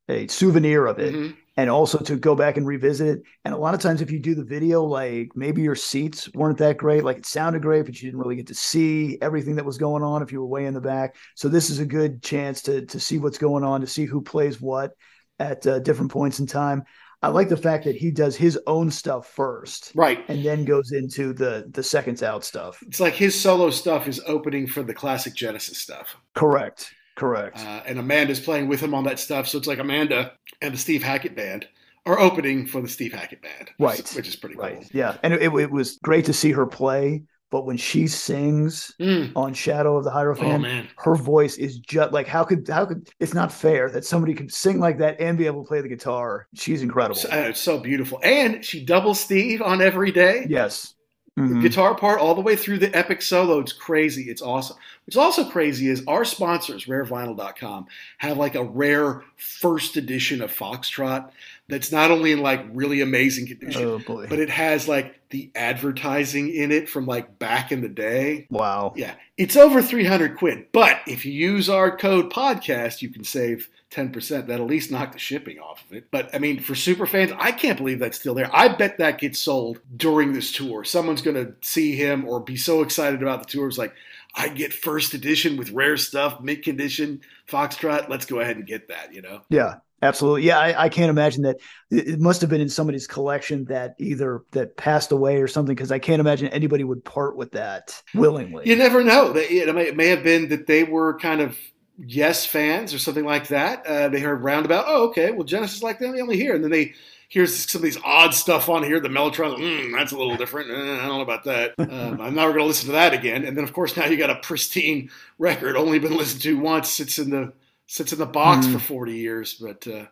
a 0.09 0.27
souvenir 0.27 0.85
of 0.87 0.99
it. 0.99 1.13
Mm-hmm 1.13 1.31
and 1.57 1.69
also 1.69 1.97
to 1.97 2.15
go 2.15 2.33
back 2.33 2.57
and 2.57 2.65
revisit 2.65 3.07
it. 3.07 3.23
And 3.43 3.53
a 3.53 3.57
lot 3.57 3.73
of 3.73 3.81
times, 3.81 4.01
if 4.01 4.09
you 4.09 4.19
do 4.19 4.35
the 4.35 4.43
video, 4.43 4.83
like 4.83 5.31
maybe 5.35 5.61
your 5.61 5.75
seats 5.75 6.31
weren't 6.33 6.57
that 6.59 6.77
great, 6.77 7.03
like 7.03 7.17
it 7.17 7.25
sounded 7.25 7.61
great, 7.61 7.85
but 7.85 8.01
you 8.01 8.07
didn't 8.07 8.21
really 8.21 8.37
get 8.37 8.47
to 8.47 8.55
see 8.55 9.17
everything 9.21 9.55
that 9.57 9.65
was 9.65 9.77
going 9.77 10.01
on 10.03 10.21
if 10.21 10.31
you 10.31 10.39
were 10.39 10.47
way 10.47 10.65
in 10.65 10.73
the 10.73 10.81
back. 10.81 11.15
So 11.35 11.49
this 11.49 11.69
is 11.69 11.79
a 11.79 11.85
good 11.85 12.23
chance 12.23 12.61
to 12.63 12.85
to 12.85 12.99
see 12.99 13.17
what's 13.17 13.37
going 13.37 13.63
on, 13.63 13.81
to 13.81 13.87
see 13.87 14.05
who 14.05 14.21
plays 14.21 14.61
what 14.61 14.93
at 15.39 15.67
uh, 15.67 15.79
different 15.79 16.11
points 16.11 16.39
in 16.39 16.47
time. 16.47 16.83
I 17.21 17.27
like 17.27 17.49
the 17.49 17.57
fact 17.57 17.85
that 17.85 17.95
he 17.95 18.09
does 18.09 18.35
his 18.35 18.57
own 18.65 18.89
stuff 18.89 19.27
first, 19.27 19.91
right, 19.95 20.23
and 20.27 20.43
then 20.43 20.65
goes 20.65 20.91
into 20.91 21.33
the 21.33 21.69
the 21.71 21.83
seconds 21.83 22.23
out 22.23 22.43
stuff. 22.43 22.83
It's 22.87 22.99
like 22.99 23.13
his 23.13 23.39
solo 23.39 23.69
stuff 23.69 24.07
is 24.07 24.21
opening 24.25 24.67
for 24.67 24.83
the 24.83 24.93
classic 24.93 25.35
Genesis 25.35 25.77
stuff. 25.77 26.15
Correct. 26.33 26.93
Correct. 27.15 27.59
Uh, 27.59 27.81
and 27.85 27.99
Amanda's 27.99 28.39
playing 28.39 28.67
with 28.67 28.79
him 28.79 28.93
on 28.93 29.03
that 29.03 29.19
stuff. 29.19 29.47
So 29.47 29.57
it's 29.57 29.67
like 29.67 29.79
Amanda 29.79 30.33
and 30.61 30.73
the 30.73 30.77
Steve 30.77 31.03
Hackett 31.03 31.35
band 31.35 31.67
are 32.05 32.19
opening 32.19 32.65
for 32.65 32.81
the 32.81 32.87
Steve 32.87 33.13
Hackett 33.13 33.41
band. 33.41 33.69
Right. 33.79 34.09
Which 34.15 34.27
is 34.27 34.35
pretty 34.35 34.55
right. 34.55 34.75
cool. 34.75 34.85
Yeah. 34.91 35.17
And 35.21 35.33
it, 35.33 35.41
it, 35.41 35.71
was 35.71 35.97
great 35.97 36.25
to 36.25 36.33
see 36.33 36.51
her 36.51 36.65
play. 36.65 37.23
But 37.51 37.65
when 37.65 37.77
she 37.77 38.07
sings 38.07 38.93
mm. 38.99 39.31
on 39.35 39.53
Shadow 39.53 39.97
of 39.97 40.05
the 40.05 40.09
Hierophant, 40.09 40.65
oh, 40.65 40.83
her 41.03 41.15
voice 41.15 41.57
is 41.57 41.77
just 41.79 42.13
like 42.13 42.25
how 42.25 42.45
could 42.45 42.67
how 42.67 42.85
could 42.85 43.09
it's 43.19 43.33
not 43.33 43.51
fair 43.51 43.89
that 43.91 44.05
somebody 44.05 44.33
could 44.33 44.53
sing 44.53 44.79
like 44.79 44.97
that 44.99 45.19
and 45.19 45.37
be 45.37 45.45
able 45.45 45.63
to 45.63 45.67
play 45.67 45.81
the 45.81 45.89
guitar. 45.89 46.47
She's 46.55 46.81
incredible. 46.81 47.15
So, 47.15 47.29
uh, 47.29 47.49
it's 47.49 47.59
so 47.59 47.77
beautiful, 47.77 48.19
and 48.23 48.63
she 48.63 48.83
doubles 48.83 49.19
Steve 49.19 49.61
on 49.61 49.81
every 49.81 50.11
day. 50.11 50.47
Yes, 50.49 50.95
Mm-hmm. 51.39 51.61
The 51.61 51.69
guitar 51.69 51.95
part 51.95 52.19
all 52.19 52.35
the 52.35 52.41
way 52.41 52.57
through 52.57 52.79
the 52.79 52.93
epic 52.95 53.21
solo, 53.21 53.59
it's 53.59 53.71
crazy. 53.71 54.29
It's 54.29 54.41
awesome. 54.41 54.75
What's 55.05 55.15
also 55.15 55.49
crazy 55.49 55.87
is 55.87 56.03
our 56.05 56.25
sponsors, 56.25 56.85
rarevinyl.com, 56.85 57.87
have 58.17 58.37
like 58.37 58.55
a 58.55 58.63
rare 58.65 59.23
first 59.37 59.95
edition 59.95 60.41
of 60.41 60.53
Foxtrot 60.53 61.31
that's 61.71 61.91
not 61.91 62.11
only 62.11 62.31
in 62.31 62.41
like 62.41 62.65
really 62.73 63.01
amazing 63.01 63.47
condition, 63.47 63.83
oh, 63.83 64.01
but 64.05 64.39
it 64.39 64.49
has 64.49 64.87
like 64.87 65.19
the 65.29 65.49
advertising 65.55 66.53
in 66.53 66.71
it 66.71 66.89
from 66.89 67.05
like 67.05 67.39
back 67.39 67.71
in 67.71 67.81
the 67.81 67.89
day. 67.89 68.47
Wow. 68.49 68.93
Yeah. 68.95 69.15
It's 69.37 69.55
over 69.55 69.81
300 69.81 70.37
quid. 70.37 70.65
But 70.71 70.99
if 71.07 71.25
you 71.25 71.31
use 71.31 71.69
our 71.69 71.95
code 71.95 72.31
podcast, 72.31 73.01
you 73.01 73.09
can 73.09 73.23
save 73.23 73.69
10%. 73.91 74.47
That 74.47 74.59
at 74.59 74.67
least 74.67 74.91
knock 74.91 75.13
the 75.13 75.19
shipping 75.19 75.59
off 75.59 75.83
of 75.85 75.93
it. 75.93 76.07
But 76.11 76.33
I 76.35 76.39
mean, 76.39 76.59
for 76.59 76.75
super 76.75 77.07
fans, 77.07 77.31
I 77.37 77.51
can't 77.51 77.77
believe 77.77 77.99
that's 77.99 78.19
still 78.19 78.33
there. 78.33 78.49
I 78.53 78.67
bet 78.67 78.97
that 78.97 79.19
gets 79.19 79.39
sold 79.39 79.79
during 79.95 80.33
this 80.33 80.51
tour. 80.51 80.83
Someone's 80.83 81.21
going 81.21 81.37
to 81.37 81.53
see 81.61 81.95
him 81.95 82.27
or 82.27 82.39
be 82.39 82.57
so 82.57 82.81
excited 82.81 83.21
about 83.21 83.39
the 83.39 83.49
tour. 83.51 83.67
It's 83.67 83.77
like, 83.77 83.93
I 84.33 84.47
get 84.47 84.73
first 84.73 85.13
edition 85.13 85.57
with 85.57 85.71
rare 85.71 85.97
stuff, 85.97 86.39
mint 86.39 86.63
condition, 86.63 87.21
Foxtrot. 87.49 88.07
Let's 88.07 88.25
go 88.25 88.39
ahead 88.39 88.55
and 88.55 88.65
get 88.65 88.87
that, 88.87 89.13
you 89.13 89.21
know? 89.21 89.41
Yeah, 89.49 89.79
absolutely. 90.01 90.43
Yeah, 90.43 90.59
I, 90.59 90.85
I 90.85 90.89
can't 90.89 91.09
imagine 91.09 91.43
that. 91.43 91.57
It 91.89 92.19
must 92.19 92.41
have 92.41 92.49
been 92.49 92.61
in 92.61 92.69
somebody's 92.69 93.07
collection 93.07 93.65
that 93.65 93.95
either 93.99 94.43
that 94.51 94.77
passed 94.77 95.11
away 95.11 95.41
or 95.41 95.47
something, 95.47 95.75
because 95.75 95.91
I 95.91 95.99
can't 95.99 96.19
imagine 96.19 96.47
anybody 96.49 96.83
would 96.83 97.03
part 97.03 97.35
with 97.35 97.51
that 97.51 98.01
willingly. 98.13 98.67
You 98.67 98.75
never 98.75 99.03
know. 99.03 99.33
It 99.35 99.95
may, 99.95 100.07
have 100.07 100.23
been 100.23 100.49
that 100.49 100.67
they 100.67 100.83
were 100.83 101.17
kind 101.19 101.41
of 101.41 101.57
Yes 102.03 102.45
fans 102.45 102.93
or 102.93 102.99
something 102.99 103.25
like 103.25 103.47
that. 103.49 103.85
Uh, 103.85 104.09
they 104.09 104.19
heard 104.19 104.43
roundabout, 104.43 104.85
oh, 104.87 105.09
okay, 105.09 105.31
well, 105.31 105.43
Genesis 105.43 105.83
like 105.83 105.99
them, 105.99 106.13
they 106.13 106.21
only 106.21 106.37
hear. 106.37 106.55
And 106.55 106.63
then 106.63 106.71
they 106.71 106.95
here's 107.31 107.71
some 107.71 107.79
of 107.79 107.83
these 107.83 107.97
odd 108.03 108.33
stuff 108.33 108.67
on 108.67 108.83
here. 108.83 108.99
The 108.99 109.07
Mellotron, 109.07 109.57
mm, 109.57 109.97
that's 109.97 110.11
a 110.11 110.17
little 110.17 110.35
different. 110.35 110.69
Eh, 110.69 110.73
I 110.73 111.07
don't 111.07 111.17
know 111.17 111.21
about 111.21 111.45
that. 111.45 111.73
Um, 111.79 112.19
I'm 112.21 112.35
never 112.35 112.51
going 112.51 112.63
to 112.63 112.67
listen 112.67 112.87
to 112.87 112.91
that 112.93 113.13
again. 113.13 113.45
And 113.45 113.55
then, 113.55 113.63
of 113.63 113.73
course, 113.73 113.95
now 113.95 114.05
you 114.05 114.17
got 114.17 114.29
a 114.29 114.35
pristine 114.35 115.09
record, 115.39 115.77
only 115.77 115.97
been 115.97 116.15
listened 116.15 116.41
to 116.43 116.59
once. 116.59 116.89
Sits 116.89 117.19
in 117.19 117.29
the 117.29 117.53
sits 117.91 118.13
in 118.13 118.19
the 118.19 118.25
box 118.25 118.65
mm. 118.65 118.73
for 118.73 118.79
40 118.79 119.13
years. 119.13 119.55
But 119.55 119.85
uh, 119.85 120.05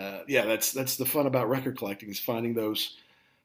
uh, 0.00 0.20
yeah, 0.26 0.46
that's 0.46 0.72
that's 0.72 0.96
the 0.96 1.04
fun 1.04 1.26
about 1.26 1.50
record 1.50 1.76
collecting 1.76 2.08
is 2.08 2.18
finding 2.18 2.54
those 2.54 2.96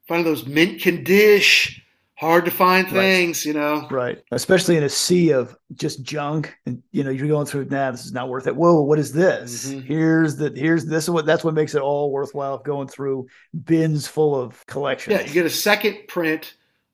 finding 0.07 0.25
those 0.25 0.45
mint 0.45 0.81
condition 0.81 1.81
hard 2.17 2.45
to 2.45 2.51
find 2.51 2.87
things, 2.87 3.45
right. 3.45 3.53
you 3.53 3.59
know. 3.59 3.85
Right. 3.91 4.23
Especially 4.31 4.77
in 4.77 4.83
a 4.83 4.89
sea 4.89 5.31
of 5.31 5.57
just 5.73 6.03
junk, 6.03 6.55
and 6.65 6.81
you 6.93 7.03
know, 7.03 7.09
you're 7.09 7.27
going 7.27 7.45
through. 7.45 7.65
Nah, 7.65 7.91
this 7.91 8.05
is 8.05 8.13
not 8.13 8.29
worth 8.29 8.47
it. 8.47 8.55
Whoa, 8.55 8.79
what 8.81 8.97
is 8.97 9.11
this? 9.11 9.67
Mm-hmm. 9.67 9.81
Here's 9.81 10.37
the 10.37 10.53
here's 10.55 10.85
this 10.85 11.03
is 11.03 11.09
what 11.09 11.25
that's 11.25 11.43
what 11.43 11.53
makes 11.53 11.75
it 11.75 11.81
all 11.81 12.11
worthwhile. 12.11 12.59
Going 12.59 12.87
through 12.87 13.27
bins 13.65 14.07
full 14.07 14.39
of 14.39 14.65
collections. 14.67 15.19
Yeah, 15.19 15.27
you 15.27 15.33
get 15.33 15.45
a 15.45 15.49
second 15.49 16.07
print 16.07 16.53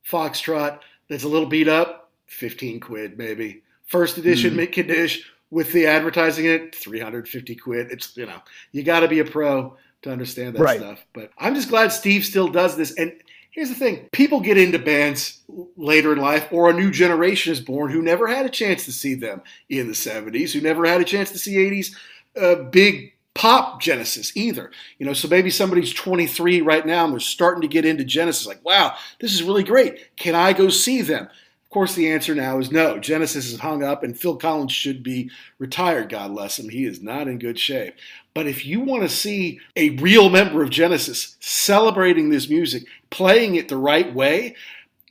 Foxtrot 0.10 0.80
that's 1.10 1.26
a 1.26 1.30
little 1.30 1.48
beat 1.48 1.68
up, 1.68 2.12
fifteen 2.26 2.80
quid 2.80 3.20
maybe. 3.20 3.62
First 3.86 4.18
edition 4.18 4.50
mm-hmm. 4.50 4.58
mint 4.58 4.72
condition 4.72 5.22
with 5.52 5.72
the 5.74 5.86
advertising 5.86 6.46
in 6.46 6.52
it, 6.52 6.76
three 6.76 7.00
hundred 7.00 7.28
fifty 7.30 7.56
quid. 7.56 7.92
It's 7.92 8.18
you 8.18 8.26
know, 8.26 8.42
you 8.72 8.84
got 8.84 9.02
to 9.02 9.08
be 9.08 9.20
a 9.20 9.26
pro 9.26 9.78
to 10.02 10.12
understand 10.12 10.56
that 10.56 10.62
right. 10.62 10.80
stuff. 10.80 11.06
But 11.14 11.32
I'm 11.38 11.54
just 11.54 11.70
glad 11.70 11.92
Steve 11.92 12.26
still 12.26 12.48
does 12.48 12.76
this 12.76 12.96
and 12.98 13.14
Here's 13.52 13.68
the 13.68 13.76
thing 13.76 14.08
people 14.14 14.40
get 14.40 14.58
into 14.58 14.80
bands 14.80 15.42
later 15.76 16.14
in 16.14 16.20
life, 16.20 16.48
or 16.52 16.70
a 16.70 16.74
new 16.74 16.90
generation 16.90 17.52
is 17.52 17.60
born 17.60 17.92
who 17.92 18.02
never 18.02 18.26
had 18.26 18.46
a 18.46 18.50
chance 18.50 18.86
to 18.86 18.94
see 18.94 19.14
them 19.14 19.42
in 19.70 19.88
the 19.88 19.94
70s, 19.94 20.54
who 20.54 20.62
never 20.62 20.86
had 20.86 21.02
a 21.02 21.06
chance 21.06 21.32
to 21.32 21.38
see 21.38 21.56
80s 21.56 21.94
uh, 22.42 22.64
big 22.70 23.14
pop 23.34 23.82
Genesis 23.82 24.36
either. 24.38 24.72
You 25.00 25.06
know, 25.06 25.12
so 25.12 25.28
maybe 25.28 25.50
somebody's 25.50 25.94
23 25.94 26.62
right 26.62 26.86
now 26.86 27.04
and 27.04 27.14
they're 27.14 27.20
starting 27.20 27.62
to 27.62 27.68
get 27.68 27.84
into 27.84 28.06
Genesis, 28.06 28.48
like, 28.48 28.64
wow, 28.64 28.96
this 29.20 29.34
is 29.34 29.44
really 29.44 29.66
great. 29.66 30.16
Can 30.16 30.34
I 30.34 30.54
go 30.54 30.70
see 30.70 31.02
them? 31.02 31.28
Of 31.72 31.74
course, 31.74 31.96
the 31.96 32.12
answer 32.12 32.36
now 32.36 32.60
is 32.60 32.70
no. 32.70 33.00
Genesis 33.00 33.50
is 33.50 33.62
hung 33.62 33.82
up, 33.82 34.04
and 34.04 34.20
Phil 34.20 34.36
Collins 34.36 34.74
should 34.74 35.02
be 35.02 35.32
retired, 35.58 36.10
God 36.10 36.34
bless 36.34 36.60
him. 36.60 36.68
He 36.68 36.84
is 36.84 37.02
not 37.02 37.30
in 37.30 37.40
good 37.40 37.58
shape. 37.58 37.96
But 38.34 38.46
if 38.46 38.66
you 38.66 38.82
want 38.82 39.04
to 39.04 39.10
see 39.10 39.62
a 39.78 39.92
real 39.92 40.30
member 40.30 40.62
of 40.64 40.70
Genesis 40.70 41.38
celebrating 41.40 42.30
this 42.30 42.50
music, 42.50 42.84
playing 43.10 43.56
it 43.56 43.70
the 43.70 43.78
right 43.78 44.14
way, 44.14 44.58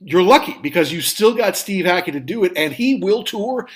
you're 0.01 0.23
lucky 0.23 0.55
because 0.61 0.93
you 0.93 1.01
still 1.01 1.35
got 1.35 1.57
Steve 1.57 1.87
Hackett 1.87 2.13
to 2.13 2.21
do 2.21 2.45
it, 2.45 2.53
and 2.55 2.75
he 2.75 2.97
will 2.97 3.25
tour 3.25 3.67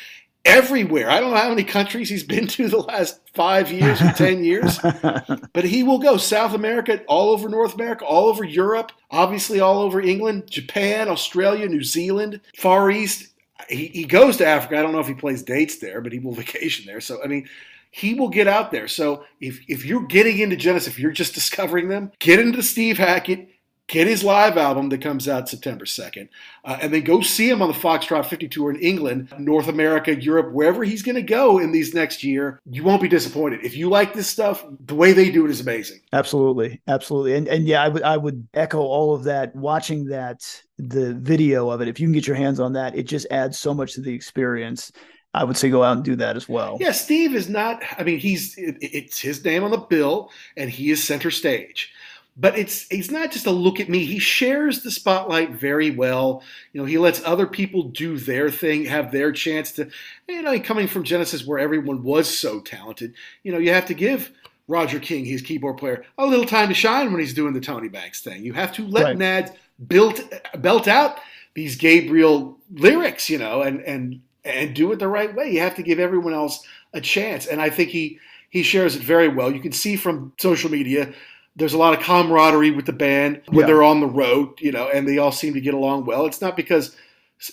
everywhere. 0.45 1.11
I 1.11 1.21
don't 1.21 1.31
know 1.31 1.39
how 1.39 1.49
many 1.49 1.65
countries 1.65 2.09
he's 2.09 2.23
been 2.23 2.47
to 2.49 2.69
the 2.69 2.79
last 2.79 3.21
five 3.33 3.73
years 3.73 4.01
or 4.01 4.13
10 4.13 4.45
years, 4.45 4.79
but 5.53 5.65
he 5.65 5.83
will 5.83 5.99
go 5.99 6.17
South 6.17 6.55
America, 6.55 7.03
all 7.07 7.31
over 7.31 7.49
North 7.49 7.75
America, 7.75 8.05
all 8.05 8.29
over 8.29 8.45
Europe, 8.45 8.93
obviously 9.11 9.61
all 9.61 9.79
over 9.79 10.01
England, 10.01 10.51
Japan, 10.51 11.09
Australia, 11.09 11.67
New 11.67 11.83
Zealand, 11.83 12.41
Far 12.57 12.91
East. 12.91 13.29
He, 13.69 13.87
he 13.89 14.05
goes 14.05 14.37
to 14.39 14.47
Africa. 14.47 14.79
I 14.79 14.83
don't 14.83 14.93
know 14.93 15.01
if 15.01 15.09
he 15.09 15.15
plays 15.15 15.43
dates 15.43 15.79
there, 15.79 16.01
but 16.01 16.13
he 16.13 16.19
will 16.19 16.33
vacation 16.35 16.87
there. 16.87 17.01
So, 17.01 17.23
I 17.23 17.27
mean, 17.27 17.49
he 17.91 18.13
will 18.15 18.29
get 18.29 18.49
out 18.49 18.73
there. 18.73 18.89
So 18.89 19.25
if, 19.41 19.61
if 19.69 19.85
you're 19.85 20.07
getting 20.07 20.39
into 20.39 20.57
Genesis, 20.57 20.89
if 20.89 20.99
you're 20.99 21.13
just 21.13 21.33
discovering 21.33 21.89
them, 21.89 22.11
get 22.19 22.41
into 22.41 22.61
Steve 22.61 22.99
Hackett, 22.99 23.49
get 23.87 24.07
his 24.07 24.25
live 24.25 24.57
album 24.57 24.89
that 24.89 25.03
comes 25.03 25.29
out 25.29 25.49
September 25.49 25.85
2nd, 25.85 26.29
uh, 26.65 26.79
and 26.81 26.93
then 26.93 27.03
go 27.03 27.21
see 27.21 27.49
him 27.49 27.61
on 27.61 27.69
the 27.69 27.75
Foxtrot 27.75 28.27
50 28.27 28.49
tour 28.49 28.71
in 28.71 28.81
England, 28.81 29.33
North 29.39 29.69
America, 29.69 30.15
Europe, 30.15 30.53
wherever 30.53 30.85
he's 30.85 31.03
going 31.03 31.17
to 31.17 31.23
go 31.23 31.59
in 31.59 31.73
these 31.73 31.93
next 31.93 32.25
year. 32.25 32.61
You 32.71 32.83
won't 32.83 33.03
be 33.03 33.09
disappointed. 33.09 33.61
If 33.63 33.77
you 33.77 33.91
like 33.91 34.15
this 34.15 34.29
stuff, 34.29 34.65
the 34.87 34.95
way 34.95 35.13
they 35.13 35.31
do 35.31 35.45
it 35.45 35.51
is 35.51 35.61
amazing. 35.61 36.01
Absolutely. 36.13 36.81
Absolutely. 36.89 37.35
And, 37.35 37.49
and 37.49 37.67
yeah, 37.67 37.83
I 37.83 37.89
would, 37.89 38.03
I 38.03 38.17
would 38.17 38.47
echo 38.55 38.81
all 38.81 39.15
of 39.15 39.25
that. 39.25 39.55
Watching 39.55 40.07
that, 40.07 40.63
the 40.79 41.15
video 41.15 41.69
of 41.69 41.81
it, 41.81 41.89
if 41.89 42.01
you 42.01 42.07
can 42.07 42.15
get 42.15 42.27
your 42.27 42.37
hands 42.37 42.61
on 42.61 42.73
that, 42.73 42.97
it 42.97 43.05
just 43.05 43.27
adds 43.31 43.59
so 43.59 43.75
much 43.75 43.95
to 43.95 44.01
the 44.01 44.15
experience. 44.15 44.93
I 45.35 45.43
would 45.43 45.57
say 45.57 45.69
go 45.69 45.83
out 45.83 45.97
and 45.97 46.05
do 46.05 46.15
that 46.17 46.37
as 46.37 46.49
well. 46.49 46.79
Yeah, 46.81 46.93
Steve 46.93 47.35
is 47.35 47.49
not. 47.49 47.83
I 47.99 48.05
mean, 48.05 48.21
he's 48.21 48.57
it, 48.57 48.77
it's 48.81 49.19
his 49.19 49.45
name 49.45 49.65
on 49.65 49.73
the 49.73 49.79
bill, 49.79 50.31
and 50.57 50.71
he 50.71 50.93
is 50.93 51.03
center 51.03 51.33
stage 51.33 51.93
but 52.37 52.59
it's 52.59 52.87
it's 52.91 53.11
not 53.11 53.31
just 53.31 53.47
a 53.47 53.51
look 53.51 53.79
at 53.79 53.89
me. 53.89 54.05
He 54.05 54.19
shares 54.19 54.83
the 54.83 54.91
spotlight 54.91 55.53
very 55.53 55.91
well. 55.91 56.43
You 56.73 56.81
know, 56.81 56.87
he 56.87 56.99
lets 56.99 57.25
other 57.25 57.47
people 57.47 57.85
do 57.85 58.19
their 58.19 58.51
thing, 58.51 58.87
have 58.87 59.13
their 59.13 59.31
chance 59.31 59.73
to. 59.73 59.89
You 60.29 60.43
know, 60.43 60.59
coming 60.61 60.89
from 60.89 61.05
Genesis, 61.05 61.47
where 61.47 61.59
everyone 61.59 62.03
was 62.03 62.37
so 62.37 62.61
talented, 62.61 63.15
you 63.45 63.53
know, 63.53 63.59
you 63.59 63.73
have 63.73 63.87
to 63.87 63.95
give 63.95 64.33
Roger 64.67 64.99
King, 64.99 65.25
his 65.25 65.43
keyboard 65.43 65.77
player, 65.77 66.05
a 66.19 66.27
little 66.27 66.47
time 66.47 66.69
to 66.69 66.75
shine 66.75 67.13
when 67.13 67.21
he's 67.21 67.35
doing 67.35 67.53
the 67.53 67.61
Tony 67.61 67.89
Banks 67.89 68.21
thing. 68.21 68.45
You 68.45 68.53
have 68.55 68.73
to 68.75 68.87
let 68.87 69.05
right. 69.05 69.19
Nad 69.19 69.57
build 69.87 70.21
belt 70.59 70.89
out 70.89 71.19
these 71.55 71.77
Gabriel 71.77 72.59
lyrics, 72.73 73.31
you 73.31 73.39
know, 73.39 73.63
and 73.63 73.81
and 73.83 74.21
and 74.45 74.75
do 74.75 74.91
it 74.91 74.99
the 74.99 75.09
right 75.09 75.35
way. 75.35 75.53
You 75.53 75.61
have 75.61 75.77
to 75.77 75.83
give 75.83 76.01
everyone 76.01 76.35
else 76.35 76.67
a 76.93 77.01
chance, 77.01 77.47
and 77.47 77.61
I 77.61 77.71
think 77.71 77.91
he 77.91 78.19
he 78.51 78.63
shares 78.63 78.97
it 78.97 79.03
very 79.03 79.29
well. 79.29 79.53
You 79.53 79.61
can 79.61 79.73
see 79.73 79.97
from 79.97 80.33
social 80.39 80.71
media 80.71 81.13
there's 81.57 81.75
a 81.75 81.79
lot 81.79 81.97
of 81.97 82.01
camaraderie 82.01 82.73
with 82.73 82.87
the 82.87 82.93
band 82.93 83.43
when 83.47 83.61
yeah. 83.61 83.67
they're 83.67 83.83
on 83.83 84.01
the 84.01 84.07
road, 84.07 84.61
you 84.61 84.73
know, 84.73 84.89
and 84.89 85.07
they 85.07 85.19
all 85.19 85.33
seem 85.33 85.55
to 85.55 85.61
get 85.61 85.75
along 85.75 86.05
well. 86.05 86.27
It's 86.27 86.41
not 86.41 86.57
because 86.57 86.97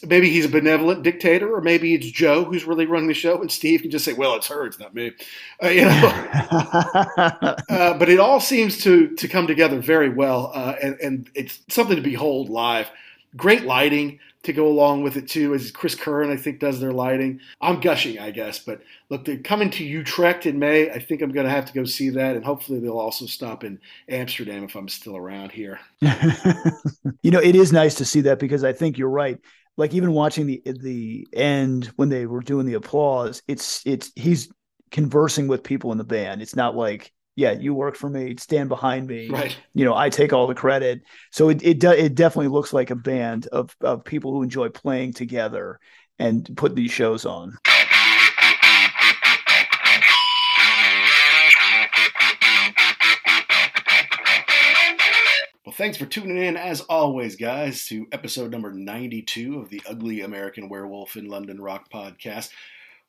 maybe 0.08 0.30
he's 0.30 0.45
a 0.45 0.49
benevolent 0.49 1.04
dictator, 1.04 1.54
or 1.54 1.62
maybe 1.62 1.93
it's 1.93 2.10
Jo 2.10 2.43
who's 2.43 2.66
really 2.66 2.86
running 2.86 3.08
the 3.08 3.14
show, 3.14 3.41
and 3.41 3.52
Steve 3.52 3.82
can 3.82 3.91
just 3.91 4.06
say, 4.06 4.14
"Well, 4.14 4.36
it's 4.36 4.47
her, 4.47 4.66
it's 4.66 4.80
not 4.80 4.95
me," 4.95 5.12
uh, 5.64 5.68
you 5.68 5.86
know. 5.86 5.91
uh, 7.70 7.97
but 7.97 8.10
it 8.10 8.20
all 8.20 8.39
seems 8.39 8.82
to 8.84 9.16
to 9.16 9.28
come 9.28 9.47
together 9.47 9.80
very 9.80 10.10
well, 10.10 10.52
uh, 10.54 10.76
and, 10.82 10.97
and 11.02 11.30
it's 11.36 11.60
something 11.70 11.95
to 11.95 12.02
behold 12.02 12.49
live. 12.49 12.89
Great 13.36 13.63
lighting 13.63 14.19
to 14.43 14.53
go 14.53 14.67
along 14.67 15.03
with 15.03 15.17
it 15.17 15.27
too, 15.27 15.53
as 15.53 15.71
Chris 15.71 15.95
Curran 15.95 16.32
I 16.32 16.36
think 16.36 16.59
does 16.59 16.79
their 16.79 16.91
lighting. 16.91 17.39
I'm 17.61 17.79
gushing, 17.79 18.19
I 18.19 18.32
guess, 18.32 18.59
but 18.59 18.82
look, 19.09 19.23
they're 19.23 19.38
coming 19.38 19.69
to 19.71 19.84
Utrecht 19.84 20.45
in 20.45 20.57
May. 20.57 20.89
I 20.89 20.99
think 20.99 21.21
I'm 21.21 21.32
going 21.32 21.45
to 21.45 21.51
have 21.51 21.65
to 21.65 21.73
go 21.73 21.84
see 21.84 22.09
that, 22.09 22.36
and 22.36 22.43
hopefully 22.43 22.79
they'll 22.79 22.97
also 22.97 23.25
stop 23.25 23.63
in 23.63 23.79
Amsterdam 24.09 24.63
if 24.63 24.75
I'm 24.75 24.89
still 24.89 25.15
around 25.15 25.51
here. 25.51 25.79
you 26.01 27.32
know, 27.32 27.39
it 27.39 27.55
is 27.55 27.71
nice 27.71 27.95
to 27.95 28.05
see 28.05 28.21
that 28.21 28.39
because 28.39 28.63
I 28.63 28.73
think 28.73 28.97
you're 28.97 29.09
right. 29.09 29.38
Like 29.77 29.93
even 29.93 30.11
watching 30.13 30.47
the 30.47 30.61
the 30.65 31.27
end 31.34 31.86
when 31.95 32.09
they 32.09 32.25
were 32.25 32.41
doing 32.41 32.65
the 32.65 32.73
applause, 32.73 33.41
it's 33.47 33.82
it's 33.86 34.11
he's 34.15 34.51
conversing 34.91 35.47
with 35.47 35.63
people 35.63 35.91
in 35.91 35.97
the 35.97 36.03
band. 36.03 36.41
It's 36.41 36.55
not 36.55 36.75
like 36.75 37.13
yeah, 37.36 37.51
you 37.51 37.73
work 37.73 37.95
for 37.95 38.09
me, 38.09 38.36
stand 38.38 38.69
behind 38.69 39.07
me. 39.07 39.29
Right. 39.29 39.55
You 39.73 39.86
know, 39.86 39.95
I 39.95 40.09
take 40.09 40.34
all 40.34 40.47
the 40.47 40.55
credit. 40.55 41.01
So 41.32 41.49
it 41.49 41.63
it, 41.63 41.79
do, 41.79 41.91
it 41.91 42.15
definitely 42.15 42.49
looks 42.49 42.73
like 42.73 42.89
a 42.89 42.95
band 42.95 43.47
of 43.47 43.75
of 43.82 44.03
people 44.03 44.32
who 44.32 44.43
enjoy 44.43 44.69
playing 44.69 45.13
together 45.13 45.79
and 46.19 46.49
put 46.55 46.75
these 46.75 46.91
shows 46.91 47.25
on. 47.25 47.57
Well, 55.71 55.77
thanks 55.77 55.97
for 55.97 56.05
tuning 56.05 56.36
in, 56.36 56.57
as 56.57 56.82
always, 56.82 57.38
guys, 57.38 57.86
to 57.86 58.05
episode 58.11 58.51
number 58.51 58.73
92 58.73 59.57
of 59.57 59.69
the 59.69 59.82
Ugly 59.89 60.19
American 60.19 60.67
Werewolf 60.67 61.15
in 61.15 61.29
London 61.29 61.61
Rock 61.61 61.89
podcast. 61.89 62.49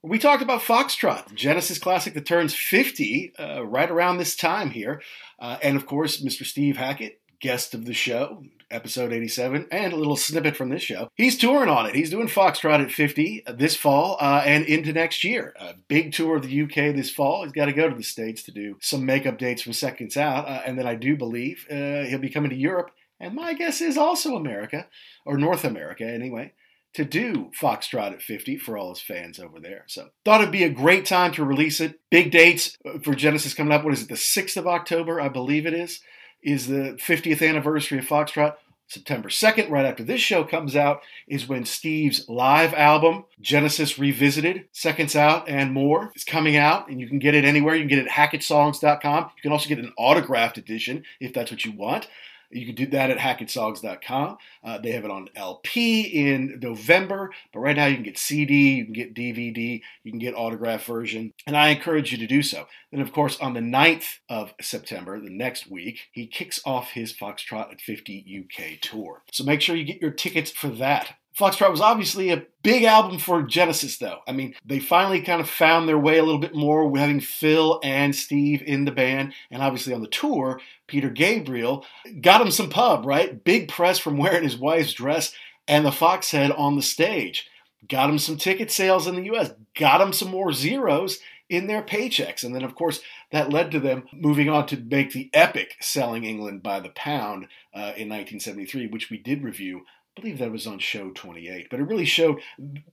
We 0.04 0.18
talked 0.18 0.42
about 0.42 0.62
Foxtrot, 0.62 1.32
Genesis 1.32 1.78
classic 1.78 2.14
that 2.14 2.26
turns 2.26 2.56
50 2.56 3.34
uh, 3.38 3.64
right 3.64 3.88
around 3.88 4.18
this 4.18 4.34
time 4.34 4.70
here. 4.70 5.00
Uh, 5.38 5.58
and 5.62 5.76
of 5.76 5.86
course, 5.86 6.20
Mr. 6.20 6.44
Steve 6.44 6.76
Hackett, 6.76 7.20
guest 7.40 7.72
of 7.72 7.84
the 7.84 7.94
show, 7.94 8.42
episode 8.68 9.12
87, 9.12 9.68
and 9.70 9.92
a 9.92 9.96
little 9.96 10.16
snippet 10.16 10.56
from 10.56 10.70
this 10.70 10.82
show. 10.82 11.08
He's 11.14 11.38
touring 11.38 11.68
on 11.68 11.86
it. 11.86 11.94
He's 11.94 12.10
doing 12.10 12.26
Foxtrot 12.26 12.82
at 12.82 12.90
50 12.90 13.44
this 13.54 13.76
fall 13.76 14.16
uh, 14.20 14.42
and 14.44 14.64
into 14.64 14.92
next 14.92 15.22
year. 15.22 15.54
A 15.60 15.74
big 15.86 16.12
tour 16.12 16.38
of 16.38 16.42
the 16.42 16.62
UK 16.62 16.96
this 16.96 17.10
fall. 17.10 17.44
He's 17.44 17.52
got 17.52 17.66
to 17.66 17.72
go 17.72 17.88
to 17.88 17.94
the 17.94 18.02
States 18.02 18.42
to 18.42 18.50
do 18.50 18.78
some 18.80 19.06
makeup 19.06 19.38
dates 19.38 19.62
from 19.62 19.72
Seconds 19.72 20.16
Out. 20.16 20.48
Uh, 20.48 20.62
and 20.66 20.76
then 20.76 20.86
I 20.86 20.96
do 20.96 21.16
believe 21.16 21.64
uh, 21.70 22.02
he'll 22.08 22.18
be 22.18 22.28
coming 22.28 22.50
to 22.50 22.56
Europe. 22.56 22.90
And 23.20 23.36
my 23.36 23.54
guess 23.54 23.80
is 23.80 23.96
also 23.96 24.34
America, 24.34 24.88
or 25.24 25.38
North 25.38 25.64
America 25.64 26.04
anyway 26.04 26.54
to 26.94 27.04
do 27.04 27.50
Foxtrot 27.58 28.12
at 28.12 28.22
50 28.22 28.58
for 28.58 28.76
all 28.76 28.90
his 28.90 29.00
fans 29.00 29.38
over 29.38 29.58
there. 29.58 29.84
So 29.86 30.10
thought 30.24 30.40
it'd 30.40 30.52
be 30.52 30.64
a 30.64 30.70
great 30.70 31.06
time 31.06 31.32
to 31.32 31.44
release 31.44 31.80
it. 31.80 32.00
Big 32.10 32.30
dates 32.30 32.76
for 33.02 33.14
Genesis 33.14 33.54
coming 33.54 33.72
up. 33.72 33.84
What 33.84 33.94
is 33.94 34.02
it? 34.02 34.08
The 34.08 34.14
6th 34.14 34.56
of 34.56 34.66
October, 34.66 35.20
I 35.20 35.28
believe 35.28 35.66
it 35.66 35.74
is, 35.74 36.00
is 36.42 36.66
the 36.66 36.98
50th 37.00 37.46
anniversary 37.46 37.98
of 37.98 38.04
Foxtrot. 38.04 38.56
September 38.88 39.30
2nd, 39.30 39.70
right 39.70 39.86
after 39.86 40.04
this 40.04 40.20
show 40.20 40.44
comes 40.44 40.76
out, 40.76 41.00
is 41.26 41.48
when 41.48 41.64
Steve's 41.64 42.28
live 42.28 42.74
album, 42.74 43.24
Genesis 43.40 43.98
Revisited, 43.98 44.66
Seconds 44.70 45.16
Out 45.16 45.48
and 45.48 45.72
More, 45.72 46.12
is 46.14 46.24
coming 46.24 46.58
out, 46.58 46.88
and 46.88 47.00
you 47.00 47.08
can 47.08 47.18
get 47.18 47.34
it 47.34 47.46
anywhere. 47.46 47.74
You 47.74 47.82
can 47.82 47.88
get 47.88 48.00
it 48.00 48.08
at 48.08 48.12
hackettsongs.com. 48.12 49.30
You 49.36 49.42
can 49.42 49.52
also 49.52 49.70
get 49.70 49.78
an 49.78 49.94
autographed 49.96 50.58
edition 50.58 51.04
if 51.20 51.32
that's 51.32 51.50
what 51.50 51.64
you 51.64 51.72
want. 51.72 52.06
You 52.52 52.66
can 52.66 52.74
do 52.74 52.86
that 52.86 53.10
at 53.10 53.18
hackettsongs.com. 53.18 54.38
Uh, 54.62 54.78
they 54.78 54.92
have 54.92 55.04
it 55.04 55.10
on 55.10 55.28
LP 55.34 56.02
in 56.02 56.58
November, 56.60 57.30
but 57.52 57.60
right 57.60 57.76
now 57.76 57.86
you 57.86 57.94
can 57.96 58.04
get 58.04 58.18
CD, 58.18 58.74
you 58.74 58.84
can 58.84 58.92
get 58.92 59.14
DVD, 59.14 59.80
you 60.04 60.12
can 60.12 60.18
get 60.18 60.34
autograph 60.34 60.84
version, 60.84 61.32
and 61.46 61.56
I 61.56 61.68
encourage 61.68 62.12
you 62.12 62.18
to 62.18 62.26
do 62.26 62.42
so. 62.42 62.66
Then, 62.90 63.00
of 63.00 63.12
course, 63.12 63.38
on 63.40 63.54
the 63.54 63.60
9th 63.60 64.18
of 64.28 64.54
September, 64.60 65.18
the 65.18 65.30
next 65.30 65.70
week, 65.70 66.08
he 66.12 66.26
kicks 66.26 66.60
off 66.64 66.90
his 66.90 67.12
Foxtrot 67.12 67.72
at 67.72 67.80
50 67.80 68.44
UK 68.44 68.80
tour. 68.80 69.22
So 69.32 69.44
make 69.44 69.60
sure 69.60 69.74
you 69.74 69.84
get 69.84 70.02
your 70.02 70.10
tickets 70.10 70.50
for 70.50 70.68
that. 70.68 71.16
Foxtrot 71.38 71.70
was 71.70 71.80
obviously 71.80 72.30
a 72.30 72.44
big 72.62 72.84
album 72.84 73.18
for 73.18 73.42
Genesis, 73.42 73.96
though. 73.96 74.20
I 74.28 74.32
mean, 74.32 74.54
they 74.64 74.78
finally 74.78 75.22
kind 75.22 75.40
of 75.40 75.48
found 75.48 75.88
their 75.88 75.98
way 75.98 76.18
a 76.18 76.22
little 76.22 76.40
bit 76.40 76.54
more, 76.54 76.94
having 76.96 77.20
Phil 77.20 77.80
and 77.82 78.14
Steve 78.14 78.62
in 78.62 78.84
the 78.84 78.92
band, 78.92 79.32
and 79.50 79.62
obviously 79.62 79.94
on 79.94 80.02
the 80.02 80.08
tour, 80.08 80.60
Peter 80.86 81.08
Gabriel 81.08 81.86
got 82.20 82.42
him 82.42 82.50
some 82.50 82.68
pub, 82.68 83.06
right? 83.06 83.42
Big 83.42 83.68
press 83.68 83.98
from 83.98 84.18
wearing 84.18 84.44
his 84.44 84.58
wife's 84.58 84.92
dress 84.92 85.32
and 85.66 85.86
the 85.86 85.92
fox 85.92 86.30
head 86.30 86.50
on 86.50 86.76
the 86.76 86.82
stage. 86.82 87.48
Got 87.88 88.10
him 88.10 88.18
some 88.18 88.36
ticket 88.36 88.70
sales 88.70 89.06
in 89.06 89.16
the 89.16 89.34
US, 89.34 89.52
got 89.74 90.00
him 90.00 90.12
some 90.12 90.28
more 90.30 90.52
zeros 90.52 91.18
in 91.48 91.66
their 91.66 91.82
paychecks. 91.82 92.44
And 92.44 92.54
then, 92.54 92.62
of 92.62 92.74
course, 92.74 93.00
that 93.30 93.50
led 93.50 93.70
to 93.72 93.80
them 93.80 94.04
moving 94.12 94.48
on 94.48 94.66
to 94.66 94.76
make 94.76 95.12
the 95.12 95.30
epic 95.32 95.76
Selling 95.80 96.24
England 96.24 96.62
by 96.62 96.80
the 96.80 96.90
Pound 96.90 97.44
uh, 97.74 97.92
in 97.96 98.08
1973, 98.08 98.86
which 98.88 99.10
we 99.10 99.18
did 99.18 99.42
review 99.42 99.84
I 100.16 100.20
believe 100.20 100.38
that 100.38 100.52
was 100.52 100.66
on 100.66 100.78
show 100.78 101.10
28, 101.10 101.68
but 101.70 101.80
it 101.80 101.84
really 101.84 102.04
showed 102.04 102.40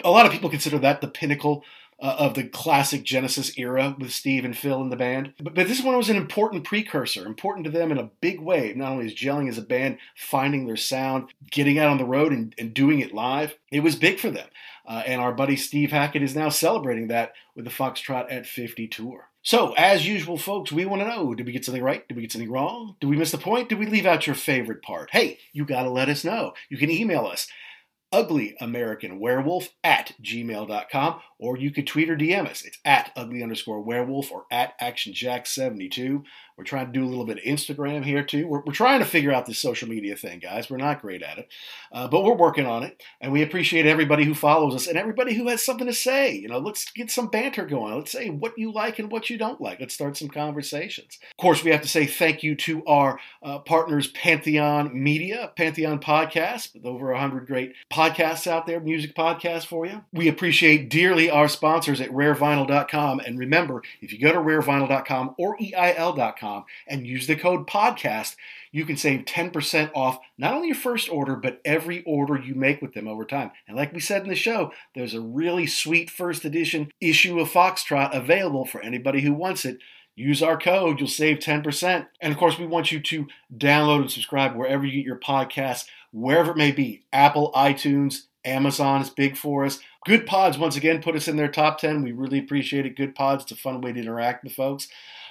a 0.03 0.09
lot 0.09 0.25
of 0.25 0.31
people 0.31 0.49
consider 0.49 0.79
that 0.79 1.01
the 1.01 1.07
pinnacle 1.07 1.63
uh, 2.01 2.15
of 2.17 2.33
the 2.33 2.45
classic 2.45 3.03
Genesis 3.03 3.57
era 3.57 3.95
with 3.99 4.11
Steve 4.11 4.45
and 4.45 4.57
Phil 4.57 4.81
in 4.81 4.89
the 4.89 4.95
band. 4.95 5.33
But, 5.37 5.53
but 5.53 5.67
this 5.67 5.83
one 5.83 5.97
was 5.97 6.09
an 6.09 6.15
important 6.15 6.63
precursor, 6.63 7.25
important 7.25 7.65
to 7.65 7.71
them 7.71 7.91
in 7.91 7.97
a 7.97 8.09
big 8.21 8.39
way. 8.39 8.73
Not 8.75 8.93
only 8.93 9.05
as 9.05 9.13
gelling 9.13 9.49
as 9.49 9.57
a 9.57 9.63
band, 9.63 9.97
finding 10.15 10.65
their 10.65 10.77
sound, 10.77 11.33
getting 11.51 11.77
out 11.77 11.89
on 11.89 11.97
the 11.97 12.05
road 12.05 12.31
and, 12.31 12.55
and 12.57 12.73
doing 12.73 12.99
it 12.99 13.13
live, 13.13 13.55
it 13.71 13.81
was 13.81 13.95
big 13.95 14.19
for 14.19 14.31
them. 14.31 14.47
Uh, 14.87 15.03
and 15.05 15.21
our 15.21 15.33
buddy 15.33 15.55
Steve 15.55 15.91
Hackett 15.91 16.23
is 16.23 16.35
now 16.35 16.49
celebrating 16.49 17.07
that 17.07 17.33
with 17.53 17.65
the 17.65 17.71
Foxtrot 17.71 18.31
at 18.31 18.45
50 18.45 18.87
tour. 18.87 19.28
So, 19.41 19.73
as 19.77 20.05
usual, 20.05 20.37
folks, 20.37 20.71
we 20.71 20.85
want 20.85 21.01
to 21.01 21.07
know 21.07 21.33
did 21.33 21.45
we 21.45 21.53
get 21.53 21.63
something 21.63 21.83
right? 21.83 22.07
Did 22.07 22.15
we 22.15 22.23
get 22.23 22.31
something 22.31 22.51
wrong? 22.51 22.95
Did 22.99 23.07
we 23.07 23.15
miss 23.15 23.31
the 23.31 23.37
point? 23.37 23.69
Did 23.69 23.79
we 23.79 23.85
leave 23.85 24.05
out 24.05 24.27
your 24.27 24.35
favorite 24.35 24.81
part? 24.81 25.09
Hey, 25.11 25.39
you 25.53 25.65
got 25.65 25.83
to 25.83 25.89
let 25.89 26.09
us 26.09 26.25
know. 26.25 26.53
You 26.69 26.77
can 26.77 26.91
email 26.91 27.25
us 27.25 27.47
uglyamericanwerewolf 28.13 29.69
at 29.83 30.13
gmail.com 30.21 31.21
or 31.37 31.57
you 31.57 31.71
could 31.71 31.87
tweet 31.87 32.09
or 32.09 32.17
DM 32.17 32.49
us. 32.49 32.63
It's 32.63 32.79
at 32.83 33.11
ugly 33.15 33.43
underscore 33.43 33.81
werewolf 33.81 34.31
or 34.31 34.45
at 34.51 34.79
actionjack72. 34.79 36.23
We're 36.59 36.65
trying 36.65 36.87
to 36.87 36.91
do 36.91 37.05
a 37.05 37.07
little 37.07 37.23
bit 37.23 37.37
of 37.37 37.45
Instagram 37.45 38.03
here 38.03 38.21
too. 38.21 38.45
We're, 38.45 38.59
we're 38.59 38.73
trying 38.73 38.99
to 38.99 39.05
figure 39.05 39.31
out 39.31 39.45
this 39.45 39.59
social 39.59 39.87
media 39.87 40.17
thing, 40.17 40.39
guys. 40.39 40.69
We're 40.69 40.75
not 40.75 41.01
great 41.01 41.23
at 41.23 41.37
it, 41.37 41.47
uh, 41.93 42.09
but 42.09 42.25
we're 42.25 42.35
working 42.35 42.65
on 42.65 42.83
it. 42.83 43.01
And 43.21 43.31
we 43.31 43.43
appreciate 43.43 43.85
everybody 43.85 44.25
who 44.25 44.35
follows 44.35 44.75
us 44.75 44.85
and 44.85 44.97
everybody 44.97 45.33
who 45.33 45.47
has 45.47 45.63
something 45.63 45.87
to 45.87 45.93
say. 45.93 46.35
You 46.35 46.49
know, 46.49 46.59
let's 46.59 46.91
get 46.91 47.11
some 47.11 47.27
banter 47.27 47.65
going. 47.65 47.95
Let's 47.95 48.11
say 48.11 48.29
what 48.29 48.57
you 48.57 48.73
like 48.73 48.99
and 48.99 49.09
what 49.09 49.29
you 49.29 49.37
don't 49.37 49.61
like. 49.61 49.79
Let's 49.79 49.93
start 49.93 50.17
some 50.17 50.27
conversations. 50.27 51.17
Of 51.31 51.37
course, 51.41 51.63
we 51.63 51.71
have 51.71 51.81
to 51.83 51.87
say 51.87 52.05
thank 52.05 52.43
you 52.43 52.55
to 52.55 52.85
our 52.85 53.21
uh, 53.41 53.59
partners, 53.59 54.07
Pantheon 54.07 55.01
Media, 55.01 55.53
Pantheon 55.55 56.01
Podcast, 56.01 56.73
with 56.73 56.85
over 56.85 57.13
100 57.13 57.47
great 57.47 57.73
podcasts 57.89 58.47
out 58.47 58.67
there, 58.67 58.81
music 58.81 59.15
podcasts 59.15 59.65
for 59.65 59.85
you. 59.85 60.03
We 60.11 60.27
appreciate 60.27 60.89
dearly 60.89 61.29
our 61.29 61.47
sponsors 61.47 62.01
at 62.01 62.09
rarevinyl.com. 62.09 63.21
And 63.21 63.39
remember, 63.39 63.81
if 64.01 64.11
you 64.11 64.19
go 64.19 64.33
to 64.33 64.39
rarevinyl.com 64.39 65.35
or 65.37 65.55
EIL.com, 65.61 66.48
and 66.87 67.07
use 67.07 67.27
the 67.27 67.35
code 67.35 67.67
podcast, 67.67 68.35
you 68.71 68.85
can 68.85 68.97
save 68.97 69.25
10% 69.25 69.91
off 69.95 70.19
not 70.37 70.53
only 70.53 70.67
your 70.67 70.75
first 70.75 71.09
order, 71.09 71.35
but 71.35 71.61
every 71.65 72.03
order 72.03 72.37
you 72.37 72.55
make 72.55 72.81
with 72.81 72.93
them 72.93 73.07
over 73.07 73.25
time. 73.25 73.51
And 73.67 73.75
like 73.75 73.93
we 73.93 73.99
said 73.99 74.23
in 74.23 74.29
the 74.29 74.35
show, 74.35 74.71
there's 74.95 75.13
a 75.13 75.21
really 75.21 75.65
sweet 75.67 76.09
first 76.09 76.45
edition 76.45 76.91
issue 77.01 77.39
of 77.39 77.49
Foxtrot 77.49 78.15
available 78.15 78.65
for 78.65 78.81
anybody 78.81 79.21
who 79.21 79.33
wants 79.33 79.65
it. 79.65 79.79
Use 80.15 80.43
our 80.43 80.57
code, 80.57 80.99
you'll 80.99 81.07
save 81.07 81.39
10%. 81.39 82.07
And 82.21 82.33
of 82.33 82.37
course, 82.37 82.59
we 82.59 82.67
want 82.67 82.91
you 82.91 82.99
to 82.99 83.27
download 83.55 84.01
and 84.01 84.11
subscribe 84.11 84.55
wherever 84.55 84.85
you 84.85 84.91
get 84.91 85.05
your 85.05 85.19
podcasts, 85.19 85.85
wherever 86.11 86.51
it 86.51 86.57
may 86.57 86.71
be 86.71 87.05
Apple, 87.13 87.51
iTunes, 87.53 88.23
Amazon 88.45 89.01
is 89.01 89.09
big 89.09 89.37
for 89.37 89.65
us. 89.65 89.79
Good 90.05 90.25
Pods, 90.25 90.57
once 90.57 90.75
again, 90.75 91.01
put 91.01 91.15
us 91.15 91.27
in 91.27 91.35
their 91.35 91.49
top 91.49 91.79
10. 91.79 92.03
We 92.03 92.11
really 92.11 92.39
appreciate 92.39 92.85
it. 92.85 92.95
Good 92.95 93.15
Pods, 93.15 93.43
it's 93.43 93.51
a 93.51 93.55
fun 93.55 93.81
way 93.81 93.93
to 93.93 93.99
interact 93.99 94.43
with 94.43 94.53
folks. 94.53 94.87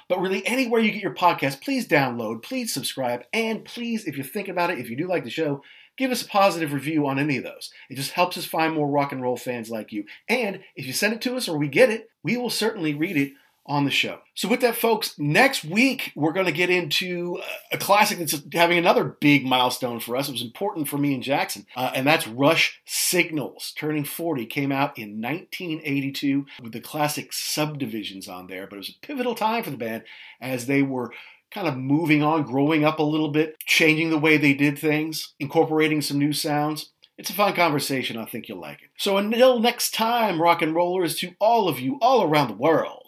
But 0.09 0.21
really, 0.21 0.47
anywhere 0.47 0.81
you 0.81 0.91
get 0.91 1.03
your 1.03 1.15
podcast, 1.15 1.61
please 1.61 1.87
download, 1.87 2.43
please 2.43 2.73
subscribe, 2.73 3.25
and 3.33 3.65
please, 3.65 4.07
if 4.07 4.17
you're 4.17 4.25
thinking 4.25 4.53
about 4.53 4.71
it, 4.71 4.79
if 4.79 4.89
you 4.89 4.97
do 4.97 5.07
like 5.07 5.25
the 5.25 5.31
show, 5.31 5.63
give 5.99 6.11
us 6.11 6.23
a 6.23 6.29
positive 6.29 6.73
review 6.73 7.07
on 7.07 7.19
any 7.19 7.37
of 7.37 7.45
those. 7.45 7.71
It 7.91 7.97
just 7.97 8.13
helps 8.13 8.39
us 8.39 8.47
find 8.47 8.75
more 8.75 8.89
rock 8.89 9.13
and 9.13 9.21
roll 9.21 9.37
fans 9.37 9.69
like 9.69 9.93
you. 9.93 10.05
And 10.29 10.61
if 10.77 10.87
you 10.87 10.95
send 10.95 11.13
it 11.13 11.21
to 11.23 11.37
us 11.37 11.47
or 11.47 11.59
we 11.59 11.69
get 11.69 11.91
it, 11.91 12.09
we 12.23 12.39
will 12.39 12.51
certainly 12.51 12.95
read 12.95 13.19
it 13.19 13.33
on 13.69 13.85
the 13.85 13.91
show. 13.91 14.21
So, 14.35 14.49
with 14.49 14.61
that, 14.63 14.77
folks, 14.77 15.19
next 15.19 15.65
week 15.65 16.13
we're 16.17 16.33
going 16.33 16.47
to 16.47 16.53
get 16.53 16.71
into 16.71 17.41
a 17.71 17.79
classic 17.79 18.19
that's 18.19 18.41
having 18.53 18.79
another 18.79 19.05
big 19.05 19.45
milestone 19.45 20.01
for 20.01 20.17
us. 20.17 20.29
It 20.29 20.33
was 20.33 20.43
important 20.43 20.89
for 20.89 20.99
me 20.99 21.15
and 21.15 21.23
Jackson, 21.23 21.67
uh, 21.77 21.93
and 21.95 22.07
that's 22.07 22.27
Rush 22.27 22.81
Signals. 22.87 23.73
Turning 23.77 24.05
40 24.05 24.47
came 24.47 24.73
out 24.73 24.99
in 24.99 25.21
1982 25.21 26.47
with 26.63 26.73
the 26.73 26.81
classic 26.81 27.33
subdivisions 27.33 28.29
on 28.29 28.47
there, 28.47 28.67
but 28.67 28.77
it 28.77 28.79
was 28.79 28.91
a 28.91 29.07
pivotal 29.07 29.35
time 29.35 29.63
for 29.63 29.71
the 29.71 29.77
band 29.77 30.05
as 30.41 30.67
they 30.67 30.83
were 30.83 31.13
kind 31.51 31.69
of 31.69 31.77
moving 31.77 32.23
on, 32.23 32.43
growing 32.43 32.85
up 32.85 32.99
a 32.99 33.03
little 33.03 33.31
bit, 33.31 33.59
changing 33.61 34.11
the 34.11 34.19
way 34.19 34.37
they 34.37 34.55
did 34.55 34.79
things, 34.79 35.35
incorporating 35.39 36.01
some 36.01 36.19
new 36.19 36.33
sounds. 36.33 36.91
It's 37.17 37.31
a 37.31 37.35
fun 37.35 37.55
conversation. 37.55 38.17
I 38.17 38.27
think 38.27 38.49
you'll 38.49 38.61
like 38.61 38.81
it. 38.83 38.91
So 38.97 39.17
until 39.17 39.59
next 39.59 39.93
time, 39.93 40.41
rock 40.41 40.63
and 40.63 40.75
rollers, 40.75 41.19
to 41.19 41.33
all 41.41 41.69
of 41.69 41.81
you 41.81 41.99
all 42.01 42.23
around 42.23 42.49
the 42.49 42.55
world. 42.55 43.08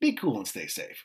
Be 0.00 0.12
cool 0.12 0.38
and 0.38 0.48
stay 0.48 0.66
safe. 0.66 1.04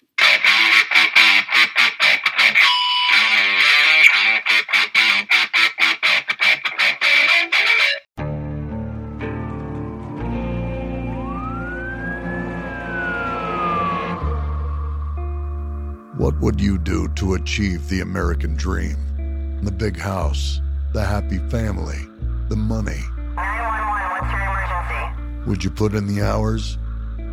What 16.18 16.40
would 16.40 16.62
you 16.62 16.78
do 16.78 17.10
to 17.16 17.34
achieve 17.34 17.90
the 17.90 18.00
American 18.00 18.56
dream? 18.56 18.96
The 19.62 19.72
big 19.72 20.00
house, 20.00 20.62
the 20.94 21.04
happy 21.04 21.40
family, 21.50 22.00
the 22.48 22.56
money. 22.56 23.02
911, 23.36 24.10
what's 24.10 24.32
your 24.32 24.42
emergency? 24.42 25.50
Would 25.50 25.64
you 25.66 25.70
put 25.70 25.94
in 25.96 26.08
the 26.08 26.22
hours? 26.22 26.78